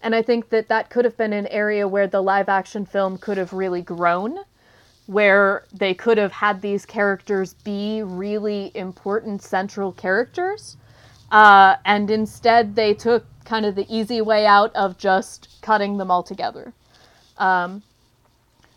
And 0.00 0.14
I 0.14 0.22
think 0.22 0.50
that 0.50 0.68
that 0.68 0.90
could 0.90 1.04
have 1.04 1.16
been 1.16 1.32
an 1.32 1.48
area 1.48 1.88
where 1.88 2.06
the 2.06 2.22
live 2.22 2.48
action 2.48 2.86
film 2.86 3.18
could 3.18 3.36
have 3.36 3.52
really 3.52 3.82
grown, 3.82 4.38
where 5.10 5.64
they 5.72 5.92
could 5.92 6.16
have 6.16 6.30
had 6.30 6.62
these 6.62 6.86
characters 6.86 7.54
be 7.64 8.00
really 8.00 8.70
important 8.76 9.42
central 9.42 9.90
characters. 9.90 10.76
Uh, 11.32 11.74
and 11.84 12.12
instead, 12.12 12.76
they 12.76 12.94
took 12.94 13.26
kind 13.44 13.66
of 13.66 13.74
the 13.74 13.86
easy 13.88 14.20
way 14.20 14.46
out 14.46 14.74
of 14.76 14.96
just 14.98 15.48
cutting 15.62 15.98
them 15.98 16.12
all 16.12 16.22
together. 16.22 16.72
Um, 17.38 17.82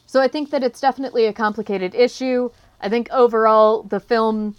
so 0.08 0.22
I 0.22 0.28
think 0.28 0.50
that 0.50 0.64
it's 0.64 0.82
definitely 0.82 1.28
a 1.28 1.34
complicated 1.34 1.94
issue. 1.94 2.50
I 2.82 2.90
think 2.90 3.10
overall, 3.12 3.84
the 3.84 4.00
film 4.00 4.56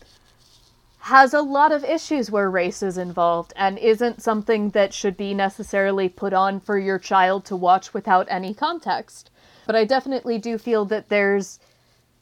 has 1.01 1.35
a 1.35 1.43
lot 1.43 1.73
of 1.73 1.83
issues 1.83 2.31
where 2.31 2.49
race 2.49 2.85
is 2.85 2.97
involved 2.97 3.53
and 3.57 3.79
isn't 3.79 4.23
something 4.23 4.71
that 4.71 4.95
should 4.95 5.17
be 5.17 5.35
necessarily 5.35 6.09
put 6.09 6.33
on 6.33 6.61
for 6.61 6.79
your 6.79 7.01
child 7.01 7.45
to 7.47 7.57
watch 7.57 7.93
without 7.93 8.29
any 8.31 8.55
context. 8.55 9.31
But 9.67 9.77
I 9.77 9.85
definitely 9.85 10.39
do 10.39 10.59
feel 10.59 10.85
that 10.87 11.09
there's 11.09 11.59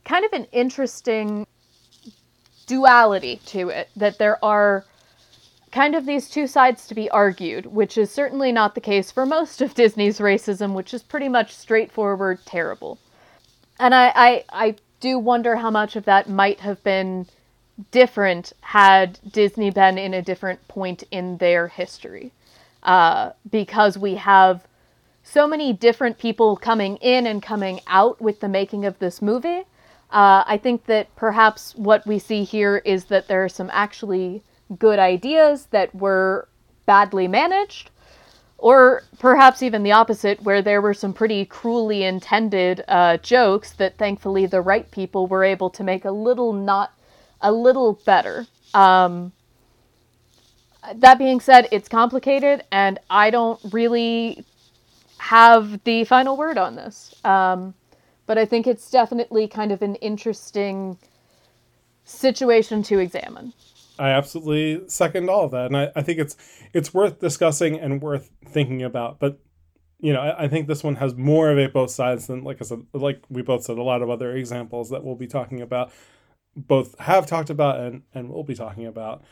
kind 0.05 0.25
of 0.25 0.33
an 0.33 0.47
interesting 0.53 1.47
duality 2.67 3.41
to 3.47 3.69
it, 3.69 3.91
that 3.97 4.19
there 4.19 4.43
are 4.45 4.85
kind 5.71 5.95
of 5.95 6.07
these 6.07 6.29
two 6.29 6.47
sides 6.47 6.87
to 6.87 6.95
be 6.95 7.11
argued, 7.11 7.67
which 7.67 7.97
is 7.97 8.11
certainly 8.11 8.53
not 8.53 8.75
the 8.75 8.81
case 8.81 9.11
for 9.11 9.27
most 9.27 9.61
of 9.61 9.75
Disney's 9.83 10.19
racism, 10.19 10.75
which 10.75 10.95
is 10.95 11.03
pretty 11.03 11.29
much 11.29 11.53
straightforward 11.53 12.39
terrible. 12.45 12.99
And 13.79 13.95
I, 13.95 14.13
I, 14.15 14.45
I 14.53 14.77
do 15.01 15.19
wonder 15.19 15.57
how 15.57 15.71
much 15.71 15.97
of 15.97 16.05
that 16.05 16.29
might 16.29 16.61
have 16.61 16.83
been 16.85 17.27
different 17.91 18.53
had 18.61 19.19
Disney 19.33 19.71
been 19.71 19.99
in 19.99 20.15
a 20.15 20.23
different 20.23 20.67
point 20.69 21.05
in 21.11 21.39
their 21.39 21.69
history. 21.69 22.33
Uh, 22.83 23.31
because 23.49 23.97
we 23.97 24.17
have 24.17 24.67
so 25.23 25.47
many 25.47 25.73
different 25.73 26.19
people 26.19 26.57
coming 26.57 26.97
in 26.97 27.27
and 27.27 27.43
coming 27.43 27.81
out 27.87 28.21
with 28.21 28.41
the 28.41 28.49
making 28.49 28.85
of 28.85 28.99
this 28.99 29.23
movie. 29.23 29.63
Uh, 30.11 30.45
I 30.47 30.59
think 30.63 30.87
that 30.87 31.15
perhaps 31.17 31.75
what 31.75 32.07
we 32.07 32.19
see 32.19 32.45
here 32.45 32.79
is 32.85 33.07
that 33.07 33.29
there 33.29 33.45
are 33.45 33.49
some 33.49 33.71
actually 33.73 34.43
good 34.79 34.99
ideas 34.99 35.67
that 35.71 35.95
were 35.95 36.49
badly 36.85 37.29
managed, 37.29 37.91
or 38.59 39.05
perhaps 39.19 39.63
even 39.63 39.83
the 39.83 39.93
opposite, 39.93 40.43
where 40.43 40.61
there 40.61 40.83
were 40.83 40.95
some 40.95 41.13
pretty 41.13 41.45
cruelly 41.45 42.05
intended 42.05 42.85
uh, 42.89 43.17
jokes 43.19 43.73
that 43.73 43.97
thankfully 43.97 44.47
the 44.47 44.61
right 44.61 44.91
people 44.91 45.27
were 45.27 45.45
able 45.45 45.71
to 45.71 45.83
make 45.83 46.05
a 46.05 46.11
little 46.11 46.53
not 46.53 46.93
a 47.41 47.51
little 47.51 47.95
better. 48.05 48.47
Um, 48.75 49.33
that 50.95 51.19
being 51.19 51.41
said, 51.41 51.69
it's 51.71 51.89
complicated, 51.89 52.65
and 52.71 52.99
I 53.09 53.31
don't 53.31 53.61
really 53.73 54.45
have 55.23 55.85
the 55.85 56.03
final 56.03 56.37
word 56.37 56.59
on 56.59 56.75
this. 56.75 57.15
Um, 57.25 57.75
but 58.27 58.39
I 58.39 58.45
think 58.45 58.67
it's 58.67 58.91
definitely 58.91 59.47
kind 59.47 59.71
of 59.71 59.81
an 59.81 59.95
interesting 59.97 60.99
situation 62.05 62.83
to 62.83 62.99
examine. 62.99 63.53
I 64.01 64.11
absolutely 64.11 64.89
second 64.89 65.31
all 65.31 65.45
of 65.45 65.53
that, 65.53 65.67
and 65.67 65.77
I, 65.77 65.93
I 65.95 66.03
think 66.03 66.19
it's 66.19 66.37
it's 66.73 66.93
worth 66.93 67.21
discussing 67.21 67.79
and 67.79 68.03
worth 68.03 68.31
thinking 68.45 68.83
about. 68.83 69.21
But 69.21 69.39
you 70.01 70.13
know, 70.13 70.21
I, 70.21 70.45
I 70.45 70.49
think 70.49 70.67
this 70.67 70.83
one 70.83 70.97
has 70.97 71.15
more 71.15 71.51
of 71.51 71.59
a 71.59 71.69
both 71.69 71.93
sides 71.93 72.27
than, 72.27 72.43
like 72.43 72.57
I 72.61 72.65
said, 72.65 72.85
like 72.93 73.23
we 73.31 73.43
both 73.43 73.63
said, 73.63 73.79
a 73.79 73.83
lot 73.83 74.03
of 74.03 74.11
other 74.11 74.35
examples 74.35 74.91
that 74.91 75.05
we'll 75.05 75.15
be 75.15 75.29
talking 75.29 75.61
about, 75.61 75.93
both 76.57 76.99
have 76.99 77.29
talked 77.29 77.51
about 77.51 77.79
and 77.79 78.03
and 78.13 78.29
we'll 78.29 78.43
be 78.43 78.57
talking 78.57 78.87
about. 78.87 79.23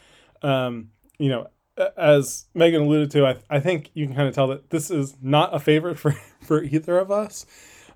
Um, 0.42 0.90
you 1.18 1.30
know, 1.30 1.48
as 1.96 2.46
Megan 2.54 2.82
alluded 2.82 3.10
to, 3.12 3.26
I, 3.26 3.36
I 3.48 3.60
think 3.60 3.90
you 3.94 4.06
can 4.06 4.14
kind 4.14 4.28
of 4.28 4.34
tell 4.34 4.48
that 4.48 4.70
this 4.70 4.90
is 4.90 5.16
not 5.20 5.54
a 5.54 5.58
favorite 5.58 5.98
for, 5.98 6.12
for 6.40 6.62
either 6.62 6.98
of 6.98 7.10
us. 7.10 7.46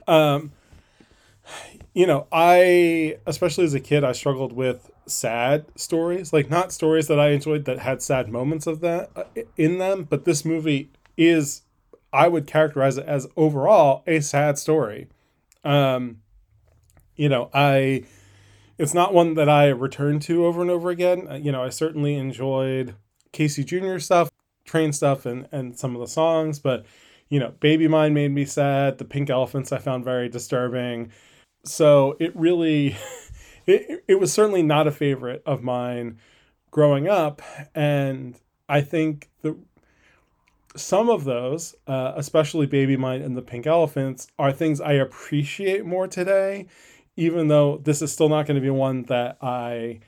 Um, 0.06 0.52
you 1.92 2.06
know, 2.06 2.26
I, 2.32 3.18
especially 3.26 3.64
as 3.64 3.74
a 3.74 3.80
kid, 3.80 4.04
I 4.04 4.12
struggled 4.12 4.52
with 4.52 4.90
sad 5.06 5.66
stories, 5.76 6.32
like 6.32 6.50
not 6.50 6.72
stories 6.72 7.08
that 7.08 7.20
I 7.20 7.30
enjoyed 7.30 7.66
that 7.66 7.78
had 7.78 8.02
sad 8.02 8.28
moments 8.28 8.66
of 8.66 8.80
that 8.80 9.10
uh, 9.14 9.24
in 9.56 9.78
them, 9.78 10.04
but 10.08 10.24
this 10.24 10.44
movie 10.44 10.90
is, 11.16 11.62
I 12.12 12.28
would 12.28 12.46
characterize 12.46 12.96
it 12.96 13.06
as 13.06 13.26
overall 13.36 14.02
a 14.06 14.20
sad 14.20 14.58
story. 14.58 15.08
Um, 15.62 16.22
you 17.16 17.28
know, 17.28 17.50
I, 17.54 18.04
it's 18.78 18.94
not 18.94 19.14
one 19.14 19.34
that 19.34 19.48
I 19.48 19.68
return 19.68 20.18
to 20.20 20.46
over 20.46 20.62
and 20.62 20.70
over 20.70 20.90
again. 20.90 21.28
Uh, 21.30 21.34
you 21.34 21.52
know, 21.52 21.62
I 21.62 21.68
certainly 21.68 22.16
enjoyed 22.16 22.94
Casey 23.34 23.64
Jr. 23.64 23.98
stuff, 23.98 24.30
train 24.64 24.92
stuff, 24.92 25.26
and 25.26 25.46
and 25.52 25.78
some 25.78 25.94
of 25.94 26.00
the 26.00 26.06
songs. 26.06 26.58
But 26.58 26.86
you 27.28 27.38
know, 27.38 27.52
Baby 27.60 27.88
Mine 27.88 28.14
made 28.14 28.32
me 28.32 28.46
sad. 28.46 28.98
The 28.98 29.04
Pink 29.04 29.28
Elephants 29.28 29.72
I 29.72 29.78
found 29.78 30.04
very 30.04 30.28
disturbing. 30.30 31.10
So 31.64 32.16
it 32.20 32.34
really, 32.34 32.96
it 33.66 34.04
it 34.08 34.20
was 34.20 34.32
certainly 34.32 34.62
not 34.62 34.86
a 34.86 34.92
favorite 34.92 35.42
of 35.44 35.62
mine 35.62 36.18
growing 36.70 37.08
up, 37.08 37.42
and 37.74 38.38
I 38.68 38.80
think 38.80 39.28
the 39.42 39.56
some 40.76 41.08
of 41.08 41.24
those, 41.24 41.74
uh, 41.86 42.12
especially 42.16 42.66
Baby 42.66 42.96
Mine 42.96 43.22
and 43.22 43.36
the 43.36 43.42
Pink 43.42 43.66
Elephants, 43.66 44.26
are 44.38 44.52
things 44.52 44.80
I 44.80 44.92
appreciate 44.94 45.84
more 45.84 46.08
today, 46.08 46.66
even 47.16 47.48
though 47.48 47.78
this 47.78 48.02
is 48.02 48.12
still 48.12 48.28
not 48.28 48.46
going 48.46 48.56
to 48.56 48.60
be 48.60 48.70
one 48.70 49.04
that 49.04 49.38
I 49.40 50.00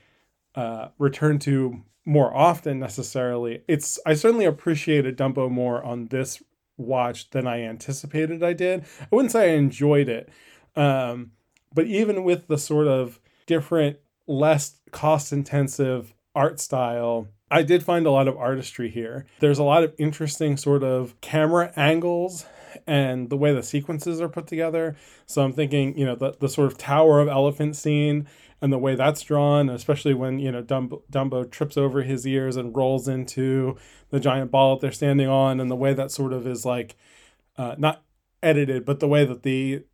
uh, 0.55 0.89
return 0.99 1.39
to 1.41 1.83
more 2.07 2.35
often 2.35 2.79
necessarily. 2.79 3.63
It's 3.69 3.99
I 4.07 4.15
certainly 4.15 4.47
appreciated 4.47 5.19
Dumbo 5.19 5.51
more 5.51 5.85
on 5.85 6.07
this 6.07 6.43
watch 6.79 7.31
than 7.31 7.47
I 7.47 7.63
anticipated 7.63 8.43
I 8.43 8.53
did. 8.53 8.85
I 9.01 9.09
wouldn't 9.11 9.33
say 9.33 9.53
I 9.53 9.57
enjoyed 9.57 10.09
it. 10.09 10.31
Um, 10.77 11.33
but 11.75 11.87
even 11.87 12.23
with 12.23 12.47
the 12.47 12.59
sort 12.59 12.87
of 12.87 13.19
different, 13.47 13.99
less 14.27 14.77
cost 14.93 15.33
intensive 15.33 16.15
art 16.35 16.61
style, 16.61 17.29
I 17.51 17.63
did 17.63 17.83
find 17.83 18.07
a 18.07 18.11
lot 18.11 18.29
of 18.29 18.37
artistry 18.37 18.91
here. 18.91 19.27
There's 19.41 19.59
a 19.59 19.65
lot 19.65 19.83
of 19.83 19.95
interesting 19.99 20.57
sort 20.57 20.83
of 20.83 21.21
camera 21.21 21.73
angles 21.77 22.47
and 22.87 23.31
the 23.31 23.37
way 23.37 23.55
the 23.55 23.63
sequences 23.63 24.21
are 24.21 24.29
put 24.29 24.47
together. 24.47 24.97
So 25.27 25.43
I'm 25.43 25.53
thinking, 25.53 25.97
you 25.97 26.05
know, 26.05 26.15
the, 26.15 26.35
the 26.39 26.49
sort 26.49 26.71
of 26.71 26.79
Tower 26.79 27.21
of 27.21 27.29
Elephant 27.29 27.77
scene 27.77 28.27
and 28.63 28.73
the 28.73 28.79
way 28.79 28.95
that's 28.95 29.23
drawn, 29.23 29.69
especially 29.69 30.15
when 30.15 30.39
you 30.39 30.51
know 30.51 30.63
Dumbo, 30.63 31.03
Dumbo 31.11 31.51
trips 31.51 31.77
over 31.77 32.03
his 32.03 32.27
ears 32.27 32.57
and 32.57 32.77
rolls 32.77 33.09
into 33.09 33.77
the 34.11 34.21
giant 34.21 34.51
ball 34.51 34.75
that 34.75 34.81
they're 34.81 34.93
standing 34.93 35.29
on, 35.29 35.61
and 35.61 35.71
the 35.71 35.77
way 35.77 35.93
that 35.95 36.11
sort 36.11 36.33
of 36.33 36.47
is 36.47 36.65
like 36.65 36.97
uh, 37.59 37.75
not 37.79 38.03
edited, 38.43 38.85
but 38.85 39.01
the 39.01 39.09
way 39.09 39.25
that 39.25 39.43
the 39.43 39.85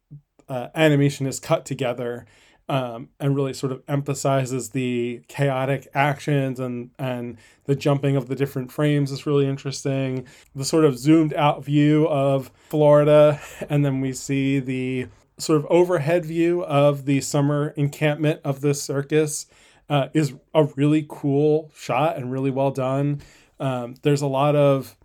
uh, 0.49 0.69
animation 0.75 1.27
is 1.27 1.41
cut 1.41 1.65
together 1.65 2.27
um, 2.69 3.09
and 3.19 3.35
really 3.35 3.53
sort 3.53 3.73
of 3.73 3.83
emphasizes 3.89 4.71
the 4.71 5.23
chaotic 5.29 5.89
actions 5.95 6.61
and 6.61 6.91
and 6.99 7.37
the 7.65 7.75
jumping 7.75 8.17
of 8.17 8.29
the 8.29 8.35
different 8.35 8.73
frames 8.73 9.11
is 9.11 9.27
really 9.27 9.47
interesting. 9.47 10.27
The 10.55 10.65
sort 10.65 10.85
of 10.85 10.99
zoomed 10.99 11.35
out 11.35 11.65
view 11.65 12.09
of 12.09 12.51
Florida, 12.69 13.41
and 13.69 13.85
then 13.85 14.01
we 14.01 14.13
see 14.13 14.59
the 14.59 15.09
sort 15.43 15.59
of 15.59 15.67
overhead 15.67 16.25
view 16.25 16.65
of 16.65 17.05
the 17.05 17.21
summer 17.21 17.75
encampment 17.77 18.41
of 18.45 18.61
this 18.61 18.83
circus 18.83 19.47
uh, 19.89 20.09
is 20.15 20.35
a 20.55 20.65
really 20.77 21.05
cool 21.09 21.71
shot 21.75 22.17
and 22.17 22.33
really 22.33 22.51
well 22.51 22.71
done. 22.71 23.21
Um, 23.61 23.97
there's 24.03 24.23
a 24.23 24.27
lot 24.27 24.57
of, 24.57 24.97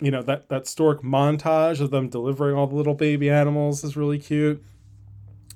you 0.00 0.10
know, 0.10 0.22
that 0.22 0.48
that 0.48 0.66
stork 0.66 1.02
montage 1.02 1.80
of 1.80 1.90
them 1.90 2.08
delivering 2.08 2.56
all 2.56 2.66
the 2.66 2.74
little 2.74 2.94
baby 2.94 3.30
animals 3.30 3.84
is 3.84 3.96
really 3.96 4.18
cute. 4.18 4.62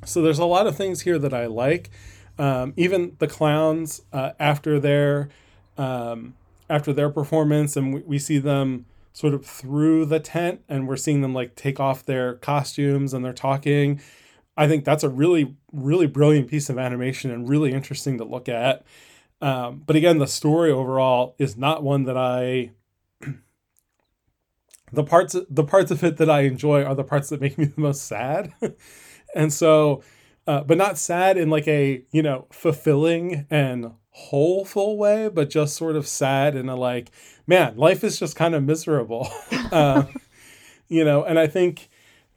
So 0.04 0.22
there's 0.22 0.38
a 0.38 0.44
lot 0.44 0.66
of 0.66 0.76
things 0.76 1.02
here 1.02 1.18
that 1.18 1.34
I 1.34 1.46
like. 1.46 1.90
Um, 2.38 2.72
even 2.76 3.16
the 3.18 3.26
clowns 3.26 4.02
uh, 4.12 4.32
after 4.38 4.80
their 4.80 5.28
um, 5.76 6.34
after 6.70 6.92
their 6.92 7.10
performance, 7.10 7.76
and 7.76 7.92
we, 7.92 8.00
we 8.00 8.18
see 8.18 8.38
them 8.38 8.86
sort 9.12 9.34
of 9.34 9.44
through 9.44 10.06
the 10.06 10.20
tent 10.20 10.62
and 10.68 10.86
we're 10.86 10.96
seeing 10.96 11.20
them 11.20 11.34
like 11.34 11.56
take 11.56 11.80
off 11.80 12.04
their 12.04 12.34
costumes 12.36 13.12
and 13.12 13.24
they're 13.24 13.32
talking. 13.32 14.00
I 14.56 14.68
think 14.68 14.84
that's 14.84 15.04
a 15.04 15.08
really, 15.08 15.56
really 15.72 16.06
brilliant 16.06 16.48
piece 16.48 16.68
of 16.68 16.78
animation 16.78 17.30
and 17.30 17.48
really 17.48 17.72
interesting 17.72 18.18
to 18.18 18.24
look 18.24 18.48
at. 18.48 18.84
Um, 19.40 19.82
but 19.86 19.96
again, 19.96 20.18
the 20.18 20.26
story 20.26 20.70
overall 20.70 21.34
is 21.38 21.56
not 21.56 21.82
one 21.82 22.04
that 22.04 22.16
I. 22.16 22.72
the 24.92 25.04
parts, 25.04 25.34
the 25.48 25.64
parts 25.64 25.90
of 25.90 26.04
it 26.04 26.18
that 26.18 26.28
I 26.28 26.40
enjoy 26.40 26.84
are 26.84 26.94
the 26.94 27.04
parts 27.04 27.30
that 27.30 27.40
make 27.40 27.56
me 27.56 27.64
the 27.76 27.80
most 27.80 28.06
sad, 28.06 28.52
and 29.34 29.52
so, 29.52 30.02
uh, 30.46 30.62
but 30.62 30.76
not 30.76 30.98
sad 30.98 31.38
in 31.38 31.48
like 31.48 31.66
a 31.68 32.04
you 32.10 32.22
know 32.22 32.46
fulfilling 32.50 33.46
and 33.50 33.92
wholeful 34.10 34.98
way, 34.98 35.28
but 35.28 35.48
just 35.48 35.76
sort 35.76 35.96
of 35.96 36.06
sad 36.06 36.54
in 36.54 36.68
a 36.68 36.76
like, 36.76 37.10
man, 37.50 37.76
life 37.76 38.04
is 38.04 38.16
just 38.16 38.36
kind 38.36 38.54
of 38.54 38.62
miserable. 38.62 39.28
uh, 39.72 40.04
you 40.88 41.04
know, 41.04 41.24
and 41.24 41.36
I 41.38 41.48
think 41.48 41.90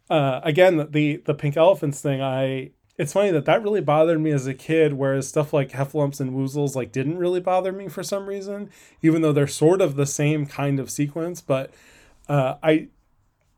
uh, 0.09 0.41
again 0.43 0.87
the 0.89 1.17
the 1.17 1.35
pink 1.35 1.55
elephants 1.55 2.01
thing, 2.01 2.21
I 2.21 2.71
it's 2.97 3.13
funny 3.13 3.29
that 3.31 3.45
that 3.45 3.61
really 3.63 3.79
bothered 3.79 4.19
me 4.19 4.31
as 4.31 4.47
a 4.47 4.55
kid, 4.55 4.93
whereas 4.93 5.27
stuff 5.27 5.53
like 5.53 5.69
heffalumps 5.69 6.19
and 6.19 6.31
woozles 6.31 6.75
like 6.75 6.91
didn't 6.91 7.19
really 7.19 7.39
bother 7.39 7.71
me 7.71 7.87
for 7.87 8.01
some 8.01 8.25
reason, 8.25 8.71
even 9.03 9.21
though 9.21 9.31
they're 9.31 9.47
sort 9.47 9.81
of 9.81 9.95
the 9.95 10.07
same 10.07 10.47
kind 10.47 10.79
of 10.79 10.89
sequence. 10.89 11.41
But 11.41 11.71
uh, 12.27 12.55
I 12.63 12.87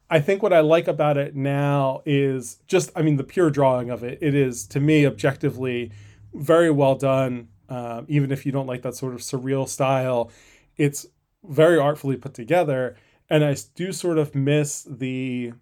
I 0.09 0.19
think 0.19 0.43
what 0.43 0.51
I 0.51 0.59
like 0.59 0.89
about 0.89 1.17
it 1.17 1.37
now 1.37 2.01
is 2.05 2.59
just 2.67 2.91
I 2.97 3.01
mean 3.01 3.15
the 3.15 3.23
pure 3.23 3.49
drawing 3.49 3.89
of 3.89 4.03
it. 4.03 4.19
It 4.21 4.35
is 4.35 4.67
to 4.67 4.81
me 4.81 5.05
objectively 5.05 5.91
very 6.33 6.69
well 6.69 6.95
done 6.95 7.47
um, 7.69 8.05
even 8.07 8.31
if 8.31 8.45
you 8.45 8.51
don't 8.51 8.67
like 8.67 8.83
that 8.83 8.93
sort 8.93 9.15
of 9.15 9.21
surreal 9.21 9.67
style, 9.67 10.29
it's 10.77 11.07
very 11.49 11.77
artfully 11.77 12.17
put 12.17 12.33
together. 12.33 12.95
And 13.29 13.43
I 13.43 13.55
do 13.75 13.91
sort 13.91 14.17
of 14.17 14.35
miss 14.35 14.83
the, 14.83 15.53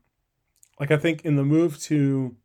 like 0.80 0.92
I 0.92 0.98
think 0.98 1.24
in 1.24 1.36
the 1.36 1.44
move 1.44 1.80
to, 1.84 2.36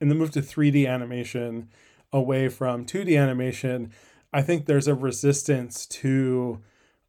in 0.00 0.08
the 0.08 0.14
move 0.14 0.30
to 0.32 0.40
3D 0.40 0.88
animation 0.88 1.68
away 2.12 2.48
from 2.48 2.86
2D 2.86 3.20
animation, 3.20 3.92
I 4.32 4.42
think 4.42 4.66
there's 4.66 4.88
a 4.88 4.94
resistance 4.94 5.86
to 5.86 6.60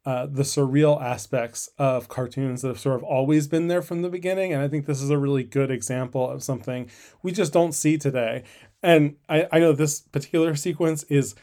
uh, 0.06 0.24
the 0.24 0.44
surreal 0.44 1.02
aspects 1.02 1.68
of 1.78 2.08
cartoons 2.08 2.62
that 2.62 2.68
have 2.68 2.78
sort 2.78 2.94
of 2.94 3.02
always 3.02 3.48
been 3.48 3.66
there 3.66 3.82
from 3.82 4.02
the 4.02 4.08
beginning. 4.08 4.52
And 4.52 4.62
I 4.62 4.68
think 4.68 4.86
this 4.86 5.02
is 5.02 5.10
a 5.10 5.18
really 5.18 5.42
good 5.42 5.70
example 5.70 6.30
of 6.30 6.44
something 6.44 6.88
we 7.22 7.32
just 7.32 7.52
don't 7.52 7.72
see 7.72 7.98
today. 7.98 8.44
And 8.84 9.16
I, 9.28 9.48
I 9.50 9.58
know 9.58 9.72
this 9.72 10.00
particular 10.00 10.54
sequence 10.54 11.02
is 11.04 11.34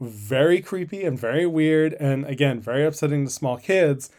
very 0.00 0.60
creepy 0.60 1.04
and 1.04 1.18
very 1.18 1.46
weird, 1.46 1.94
and 1.94 2.24
again, 2.26 2.60
very 2.60 2.84
upsetting 2.84 3.24
to 3.24 3.30
small 3.30 3.56
kids. 3.56 4.10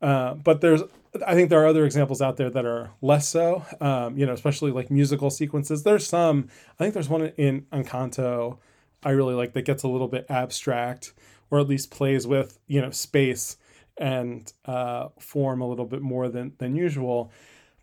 Uh, 0.00 0.34
but 0.34 0.60
there's, 0.60 0.82
I 1.26 1.34
think 1.34 1.50
there 1.50 1.62
are 1.62 1.66
other 1.66 1.84
examples 1.84 2.20
out 2.22 2.36
there 2.36 2.50
that 2.50 2.64
are 2.64 2.90
less 3.02 3.28
so. 3.28 3.64
Um, 3.80 4.16
you 4.16 4.26
know, 4.26 4.32
especially 4.32 4.70
like 4.70 4.90
musical 4.90 5.30
sequences. 5.30 5.82
There's 5.82 6.06
some. 6.06 6.48
I 6.78 6.84
think 6.84 6.94
there's 6.94 7.08
one 7.08 7.26
in 7.36 7.62
Encanto 7.72 8.58
I 9.02 9.10
really 9.10 9.34
like 9.34 9.52
that 9.52 9.62
gets 9.62 9.82
a 9.82 9.88
little 9.88 10.08
bit 10.08 10.26
abstract, 10.28 11.12
or 11.50 11.60
at 11.60 11.68
least 11.68 11.90
plays 11.90 12.26
with 12.26 12.58
you 12.66 12.80
know 12.80 12.90
space 12.90 13.56
and 13.98 14.52
uh, 14.64 15.08
form 15.18 15.60
a 15.60 15.68
little 15.68 15.86
bit 15.86 16.02
more 16.02 16.28
than 16.28 16.52
than 16.58 16.74
usual. 16.76 17.30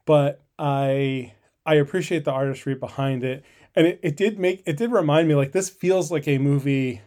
But 0.06 0.42
I 0.60 1.34
I 1.66 1.76
appreciate 1.76 2.26
the 2.26 2.32
artistry 2.32 2.76
behind 2.76 3.24
it 3.24 3.44
and 3.76 3.88
it, 3.88 4.00
it 4.04 4.18
did 4.18 4.40
make 4.40 4.64
it 4.66 4.78
did 4.78 4.92
remind 4.92 5.28
me 5.28 5.36
like 5.36 5.52
this 5.52 5.70
feels 5.70 6.12
like 6.12 6.28
a 6.28 6.38
movie 6.38 7.02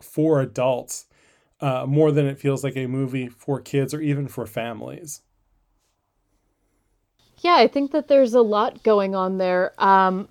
for 0.00 0.40
adults 0.40 1.06
uh, 1.60 1.86
more 1.86 2.12
than 2.12 2.26
it 2.26 2.38
feels 2.38 2.62
like 2.62 2.76
a 2.76 2.86
movie 2.86 3.28
for 3.28 3.60
kids 3.60 3.94
or 3.94 4.00
even 4.00 4.28
for 4.28 4.46
families 4.46 5.22
yeah 7.38 7.56
i 7.56 7.66
think 7.66 7.92
that 7.92 8.08
there's 8.08 8.34
a 8.34 8.42
lot 8.42 8.82
going 8.82 9.14
on 9.14 9.38
there 9.38 9.72
um, 9.78 10.28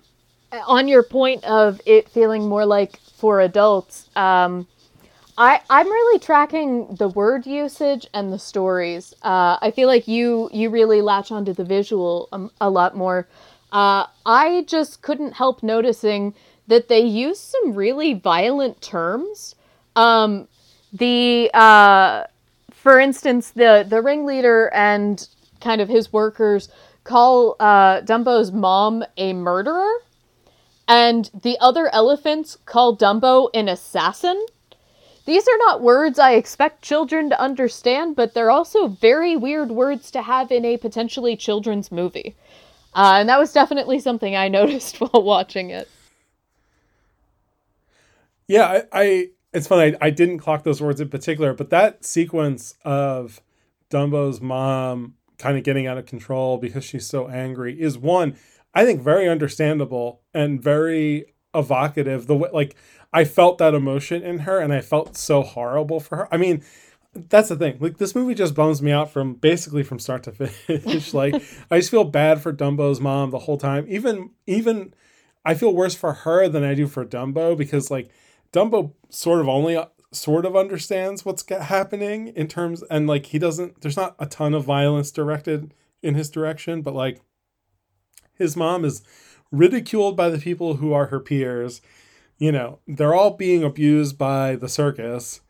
on 0.66 0.88
your 0.88 1.02
point 1.02 1.42
of 1.44 1.80
it 1.86 2.08
feeling 2.08 2.48
more 2.48 2.64
like 2.64 2.98
for 3.16 3.40
adults 3.40 4.08
um, 4.16 4.66
I, 5.38 5.60
I'm 5.68 5.86
really 5.86 6.18
tracking 6.18 6.94
the 6.94 7.08
word 7.08 7.46
usage 7.46 8.06
and 8.14 8.32
the 8.32 8.38
stories. 8.38 9.12
Uh, 9.22 9.58
I 9.60 9.70
feel 9.70 9.86
like 9.86 10.08
you 10.08 10.48
you 10.52 10.70
really 10.70 11.02
latch 11.02 11.30
onto 11.30 11.52
the 11.52 11.64
visual 11.64 12.28
um, 12.32 12.50
a 12.60 12.70
lot 12.70 12.96
more. 12.96 13.28
Uh, 13.70 14.06
I 14.24 14.64
just 14.66 15.02
couldn't 15.02 15.32
help 15.32 15.62
noticing 15.62 16.34
that 16.68 16.88
they 16.88 17.00
use 17.00 17.38
some 17.38 17.74
really 17.74 18.14
violent 18.14 18.80
terms. 18.80 19.55
Um, 19.96 20.46
the 20.92 21.50
uh, 21.52 22.24
for 22.70 23.00
instance, 23.00 23.50
the 23.50 23.84
the 23.88 24.00
ringleader 24.00 24.72
and 24.72 25.26
kind 25.60 25.80
of 25.80 25.88
his 25.88 26.12
workers 26.12 26.68
call 27.02 27.56
uh, 27.58 28.02
Dumbo's 28.02 28.52
mom 28.52 29.04
a 29.16 29.32
murderer, 29.32 29.92
and 30.86 31.30
the 31.42 31.56
other 31.60 31.92
elephants 31.92 32.56
call 32.66 32.96
Dumbo 32.96 33.48
an 33.54 33.68
assassin. 33.68 34.44
These 35.24 35.48
are 35.48 35.58
not 35.58 35.82
words 35.82 36.20
I 36.20 36.34
expect 36.34 36.82
children 36.82 37.30
to 37.30 37.40
understand, 37.40 38.14
but 38.14 38.32
they're 38.32 38.52
also 38.52 38.86
very 38.86 39.34
weird 39.34 39.72
words 39.72 40.12
to 40.12 40.22
have 40.22 40.52
in 40.52 40.64
a 40.64 40.76
potentially 40.76 41.36
children's 41.36 41.90
movie. 41.90 42.36
Uh, 42.94 43.16
and 43.18 43.28
that 43.28 43.38
was 43.38 43.52
definitely 43.52 43.98
something 43.98 44.36
I 44.36 44.46
noticed 44.60 45.00
while 45.00 45.24
watching 45.24 45.70
it. 45.70 45.90
Yeah, 48.46 48.66
I, 48.66 48.82
I 48.92 49.28
it's 49.56 49.66
funny. 49.66 49.96
I, 50.00 50.06
I 50.06 50.10
didn't 50.10 50.38
clock 50.38 50.64
those 50.64 50.82
words 50.82 51.00
in 51.00 51.08
particular, 51.08 51.54
but 51.54 51.70
that 51.70 52.04
sequence 52.04 52.74
of 52.84 53.40
Dumbo's 53.90 54.40
mom 54.40 55.14
kind 55.38 55.56
of 55.56 55.64
getting 55.64 55.86
out 55.86 55.96
of 55.96 56.04
control 56.04 56.58
because 56.58 56.84
she's 56.84 57.06
so 57.06 57.28
angry 57.28 57.80
is 57.80 57.96
one 57.98 58.36
I 58.74 58.84
think 58.84 59.00
very 59.00 59.26
understandable 59.26 60.20
and 60.34 60.62
very 60.62 61.32
evocative. 61.54 62.26
The 62.26 62.36
way 62.36 62.50
like 62.52 62.76
I 63.10 63.24
felt 63.24 63.56
that 63.56 63.72
emotion 63.72 64.22
in 64.22 64.40
her, 64.40 64.60
and 64.60 64.74
I 64.74 64.82
felt 64.82 65.16
so 65.16 65.40
horrible 65.40 65.98
for 65.98 66.16
her. 66.16 66.28
I 66.30 66.36
mean, 66.36 66.62
that's 67.14 67.48
the 67.48 67.56
thing. 67.56 67.78
Like 67.80 67.96
this 67.96 68.14
movie 68.14 68.34
just 68.34 68.54
bums 68.54 68.82
me 68.82 68.92
out 68.92 69.10
from 69.10 69.32
basically 69.32 69.82
from 69.82 69.98
start 69.98 70.24
to 70.24 70.32
finish. 70.32 71.14
like 71.14 71.34
I 71.70 71.78
just 71.78 71.90
feel 71.90 72.04
bad 72.04 72.42
for 72.42 72.52
Dumbo's 72.52 73.00
mom 73.00 73.30
the 73.30 73.38
whole 73.38 73.56
time. 73.56 73.86
Even 73.88 74.32
even 74.46 74.92
I 75.42 75.54
feel 75.54 75.74
worse 75.74 75.94
for 75.94 76.12
her 76.12 76.46
than 76.46 76.62
I 76.62 76.74
do 76.74 76.86
for 76.86 77.06
Dumbo 77.06 77.56
because 77.56 77.90
like 77.90 78.10
Dumbo 78.56 78.92
sort 79.10 79.40
of 79.40 79.48
only 79.48 79.78
sort 80.12 80.46
of 80.46 80.56
understands 80.56 81.26
what's 81.26 81.46
happening 81.50 82.28
in 82.28 82.48
terms 82.48 82.82
and 82.90 83.06
like 83.06 83.26
he 83.26 83.38
doesn't 83.38 83.82
there's 83.82 83.98
not 83.98 84.16
a 84.18 84.24
ton 84.24 84.54
of 84.54 84.64
violence 84.64 85.10
directed 85.10 85.74
in 86.02 86.14
his 86.14 86.30
direction 86.30 86.80
but 86.80 86.94
like 86.94 87.20
his 88.38 88.56
mom 88.56 88.82
is 88.82 89.02
ridiculed 89.52 90.16
by 90.16 90.30
the 90.30 90.38
people 90.38 90.76
who 90.76 90.94
are 90.94 91.06
her 91.06 91.20
peers. 91.20 91.82
You 92.38 92.50
know 92.50 92.78
they're 92.88 93.14
all 93.14 93.32
being 93.32 93.62
abused 93.62 94.16
by 94.16 94.56
the 94.56 94.70
circus. 94.70 95.42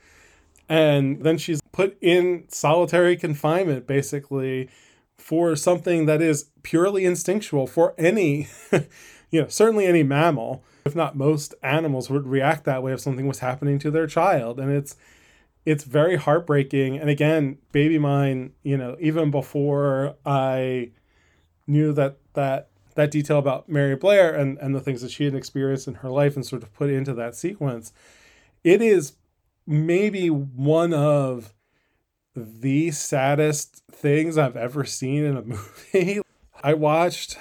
And 0.69 1.23
then 1.23 1.39
she's 1.39 1.61
put 1.71 1.97
in 2.01 2.47
solitary 2.49 3.17
confinement 3.17 3.87
basically 3.87 4.69
for 5.17 5.55
something 5.55 6.07
that 6.07 6.21
is 6.21 6.51
purely 6.65 7.05
instinctual 7.05 7.69
for 7.69 7.95
any 7.97 8.49
you 9.31 9.43
know 9.43 9.47
certainly 9.47 9.87
any 9.87 10.03
mammal 10.03 10.65
if 10.87 10.95
not 10.95 11.17
most 11.17 11.55
animals 11.63 12.09
would 12.09 12.27
react 12.27 12.65
that 12.65 12.83
way 12.83 12.93
if 12.93 13.01
something 13.01 13.27
was 13.27 13.41
happening 13.41 13.79
to 13.81 13.91
their 13.91 14.07
child. 14.07 14.61
And 14.61 14.71
it's 14.71 14.97
it's 15.65 15.83
very 15.83 16.17
heartbreaking. 16.17 16.99
And 16.99 17.11
again 17.11 17.59
baby 17.73 17.99
mine 17.99 18.53
you 18.63 18.77
know 18.77 18.97
even 19.01 19.31
before 19.31 20.17
i 20.25 20.91
knew 21.67 21.93
that 21.93 22.17
that 22.35 22.69
that 22.95 23.11
detail 23.11 23.39
about 23.39 23.69
mary 23.69 23.95
blair 23.97 24.35
and 24.35 24.57
and 24.59 24.75
the 24.75 24.81
things 24.81 25.03
that 25.03 25.11
she 25.11 25.25
had 25.25 25.35
experienced 25.35 25.87
in 25.87 25.95
her 25.97 26.09
life 26.09 26.37
and 26.37 26.47
sort 26.47 26.63
of 26.63 26.73
put 26.73 26.89
into 26.89 27.13
that 27.13 27.35
sequence 27.35 27.93
it 28.65 28.81
is 28.81 29.15
maybe 29.67 30.31
one 30.31 30.95
of 30.95 31.53
the 32.35 32.91
saddest 32.91 33.83
things 33.91 34.39
i've 34.39 34.57
ever 34.57 34.85
seen 34.85 35.25
in 35.25 35.37
a 35.37 35.43
movie. 35.43 36.23
I 36.63 36.73
watched 36.73 37.37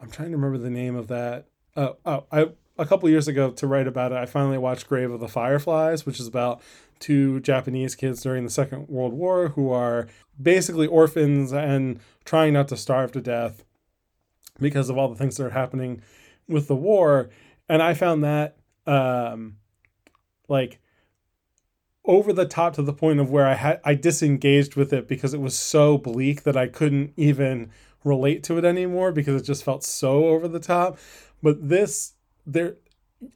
i'm 0.00 0.10
trying 0.10 0.30
to 0.30 0.36
remember 0.36 0.58
the 0.58 0.70
name 0.70 0.96
of 0.96 1.08
that. 1.08 1.46
Oh, 1.76 1.96
oh 2.04 2.24
I 2.30 2.48
a 2.78 2.86
couple 2.86 3.08
years 3.08 3.28
ago 3.28 3.50
to 3.50 3.66
write 3.66 3.86
about 3.86 4.12
it, 4.12 4.18
I 4.18 4.26
finally 4.26 4.58
watched 4.58 4.88
Grave 4.88 5.10
of 5.10 5.20
the 5.20 5.28
Fireflies, 5.28 6.06
which 6.06 6.18
is 6.18 6.26
about 6.26 6.60
two 6.98 7.40
Japanese 7.40 7.94
kids 7.94 8.22
during 8.22 8.44
the 8.44 8.50
Second 8.50 8.88
World 8.88 9.12
War 9.12 9.48
who 9.48 9.70
are 9.70 10.08
basically 10.40 10.86
orphans 10.86 11.52
and 11.52 12.00
trying 12.24 12.52
not 12.52 12.68
to 12.68 12.76
starve 12.76 13.12
to 13.12 13.20
death 13.20 13.64
because 14.60 14.88
of 14.88 14.96
all 14.96 15.08
the 15.08 15.16
things 15.16 15.36
that 15.36 15.46
are 15.46 15.50
happening 15.50 16.02
with 16.48 16.68
the 16.68 16.76
war. 16.76 17.28
And 17.68 17.82
I 17.82 17.94
found 17.94 18.22
that 18.24 18.56
um, 18.86 19.56
like 20.48 20.80
over 22.04 22.32
the 22.32 22.46
top 22.46 22.74
to 22.74 22.82
the 22.82 22.92
point 22.92 23.20
of 23.20 23.30
where 23.30 23.46
I 23.46 23.54
had 23.54 23.80
I 23.84 23.94
disengaged 23.94 24.76
with 24.76 24.92
it 24.92 25.06
because 25.06 25.34
it 25.34 25.40
was 25.40 25.56
so 25.56 25.98
bleak 25.98 26.42
that 26.42 26.56
I 26.56 26.66
couldn't 26.66 27.12
even 27.16 27.70
relate 28.04 28.42
to 28.44 28.58
it 28.58 28.64
anymore 28.64 29.12
because 29.12 29.40
it 29.40 29.44
just 29.44 29.64
felt 29.64 29.84
so 29.84 30.26
over 30.26 30.48
the 30.48 30.60
top. 30.60 30.98
But 31.42 31.68
this 31.68 32.11
there 32.46 32.76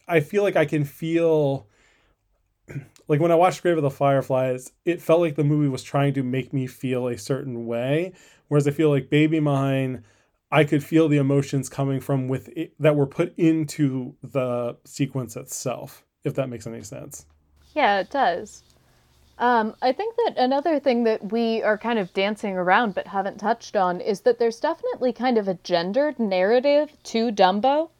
I 0.08 0.20
feel 0.20 0.42
like 0.42 0.56
I 0.56 0.64
can 0.64 0.84
feel 0.84 1.66
like 3.08 3.20
when 3.20 3.30
I 3.30 3.36
watched 3.36 3.62
Grave 3.62 3.76
of 3.76 3.82
the 3.82 3.90
Fireflies, 3.90 4.72
it 4.84 5.00
felt 5.00 5.20
like 5.20 5.36
the 5.36 5.44
movie 5.44 5.68
was 5.68 5.82
trying 5.82 6.14
to 6.14 6.22
make 6.22 6.52
me 6.52 6.66
feel 6.66 7.08
a 7.08 7.18
certain 7.18 7.66
way. 7.66 8.12
Whereas 8.48 8.66
I 8.66 8.70
feel 8.72 8.90
like 8.90 9.10
Baby 9.10 9.40
Mine, 9.40 10.04
I 10.50 10.64
could 10.64 10.84
feel 10.84 11.08
the 11.08 11.16
emotions 11.16 11.68
coming 11.68 12.00
from 12.00 12.28
with 12.28 12.48
it, 12.56 12.74
that 12.78 12.96
were 12.96 13.06
put 13.06 13.34
into 13.36 14.14
the 14.22 14.76
sequence 14.84 15.36
itself, 15.36 16.04
if 16.24 16.34
that 16.34 16.48
makes 16.48 16.66
any 16.66 16.82
sense. 16.82 17.26
Yeah, 17.74 18.00
it 18.00 18.10
does. 18.10 18.62
Um, 19.38 19.74
I 19.82 19.92
think 19.92 20.16
that 20.16 20.38
another 20.38 20.80
thing 20.80 21.04
that 21.04 21.30
we 21.30 21.62
are 21.62 21.76
kind 21.76 21.98
of 21.98 22.14
dancing 22.14 22.56
around 22.56 22.94
but 22.94 23.08
haven't 23.08 23.38
touched 23.38 23.76
on 23.76 24.00
is 24.00 24.22
that 24.22 24.38
there's 24.38 24.60
definitely 24.60 25.12
kind 25.12 25.36
of 25.36 25.46
a 25.46 25.58
gendered 25.62 26.18
narrative 26.18 26.96
to 27.04 27.30
Dumbo. 27.30 27.90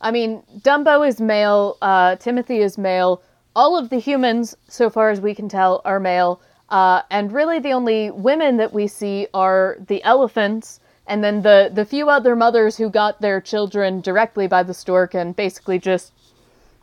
I 0.00 0.10
mean, 0.10 0.42
Dumbo 0.60 1.06
is 1.06 1.20
male, 1.20 1.76
uh, 1.80 2.16
Timothy 2.16 2.58
is 2.58 2.76
male. 2.76 3.22
All 3.56 3.78
of 3.78 3.88
the 3.90 3.98
humans, 3.98 4.56
so 4.68 4.90
far 4.90 5.10
as 5.10 5.20
we 5.20 5.34
can 5.34 5.48
tell, 5.48 5.80
are 5.84 6.00
male. 6.00 6.40
Uh, 6.68 7.02
and 7.10 7.32
really, 7.32 7.58
the 7.58 7.72
only 7.72 8.10
women 8.10 8.56
that 8.56 8.72
we 8.72 8.86
see 8.86 9.28
are 9.32 9.76
the 9.86 10.02
elephants, 10.02 10.80
and 11.06 11.22
then 11.22 11.42
the 11.42 11.70
the 11.72 11.84
few 11.84 12.08
other 12.08 12.34
mothers 12.34 12.76
who 12.76 12.90
got 12.90 13.20
their 13.20 13.40
children 13.40 14.00
directly 14.00 14.46
by 14.46 14.62
the 14.62 14.74
stork 14.74 15.14
and 15.14 15.36
basically 15.36 15.78
just 15.78 16.12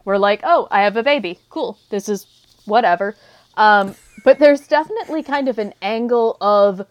were 0.06 0.20
like, 0.20 0.42
"Oh, 0.44 0.68
I 0.72 0.84
have 0.84 0.96
a 0.96 1.04
baby. 1.04 1.40
Cool. 1.50 1.78
This 1.90 2.08
is 2.08 2.28
whatever." 2.66 3.16
Um, 3.58 3.96
but 4.24 4.40
there's 4.40 4.68
definitely 4.68 5.24
kind 5.24 5.50
of 5.50 5.58
an 5.60 5.74
angle 5.82 6.38
of 6.40 6.86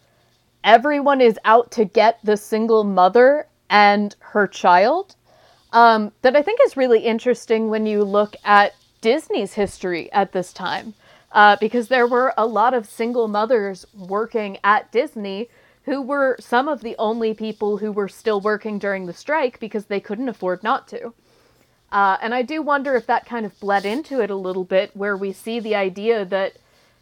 everyone 0.64 1.20
is 1.20 1.38
out 1.44 1.70
to 1.72 1.84
get 1.84 2.18
the 2.22 2.36
single 2.36 2.84
mother 2.84 3.46
and 3.70 4.14
her 4.18 4.46
child 4.46 5.14
um, 5.72 6.12
that 6.22 6.36
I 6.36 6.42
think 6.42 6.60
is 6.64 6.76
really 6.76 7.00
interesting 7.00 7.70
when 7.70 7.86
you 7.86 8.04
look 8.04 8.34
at 8.44 8.74
Disney's 9.00 9.54
history 9.54 10.10
at 10.12 10.32
this 10.32 10.52
time. 10.52 10.94
Uh, 11.32 11.56
because 11.60 11.86
there 11.86 12.08
were 12.08 12.34
a 12.36 12.44
lot 12.44 12.74
of 12.74 12.86
single 12.86 13.28
mothers 13.28 13.86
working 13.94 14.58
at 14.64 14.90
Disney 14.90 15.48
who 15.84 16.02
were 16.02 16.36
some 16.40 16.66
of 16.66 16.80
the 16.80 16.96
only 16.98 17.34
people 17.34 17.78
who 17.78 17.92
were 17.92 18.08
still 18.08 18.40
working 18.40 18.78
during 18.78 19.06
the 19.06 19.12
strike 19.12 19.60
because 19.60 19.84
they 19.84 20.00
couldn't 20.00 20.28
afford 20.28 20.62
not 20.62 20.88
to. 20.88 21.14
Uh, 21.92 22.16
and 22.20 22.34
I 22.34 22.42
do 22.42 22.62
wonder 22.62 22.94
if 22.96 23.06
that 23.06 23.26
kind 23.26 23.46
of 23.46 23.58
bled 23.60 23.84
into 23.84 24.20
it 24.20 24.30
a 24.30 24.36
little 24.36 24.64
bit, 24.64 24.96
where 24.96 25.16
we 25.16 25.32
see 25.32 25.58
the 25.58 25.74
idea 25.74 26.24
that, 26.24 26.54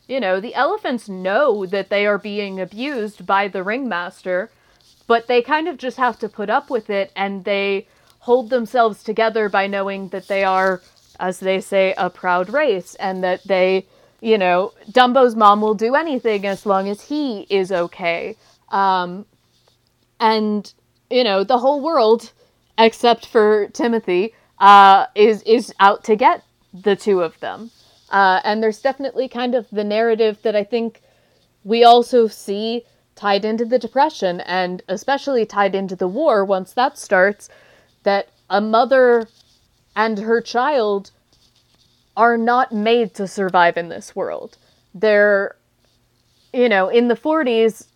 you 0.07 0.21
know, 0.21 0.41
the 0.41 0.55
elephants 0.55 1.09
know 1.09 1.67
that 1.67 1.91
they 1.91 2.07
are 2.07 2.19
being 2.19 2.61
abused 2.61 3.27
by 3.27 3.49
the 3.49 3.63
ringmaster, 3.63 4.51
but 5.07 5.27
they 5.27 5.43
kind 5.43 5.69
of 5.69 5.77
just 5.77 5.97
have 5.97 6.19
to 6.19 6.29
put 6.29 6.49
up 6.49 6.71
with 6.71 6.89
it 6.89 7.13
and 7.17 7.45
they 7.45 7.87
hold 8.29 8.51
themselves 8.51 9.03
together 9.03 9.49
by 9.49 9.67
knowing 9.67 10.11
that 10.11 10.29
they 10.29 10.45
are, 10.45 10.83
as 11.19 11.41
they 11.41 11.61
say, 11.63 11.95
a 11.97 12.11
proud 12.11 12.51
race 12.51 12.95
and 12.97 13.25
that 13.25 13.41
they, 13.45 13.87
you 14.21 14.37
know, 14.37 14.75
Dumbo's 14.93 15.35
mom 15.35 15.63
will 15.63 15.79
do 15.87 15.95
anything 15.95 16.45
as 16.45 16.67
long 16.67 16.91
as 16.91 17.01
he 17.01 17.47
is 17.49 17.73
okay. 17.73 18.37
Um, 18.69 19.25
and, 20.21 20.71
you 21.09 21.25
know, 21.25 21.43
the 21.43 21.57
whole 21.57 21.81
world, 21.81 22.33
except 22.77 23.25
for 23.25 23.69
Timothy, 23.69 24.35
uh, 24.59 25.07
is, 25.15 25.43
is 25.45 25.73
out 25.81 26.05
to 26.05 26.15
get 26.15 26.45
the 26.75 26.97
two 26.97 27.23
of 27.23 27.41
them. 27.41 27.71
Uh, 28.11 28.41
and 28.45 28.63
there's 28.63 28.83
definitely 28.83 29.27
kind 29.27 29.55
of 29.55 29.67
the 29.73 29.85
narrative 29.85 30.37
that 30.43 30.55
I 30.55 30.65
think 30.65 31.01
we 31.65 31.83
also 31.83 32.29
see 32.29 32.85
tied 33.15 33.47
into 33.47 33.65
the 33.65 33.79
Depression 33.79 34.43
and 34.43 34.83
especially 34.87 35.47
tied 35.47 35.75
into 35.75 35.97
the 35.97 36.13
war 36.19 36.45
once 36.45 36.75
that 36.75 36.99
starts, 36.99 37.49
that 38.03 38.29
a 38.49 38.61
mother 38.61 39.29
and 39.95 40.19
her 40.19 40.41
child 40.41 41.11
are 42.17 42.37
not 42.37 42.73
made 42.73 43.15
to 43.15 43.27
survive 43.29 43.77
in 43.77 43.89
this 43.89 44.15
world. 44.17 44.57
They're, 44.95 45.57
you 46.53 46.69
know, 46.69 46.89
in 46.89 47.09
the 47.09 47.15
40s, 47.15 47.87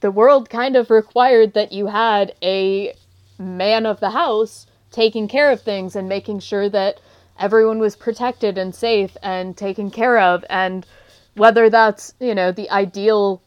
the 0.00 0.10
world 0.10 0.48
kind 0.48 0.76
of 0.76 0.90
required 0.90 1.54
that 1.54 1.72
you 1.72 1.86
had 1.86 2.34
a 2.42 2.94
man 3.38 3.86
of 3.86 4.00
the 4.00 4.10
house 4.10 4.66
taking 4.90 5.28
care 5.28 5.50
of 5.50 5.60
things 5.60 5.94
and 5.94 6.08
making 6.08 6.40
sure 6.40 6.68
that 6.68 7.00
everyone 7.38 7.78
was 7.78 7.96
protected 7.96 8.58
and 8.58 8.74
safe 8.74 9.16
and 9.22 9.56
taken 9.56 9.90
care 9.90 10.18
of. 10.18 10.44
And 10.50 10.86
whether 11.34 11.70
that's, 11.70 12.14
you 12.20 12.34
know, 12.34 12.52
the 12.52 12.70
ideal 12.70 13.42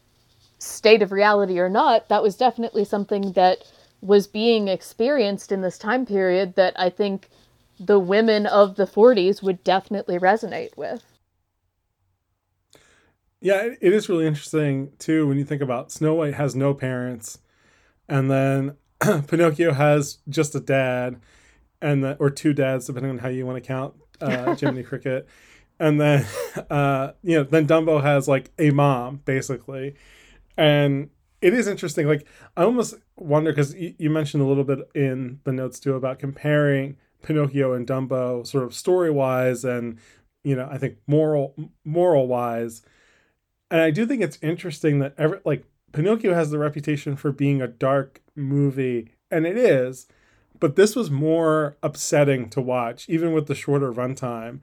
state 0.58 1.02
of 1.02 1.12
reality 1.12 1.58
or 1.58 1.68
not, 1.68 2.08
that 2.08 2.22
was 2.22 2.36
definitely 2.36 2.84
something 2.84 3.32
that 3.32 3.58
was 4.04 4.26
being 4.26 4.68
experienced 4.68 5.50
in 5.50 5.62
this 5.62 5.78
time 5.78 6.04
period 6.06 6.54
that 6.56 6.78
I 6.78 6.90
think 6.90 7.30
the 7.80 7.98
women 7.98 8.46
of 8.46 8.76
the 8.76 8.86
40s 8.86 9.42
would 9.42 9.64
definitely 9.64 10.18
resonate 10.18 10.76
with. 10.76 11.02
Yeah, 13.40 13.70
it 13.80 13.92
is 13.92 14.08
really 14.08 14.26
interesting 14.26 14.92
too 14.98 15.26
when 15.26 15.38
you 15.38 15.44
think 15.44 15.62
about 15.62 15.90
Snow 15.92 16.14
White 16.14 16.34
has 16.34 16.54
no 16.54 16.74
parents. 16.74 17.38
and 18.08 18.30
then 18.30 18.76
Pinocchio 19.28 19.72
has 19.72 20.18
just 20.28 20.54
a 20.54 20.60
dad, 20.60 21.20
and 21.80 22.02
the, 22.04 22.16
or 22.18 22.30
two 22.30 22.52
dads 22.52 22.86
depending 22.86 23.10
on 23.10 23.18
how 23.18 23.28
you 23.28 23.46
want 23.46 23.62
to 23.62 23.66
count 23.66 23.94
uh, 24.20 24.54
Jiminy 24.60 24.82
Cricket, 24.82 25.28
and 25.78 26.00
then 26.00 26.26
uh, 26.70 27.12
you 27.22 27.38
know 27.38 27.44
then 27.44 27.66
Dumbo 27.66 28.02
has 28.02 28.28
like 28.28 28.50
a 28.58 28.70
mom 28.70 29.20
basically, 29.24 29.96
and 30.56 31.10
it 31.44 31.52
is 31.52 31.68
interesting. 31.68 32.08
Like 32.08 32.26
I 32.56 32.64
almost 32.64 32.94
wonder 33.16 33.52
because 33.52 33.74
y- 33.74 33.94
you 33.98 34.08
mentioned 34.08 34.42
a 34.42 34.46
little 34.46 34.64
bit 34.64 34.78
in 34.94 35.40
the 35.44 35.52
notes 35.52 35.78
too 35.78 35.94
about 35.94 36.18
comparing 36.18 36.96
Pinocchio 37.22 37.74
and 37.74 37.86
Dumbo, 37.86 38.46
sort 38.46 38.64
of 38.64 38.74
story 38.74 39.10
wise, 39.10 39.62
and 39.62 39.98
you 40.42 40.56
know 40.56 40.66
I 40.70 40.78
think 40.78 40.96
moral 41.06 41.54
moral 41.84 42.26
wise, 42.26 42.80
and 43.70 43.82
I 43.82 43.90
do 43.90 44.06
think 44.06 44.22
it's 44.22 44.38
interesting 44.40 45.00
that 45.00 45.14
every 45.18 45.40
like 45.44 45.64
Pinocchio 45.92 46.32
has 46.32 46.50
the 46.50 46.58
reputation 46.58 47.14
for 47.14 47.30
being 47.30 47.60
a 47.60 47.68
dark 47.68 48.22
movie, 48.34 49.10
and 49.30 49.46
it 49.46 49.58
is, 49.58 50.06
but 50.58 50.76
this 50.76 50.96
was 50.96 51.10
more 51.10 51.76
upsetting 51.82 52.48
to 52.50 52.62
watch, 52.62 53.06
even 53.06 53.34
with 53.34 53.48
the 53.48 53.54
shorter 53.54 53.92
runtime, 53.92 54.60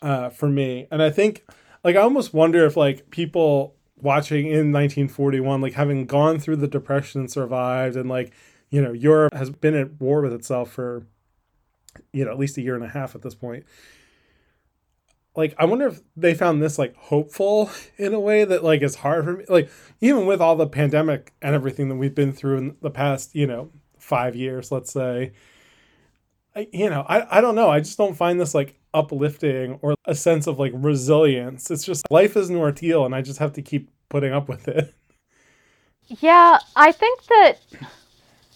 uh, 0.00 0.30
for 0.30 0.48
me. 0.48 0.88
And 0.90 1.02
I 1.02 1.10
think, 1.10 1.44
like, 1.84 1.94
I 1.94 2.00
almost 2.00 2.32
wonder 2.32 2.64
if 2.64 2.74
like 2.74 3.10
people 3.10 3.76
watching 4.02 4.46
in 4.46 4.72
1941, 4.72 5.60
like 5.60 5.74
having 5.74 6.06
gone 6.06 6.38
through 6.38 6.56
the 6.56 6.68
depression 6.68 7.22
and 7.22 7.30
survived, 7.30 7.96
and 7.96 8.08
like, 8.08 8.32
you 8.70 8.82
know, 8.82 8.92
Europe 8.92 9.34
has 9.34 9.50
been 9.50 9.74
at 9.74 10.00
war 10.00 10.20
with 10.22 10.32
itself 10.32 10.70
for, 10.70 11.06
you 12.12 12.24
know, 12.24 12.30
at 12.30 12.38
least 12.38 12.58
a 12.58 12.62
year 12.62 12.74
and 12.74 12.84
a 12.84 12.88
half 12.88 13.14
at 13.14 13.22
this 13.22 13.34
point 13.34 13.64
like 15.34 15.54
I 15.58 15.64
wonder 15.64 15.86
if 15.86 16.00
they 16.16 16.34
found 16.34 16.62
this 16.62 16.78
like 16.78 16.94
hopeful 16.96 17.70
in 17.96 18.14
a 18.14 18.20
way 18.20 18.44
that 18.44 18.64
like 18.64 18.82
is 18.82 18.96
hard 18.96 19.24
for 19.24 19.32
me. 19.34 19.44
Like 19.48 19.70
even 20.00 20.26
with 20.26 20.40
all 20.40 20.56
the 20.56 20.66
pandemic 20.66 21.32
and 21.40 21.54
everything 21.54 21.88
that 21.88 21.96
we've 21.96 22.14
been 22.14 22.32
through 22.32 22.58
in 22.58 22.76
the 22.80 22.90
past, 22.90 23.34
you 23.34 23.46
know, 23.46 23.70
five 23.98 24.36
years, 24.36 24.70
let's 24.70 24.92
say. 24.92 25.32
I, 26.54 26.68
you 26.70 26.90
know, 26.90 27.02
I, 27.08 27.38
I 27.38 27.40
don't 27.40 27.54
know. 27.54 27.70
I 27.70 27.80
just 27.80 27.96
don't 27.96 28.14
find 28.14 28.38
this 28.38 28.54
like 28.54 28.78
uplifting 28.94 29.78
or 29.82 29.94
a 30.04 30.14
sense 30.14 30.46
of 30.46 30.58
like 30.58 30.72
resilience. 30.74 31.70
It's 31.70 31.84
just 31.84 32.10
life 32.10 32.36
is 32.36 32.50
an 32.50 32.56
and 32.56 33.14
I 33.14 33.22
just 33.22 33.38
have 33.38 33.52
to 33.54 33.62
keep 33.62 33.90
putting 34.08 34.32
up 34.32 34.48
with 34.48 34.68
it. 34.68 34.92
Yeah, 36.20 36.58
I 36.76 36.92
think 36.92 37.24
that. 37.26 37.54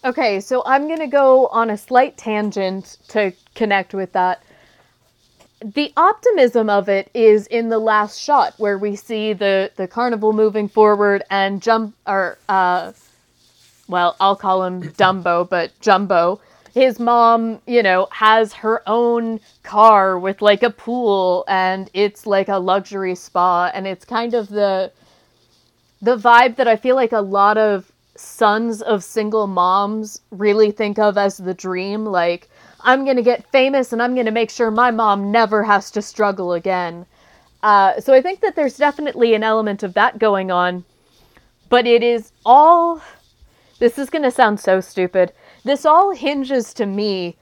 Okay, 0.05 0.41
so 0.41 0.63
I'm 0.67 0.89
going 0.89 0.99
to 0.99 1.07
go 1.07 1.47
on 1.47 1.71
a 1.71 1.79
slight 1.79 2.17
tangent 2.17 2.99
to 3.09 3.33
connect 3.55 3.95
with 3.95 4.13
that 4.13 4.43
the 5.75 5.93
optimism 5.97 6.69
of 6.69 6.89
it 6.89 7.11
is 7.15 7.47
in 7.47 7.71
the 7.71 7.79
last 7.79 8.21
shot 8.21 8.55
where 8.59 8.77
we 8.77 8.95
see 8.95 9.33
the 9.33 9.71
the 9.77 9.89
carnival 9.89 10.33
moving 10.33 10.69
forward 10.69 11.23
and 11.31 11.63
jump 11.63 11.95
or 12.07 12.39
uh 12.49 12.93
well 13.89 14.17
i'll 14.21 14.37
call 14.37 14.63
him 14.65 14.83
dumbo 14.93 15.49
but 15.49 15.73
jumbo 15.81 16.41
his 16.77 17.01
mom 17.01 17.59
you 17.67 17.83
know 17.83 18.07
has 18.11 18.53
her 18.53 18.83
own 18.87 19.41
car 19.63 20.19
with 20.19 20.43
like 20.43 20.63
a 20.63 20.71
pool 20.71 21.45
and 21.49 21.91
it's 21.95 22.27
like 22.27 22.49
a 22.49 22.59
luxury 22.59 23.15
spa 23.15 23.71
and 23.75 23.87
it's 23.87 24.05
kind 24.05 24.35
of 24.35 24.49
the 24.49 24.93
the 26.03 26.17
vibe 26.17 26.57
that 26.57 26.69
i 26.69 26.77
feel 26.77 26.95
like 26.95 27.13
a 27.13 27.21
lot 27.21 27.57
of 27.57 27.91
sons 28.15 28.83
of 28.83 29.03
single 29.03 29.47
moms 29.47 30.21
really 30.31 30.71
think 30.71 30.99
of 30.99 31.17
as 31.17 31.39
the 31.39 31.55
dream 31.55 32.05
like 32.05 32.49
I'm 32.87 33.05
going 33.05 33.17
to 33.17 33.23
get 33.23 33.51
famous 33.51 33.93
and 33.93 34.01
I'm 34.01 34.15
going 34.15 34.27
to 34.27 34.33
make 34.33 34.51
sure 34.51 34.71
my 34.71 34.93
mom 34.93 35.33
never 35.33 35.65
has 35.65 35.91
to 35.91 36.03
struggle 36.03 36.53
again. 36.53 37.05
Uh, 37.63 38.01
so 38.01 38.15
I 38.15 38.23
think 38.23 38.41
that 38.41 38.55
there's 38.55 38.77
definitely 38.77 39.35
an 39.35 39.43
element 39.43 39.83
of 39.83 39.95
that 39.95 40.21
going 40.21 40.53
on. 40.53 40.85
But 41.69 41.89
it 41.89 42.05
is 42.05 42.31
all. 42.45 43.03
This 43.81 43.99
is 43.99 44.09
going 44.09 44.23
to 44.23 44.31
sound 44.31 44.61
so 44.61 44.81
stupid. 44.81 45.33
This 45.67 45.85
all 45.85 46.13
hinges 46.13 46.73
to 46.75 46.87
me 46.87 47.37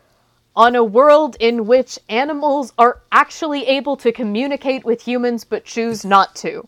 on 0.56 0.74
a 0.74 0.82
world 0.82 1.36
in 1.40 1.66
which 1.66 1.98
animals 2.08 2.72
are 2.78 3.02
actually 3.12 3.66
able 3.66 3.98
to 3.98 4.12
communicate 4.12 4.82
with 4.82 5.02
humans 5.02 5.44
but 5.44 5.66
choose 5.66 6.06
not 6.06 6.34
to. 6.36 6.66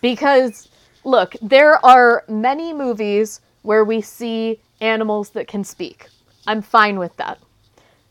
Because, 0.00 0.70
look, 1.04 1.36
there 1.42 1.84
are 1.84 2.24
many 2.26 2.72
movies 2.72 3.42
where 3.60 3.84
we 3.84 4.00
see 4.00 4.58
animals 4.80 5.28
that 5.30 5.46
can 5.46 5.62
speak. 5.62 6.08
I'm 6.46 6.62
fine 6.62 6.98
with 6.98 7.14
that. 7.18 7.38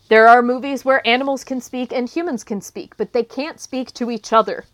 There 0.10 0.28
are 0.28 0.44
movies 0.44 0.86
where 0.86 1.08
animals 1.08 1.44
can 1.44 1.60
speak 1.60 1.92
and 1.92 2.08
humans 2.08 2.44
can 2.44 2.62
speak, 2.62 2.96
but 2.96 3.12
they 3.12 3.24
can't 3.24 3.60
speak 3.60 3.92
to 3.94 4.12
each 4.12 4.32
other. 4.32 4.66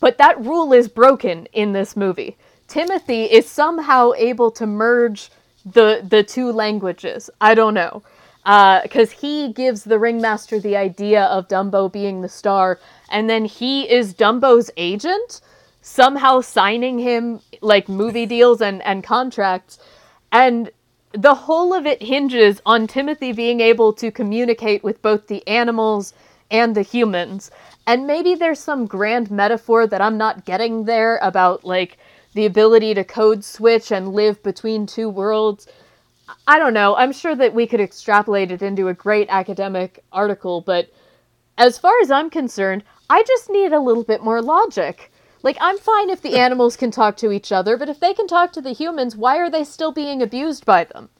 But 0.00 0.16
that 0.16 0.40
rule 0.42 0.72
is 0.72 0.88
broken 0.88 1.44
in 1.52 1.72
this 1.72 1.98
movie. 1.98 2.38
Timothy 2.66 3.24
is 3.24 3.46
somehow 3.46 4.12
able 4.16 4.50
to 4.52 4.66
merge 4.66 5.28
the 5.64 6.04
the 6.08 6.22
two 6.22 6.52
languages. 6.52 7.30
I 7.40 7.54
don't 7.54 7.74
know. 7.74 8.02
Because 8.44 9.12
uh, 9.12 9.16
he 9.20 9.52
gives 9.52 9.84
the 9.84 10.00
ringmaster 10.00 10.58
the 10.58 10.76
idea 10.76 11.24
of 11.26 11.46
Dumbo 11.46 11.92
being 11.92 12.22
the 12.22 12.28
star, 12.28 12.80
and 13.08 13.30
then 13.30 13.44
he 13.44 13.88
is 13.88 14.14
Dumbo's 14.14 14.68
agent, 14.76 15.40
somehow 15.80 16.40
signing 16.40 16.98
him 16.98 17.40
like 17.60 17.88
movie 17.88 18.26
deals 18.26 18.60
and, 18.60 18.82
and 18.82 19.04
contracts. 19.04 19.78
And 20.32 20.72
the 21.12 21.34
whole 21.34 21.72
of 21.72 21.86
it 21.86 22.02
hinges 22.02 22.60
on 22.66 22.88
Timothy 22.88 23.32
being 23.32 23.60
able 23.60 23.92
to 23.92 24.10
communicate 24.10 24.82
with 24.82 25.00
both 25.02 25.28
the 25.28 25.46
animals 25.46 26.12
and 26.50 26.74
the 26.74 26.82
humans. 26.82 27.50
And 27.86 28.06
maybe 28.06 28.34
there's 28.34 28.60
some 28.60 28.86
grand 28.86 29.30
metaphor 29.30 29.86
that 29.86 30.00
I'm 30.00 30.18
not 30.18 30.44
getting 30.44 30.84
there 30.84 31.18
about 31.18 31.64
like 31.64 31.98
the 32.34 32.46
ability 32.46 32.94
to 32.94 33.04
code 33.04 33.44
switch 33.44 33.90
and 33.90 34.12
live 34.12 34.42
between 34.42 34.86
two 34.86 35.08
worlds. 35.08 35.66
I 36.46 36.58
don't 36.58 36.74
know. 36.74 36.96
I'm 36.96 37.12
sure 37.12 37.34
that 37.34 37.54
we 37.54 37.66
could 37.66 37.80
extrapolate 37.80 38.50
it 38.50 38.62
into 38.62 38.88
a 38.88 38.94
great 38.94 39.28
academic 39.28 40.02
article, 40.12 40.60
but 40.60 40.90
as 41.58 41.78
far 41.78 41.92
as 42.00 42.10
I'm 42.10 42.30
concerned, 42.30 42.84
I 43.10 43.22
just 43.24 43.50
need 43.50 43.72
a 43.72 43.80
little 43.80 44.04
bit 44.04 44.22
more 44.22 44.40
logic. 44.40 45.12
Like, 45.42 45.58
I'm 45.60 45.78
fine 45.78 46.08
if 46.08 46.22
the 46.22 46.36
animals 46.38 46.76
can 46.76 46.90
talk 46.90 47.16
to 47.18 47.32
each 47.32 47.52
other, 47.52 47.76
but 47.76 47.88
if 47.88 48.00
they 48.00 48.14
can 48.14 48.26
talk 48.26 48.52
to 48.52 48.62
the 48.62 48.72
humans, 48.72 49.16
why 49.16 49.36
are 49.36 49.50
they 49.50 49.64
still 49.64 49.92
being 49.92 50.22
abused 50.22 50.64
by 50.64 50.84
them? 50.84 51.10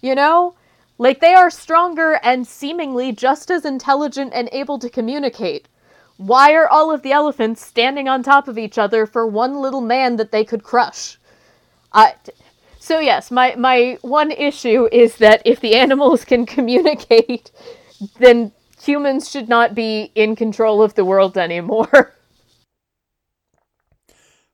You 0.00 0.14
know? 0.14 0.54
Like, 0.96 1.20
they 1.20 1.34
are 1.34 1.50
stronger 1.50 2.20
and 2.22 2.46
seemingly 2.46 3.12
just 3.12 3.50
as 3.50 3.64
intelligent 3.64 4.32
and 4.32 4.48
able 4.52 4.78
to 4.78 4.88
communicate. 4.88 5.68
Why 6.16 6.52
are 6.54 6.68
all 6.68 6.92
of 6.92 7.02
the 7.02 7.12
elephants 7.12 7.64
standing 7.64 8.08
on 8.08 8.22
top 8.22 8.48
of 8.48 8.58
each 8.58 8.78
other 8.78 9.06
for 9.06 9.26
one 9.26 9.56
little 9.56 9.80
man 9.80 10.16
that 10.16 10.30
they 10.30 10.44
could 10.44 10.62
crush? 10.62 11.18
Uh, 11.92 12.10
so, 12.78 12.98
yes, 13.00 13.30
my, 13.30 13.54
my 13.56 13.98
one 14.02 14.30
issue 14.30 14.88
is 14.92 15.16
that 15.16 15.42
if 15.44 15.60
the 15.60 15.74
animals 15.74 16.24
can 16.24 16.46
communicate, 16.56 17.50
then 18.18 18.52
humans 18.82 19.30
should 19.30 19.48
not 19.48 19.74
be 19.74 20.12
in 20.14 20.36
control 20.36 20.82
of 20.82 20.94
the 20.94 21.04
world 21.04 21.38
anymore. 21.38 22.14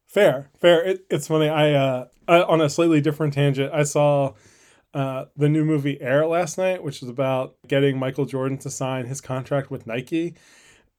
Fair, 0.07 0.51
fair. 0.61 0.85
It, 0.85 1.07
it's 1.09 1.29
funny. 1.29 1.49
I, 1.49 1.73
uh, 1.73 2.09
I, 2.27 2.43
on 2.43 2.61
a 2.61 2.69
slightly 2.69 3.01
different 3.01 3.33
tangent, 3.33 3.73
I 3.73 3.85
saw 3.85 4.35
uh, 4.93 5.27
the 5.37 5.49
new 5.49 5.65
movie 5.65 6.01
Air 6.01 6.27
last 6.27 6.59
night, 6.59 6.83
which 6.83 7.01
is 7.01 7.09
about 7.09 7.55
getting 7.69 7.97
Michael 7.97 8.25
Jordan 8.25 8.59
to 8.59 8.71
sign 8.71 9.07
his 9.07 9.21
contract 9.21 9.71
with 9.71 9.87
Nike, 9.87 10.35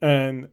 and 0.02 0.50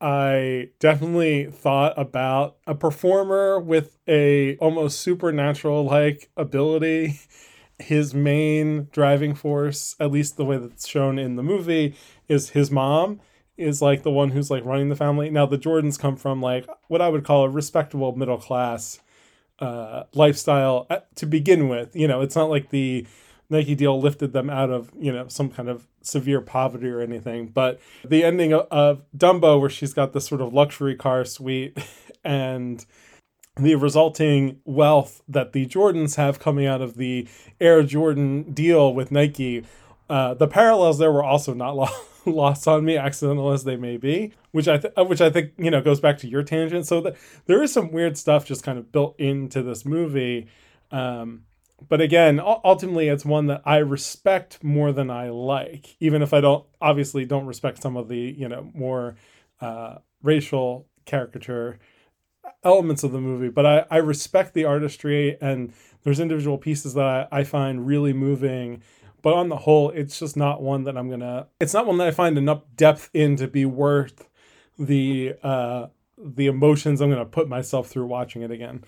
I 0.00 0.70
definitely 0.78 1.46
thought 1.46 1.94
about 1.96 2.56
a 2.66 2.74
performer 2.74 3.58
with 3.58 3.98
a 4.06 4.56
almost 4.56 5.00
supernatural 5.00 5.84
like 5.84 6.30
ability. 6.36 7.20
His 7.78 8.14
main 8.14 8.88
driving 8.90 9.34
force, 9.34 9.96
at 10.00 10.10
least 10.10 10.38
the 10.38 10.46
way 10.46 10.56
that's 10.56 10.88
shown 10.88 11.18
in 11.18 11.36
the 11.36 11.42
movie, 11.42 11.94
is 12.26 12.50
his 12.50 12.70
mom 12.70 13.20
is 13.58 13.82
like 13.82 14.02
the 14.02 14.10
one 14.10 14.30
who's 14.30 14.50
like 14.50 14.64
running 14.64 14.88
the 14.88 14.96
family. 14.96 15.28
Now 15.28 15.44
the 15.44 15.58
Jordans 15.58 15.98
come 15.98 16.16
from 16.16 16.40
like 16.40 16.66
what 16.88 17.02
I 17.02 17.10
would 17.10 17.24
call 17.24 17.44
a 17.44 17.50
respectable 17.50 18.16
middle 18.16 18.38
class 18.38 19.00
uh, 19.58 20.04
lifestyle 20.14 20.86
uh, 20.90 21.00
to 21.16 21.26
begin 21.26 21.68
with. 21.68 21.94
You 21.94 22.08
know, 22.08 22.20
it's 22.20 22.36
not 22.36 22.50
like 22.50 22.70
the 22.70 23.06
Nike 23.48 23.74
deal 23.74 24.00
lifted 24.00 24.32
them 24.32 24.50
out 24.50 24.70
of 24.70 24.90
you 24.98 25.12
know 25.12 25.28
some 25.28 25.50
kind 25.50 25.68
of 25.68 25.86
severe 26.02 26.40
poverty 26.40 26.88
or 26.88 27.00
anything. 27.00 27.48
But 27.48 27.80
the 28.04 28.24
ending 28.24 28.52
of, 28.52 28.66
of 28.70 29.02
Dumbo, 29.16 29.60
where 29.60 29.70
she's 29.70 29.94
got 29.94 30.12
this 30.12 30.26
sort 30.26 30.40
of 30.40 30.52
luxury 30.52 30.94
car 30.94 31.24
suite 31.24 31.78
and 32.24 32.84
the 33.56 33.74
resulting 33.74 34.60
wealth 34.64 35.22
that 35.28 35.52
the 35.52 35.66
Jordans 35.66 36.16
have 36.16 36.38
coming 36.38 36.66
out 36.66 36.82
of 36.82 36.96
the 36.96 37.26
Air 37.60 37.82
Jordan 37.82 38.52
deal 38.52 38.92
with 38.92 39.10
Nike, 39.10 39.64
uh, 40.10 40.34
the 40.34 40.46
parallels 40.46 40.98
there 40.98 41.10
were 41.10 41.24
also 41.24 41.54
not 41.54 41.90
lost 42.26 42.68
on 42.68 42.84
me, 42.84 42.96
accidental 42.96 43.50
as 43.52 43.64
they 43.64 43.76
may 43.76 43.96
be, 43.96 44.32
which 44.52 44.68
I 44.68 44.78
th- 44.78 44.92
uh, 44.96 45.04
which 45.04 45.20
I 45.20 45.30
think 45.30 45.52
you 45.56 45.70
know 45.70 45.80
goes 45.80 46.00
back 46.00 46.18
to 46.18 46.28
your 46.28 46.42
tangent. 46.42 46.86
So 46.86 47.00
that 47.00 47.16
there 47.46 47.62
is 47.62 47.72
some 47.72 47.90
weird 47.90 48.18
stuff 48.18 48.44
just 48.44 48.62
kind 48.62 48.78
of 48.78 48.92
built 48.92 49.18
into 49.18 49.62
this 49.62 49.84
movie. 49.84 50.48
Um, 50.90 51.45
but 51.88 52.00
again, 52.00 52.40
ultimately, 52.40 53.08
it's 53.08 53.24
one 53.24 53.46
that 53.46 53.62
I 53.64 53.78
respect 53.78 54.64
more 54.64 54.92
than 54.92 55.10
I 55.10 55.28
like, 55.28 55.96
even 56.00 56.22
if 56.22 56.32
I 56.32 56.40
don't 56.40 56.64
obviously 56.80 57.24
don't 57.24 57.46
respect 57.46 57.82
some 57.82 57.96
of 57.96 58.08
the 58.08 58.18
you 58.18 58.48
know 58.48 58.70
more 58.74 59.16
uh, 59.60 59.96
racial 60.22 60.86
caricature 61.04 61.78
elements 62.64 63.02
of 63.02 63.12
the 63.12 63.20
movie. 63.20 63.48
But 63.48 63.66
I, 63.66 63.84
I 63.90 63.96
respect 63.98 64.54
the 64.54 64.64
artistry 64.64 65.36
and 65.40 65.72
there's 66.02 66.20
individual 66.20 66.58
pieces 66.58 66.94
that 66.94 67.04
I, 67.04 67.40
I 67.40 67.44
find 67.44 67.86
really 67.86 68.12
moving 68.12 68.82
but 69.22 69.34
on 69.34 69.48
the 69.48 69.56
whole 69.56 69.90
it's 69.90 70.20
just 70.20 70.36
not 70.36 70.62
one 70.62 70.84
that 70.84 70.96
i'm 70.96 71.10
gonna 71.10 71.48
it's 71.58 71.74
not 71.74 71.84
one 71.84 71.98
that 71.98 72.06
i 72.06 72.12
find 72.12 72.38
enough 72.38 72.62
depth 72.76 73.10
in 73.12 73.34
to 73.34 73.48
be 73.48 73.64
worth 73.64 74.28
the 74.78 75.34
uh 75.42 75.86
the 76.16 76.46
emotions 76.46 77.00
i'm 77.00 77.10
gonna 77.10 77.24
put 77.24 77.48
myself 77.48 77.88
through 77.88 78.06
watching 78.06 78.42
it 78.42 78.52
again 78.52 78.84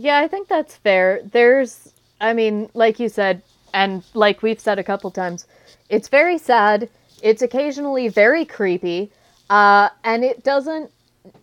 Yeah, 0.00 0.18
I 0.18 0.28
think 0.28 0.48
that's 0.48 0.76
fair. 0.76 1.20
There's, 1.22 1.92
I 2.20 2.32
mean, 2.32 2.70
like 2.72 2.98
you 2.98 3.08
said, 3.08 3.42
and 3.74 4.02
like 4.14 4.42
we've 4.42 4.60
said 4.60 4.78
a 4.78 4.84
couple 4.84 5.10
times, 5.10 5.46
it's 5.90 6.08
very 6.08 6.38
sad. 6.38 6.88
It's 7.22 7.42
occasionally 7.42 8.08
very 8.08 8.44
creepy, 8.46 9.10
uh, 9.50 9.90
and 10.02 10.24
it 10.24 10.42
doesn't 10.42 10.90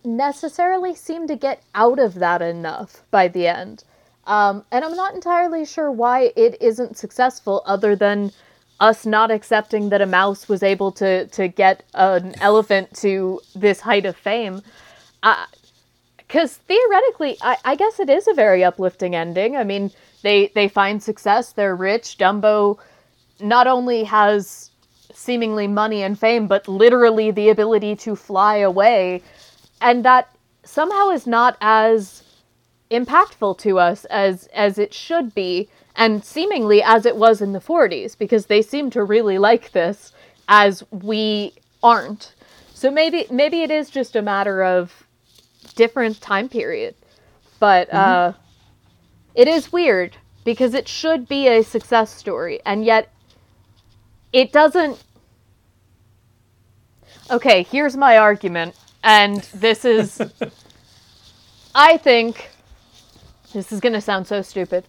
necessarily 0.04 0.94
seem 0.94 1.28
to 1.28 1.36
get 1.36 1.62
out 1.74 2.00
of 2.00 2.14
that 2.14 2.42
enough 2.42 3.02
by 3.12 3.28
the 3.28 3.46
end. 3.46 3.84
Um, 4.26 4.64
and 4.72 4.84
I'm 4.84 4.96
not 4.96 5.14
entirely 5.14 5.64
sure 5.64 5.90
why 5.92 6.32
it 6.34 6.60
isn't 6.60 6.96
successful, 6.96 7.62
other 7.64 7.94
than 7.94 8.32
us 8.80 9.06
not 9.06 9.30
accepting 9.30 9.88
that 9.90 10.00
a 10.00 10.06
mouse 10.06 10.48
was 10.48 10.62
able 10.62 10.92
to 10.92 11.26
to 11.28 11.48
get 11.48 11.82
an 11.94 12.34
elephant 12.40 12.94
to 12.96 13.40
this 13.54 13.80
height 13.80 14.04
of 14.04 14.16
fame. 14.16 14.62
Because 16.28 16.58
theoretically, 16.58 17.38
I, 17.40 17.56
I 17.64 17.74
guess 17.74 17.98
it 17.98 18.10
is 18.10 18.28
a 18.28 18.34
very 18.34 18.62
uplifting 18.62 19.16
ending. 19.16 19.56
I 19.56 19.64
mean, 19.64 19.90
they 20.22 20.52
they 20.54 20.68
find 20.68 21.02
success, 21.02 21.52
they're 21.52 21.74
rich. 21.74 22.18
Dumbo 22.18 22.78
not 23.40 23.66
only 23.66 24.04
has 24.04 24.70
seemingly 25.14 25.66
money 25.66 26.02
and 26.02 26.18
fame, 26.18 26.46
but 26.46 26.68
literally 26.68 27.30
the 27.30 27.48
ability 27.48 27.96
to 27.96 28.14
fly 28.14 28.56
away, 28.56 29.22
and 29.80 30.04
that 30.04 30.28
somehow 30.64 31.08
is 31.08 31.26
not 31.26 31.56
as 31.62 32.22
impactful 32.90 33.58
to 33.58 33.78
us 33.78 34.04
as 34.06 34.46
as 34.48 34.78
it 34.78 34.92
should 34.94 35.34
be 35.34 35.68
and 35.96 36.24
seemingly 36.24 36.82
as 36.82 37.04
it 37.04 37.16
was 37.16 37.42
in 37.42 37.52
the 37.52 37.60
40s 37.60 38.16
because 38.16 38.46
they 38.46 38.62
seem 38.62 38.88
to 38.90 39.02
really 39.02 39.36
like 39.36 39.72
this 39.72 40.12
as 40.48 40.82
we 40.90 41.52
aren't 41.82 42.34
so 42.72 42.90
maybe 42.90 43.26
maybe 43.30 43.62
it 43.62 43.70
is 43.70 43.90
just 43.90 44.16
a 44.16 44.22
matter 44.22 44.64
of 44.64 45.06
different 45.82 46.20
time 46.20 46.48
period 46.48 46.94
but 47.58 47.92
uh 47.94 48.32
it 49.34 49.48
is 49.48 49.72
weird 49.72 50.16
because 50.44 50.74
it 50.74 50.86
should 50.88 51.28
be 51.28 51.48
a 51.48 51.62
success 51.62 52.14
story 52.14 52.60
and 52.66 52.84
yet 52.84 53.12
it 54.32 54.52
doesn't 54.52 55.02
okay 57.30 57.62
here's 57.62 57.96
my 57.96 58.18
argument 58.18 58.74
and 59.02 59.42
this 59.54 59.84
is 59.84 60.20
i 61.74 61.96
think 61.96 62.50
this 63.52 63.72
is 63.72 63.80
going 63.80 63.94
to 63.94 64.00
sound 64.00 64.26
so 64.26 64.42
stupid. 64.42 64.84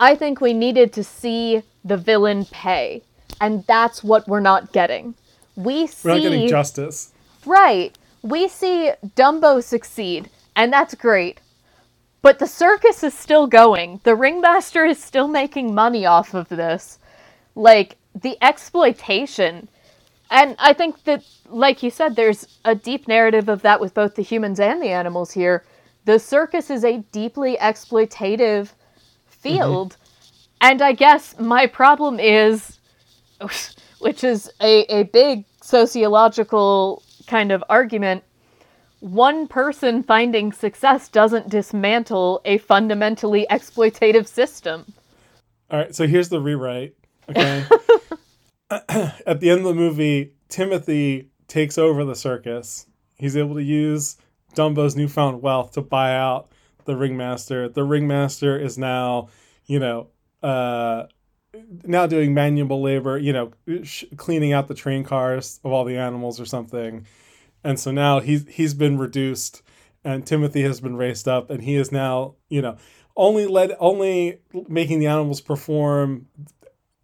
I 0.00 0.14
think 0.14 0.40
we 0.40 0.52
needed 0.52 0.92
to 0.94 1.04
see 1.04 1.62
the 1.84 1.96
villain 1.96 2.46
pay, 2.46 3.02
and 3.40 3.64
that's 3.66 4.02
what 4.02 4.26
we're 4.26 4.40
not 4.40 4.72
getting. 4.72 5.14
We 5.56 5.86
see 5.86 6.08
we're 6.08 6.14
not 6.14 6.22
getting 6.22 6.48
justice 6.48 7.12
right. 7.44 7.96
We 8.22 8.48
see 8.48 8.92
Dumbo 9.16 9.62
succeed, 9.62 10.30
and 10.54 10.72
that's 10.72 10.94
great. 10.94 11.40
But 12.20 12.38
the 12.38 12.46
circus 12.46 13.02
is 13.02 13.14
still 13.14 13.46
going. 13.46 14.00
The 14.04 14.14
ringmaster 14.14 14.84
is 14.84 15.02
still 15.02 15.26
making 15.26 15.74
money 15.74 16.06
off 16.06 16.34
of 16.34 16.48
this. 16.48 16.98
Like 17.54 17.96
the 18.14 18.38
exploitation. 18.40 19.68
And 20.30 20.54
I 20.58 20.72
think 20.72 21.02
that 21.04 21.24
like 21.48 21.82
you 21.82 21.90
said 21.90 22.16
there's 22.16 22.58
a 22.64 22.74
deep 22.74 23.08
narrative 23.08 23.48
of 23.48 23.62
that 23.62 23.80
with 23.80 23.92
both 23.92 24.14
the 24.14 24.22
humans 24.22 24.60
and 24.60 24.80
the 24.80 24.88
animals 24.88 25.32
here 25.32 25.64
the 26.04 26.18
circus 26.18 26.70
is 26.70 26.84
a 26.84 26.98
deeply 27.12 27.56
exploitative 27.60 28.70
field. 29.26 29.92
Mm-hmm. 29.92 30.02
And 30.62 30.82
I 30.82 30.92
guess 30.92 31.38
my 31.38 31.66
problem 31.66 32.18
is, 32.20 32.78
which 34.00 34.24
is 34.24 34.50
a, 34.60 34.82
a 34.92 35.04
big 35.04 35.44
sociological 35.60 37.02
kind 37.26 37.52
of 37.52 37.62
argument, 37.68 38.24
one 39.00 39.48
person 39.48 40.02
finding 40.02 40.52
success 40.52 41.08
doesn't 41.08 41.48
dismantle 41.48 42.40
a 42.44 42.58
fundamentally 42.58 43.46
exploitative 43.50 44.26
system. 44.26 44.92
All 45.70 45.78
right, 45.78 45.94
so 45.94 46.06
here's 46.06 46.28
the 46.28 46.40
rewrite. 46.40 46.94
Okay. 47.28 47.64
At 48.70 49.40
the 49.40 49.50
end 49.50 49.60
of 49.60 49.66
the 49.66 49.74
movie, 49.74 50.32
Timothy 50.48 51.30
takes 51.48 51.78
over 51.78 52.04
the 52.04 52.14
circus. 52.14 52.86
He's 53.18 53.36
able 53.36 53.56
to 53.56 53.62
use 53.62 54.16
Dumbo's 54.54 54.96
newfound 54.96 55.42
wealth 55.42 55.72
to 55.72 55.82
buy 55.82 56.14
out 56.14 56.50
the 56.84 56.96
ringmaster. 56.96 57.68
The 57.68 57.84
ringmaster 57.84 58.58
is 58.58 58.78
now, 58.78 59.28
you 59.66 59.78
know, 59.78 60.08
uh, 60.42 61.04
now 61.84 62.06
doing 62.06 62.34
manual 62.34 62.80
labor, 62.80 63.18
you 63.18 63.32
know, 63.32 63.52
sh- 63.82 64.04
cleaning 64.16 64.52
out 64.52 64.68
the 64.68 64.74
train 64.74 65.04
cars 65.04 65.60
of 65.64 65.72
all 65.72 65.84
the 65.84 65.96
animals 65.96 66.40
or 66.40 66.46
something. 66.46 67.06
And 67.64 67.78
so 67.78 67.90
now 67.90 68.20
he's 68.20 68.46
he's 68.48 68.74
been 68.74 68.98
reduced, 68.98 69.62
and 70.04 70.26
Timothy 70.26 70.62
has 70.62 70.80
been 70.80 70.96
raised 70.96 71.28
up, 71.28 71.50
and 71.50 71.62
he 71.62 71.76
is 71.76 71.92
now, 71.92 72.34
you 72.48 72.60
know, 72.62 72.76
only 73.16 73.46
led 73.46 73.76
only 73.78 74.38
making 74.68 74.98
the 74.98 75.06
animals 75.06 75.40
perform 75.40 76.26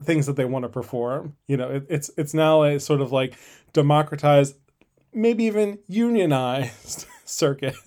things 0.03 0.27
that 0.27 0.37
they 0.37 0.45
want 0.45 0.65
to 0.65 0.69
perform. 0.69 1.37
You 1.47 1.57
know, 1.59 1.71
it, 1.71 1.87
it's 1.89 2.11
it's 2.17 2.35
now 2.35 2.65
a 2.65 2.81
sort 2.81 3.01
of 3.01 3.13
like 3.13 3.35
democratized, 3.73 4.57
maybe 5.13 5.45
even 5.45 5.79
unionized 5.87 7.07
circus. 7.25 7.77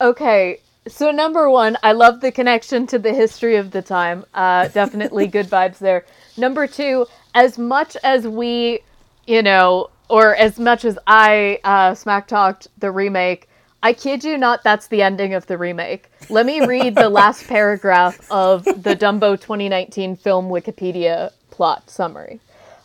Okay, 0.00 0.60
so 0.88 1.10
number 1.10 1.48
one, 1.48 1.76
I 1.82 1.92
love 1.92 2.20
the 2.20 2.32
connection 2.32 2.86
to 2.88 2.98
the 2.98 3.12
history 3.12 3.56
of 3.56 3.70
the 3.70 3.82
time. 3.82 4.24
Uh, 4.34 4.68
definitely 4.68 5.26
good 5.26 5.46
vibes 5.50 5.78
there. 5.78 6.04
Number 6.36 6.66
two, 6.66 7.06
as 7.34 7.58
much 7.58 7.96
as 8.02 8.26
we, 8.26 8.80
you 9.26 9.42
know, 9.42 9.90
or 10.08 10.34
as 10.34 10.58
much 10.58 10.84
as 10.84 10.98
I 11.06 11.60
uh, 11.64 11.94
smack 11.94 12.26
talked 12.26 12.68
the 12.78 12.90
remake, 12.90 13.48
I 13.82 13.92
kid 13.92 14.24
you 14.24 14.36
not, 14.36 14.64
that's 14.64 14.88
the 14.88 15.02
ending 15.02 15.34
of 15.34 15.46
the 15.46 15.56
remake. 15.56 16.10
Let 16.30 16.46
me 16.46 16.64
read 16.66 16.94
the 16.94 17.08
last 17.08 17.44
paragraph 17.48 18.18
of 18.30 18.64
the 18.64 18.96
Dumbo 18.96 19.40
2019 19.40 20.16
film 20.16 20.48
Wikipedia 20.48 21.30
plot 21.50 21.88
summary. 21.88 22.40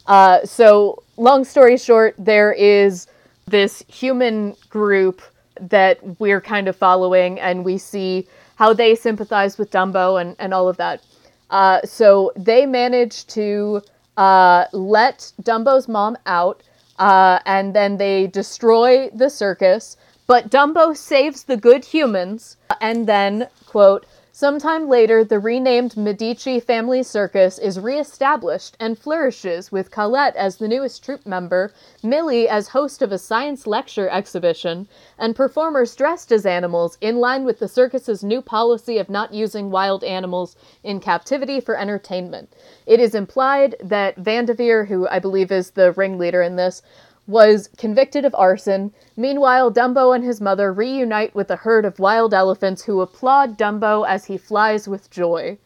Uh, 0.05 0.45
so, 0.45 1.01
long 1.17 1.45
story 1.45 1.77
short, 1.77 2.13
there 2.19 2.51
is 2.51 3.07
this 3.47 3.83
human 3.87 4.55
group 4.69 5.21
that 5.59 5.99
we're 6.19 6.41
kind 6.41 6.67
of 6.67 6.75
following, 6.75 7.39
and 7.39 7.65
we 7.65 7.77
see 7.77 8.27
how 8.55 8.73
they 8.73 8.95
sympathize 8.95 9.57
with 9.57 9.71
Dumbo 9.71 10.19
and, 10.19 10.35
and 10.39 10.53
all 10.53 10.67
of 10.69 10.77
that. 10.77 11.01
Uh, 11.49 11.81
so 11.83 12.31
they 12.35 12.65
manage 12.65 13.27
to 13.27 13.81
uh, 14.17 14.65
let 14.73 15.31
Dumbo's 15.41 15.87
mom 15.87 16.17
out, 16.25 16.63
uh, 16.99 17.39
and 17.45 17.75
then 17.75 17.97
they 17.97 18.27
destroy 18.27 19.09
the 19.09 19.29
circus. 19.29 19.97
But 20.25 20.49
Dumbo 20.49 20.95
saves 20.95 21.43
the 21.43 21.57
good 21.57 21.83
humans, 21.83 22.57
and 22.79 23.07
then, 23.07 23.47
quote, 23.65 24.05
Sometime 24.35 24.89
later, 24.89 25.23
the 25.23 25.37
renamed 25.37 25.95
Medici 25.95 26.59
Family 26.59 27.03
Circus 27.03 27.59
is 27.59 27.79
reestablished 27.79 28.75
and 28.79 28.97
flourishes 28.97 29.71
with 29.71 29.91
Colette 29.91 30.35
as 30.35 30.57
the 30.57 30.67
newest 30.67 31.03
troupe 31.05 31.23
member, 31.23 31.71
Millie 32.01 32.49
as 32.49 32.69
host 32.69 33.03
of 33.03 33.11
a 33.11 33.19
science 33.19 33.67
lecture 33.67 34.09
exhibition, 34.09 34.87
and 35.19 35.35
performers 35.35 35.95
dressed 35.95 36.31
as 36.31 36.47
animals 36.47 36.97
in 36.99 37.17
line 37.17 37.43
with 37.43 37.59
the 37.59 37.67
circus's 37.67 38.23
new 38.23 38.41
policy 38.41 38.97
of 38.97 39.07
not 39.07 39.35
using 39.35 39.69
wild 39.69 40.03
animals 40.03 40.55
in 40.83 40.99
captivity 40.99 41.59
for 41.59 41.77
entertainment. 41.77 42.51
It 42.87 42.99
is 42.99 43.13
implied 43.13 43.75
that 43.83 44.17
Vandevere, 44.17 44.87
who 44.87 45.07
I 45.09 45.19
believe 45.19 45.51
is 45.51 45.69
the 45.69 45.91
ringleader 45.91 46.41
in 46.41 46.55
this, 46.55 46.81
was 47.27 47.69
convicted 47.77 48.25
of 48.25 48.35
arson. 48.35 48.93
Meanwhile, 49.15 49.71
Dumbo 49.71 50.13
and 50.15 50.23
his 50.23 50.41
mother 50.41 50.73
reunite 50.73 51.33
with 51.35 51.49
a 51.51 51.55
herd 51.55 51.85
of 51.85 51.99
wild 51.99 52.33
elephants 52.33 52.83
who 52.83 53.01
applaud 53.01 53.57
Dumbo 53.57 54.07
as 54.07 54.25
he 54.25 54.37
flies 54.37 54.87
with 54.87 55.09
joy. 55.09 55.57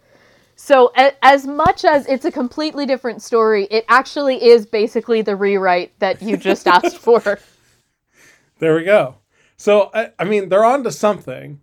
So, 0.55 0.91
a- 0.97 1.13
as 1.23 1.45
much 1.45 1.85
as 1.85 2.07
it's 2.07 2.25
a 2.25 2.31
completely 2.31 2.85
different 2.85 3.21
story, 3.21 3.65
it 3.69 3.85
actually 3.89 4.43
is 4.43 4.65
basically 4.65 5.21
the 5.21 5.35
rewrite 5.35 5.97
that 5.99 6.21
you 6.21 6.37
just 6.37 6.67
asked 6.67 6.97
for. 6.97 7.39
There 8.59 8.75
we 8.75 8.83
go. 8.83 9.15
So 9.57 9.89
I, 9.93 10.11
I 10.19 10.23
mean, 10.23 10.49
they're 10.49 10.65
on 10.65 10.83
to 10.83 10.91
something, 10.91 11.59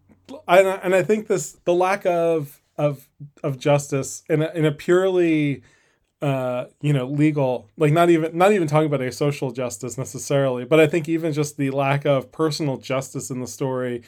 and 0.48 0.68
I, 0.68 0.74
and 0.82 0.94
I 0.94 1.02
think 1.02 1.28
this 1.28 1.52
the 1.64 1.74
lack 1.74 2.04
of 2.04 2.60
of 2.76 3.08
of 3.42 3.58
justice 3.58 4.24
in 4.28 4.42
a, 4.42 4.50
in 4.52 4.64
a 4.64 4.72
purely 4.72 5.62
uh, 6.22 6.66
you 6.80 6.92
know 6.92 7.06
legal 7.06 7.68
like 7.76 7.92
not 7.92 8.08
even 8.10 8.36
not 8.36 8.52
even 8.52 8.66
talking 8.66 8.86
about 8.86 9.00
a 9.00 9.12
social 9.12 9.50
justice 9.50 9.98
necessarily 9.98 10.64
but 10.64 10.80
i 10.80 10.86
think 10.86 11.08
even 11.08 11.32
just 11.32 11.56
the 11.56 11.70
lack 11.70 12.04
of 12.06 12.32
personal 12.32 12.76
justice 12.76 13.30
in 13.30 13.40
the 13.40 13.46
story 13.46 14.02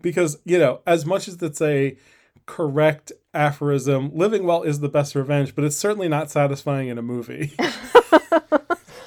because 0.00 0.38
you 0.44 0.58
know 0.58 0.80
as 0.86 1.04
much 1.04 1.26
as 1.26 1.42
it's 1.42 1.60
a 1.60 1.96
correct 2.44 3.10
aphorism 3.34 4.10
living 4.14 4.44
well 4.44 4.62
is 4.62 4.78
the 4.80 4.88
best 4.88 5.14
revenge 5.16 5.54
but 5.56 5.64
it's 5.64 5.76
certainly 5.76 6.08
not 6.08 6.30
satisfying 6.30 6.88
in 6.88 6.98
a 6.98 7.02
movie 7.02 7.52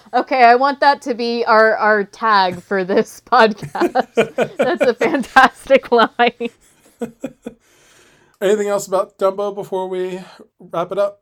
Okay, 0.14 0.44
I 0.44 0.56
want 0.56 0.80
that 0.80 1.02
to 1.04 1.14
be 1.14 1.46
our, 1.46 1.76
our 1.76 2.04
tag 2.04 2.62
for 2.62 2.84
this 2.84 3.22
podcast. 3.26 4.58
That's 4.58 4.82
a 4.82 4.94
fantastic 4.94 5.92
line. 5.92 6.50
Anything 8.42 8.70
else 8.70 8.88
about 8.88 9.20
Dumbo 9.20 9.54
before 9.54 9.88
we 9.88 10.20
wrap 10.60 10.92
it 10.92 10.98
up? 10.98 11.22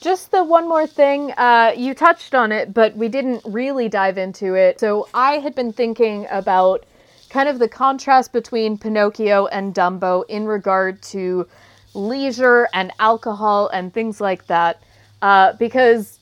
Just 0.00 0.30
the 0.30 0.44
one 0.44 0.68
more 0.68 0.86
thing. 0.86 1.32
Uh, 1.32 1.72
you 1.76 1.94
touched 1.94 2.34
on 2.34 2.52
it, 2.52 2.74
but 2.74 2.94
we 2.96 3.08
didn't 3.08 3.42
really 3.44 3.88
dive 3.88 4.18
into 4.18 4.54
it. 4.54 4.78
So 4.78 5.08
I 5.14 5.38
had 5.38 5.54
been 5.54 5.72
thinking 5.72 6.26
about 6.30 6.84
kind 7.30 7.48
of 7.48 7.58
the 7.58 7.68
contrast 7.68 8.32
between 8.32 8.78
Pinocchio 8.78 9.46
and 9.46 9.74
Dumbo 9.74 10.24
in 10.28 10.46
regard 10.46 11.02
to 11.02 11.48
leisure 11.94 12.68
and 12.74 12.92
alcohol 12.98 13.68
and 13.68 13.92
things 13.92 14.20
like 14.20 14.46
that, 14.46 14.82
uh, 15.22 15.54
because 15.54 16.18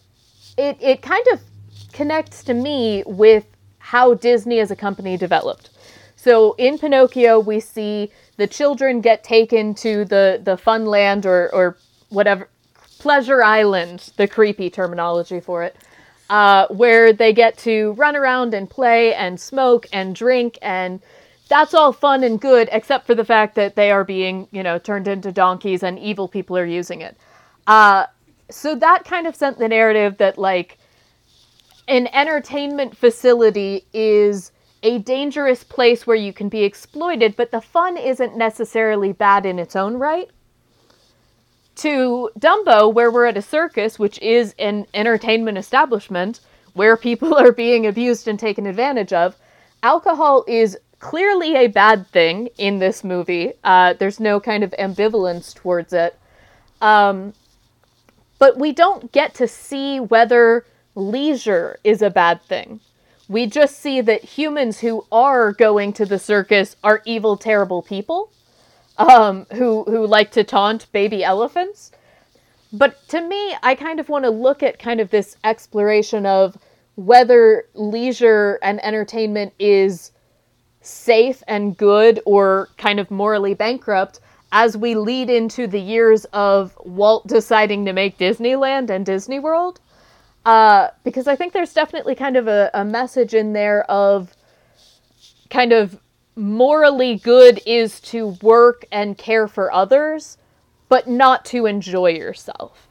it 0.57 0.77
it 0.81 1.03
kind 1.03 1.27
of 1.33 1.41
connects 1.93 2.45
to 2.45 2.55
me 2.55 3.03
with 3.07 3.45
how 3.79 4.15
Disney 4.15 4.61
as 4.61 4.71
a 4.71 4.77
company 4.77 5.17
developed. 5.17 5.71
So 6.17 6.55
in 6.59 6.79
Pinocchio, 6.79 7.41
we 7.41 7.61
see 7.61 8.11
the 8.37 8.47
children 8.47 9.01
get 9.01 9.25
taken 9.25 9.75
to 9.77 10.05
the 10.05 10.41
the 10.43 10.57
fun 10.57 10.87
land 10.87 11.27
or 11.27 11.53
or 11.53 11.77
whatever 12.09 12.49
pleasure 13.05 13.45
island, 13.45 14.15
the 14.17 14.27
creepy 14.27 14.71
terminology 14.71 15.39
for 15.39 15.63
it, 15.63 15.77
uh, 16.31 16.67
where 16.69 17.13
they 17.13 17.35
get 17.35 17.59
to 17.59 17.93
run 17.99 18.17
around 18.17 18.55
and 18.55 18.71
play 18.71 19.13
and 19.13 19.39
smoke 19.39 19.87
and 19.93 20.15
drink 20.15 20.57
and 20.63 21.03
that's 21.51 21.75
all 21.75 21.93
fun 21.93 22.25
and 22.25 22.41
good 22.41 22.67
except 22.73 23.07
for 23.07 23.15
the 23.15 23.25
fact 23.25 23.57
that 23.57 23.77
they 23.77 23.91
are 23.91 24.05
being 24.05 24.49
you 24.53 24.63
know 24.63 24.79
turned 24.79 25.07
into 25.07 25.31
donkeys 25.31 25.83
and 25.83 25.99
evil 25.99 26.27
people 26.27 26.57
are 26.57 26.65
using 26.65 27.03
it. 27.03 27.15
Uh, 27.67 28.07
so 28.51 28.75
that 28.75 29.05
kind 29.05 29.27
of 29.27 29.37
sent 29.37 29.59
the 29.59 29.69
narrative 29.69 30.17
that 30.17 30.39
like 30.39 30.79
an 31.89 32.07
entertainment 32.07 32.97
facility 32.97 33.85
is 33.93 34.51
a 34.83 34.99
dangerous 35.01 35.63
place 35.63 36.07
where 36.07 36.17
you 36.17 36.33
can 36.33 36.49
be 36.49 36.63
exploited, 36.65 37.37
but 37.37 37.51
the 37.51 37.61
fun 37.61 37.99
isn't 37.99 38.35
necessarily 38.35 39.13
bad 39.13 39.45
in 39.45 39.59
its 39.59 39.77
own 39.77 39.99
right. 39.99 40.31
To 41.77 42.31
Dumbo, 42.39 42.93
where 42.93 43.11
we're 43.11 43.27
at 43.27 43.37
a 43.37 43.43
circus, 43.43 43.99
which 43.99 44.19
is 44.21 44.55
an 44.59 44.87
entertainment 44.95 45.59
establishment 45.59 46.41
where 46.75 46.97
people 46.97 47.35
are 47.39 47.53
being 47.53 47.87
abused 47.87 48.29
and 48.29 48.39
taken 48.39 48.67
advantage 48.67 49.13
of, 49.13 49.37
alcohol 49.83 50.45
is 50.47 50.79
clearly 50.99 51.57
a 51.57 51.67
bad 51.67 52.07
thing 52.09 52.49
in 52.57 52.79
this 52.79 53.05
movie. 53.05 53.53
Uh, 53.63 53.93
there's 53.95 54.21
no 54.21 54.41
kind 54.41 54.65
of 54.65 54.75
ambivalence 54.79 55.55
towards 55.55 55.93
it. 55.93 56.19
Um, 56.81 57.35
but 58.39 58.59
we 58.59 58.73
don't 58.73 59.13
get 59.13 59.35
to 59.35 59.49
see 59.49 60.01
whether 60.01 60.65
leisure 60.95 61.79
is 61.85 62.03
a 62.03 62.11
bad 62.11 62.43
thing. 62.43 62.81
We 63.29 63.47
just 63.47 63.79
see 63.79 64.01
that 64.03 64.23
humans 64.23 64.81
who 64.81 65.07
are 65.11 65.53
going 65.53 65.93
to 65.95 66.05
the 66.05 66.19
circus 66.19 66.77
are 66.85 67.03
evil, 67.05 67.37
terrible 67.37 67.83
people 67.83 68.31
um, 68.99 69.47
who, 69.53 69.85
who 69.85 70.07
like 70.07 70.31
to 70.33 70.45
taunt 70.45 70.91
baby 70.93 71.25
elephants. 71.25 71.93
But 72.73 73.07
to 73.09 73.21
me, 73.21 73.55
I 73.63 73.75
kind 73.75 74.01
of 74.01 74.09
want 74.09 74.25
to 74.25 74.31
look 74.31 74.63
at 74.63 74.79
kind 74.79 75.01
of 75.01 75.11
this 75.11 75.37
exploration 75.45 76.27
of 76.27 76.59
whether 76.97 77.67
leisure 77.75 78.59
and 78.63 78.85
entertainment 78.85 79.53
is 79.59 80.13
safe 80.81 81.43
and 81.49 81.77
good 81.77 82.21
or 82.27 82.69
kind 82.77 83.01
of 83.01 83.11
morally 83.11 83.55
bankrupt 83.55 84.21
as 84.53 84.77
we 84.77 84.95
lead 84.95 85.31
into 85.31 85.67
the 85.67 85.81
years 85.81 86.25
of 86.27 86.79
Walt 86.85 87.27
deciding 87.27 87.85
to 87.87 87.93
make 87.93 88.19
Disneyland 88.19 88.91
and 88.91 89.05
Disney 89.05 89.41
World. 89.41 89.81
Uh, 90.45 90.89
because 91.03 91.27
I 91.27 91.37
think 91.37 91.53
there's 91.53 91.73
definitely 91.73 92.15
kind 92.15 92.37
of 92.37 92.47
a, 92.47 92.71
a 92.75 92.85
message 92.85 93.35
in 93.35 93.53
there 93.53 93.89
of 93.91 94.37
kind 95.51 95.73
of 95.73 95.99
morally 96.37 97.17
good 97.17 97.61
is 97.67 98.01
to 98.01 98.37
work 98.43 98.85
and 98.91 99.17
care 99.17 99.49
for 99.49 99.73
others, 99.73 100.39
but 100.89 101.09
not 101.09 101.45
to 101.47 101.67
enjoy 101.67 102.11
yourself. 102.11 102.89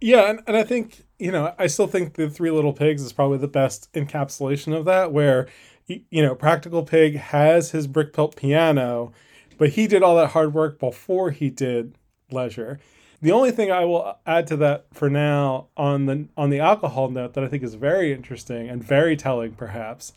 Yeah, 0.00 0.30
and, 0.30 0.40
and 0.46 0.56
I 0.56 0.64
think, 0.64 1.04
you 1.18 1.30
know, 1.30 1.54
I 1.58 1.68
still 1.68 1.86
think 1.86 2.14
the 2.14 2.28
Three 2.28 2.50
Little 2.50 2.72
Pigs 2.72 3.02
is 3.02 3.12
probably 3.12 3.38
the 3.38 3.48
best 3.48 3.92
encapsulation 3.92 4.76
of 4.76 4.84
that, 4.86 5.12
where, 5.12 5.46
you 5.86 6.22
know, 6.22 6.34
Practical 6.34 6.82
Pig 6.82 7.16
has 7.16 7.70
his 7.70 7.86
brick 7.86 8.12
built 8.12 8.34
piano, 8.34 9.12
but 9.58 9.70
he 9.70 9.86
did 9.86 10.02
all 10.02 10.16
that 10.16 10.30
hard 10.30 10.54
work 10.54 10.80
before 10.80 11.30
he 11.30 11.50
did 11.50 11.94
leisure. 12.32 12.80
The 13.20 13.30
only 13.30 13.52
thing 13.52 13.70
I 13.70 13.84
will 13.84 14.18
add 14.26 14.48
to 14.48 14.56
that 14.56 14.86
for 14.92 15.08
now 15.08 15.68
on 15.76 16.06
the 16.06 16.26
on 16.36 16.50
the 16.50 16.58
alcohol 16.58 17.08
note 17.08 17.34
that 17.34 17.44
I 17.44 17.48
think 17.48 17.62
is 17.62 17.74
very 17.74 18.12
interesting 18.12 18.68
and 18.68 18.82
very 18.82 19.16
telling, 19.16 19.52
perhaps, 19.52 20.12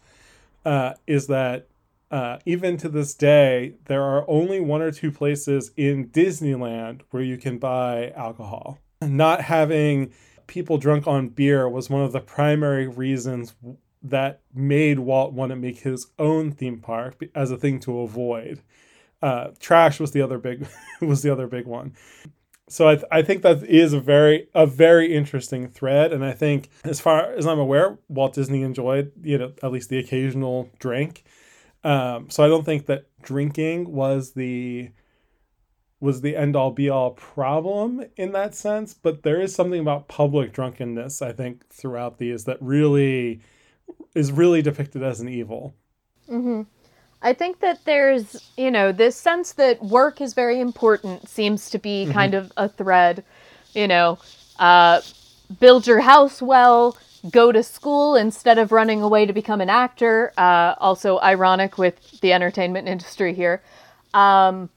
uh, 0.65 0.93
is 1.07 1.27
that 1.27 1.67
uh, 2.11 2.39
even 2.45 2.77
to 2.77 2.89
this 2.89 3.13
day 3.13 3.75
there 3.85 4.03
are 4.03 4.29
only 4.29 4.59
one 4.59 4.81
or 4.81 4.91
two 4.91 5.11
places 5.11 5.71
in 5.75 6.09
Disneyland 6.09 7.01
where 7.11 7.23
you 7.23 7.37
can 7.37 7.57
buy 7.57 8.11
alcohol. 8.15 8.79
Not 9.01 9.41
having 9.41 10.13
people 10.47 10.77
drunk 10.77 11.07
on 11.07 11.29
beer 11.29 11.67
was 11.67 11.89
one 11.89 12.03
of 12.03 12.11
the 12.11 12.19
primary 12.19 12.87
reasons 12.87 13.55
that 14.03 14.41
made 14.53 14.99
Walt 14.99 15.33
want 15.33 15.49
to 15.49 15.55
make 15.55 15.79
his 15.79 16.07
own 16.19 16.51
theme 16.51 16.79
park 16.79 17.15
as 17.33 17.51
a 17.51 17.57
thing 17.57 17.79
to 17.81 17.99
avoid. 18.01 18.61
Uh, 19.21 19.49
trash 19.59 19.99
was 19.99 20.11
the 20.11 20.21
other 20.21 20.37
big 20.37 20.67
was 21.01 21.23
the 21.23 21.31
other 21.31 21.47
big 21.47 21.65
one 21.65 21.93
so 22.67 22.87
I, 22.87 22.95
th- 22.95 23.07
I 23.11 23.21
think 23.21 23.43
that 23.43 23.63
is 23.63 23.93
a 23.93 23.99
very 23.99 24.47
a 24.55 24.65
very 24.65 25.13
interesting 25.13 25.67
thread. 25.67 26.11
And 26.11 26.23
i 26.25 26.31
think 26.33 26.69
as 26.83 26.99
far 26.99 27.33
as 27.33 27.45
i'm 27.45 27.59
aware 27.59 27.97
walt 28.07 28.33
disney 28.33 28.61
enjoyed 28.63 29.11
you 29.21 29.37
know 29.37 29.53
at 29.61 29.71
least 29.71 29.89
the 29.89 29.99
occasional 29.99 30.69
drink. 30.79 31.23
Um, 31.83 32.29
so 32.29 32.43
i 32.43 32.47
don't 32.47 32.65
think 32.65 32.87
that 32.87 33.05
drinking 33.21 33.91
was 33.91 34.33
the 34.33 34.89
was 35.99 36.21
the 36.21 36.35
end 36.35 36.55
all 36.55 36.71
be 36.71 36.89
all 36.89 37.11
problem 37.11 38.03
in 38.17 38.33
that 38.33 38.53
sense. 38.53 38.93
But 38.93 39.23
there 39.23 39.39
is 39.39 39.55
something 39.55 39.79
about 39.79 40.07
public 40.07 40.53
drunkenness 40.53 41.21
i 41.21 41.31
think 41.31 41.69
throughout 41.69 42.17
these 42.17 42.45
that 42.45 42.57
really 42.61 43.41
is 44.15 44.31
really 44.31 44.61
depicted 44.61 45.03
as 45.03 45.19
an 45.19 45.29
evil. 45.29 45.75
Mm-hmm. 46.29 46.63
I 47.21 47.33
think 47.33 47.59
that 47.59 47.83
there's, 47.85 48.51
you 48.57 48.69
know, 48.69 48.91
this 48.91 49.15
sense 49.15 49.53
that 49.53 49.83
work 49.83 50.21
is 50.21 50.33
very 50.33 50.59
important 50.59 51.27
seems 51.27 51.69
to 51.71 51.79
be 51.79 52.03
mm-hmm. 52.03 52.13
kind 52.13 52.33
of 52.33 52.51
a 52.57 52.69
thread. 52.69 53.23
You 53.73 53.87
know, 53.87 54.19
uh, 54.59 55.01
build 55.59 55.87
your 55.87 56.01
house 56.01 56.41
well, 56.41 56.97
go 57.29 57.51
to 57.51 57.63
school 57.63 58.15
instead 58.15 58.57
of 58.57 58.71
running 58.71 59.01
away 59.01 59.25
to 59.25 59.33
become 59.33 59.61
an 59.61 59.69
actor. 59.69 60.33
Uh, 60.37 60.75
also 60.77 61.19
ironic 61.19 61.77
with 61.77 62.19
the 62.21 62.31
entertainment 62.33 62.87
industry 62.95 63.33
here. 63.33 63.61
Um, 64.13 64.69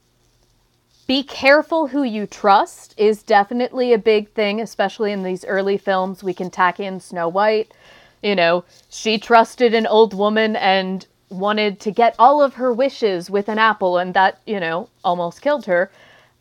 be 1.09 1.23
careful 1.23 1.87
who 1.87 2.03
you 2.03 2.27
trust 2.27 2.93
is 2.95 3.23
definitely 3.23 3.93
a 3.93 3.97
big 3.97 4.29
thing, 4.33 4.61
especially 4.61 5.11
in 5.11 5.23
these 5.23 5.43
early 5.43 5.75
films. 5.77 6.23
We 6.23 6.35
can 6.35 6.51
tack 6.51 6.79
in 6.79 6.99
Snow 6.99 7.27
White. 7.27 7.73
You 8.21 8.35
know, 8.35 8.63
she 8.89 9.17
trusted 9.17 9.73
an 9.73 9.87
old 9.87 10.13
woman 10.13 10.55
and 10.55 11.07
wanted 11.29 11.79
to 11.81 11.91
get 11.91 12.15
all 12.17 12.41
of 12.41 12.55
her 12.55 12.73
wishes 12.73 13.29
with 13.29 13.49
an 13.49 13.59
apple, 13.59 13.97
and 13.97 14.13
that, 14.13 14.39
you 14.45 14.59
know, 14.59 14.89
almost 15.03 15.41
killed 15.41 15.65
her. 15.65 15.91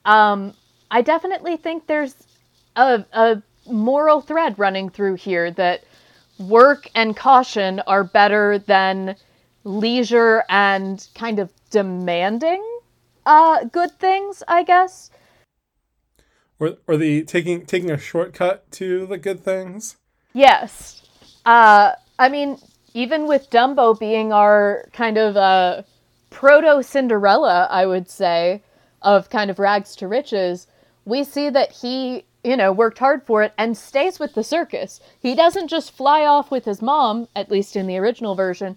Um, 0.05 0.55
I 0.91 1.03
definitely 1.03 1.57
think 1.57 1.87
there's 1.87 2.15
a, 2.77 3.05
a 3.13 3.43
moral 3.67 4.21
thread 4.21 4.59
running 4.59 4.89
through 4.89 5.17
here 5.17 5.51
that 5.53 5.85
work 6.39 6.89
and 6.95 7.17
caution 7.17 7.81
are 7.81 8.05
better 8.05 8.59
than 8.59 9.17
leisure 9.65 10.45
and 10.49 11.07
kind 11.15 11.39
of 11.39 11.53
demanding 11.71 12.65
uh, 13.27 13.65
good 13.65 13.91
things, 13.99 14.43
I 14.49 14.63
guess. 14.63 15.11
Or, 16.59 16.79
or 16.87 16.97
the 16.97 17.23
taking 17.25 17.67
taking 17.67 17.91
a 17.91 17.99
shortcut 17.99 18.71
to 18.73 19.07
the 19.07 19.19
good 19.19 19.45
things. 19.45 19.97
Yes. 20.33 21.03
Uh, 21.45 21.93
I 22.19 22.29
mean, 22.29 22.59
even 22.95 23.27
with 23.27 23.51
Dumbo 23.51 23.99
being 23.99 24.33
our 24.33 24.89
kind 24.93 25.19
of 25.19 25.37
uh, 25.37 25.83
proto 26.31 26.83
Cinderella, 26.83 27.69
I 27.71 27.87
would 27.87 28.09
say, 28.09 28.63
of 29.03 29.31
kind 29.31 29.51
of 29.51 29.59
rags 29.59 29.95
to 29.97 30.09
riches, 30.09 30.67
we 31.05 31.25
see 31.25 31.49
that 31.51 31.73
he, 31.73 32.25
you 32.45 32.57
know, 32.57 32.73
worked 32.73 32.99
hard 32.99 33.25
for 33.25 33.43
it 33.43 33.53
and 33.57 33.77
stays 33.77 34.19
with 34.19 34.35
the 34.35 34.45
circus. 34.45 35.01
He 35.21 35.35
doesn't 35.35 35.69
just 35.69 35.93
fly 35.93 36.25
off 36.25 36.51
with 36.51 36.65
his 36.65 36.83
mom, 36.83 37.29
at 37.35 37.51
least 37.51 37.77
in 37.77 37.87
the 37.87 37.99
original 37.99 38.35
version. 38.35 38.77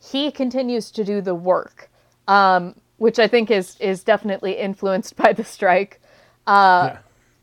He 0.00 0.30
continues 0.30 0.90
to 0.92 1.04
do 1.04 1.20
the 1.20 1.34
work, 1.34 1.90
um, 2.28 2.74
which 2.98 3.18
I 3.18 3.26
think 3.28 3.50
is 3.50 3.76
is 3.80 4.04
definitely 4.04 4.52
influenced 4.52 5.16
by 5.16 5.32
the 5.32 5.44
strike. 5.44 6.00
Uh, 6.46 6.90
yeah. 6.92 6.98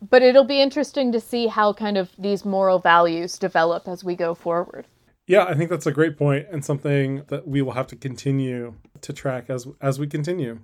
But 0.10 0.22
it'll 0.22 0.44
be 0.44 0.62
interesting 0.62 1.12
to 1.14 1.22
see 1.22 1.48
how 1.48 1.72
kind 1.74 1.98
of 1.98 2.12
these 2.18 2.44
moral 2.44 2.80
values 2.80 3.38
develop 3.40 3.88
as 3.88 4.04
we 4.04 4.16
go 4.16 4.34
forward. 4.36 4.86
Yeah, 5.28 5.46
I 5.46 5.54
think 5.54 5.70
that's 5.70 5.86
a 5.86 5.92
great 5.92 6.18
point 6.18 6.48
and 6.52 6.64
something 6.66 7.24
that 7.30 7.48
we 7.48 7.62
will 7.62 7.72
have 7.72 7.88
to 7.88 7.96
continue 7.96 8.76
to 9.02 9.14
track 9.14 9.50
as 9.50 9.68
as 9.82 10.00
we 10.00 10.08
continue. 10.08 10.60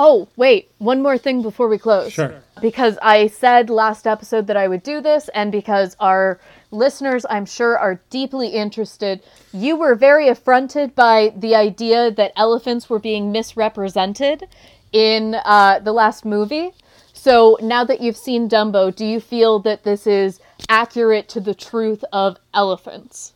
Oh, 0.00 0.28
wait, 0.36 0.70
one 0.78 1.02
more 1.02 1.18
thing 1.18 1.42
before 1.42 1.66
we 1.66 1.76
close. 1.76 2.12
Sure. 2.12 2.40
Because 2.62 2.98
I 3.02 3.26
said 3.26 3.68
last 3.68 4.06
episode 4.06 4.46
that 4.46 4.56
I 4.56 4.68
would 4.68 4.84
do 4.84 5.00
this, 5.00 5.28
and 5.34 5.50
because 5.50 5.96
our 5.98 6.38
listeners, 6.70 7.26
I'm 7.28 7.44
sure, 7.44 7.76
are 7.76 8.00
deeply 8.08 8.50
interested, 8.50 9.24
you 9.52 9.74
were 9.76 9.96
very 9.96 10.28
affronted 10.28 10.94
by 10.94 11.32
the 11.36 11.56
idea 11.56 12.12
that 12.12 12.30
elephants 12.36 12.88
were 12.88 13.00
being 13.00 13.32
misrepresented 13.32 14.46
in 14.92 15.34
uh, 15.44 15.80
the 15.80 15.92
last 15.92 16.24
movie. 16.24 16.70
So 17.12 17.58
now 17.60 17.82
that 17.82 18.00
you've 18.00 18.16
seen 18.16 18.48
Dumbo, 18.48 18.94
do 18.94 19.04
you 19.04 19.18
feel 19.18 19.58
that 19.60 19.82
this 19.82 20.06
is 20.06 20.38
accurate 20.68 21.28
to 21.30 21.40
the 21.40 21.54
truth 21.54 22.04
of 22.12 22.36
elephants? 22.54 23.32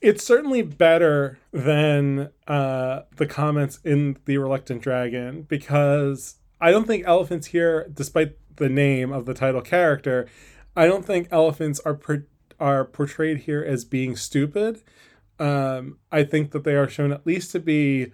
It's 0.00 0.24
certainly 0.24 0.62
better 0.62 1.38
than 1.52 2.30
uh, 2.46 3.02
the 3.16 3.26
comments 3.26 3.80
in 3.84 4.18
The 4.24 4.38
Reluctant 4.38 4.82
Dragon 4.82 5.42
because 5.42 6.36
I 6.60 6.70
don't 6.70 6.86
think 6.86 7.04
elephants 7.06 7.48
here, 7.48 7.88
despite 7.92 8.36
the 8.56 8.68
name 8.68 9.12
of 9.12 9.26
the 9.26 9.34
title 9.34 9.62
character, 9.62 10.26
I 10.76 10.86
don't 10.86 11.04
think 11.04 11.28
elephants 11.30 11.80
are 11.80 11.94
per- 11.94 12.26
are 12.58 12.84
portrayed 12.84 13.38
here 13.38 13.62
as 13.62 13.84
being 13.84 14.16
stupid. 14.16 14.82
Um, 15.38 15.98
I 16.12 16.24
think 16.24 16.50
that 16.50 16.64
they 16.64 16.74
are 16.74 16.88
shown 16.88 17.12
at 17.12 17.26
least 17.26 17.52
to 17.52 17.60
be 17.60 18.12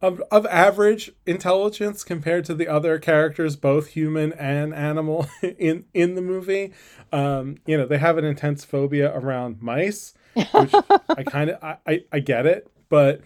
of, 0.00 0.20
of 0.32 0.46
average 0.46 1.12
intelligence 1.26 2.02
compared 2.02 2.44
to 2.46 2.54
the 2.54 2.66
other 2.66 2.98
characters, 2.98 3.54
both 3.54 3.88
human 3.88 4.32
and 4.32 4.74
animal, 4.74 5.28
in 5.42 5.84
in 5.92 6.14
the 6.14 6.22
movie. 6.22 6.72
Um, 7.12 7.58
you 7.66 7.76
know, 7.76 7.86
they 7.86 7.98
have 7.98 8.16
an 8.18 8.24
intense 8.24 8.64
phobia 8.64 9.14
around 9.14 9.60
mice 9.60 10.14
which 10.34 10.74
I 11.08 11.24
kind 11.24 11.50
of 11.50 11.62
I, 11.62 11.76
I, 11.86 12.04
I 12.12 12.20
get 12.20 12.46
it, 12.46 12.70
but 12.88 13.20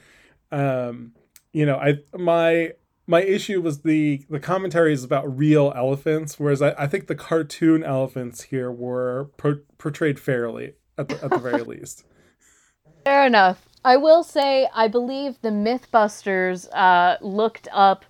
um, 0.51 1.13
you 1.53 1.67
know, 1.67 1.77
I 1.77 1.99
my 2.17 2.73
my 3.07 3.23
issue 3.23 3.61
was 3.61 3.83
the 3.83 4.25
the 4.29 4.41
commentary 4.41 4.93
is 4.93 5.05
about 5.05 5.37
real 5.37 5.73
elephants, 5.77 6.39
whereas 6.39 6.61
I, 6.61 6.73
I 6.73 6.87
think 6.87 7.07
the 7.07 7.15
cartoon 7.15 7.85
elephants 7.85 8.43
here 8.43 8.71
were 8.71 9.31
pro- 9.37 9.61
portrayed 9.79 10.19
fairly 10.19 10.75
at 10.99 11.09
the, 11.09 11.25
at 11.25 11.31
the 11.31 11.39
very 11.39 11.63
least. 11.65 12.05
Fair 13.05 13.25
enough. 13.25 13.69
I 13.85 13.97
will 13.97 14.25
say 14.25 14.69
I 14.75 14.89
believe 14.89 15.41
the 15.43 15.51
MythBusters 15.51 16.69
uh, 16.73 17.19
looked 17.21 17.69
up 17.73 18.05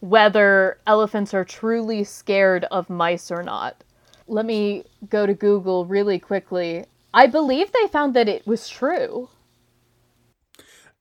whether 0.00 0.78
elephants 0.86 1.34
are 1.34 1.44
truly 1.44 2.04
scared 2.04 2.64
of 2.64 2.88
mice 2.88 3.30
or 3.30 3.42
not. 3.42 3.84
Let 4.26 4.46
me 4.46 4.84
go 5.10 5.26
to 5.26 5.34
Google 5.34 5.84
really 5.84 6.18
quickly 6.18 6.86
I 7.18 7.26
believe 7.26 7.72
they 7.72 7.88
found 7.88 8.14
that 8.14 8.28
it 8.28 8.46
was 8.46 8.68
true. 8.68 9.28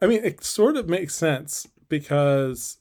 I 0.02 0.08
mean, 0.08 0.24
it 0.24 0.44
sort 0.44 0.76
of 0.76 0.90
makes 0.90 1.14
sense 1.14 1.68
because 1.90 2.80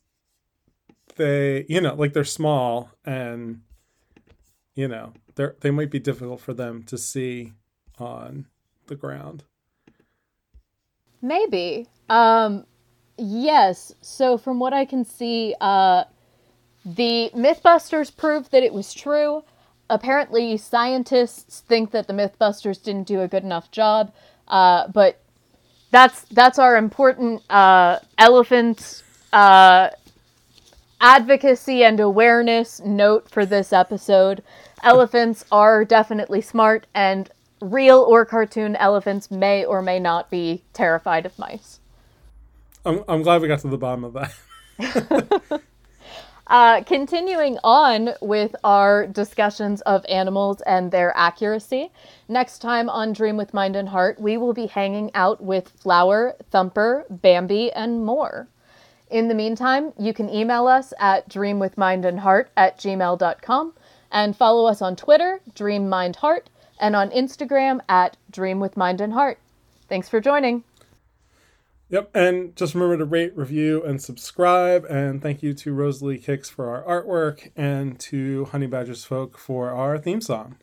they, 1.16 1.66
you 1.68 1.82
know, 1.82 1.94
like 1.94 2.14
they're 2.14 2.24
small 2.24 2.92
and 3.04 3.60
you 4.74 4.88
know, 4.88 5.12
they're 5.34 5.54
they 5.60 5.70
might 5.70 5.90
be 5.90 5.98
difficult 5.98 6.40
for 6.40 6.54
them 6.54 6.82
to 6.84 6.96
see 6.96 7.52
on 7.98 8.46
the 8.86 8.96
ground. 8.96 9.44
Maybe. 11.20 11.88
Um 12.08 12.64
yes, 13.18 13.92
so 14.00 14.38
from 14.38 14.58
what 14.58 14.72
I 14.72 14.86
can 14.86 15.04
see, 15.04 15.54
uh 15.60 16.04
the 16.86 17.30
Mythbusters 17.34 18.16
proved 18.16 18.50
that 18.52 18.62
it 18.62 18.72
was 18.72 18.94
true 18.94 19.44
apparently 19.88 20.56
scientists 20.56 21.60
think 21.60 21.90
that 21.90 22.06
the 22.06 22.12
mythbusters 22.12 22.82
didn't 22.82 23.06
do 23.06 23.20
a 23.20 23.28
good 23.28 23.44
enough 23.44 23.70
job 23.70 24.12
uh, 24.48 24.88
but 24.88 25.20
that's 25.90 26.22
that's 26.24 26.58
our 26.58 26.76
important 26.76 27.42
uh, 27.50 27.98
elephant 28.18 29.02
uh, 29.32 29.90
advocacy 31.00 31.84
and 31.84 32.00
awareness 32.00 32.80
note 32.80 33.28
for 33.30 33.46
this 33.46 33.72
episode. 33.72 34.42
Elephants 34.82 35.44
are 35.50 35.84
definitely 35.84 36.40
smart 36.40 36.86
and 36.94 37.30
real 37.60 37.98
or 37.98 38.24
cartoon 38.24 38.76
elephants 38.76 39.30
may 39.30 39.64
or 39.64 39.80
may 39.80 39.98
not 39.98 40.30
be 40.30 40.62
terrified 40.72 41.24
of 41.24 41.38
mice. 41.38 41.80
I'm, 42.84 43.02
I'm 43.08 43.22
glad 43.22 43.40
we 43.40 43.48
got 43.48 43.60
to 43.60 43.68
the 43.68 43.78
bottom 43.78 44.04
of 44.04 44.12
that 44.12 45.62
Uh, 46.46 46.80
continuing 46.84 47.58
on 47.64 48.10
with 48.20 48.54
our 48.62 49.06
discussions 49.08 49.80
of 49.80 50.06
animals 50.08 50.60
and 50.60 50.92
their 50.92 51.12
accuracy, 51.16 51.90
next 52.28 52.60
time 52.60 52.88
on 52.88 53.12
Dream 53.12 53.36
with 53.36 53.52
Mind 53.52 53.74
and 53.74 53.88
Heart, 53.88 54.20
we 54.20 54.36
will 54.36 54.52
be 54.52 54.66
hanging 54.66 55.10
out 55.12 55.40
with 55.42 55.70
Flower, 55.70 56.36
Thumper, 56.50 57.04
Bambi, 57.10 57.72
and 57.72 58.04
more. 58.06 58.46
In 59.10 59.26
the 59.26 59.34
meantime, 59.34 59.92
you 59.98 60.14
can 60.14 60.30
email 60.30 60.68
us 60.68 60.92
at 61.00 61.28
dreamwithmindandheart 61.28 62.46
at 62.56 62.78
gmail.com 62.78 63.72
and 64.12 64.36
follow 64.36 64.66
us 64.66 64.80
on 64.80 64.94
Twitter, 64.94 65.40
Dream 65.54 65.88
Mind 65.88 66.16
Heart, 66.16 66.48
and 66.78 66.94
on 66.94 67.10
Instagram 67.10 67.80
at 67.88 68.16
Dream 68.30 68.60
with 68.60 68.76
Mind 68.76 69.00
and 69.00 69.12
Heart. 69.12 69.38
Thanks 69.88 70.08
for 70.08 70.20
joining. 70.20 70.62
Yep, 71.88 72.10
and 72.14 72.56
just 72.56 72.74
remember 72.74 72.98
to 72.98 73.04
rate, 73.04 73.36
review, 73.36 73.84
and 73.84 74.02
subscribe. 74.02 74.84
And 74.86 75.22
thank 75.22 75.42
you 75.42 75.54
to 75.54 75.72
Rosalie 75.72 76.18
Kicks 76.18 76.50
for 76.50 76.68
our 76.68 77.02
artwork 77.04 77.52
and 77.54 77.98
to 78.00 78.46
Honey 78.46 78.66
Badgers 78.66 79.04
Folk 79.04 79.38
for 79.38 79.70
our 79.70 79.96
theme 79.96 80.20
song. 80.20 80.56